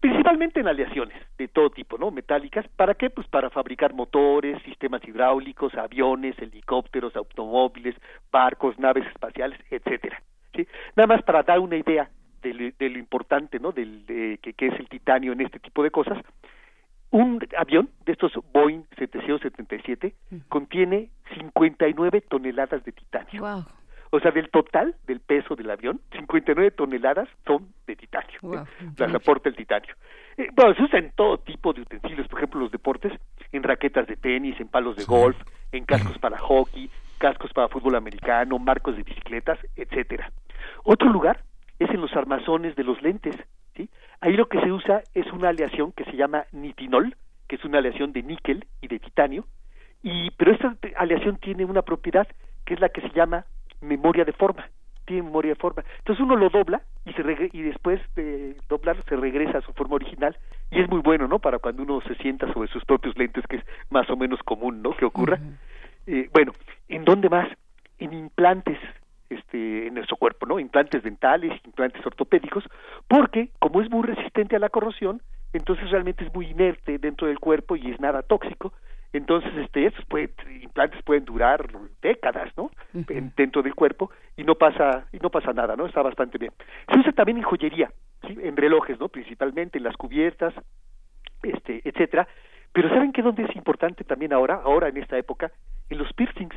principalmente 0.10 0.60
en 0.60 0.68
aleaciones 0.68 1.18
de 1.38 1.48
todo 1.48 1.72
tipo, 1.72 1.98
¿no? 1.98 2.12
Metálicas. 2.12 2.68
¿Para 2.76 2.94
qué? 2.94 3.10
Pues 3.10 3.28
para 3.28 3.50
fabricar 3.50 3.94
motores, 3.94 4.62
sistemas 4.62 5.02
hidráulicos, 5.08 5.74
aviones, 5.74 6.38
helicópteros, 6.38 7.16
automóviles, 7.16 7.96
barcos, 8.32 8.78
naves 8.78 9.06
espaciales, 9.08 9.60
etcétera. 9.72 10.22
¿sí? 10.54 10.68
Nada 10.96 11.08
más 11.08 11.24
para 11.24 11.42
dar 11.42 11.60
una 11.60 11.76
idea 11.76 12.08
de, 12.44 12.54
lo- 12.54 12.72
de 12.78 12.90
lo 12.90 13.00
importante, 13.00 13.60
¿no? 13.60 13.72
Del, 13.72 14.06
de, 14.06 14.38
que, 14.44 14.54
que 14.54 14.68
es 14.68 14.80
el 14.80 14.88
titanio 14.90 15.32
en 15.34 15.42
este 15.42 15.58
tipo 15.60 15.82
de 15.82 15.90
cosas. 15.90 16.20
Un 17.10 17.40
avión 17.58 17.90
de 18.06 18.12
estos 18.12 18.32
Boeing 18.54 18.84
777 19.00 20.14
contiene 20.50 21.10
59 21.40 22.22
toneladas 22.30 22.84
de 22.84 22.92
titanio. 22.92 23.42
O 24.16 24.20
sea, 24.22 24.32
del 24.32 24.50
total 24.50 24.96
del 25.08 25.20
peso 25.20 25.58
del 25.58 25.70
avión, 25.70 26.00
59 26.14 26.72
toneladas 26.72 27.28
son 27.46 27.68
de 27.86 27.98
titanio. 27.98 28.40
¿eh? 28.44 28.64
Las 28.98 29.14
aporta 29.14 29.50
el 29.50 29.58
titanio. 29.58 29.94
Eh, 30.38 30.48
bueno, 30.54 30.74
se 30.74 30.84
usa 30.84 31.00
en 31.00 31.12
todo 31.12 31.38
tipo 31.40 31.74
de 31.74 31.82
utensilios, 31.82 32.26
por 32.30 32.40
ejemplo, 32.40 32.62
los 32.62 32.72
deportes, 32.72 33.12
en 33.52 33.64
raquetas 33.64 34.08
de 34.08 34.16
tenis, 34.16 34.58
en 34.62 34.70
palos 34.70 34.96
de 34.96 35.04
golf, 35.04 35.36
en 35.74 35.84
cascos 35.92 36.18
para 36.20 36.38
hockey, 36.38 36.90
cascos 37.18 37.52
para 37.52 37.68
fútbol 37.68 37.96
americano, 37.96 38.58
marcos 38.58 38.96
de 38.96 39.04
bicicletas, 39.04 39.60
etcétera. 39.76 40.32
Otro 40.86 41.10
lugar 41.10 41.44
es 41.80 41.90
en 41.90 42.00
los 42.00 42.16
armazones 42.16 42.78
de 42.78 42.86
los 42.86 43.02
lentes, 43.02 43.36
¿sí? 43.76 43.90
Ahí 44.22 44.38
lo 44.38 44.48
que 44.48 44.62
se 44.62 44.72
usa 44.72 45.04
es 45.14 45.30
una 45.34 45.50
aleación 45.50 45.92
que 45.92 46.06
se 46.06 46.16
llama 46.16 46.46
nitinol, 46.54 47.18
que 47.50 47.58
es 47.58 47.66
una 47.66 47.80
aleación 47.80 48.14
de 48.14 48.24
níquel 48.24 48.66
y 48.80 48.88
de 48.88 49.00
titanio, 49.00 49.46
y 50.04 50.32
pero 50.38 50.54
esta 50.54 50.78
aleación 50.96 51.36
tiene 51.36 51.66
una 51.66 51.82
propiedad 51.82 52.28
que 52.64 52.76
es 52.76 52.80
la 52.80 52.88
que 52.88 53.02
se 53.02 53.10
llama 53.10 53.46
memoria 53.82 54.26
de 54.26 54.34
forma 54.34 54.70
tiene 55.06 55.22
memoria 55.22 55.52
de 55.54 55.60
forma. 55.60 55.84
Entonces 56.00 56.24
uno 56.26 56.36
lo 56.36 56.50
dobla 56.50 56.82
y 57.06 57.14
se 57.14 57.22
regre- 57.22 57.52
y 57.54 57.62
después 57.62 58.02
de 58.16 58.56
doblar 58.68 58.98
se 59.08 59.16
regresa 59.16 59.60
a 59.60 59.62
su 59.62 59.72
forma 59.74 59.96
original. 59.98 60.36
Y 60.72 60.82
es 60.82 60.90
muy 60.90 61.00
bueno 61.02 61.28
no 61.28 61.38
para 61.38 61.60
cuando 61.60 61.84
uno 61.84 62.02
se 62.08 62.16
sienta 62.16 62.52
sobre 62.54 62.70
sus 62.70 62.84
propios 62.86 63.16
lentes 63.16 63.46
que 63.48 63.58
es 63.58 63.64
más 63.92 64.10
o 64.10 64.18
menos 64.18 64.40
común 64.42 64.82
no 64.82 64.98
que 64.98 65.06
ocurra. 65.06 65.40
Eh, 66.08 66.28
bueno 66.34 66.54
en 66.90 67.06
dónde 67.06 67.30
más 67.30 67.48
en 68.00 68.14
implantes 68.14 68.80
este 69.30 69.88
en 69.88 69.94
nuestro 69.96 70.18
cuerpo 70.18 70.46
no 70.46 70.60
implantes 70.60 71.02
dentales 71.04 71.52
implantes 71.66 72.06
ortopédicos 72.06 72.64
porque 73.08 73.50
como 73.60 73.82
es 73.82 73.90
muy 73.90 74.04
resistente 74.04 74.56
a 74.56 74.60
la 74.60 74.70
corrosión 74.70 75.22
entonces 75.54 75.90
realmente 75.90 76.24
es 76.26 76.34
muy 76.34 76.48
inerte 76.48 77.00
dentro 77.00 77.28
del 77.28 77.40
cuerpo 77.40 77.76
y 77.76 77.90
es 77.92 78.00
nada 78.00 78.22
tóxico 78.22 78.74
entonces 79.18 79.52
este 79.58 79.86
estos 79.88 80.06
pueden- 80.06 80.32
implantes 80.62 81.02
pueden 81.04 81.26
durar 81.26 81.68
décadas 82.02 82.52
no 82.58 82.70
En- 83.10 83.32
dentro 83.36 83.62
del 83.62 83.74
cuerpo 83.76 84.12
y 84.38 84.44
no 84.44 84.56
pasa 84.56 85.08
y 85.14 85.18
no 85.20 85.30
pasa 85.30 85.54
nada 85.54 85.76
no 85.76 85.86
está 85.86 86.02
bastante 86.02 86.38
bien. 86.38 86.52
Se 86.92 87.00
usa 87.00 87.12
también 87.12 87.38
en 87.38 87.44
joyería 87.44 87.92
¿sí? 88.28 88.38
en 88.42 88.56
relojes 88.58 89.00
no 89.00 89.08
principalmente 89.10 89.78
en 89.78 89.84
las 89.84 89.96
cubiertas 89.98 90.54
este 91.44 91.82
etcétera. 91.88 92.28
Pero 92.74 92.90
saben 92.90 93.14
que 93.14 93.22
dónde 93.22 93.44
es 93.44 93.56
importante 93.56 94.04
también 94.04 94.34
ahora 94.34 94.56
ahora 94.64 94.90
en 94.90 94.98
esta 94.98 95.18
época 95.18 95.52
en 95.90 95.98
los 95.98 96.12
piercings 96.14 96.56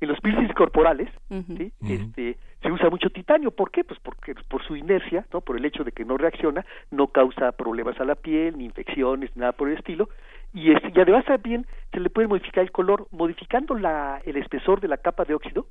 en 0.00 0.08
los 0.08 0.18
piercings 0.20 0.54
corporales 0.54 1.10
¿sí? 1.58 1.72
este 1.88 2.38
se 2.62 2.70
usa 2.72 2.90
mucho 2.90 3.10
titanio. 3.10 3.50
¿por 3.50 3.70
qué? 3.70 3.84
pues 3.84 4.00
porque 4.00 4.34
por 4.48 4.62
su 4.64 4.74
inercia 4.76 5.24
no 5.32 5.40
por 5.42 5.56
el 5.56 5.64
hecho 5.64 5.84
de 5.84 5.92
que 5.92 6.04
no 6.04 6.16
reacciona 6.16 6.64
no 6.90 7.08
causa 7.08 7.52
problemas 7.52 8.00
a 8.00 8.04
la 8.04 8.14
piel 8.14 8.56
ni 8.58 8.64
infecciones 8.64 9.30
ni 9.36 9.40
nada 9.40 9.52
por 9.52 9.68
el 9.68 9.76
estilo 9.78 10.08
y 10.52 10.72
este, 10.72 10.92
y 10.94 11.00
además 11.00 11.24
también 11.24 11.66
se 11.92 12.00
le 12.00 12.10
puede 12.10 12.28
modificar 12.28 12.64
el 12.64 12.72
color 12.72 13.06
modificando 13.10 13.74
la 13.74 14.20
el 14.24 14.36
espesor 14.36 14.80
de 14.80 14.88
la 14.88 14.96
capa 14.96 15.24
de 15.24 15.34
óxido 15.34 15.66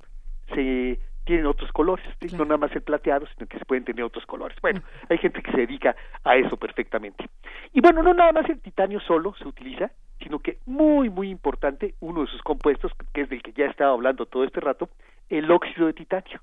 se 0.53 0.99
tienen 1.25 1.45
otros 1.45 1.71
colores, 1.71 2.03
no 2.33 2.43
nada 2.43 2.57
más 2.57 2.75
el 2.75 2.81
plateado, 2.81 3.27
sino 3.27 3.47
que 3.47 3.59
se 3.59 3.65
pueden 3.65 3.83
tener 3.83 4.03
otros 4.03 4.25
colores. 4.25 4.57
Bueno, 4.61 4.81
hay 5.09 5.19
gente 5.19 5.43
que 5.43 5.51
se 5.51 5.57
dedica 5.57 5.95
a 6.23 6.35
eso 6.35 6.57
perfectamente. 6.57 7.29
Y 7.71 7.81
bueno, 7.81 8.01
no 8.01 8.15
nada 8.15 8.31
más 8.31 8.49
el 8.49 8.59
titanio 8.59 8.99
solo 8.99 9.35
se 9.35 9.47
utiliza, 9.47 9.91
sino 10.23 10.39
que 10.39 10.57
muy, 10.65 11.09
muy 11.11 11.29
importante, 11.29 11.93
uno 11.99 12.21
de 12.21 12.27
sus 12.27 12.41
compuestos, 12.41 12.91
que 13.13 13.21
es 13.21 13.29
del 13.29 13.43
que 13.43 13.53
ya 13.53 13.65
he 13.65 13.69
estado 13.69 13.93
hablando 13.93 14.25
todo 14.25 14.43
este 14.43 14.59
rato, 14.59 14.89
el 15.29 15.51
óxido 15.51 15.85
de 15.85 15.93
titanio. 15.93 16.41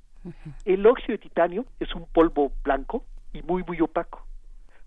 El 0.64 0.86
óxido 0.86 1.12
de 1.12 1.18
titanio 1.18 1.64
es 1.80 1.92
un 1.94 2.06
polvo 2.06 2.52
blanco 2.62 3.02
y 3.32 3.42
muy, 3.42 3.64
muy 3.64 3.80
opaco. 3.80 4.24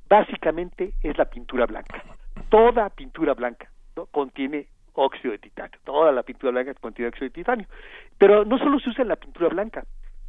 Básicamente 0.08 0.94
es 1.04 1.18
la 1.18 1.26
pintura 1.26 1.66
blanca. 1.66 2.02
Toda 2.50 2.90
pintura 2.90 3.34
blanca 3.34 3.70
¿no? 3.96 4.06
contiene 4.08 4.68
óxido 4.94 5.32
de 5.32 5.40
titanio. 5.40 5.80
Toda 5.84 6.12
la 6.12 6.24
pintura 6.24 6.52
blanca 6.52 6.74
contiene 6.76 7.10
óxido 7.10 7.26
de 7.26 7.34
titanio. 7.34 7.68
Pero 8.18 8.46
no 8.46 8.58
solo 8.58 8.80
se 8.80 8.90
usa 8.90 9.04
en 9.04 9.10
la 9.10 9.16
pintura 9.16 9.50
blanca, 9.50 9.84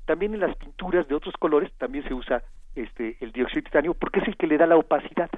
también 0.07 0.35
en 0.35 0.41
las 0.41 0.57
pinturas 0.57 1.07
de 1.09 1.15
otros 1.15 1.35
colores 1.39 1.73
también 1.79 2.05
se 2.05 2.15
usa 2.15 2.43
este 2.75 3.17
el 3.21 3.33
dióxido 3.33 3.61
de 3.61 3.67
titanio 3.67 3.95
porque 3.95 4.21
es 4.21 4.29
el 4.29 4.37
que 4.37 4.47
le 4.47 4.59
da 4.59 4.67
la 4.67 4.77
opacidad. 4.77 5.31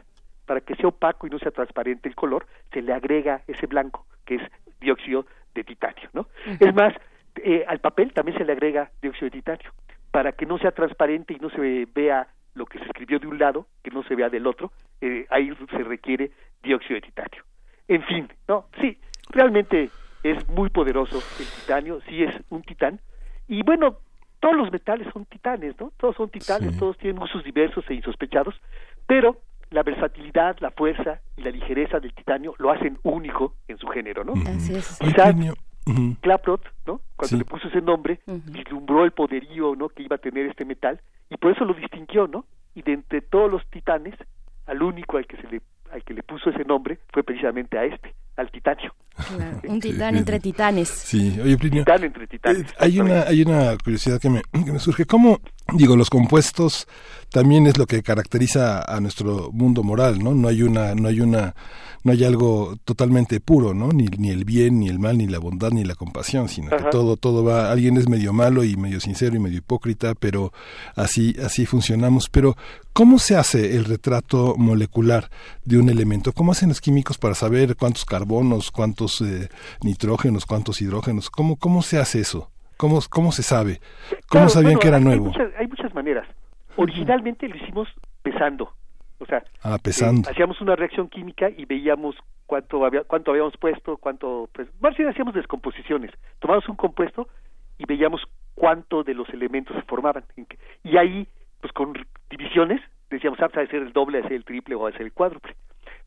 Para 0.46 0.60
que 0.60 0.74
sea 0.74 0.88
opaco 0.88 1.26
y 1.26 1.30
no 1.30 1.38
sea 1.38 1.52
transparente 1.52 2.08
el 2.08 2.14
color, 2.14 2.46
se 2.72 2.82
le 2.82 2.92
agrega 2.92 3.42
ese 3.46 3.66
blanco, 3.66 4.06
que 4.24 4.34
es 4.36 4.42
dióxido 4.80 5.24
de 5.54 5.62
titanio, 5.62 6.10
¿no? 6.12 6.26
Es 6.58 6.74
más, 6.74 6.92
eh, 7.36 7.64
al 7.68 7.78
papel 7.78 8.12
también 8.12 8.36
se 8.36 8.44
le 8.44 8.52
agrega 8.52 8.90
dióxido 9.00 9.26
de 9.26 9.38
titanio, 9.38 9.70
para 10.10 10.32
que 10.32 10.44
no 10.44 10.58
sea 10.58 10.72
transparente 10.72 11.34
y 11.34 11.36
no 11.38 11.48
se 11.50 11.86
vea 11.94 12.26
lo 12.54 12.66
que 12.66 12.78
se 12.78 12.84
escribió 12.84 13.18
de 13.18 13.28
un 13.28 13.38
lado, 13.38 13.66
que 13.82 13.90
no 13.90 14.02
se 14.02 14.16
vea 14.16 14.28
del 14.28 14.46
otro, 14.46 14.72
eh, 15.00 15.26
ahí 15.30 15.54
se 15.70 15.84
requiere 15.84 16.32
dióxido 16.62 16.94
de 16.96 17.02
titanio. 17.02 17.44
En 17.88 18.02
fin, 18.04 18.28
no, 18.48 18.66
sí, 18.80 18.98
realmente 19.30 19.90
es 20.22 20.48
muy 20.48 20.70
poderoso 20.70 21.22
el 21.38 21.46
titanio, 21.46 22.00
sí 22.08 22.22
es 22.22 22.34
un 22.50 22.62
titán, 22.62 23.00
y 23.48 23.62
bueno, 23.62 23.98
todos 24.40 24.56
los 24.56 24.72
metales 24.72 25.06
son 25.12 25.24
titanes, 25.26 25.78
¿no? 25.78 25.92
Todos 25.98 26.16
son 26.16 26.30
titanes, 26.30 26.76
todos 26.76 26.96
tienen 26.98 27.22
usos 27.22 27.44
diversos 27.44 27.84
e 27.88 27.94
insospechados, 27.94 28.54
pero 29.06 29.36
la 29.70 29.82
versatilidad, 29.82 30.56
la 30.60 30.70
fuerza 30.70 31.20
y 31.36 31.42
la 31.42 31.50
ligereza 31.50 32.00
del 32.00 32.12
titanio 32.14 32.54
lo 32.58 32.70
hacen 32.70 32.98
único 33.02 33.54
en 33.68 33.78
su 33.78 33.86
género, 33.88 34.24
¿no? 34.24 34.34
Así 34.46 34.74
es. 34.74 34.98
Quizás 34.98 35.34
Klaproth, 36.20 36.66
¿no? 36.86 37.00
Cuando 37.16 37.36
le 37.36 37.44
puso 37.44 37.68
ese 37.68 37.80
nombre, 37.80 38.20
vislumbró 38.26 39.04
el 39.04 39.12
poderío, 39.12 39.74
¿no? 39.74 39.88
Que 39.88 40.02
iba 40.02 40.16
a 40.16 40.18
tener 40.18 40.46
este 40.46 40.64
metal 40.64 41.00
y 41.30 41.36
por 41.36 41.52
eso 41.52 41.64
lo 41.64 41.74
distinguió, 41.74 42.26
¿no? 42.26 42.44
Y 42.74 42.82
de 42.82 42.92
entre 42.92 43.20
todos 43.20 43.50
los 43.50 43.66
titanes, 43.68 44.14
al 44.66 44.82
único 44.82 45.16
al 45.16 45.26
que 45.26 45.36
se 45.36 45.48
le 45.48 45.60
al 45.92 46.02
que 46.04 46.14
le 46.14 46.22
puso 46.22 46.50
ese 46.50 46.64
nombre 46.64 46.98
fue 47.12 47.22
precisamente 47.22 47.78
a 47.78 47.84
este, 47.84 48.14
al 48.36 48.50
titanio. 48.50 48.94
Un 49.68 49.78
titán 49.78 50.16
entre 50.16 50.40
titanes. 50.40 50.88
Sí, 50.88 51.38
oye, 51.42 51.56
Plinio, 51.58 51.82
Titán 51.84 52.04
entre 52.04 52.26
titanes. 52.26 52.62
eh, 52.62 52.74
hay 52.78 52.98
una, 52.98 53.22
hay 53.22 53.42
una 53.42 53.76
curiosidad 53.76 54.18
que 54.18 54.30
me, 54.30 54.42
que 54.52 54.72
me 54.72 54.78
surge. 54.78 55.04
¿Cómo, 55.04 55.38
digo, 55.74 55.96
los 55.96 56.08
compuestos 56.08 56.88
también 57.30 57.66
es 57.66 57.76
lo 57.76 57.86
que 57.86 58.02
caracteriza 58.02 58.82
a 58.82 59.00
nuestro 59.00 59.50
mundo 59.52 59.82
moral, 59.82 60.18
¿no? 60.22 60.34
No 60.34 60.48
hay 60.48 60.62
una, 60.62 60.94
no 60.94 61.08
hay 61.08 61.20
una, 61.20 61.54
no 62.04 62.12
hay 62.12 62.24
algo 62.24 62.76
totalmente 62.84 63.38
puro, 63.40 63.74
¿no? 63.74 63.90
Ni, 63.90 64.06
ni 64.06 64.30
el 64.30 64.44
bien, 64.44 64.80
ni 64.80 64.88
el 64.88 64.98
mal, 64.98 65.18
ni 65.18 65.26
la 65.26 65.38
bondad, 65.38 65.70
ni 65.72 65.84
la 65.84 65.94
compasión, 65.94 66.48
sino 66.48 66.70
que 66.70 66.84
todo, 66.90 67.16
todo 67.16 67.44
va, 67.44 67.70
alguien 67.70 67.98
es 67.98 68.08
medio 68.08 68.32
malo 68.32 68.64
y 68.64 68.76
medio 68.76 68.98
sincero 68.98 69.36
y 69.36 69.40
medio 69.40 69.58
hipócrita, 69.58 70.14
pero 70.14 70.52
así, 70.96 71.36
así 71.44 71.64
funcionamos. 71.66 72.28
Pero, 72.30 72.56
¿cómo 72.92 73.18
se 73.18 73.36
hace 73.36 73.76
el 73.76 73.84
retrato 73.84 74.54
molecular 74.56 75.30
de 75.64 75.78
un 75.78 75.88
elemento? 75.90 76.32
¿Cómo 76.32 76.52
hacen 76.52 76.70
los 76.70 76.80
químicos 76.80 77.18
para 77.18 77.34
saber 77.34 77.76
cuántos 77.76 78.04
carbonos, 78.04 78.21
cuántos 78.26 79.20
eh, 79.20 79.48
nitrógenos, 79.84 80.46
cuántos 80.46 80.80
hidrógenos? 80.80 81.30
¿Cómo, 81.30 81.56
cómo 81.56 81.82
se 81.82 81.98
hace 81.98 82.20
eso? 82.20 82.50
¿Cómo, 82.76 82.98
cómo 83.10 83.32
se 83.32 83.42
sabe? 83.42 83.80
¿Cómo 84.10 84.20
Claro, 84.28 84.48
sabían 84.48 84.72
bueno, 84.74 84.80
que 84.80 84.88
era 84.88 85.00
nuevo? 85.00 85.26
Hay 85.26 85.30
muchas, 85.32 85.54
hay 85.58 85.66
muchas 85.68 85.94
maneras. 85.94 86.28
Originalmente 86.76 87.48
lo 87.48 87.56
hicimos 87.56 87.88
pesando. 88.22 88.72
O 89.18 89.26
sea, 89.26 89.42
Ah, 89.62 89.78
pesando. 89.82 90.28
eh, 90.28 90.32
hacíamos 90.32 90.60
una 90.60 90.74
reacción 90.74 91.08
química 91.08 91.48
y 91.50 91.64
veíamos 91.64 92.16
cuánto 92.46 92.84
había, 92.84 93.04
cuánto 93.04 93.30
habíamos 93.30 93.56
puesto, 93.56 93.96
cuánto 93.98 94.48
pues 94.52 94.68
más 94.80 94.96
bien 94.96 95.08
hacíamos 95.08 95.34
descomposiciones. 95.34 96.10
Tomábamos 96.40 96.68
un 96.68 96.76
compuesto 96.76 97.28
y 97.78 97.84
veíamos 97.86 98.22
cuánto 98.54 99.04
de 99.04 99.14
los 99.14 99.28
elementos 99.30 99.76
se 99.76 99.82
formaban. 99.82 100.24
Y 100.82 100.96
ahí, 100.96 101.28
pues 101.60 101.72
con 101.72 101.92
divisiones, 102.30 102.80
decíamos, 103.10 103.38
ah, 103.42 103.48
pues, 103.48 103.68
de 103.68 103.70
ser 103.78 103.82
el 103.86 103.92
doble, 103.92 104.18
de 104.18 104.24
ser 104.24 104.32
el 104.32 104.44
triple 104.44 104.74
o 104.74 104.86
de 104.86 104.92
ser 104.92 105.02
el 105.02 105.12
cuádruple. 105.12 105.54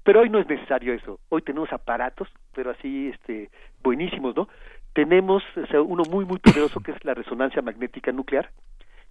Pero 0.06 0.22
hoy 0.22 0.30
no 0.30 0.40
es 0.40 0.48
necesario 0.48 0.94
eso. 0.94 1.20
Hoy 1.30 1.42
tenemos 1.42 1.74
aparatos, 1.74 2.30
pero 2.54 2.72
así 2.72 3.10
este 3.14 3.50
buenísimos, 3.84 4.36
¿no? 4.36 4.48
Tenemos 4.94 5.44
o 5.58 5.66
sea, 5.68 5.82
uno 5.82 6.04
muy 6.10 6.24
muy 6.24 6.40
poderoso 6.40 6.80
que 6.80 6.92
es 6.92 7.04
la 7.04 7.14
resonancia 7.14 7.62
magnética 7.62 8.12
nuclear, 8.14 8.50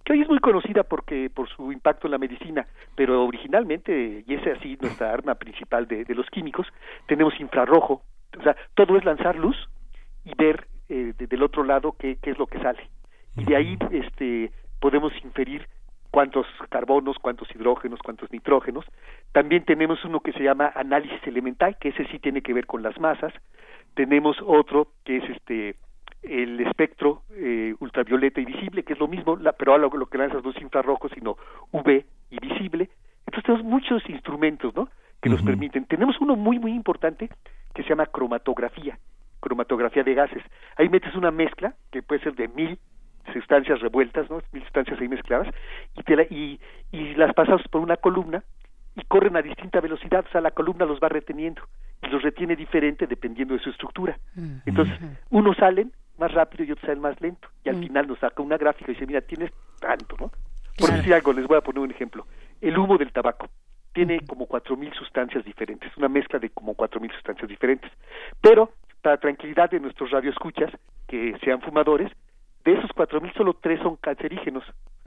que 0.03 0.13
hoy 0.13 0.21
es 0.21 0.27
muy 0.29 0.39
conocida 0.39 0.83
porque 0.83 1.29
por 1.29 1.47
su 1.49 1.71
impacto 1.71 2.07
en 2.07 2.11
la 2.11 2.17
medicina, 2.17 2.65
pero 2.95 3.23
originalmente, 3.25 4.23
y 4.25 4.33
es 4.33 4.47
así 4.47 4.77
nuestra 4.81 5.11
arma 5.11 5.35
principal 5.35 5.85
de, 5.87 6.05
de 6.05 6.15
los 6.15 6.27
químicos, 6.29 6.65
tenemos 7.07 7.39
infrarrojo, 7.39 8.01
o 8.39 8.41
sea, 8.43 8.55
todo 8.73 8.97
es 8.97 9.03
lanzar 9.05 9.35
luz 9.35 9.57
y 10.23 10.33
ver 10.35 10.65
eh, 10.89 11.13
de- 11.17 11.27
del 11.27 11.43
otro 11.43 11.63
lado 11.63 11.95
qué, 11.99 12.17
qué 12.21 12.31
es 12.31 12.37
lo 12.39 12.47
que 12.47 12.59
sale. 12.59 12.89
Y 13.35 13.43
de 13.43 13.55
ahí 13.55 13.77
este, 13.91 14.51
podemos 14.79 15.11
inferir 15.23 15.67
cuántos 16.15 16.47
carbonos, 16.69 17.17
cuántos 17.19 17.53
hidrógenos, 17.53 17.99
cuántos 17.99 18.31
nitrógenos. 18.31 18.85
También 19.33 19.65
tenemos 19.65 20.05
uno 20.05 20.21
que 20.21 20.31
se 20.31 20.43
llama 20.43 20.71
análisis 20.73 21.19
elemental, 21.27 21.75
que 21.77 21.89
ese 21.89 22.05
sí 22.05 22.19
tiene 22.19 22.41
que 22.41 22.53
ver 22.53 22.65
con 22.65 22.81
las 22.81 22.97
masas. 23.01 23.33
Tenemos 23.95 24.37
otro 24.45 24.87
que 25.03 25.17
es 25.17 25.29
este 25.31 25.75
el 26.21 26.61
espectro 26.61 27.23
eh, 27.31 27.75
ultravioleta 27.81 28.39
y 28.39 28.45
visible, 28.45 28.83
que 28.83 28.93
es 28.93 28.99
lo 28.99 29.09
mismo, 29.09 29.35
la, 29.35 29.51
pero 29.51 29.73
ahora 29.73 29.89
lo, 29.89 29.97
lo 29.97 30.05
que 30.05 30.17
lanzas 30.17 30.41
no 30.41 30.51
es 30.51 30.61
infrarrojo, 30.61 31.09
sino 31.09 31.35
UV 31.73 32.05
y 32.29 32.39
visible. 32.39 32.89
Entonces 33.27 33.43
tenemos 33.43 33.65
muchos 33.65 34.09
instrumentos, 34.09 34.73
¿no? 34.73 34.87
Que 35.21 35.27
nos 35.27 35.41
permiten. 35.41 35.83
Tenemos 35.83 36.15
uno 36.21 36.37
muy, 36.37 36.59
muy 36.59 36.71
importante 36.71 37.29
que 37.73 37.83
se 37.83 37.89
llama 37.89 38.05
cromatografía, 38.05 38.97
cromatografía 39.41 40.03
de 40.03 40.13
gases. 40.13 40.43
Ahí 40.77 40.87
metes 40.87 41.13
una 41.13 41.31
mezcla, 41.31 41.75
que 41.91 42.01
puede 42.01 42.21
ser 42.21 42.35
de 42.35 42.47
mil 42.47 42.79
sustancias 43.33 43.79
revueltas, 43.81 44.29
¿no? 44.29 44.41
Mil 44.51 44.63
sustancias 44.63 44.99
ahí 44.99 45.07
mezcladas, 45.07 45.47
y, 45.95 46.03
te 46.03 46.15
la- 46.15 46.23
y, 46.23 46.59
y 46.91 47.15
las 47.15 47.33
pasas 47.33 47.61
por 47.69 47.81
una 47.81 47.97
columna 47.97 48.43
y 48.95 49.03
corren 49.05 49.35
a 49.35 49.41
distinta 49.41 49.81
velocidad, 49.81 50.23
o 50.27 50.31
sea, 50.31 50.41
la 50.41 50.51
columna 50.51 50.85
los 50.85 50.99
va 50.99 51.09
reteniendo 51.09 51.61
y 52.01 52.07
los 52.07 52.21
retiene 52.21 52.55
diferente 52.55 53.07
dependiendo 53.07 53.53
de 53.53 53.59
su 53.59 53.69
estructura. 53.69 54.17
Entonces, 54.65 54.97
unos 55.31 55.57
salen 55.57 55.91
más 56.17 56.31
rápido 56.33 56.63
y 56.63 56.71
otros 56.71 56.85
salen 56.85 57.01
más 57.01 57.19
lento, 57.19 57.47
y 57.65 57.69
al 57.69 57.75
final 57.87 58.07
nos 58.07 58.19
saca 58.19 58.41
una 58.41 58.57
gráfica 58.57 58.91
y 58.91 58.93
dice, 58.93 59.05
mira, 59.05 59.21
tienes 59.21 59.51
tanto, 59.81 60.15
¿no? 60.19 60.31
Por 60.77 60.91
decir 60.91 61.13
algo, 61.13 61.33
les 61.33 61.45
voy 61.47 61.57
a 61.57 61.61
poner 61.61 61.79
un 61.79 61.91
ejemplo. 61.91 62.25
El 62.61 62.77
humo 62.77 62.97
del 62.97 63.11
tabaco 63.11 63.49
tiene 63.93 64.19
como 64.25 64.45
cuatro 64.45 64.75
mil 64.77 64.93
sustancias 64.93 65.43
diferentes, 65.45 65.95
una 65.97 66.07
mezcla 66.09 66.39
de 66.39 66.49
como 66.49 66.73
cuatro 66.73 66.99
mil 67.01 67.11
sustancias 67.11 67.47
diferentes. 67.49 67.91
Pero, 68.41 68.71
para 69.01 69.17
tranquilidad 69.17 69.69
de 69.69 69.79
nuestros 69.79 70.11
radioescuchas, 70.11 70.71
que 71.07 71.37
sean 71.43 71.61
fumadores, 71.61 72.11
de 72.65 72.73
esos 72.73 72.89
cuatro 72.95 73.21
mil 73.21 73.31
solo 73.33 73.55
tres 73.61 73.79
son 73.81 73.95
cancerígenos. 73.97 74.63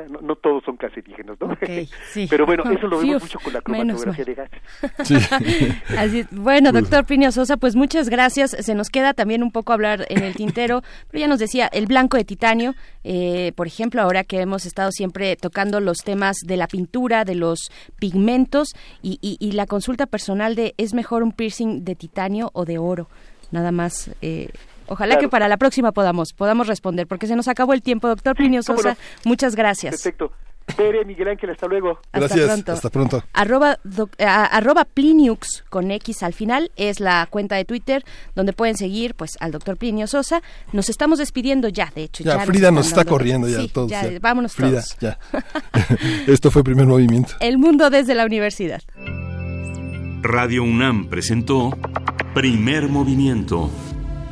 No, 0.08 0.20
no 0.20 0.36
todos 0.36 0.62
son 0.64 0.76
cancerígenos, 0.76 1.36
¿no? 1.40 1.56
sí. 2.12 2.26
Pero 2.30 2.46
bueno, 2.46 2.62
eso 2.70 2.86
lo 2.86 3.00
vemos 3.00 3.20
mucho 3.22 3.40
con 3.40 3.52
la 3.52 3.60
cromatografía 3.60 4.24
de 4.24 4.34
gases. 4.34 5.32
Así, 5.98 6.24
bueno, 6.30 6.70
doctor 6.70 7.04
Plinio 7.04 7.32
Sosa, 7.32 7.56
pues 7.56 7.74
muchas 7.74 8.08
gracias. 8.08 8.52
Se 8.60 8.74
nos 8.76 8.90
queda 8.90 9.12
también 9.12 9.42
un 9.42 9.50
poco 9.50 9.72
hablar 9.72 10.04
en 10.08 10.22
el 10.22 10.34
tintero, 10.36 10.82
pero 11.10 11.20
ya 11.22 11.26
nos 11.26 11.40
decía, 11.40 11.66
el 11.72 11.86
blanco 11.86 12.16
de 12.16 12.24
titanio, 12.24 12.74
eh, 13.02 13.52
por 13.56 13.66
ejemplo, 13.66 14.00
ahora 14.00 14.22
que 14.22 14.40
hemos 14.40 14.66
estado 14.66 14.92
siempre 14.92 15.34
tocando 15.34 15.80
los 15.80 15.98
temas 16.04 16.36
de 16.46 16.56
la 16.56 16.68
pintura, 16.68 17.24
de 17.24 17.34
los 17.34 17.70
pigmentos 17.98 18.68
y, 19.02 19.18
y- 19.20 19.36
y 19.40 19.52
la 19.52 19.66
consulta 19.66 20.06
personal 20.06 20.54
de 20.54 20.74
¿es 20.76 20.94
mejor 20.94 21.24
un 21.24 21.32
piercing 21.32 21.84
de 21.84 21.96
titanio 21.96 22.50
o 22.52 22.64
de 22.64 22.78
oro? 22.78 23.08
Nada 23.50 23.72
más. 23.72 24.10
eh, 24.22 24.50
Ojalá 24.88 25.14
Claro. 25.14 25.20
que 25.20 25.28
para 25.30 25.48
la 25.48 25.56
próxima 25.56 25.92
podamos 25.92 26.32
podamos 26.32 26.66
responder, 26.66 27.06
porque 27.06 27.26
se 27.26 27.36
nos 27.36 27.48
acabó 27.48 27.72
el 27.74 27.82
tiempo, 27.82 28.08
doctor 28.08 28.34
Plinio 28.36 28.62
Sosa. 28.62 28.90
no. 28.90 28.96
Muchas 29.24 29.54
gracias. 29.54 29.94
Perfecto. 29.94 30.32
Pere, 30.76 31.02
Miguel 31.06 31.28
Ángel, 31.28 31.48
hasta 31.48 31.66
luego. 31.66 31.98
Hasta 32.12 32.18
Gracias, 32.18 32.46
pronto. 32.46 32.72
hasta 32.72 32.90
pronto. 32.90 33.24
Arroba, 33.32 33.78
doc- 33.84 34.20
a- 34.20 34.44
arroba 34.44 34.84
Pliniux 34.84 35.64
con 35.70 35.90
X 35.90 36.22
al 36.22 36.34
final 36.34 36.70
es 36.76 37.00
la 37.00 37.26
cuenta 37.30 37.56
de 37.56 37.64
Twitter 37.64 38.04
donde 38.34 38.52
pueden 38.52 38.76
seguir 38.76 39.14
pues 39.14 39.30
al 39.40 39.50
doctor 39.50 39.78
Plinio 39.78 40.06
Sosa. 40.06 40.42
Nos 40.74 40.90
estamos 40.90 41.20
despidiendo 41.20 41.68
ya, 41.68 41.90
de 41.94 42.02
hecho. 42.04 42.22
Ya, 42.22 42.38
Frida 42.40 42.70
nos 42.70 42.88
está 42.88 43.06
corriendo 43.06 43.48
ya 43.48 43.60
Sí, 43.62 43.68
todos. 43.68 43.90
ya, 43.90 44.10
ya. 44.10 44.18
vámonos 44.20 44.52
Frida, 44.52 44.82
todos. 44.82 44.98
ya. 45.00 45.18
Esto 46.26 46.50
fue 46.50 46.62
primer 46.62 46.86
movimiento. 46.86 47.32
El 47.40 47.56
mundo 47.56 47.88
desde 47.88 48.14
la 48.14 48.26
universidad. 48.26 48.82
Radio 50.22 50.64
UNAM 50.64 51.06
presentó 51.08 51.70
Primer 52.34 52.88
Movimiento. 52.88 53.70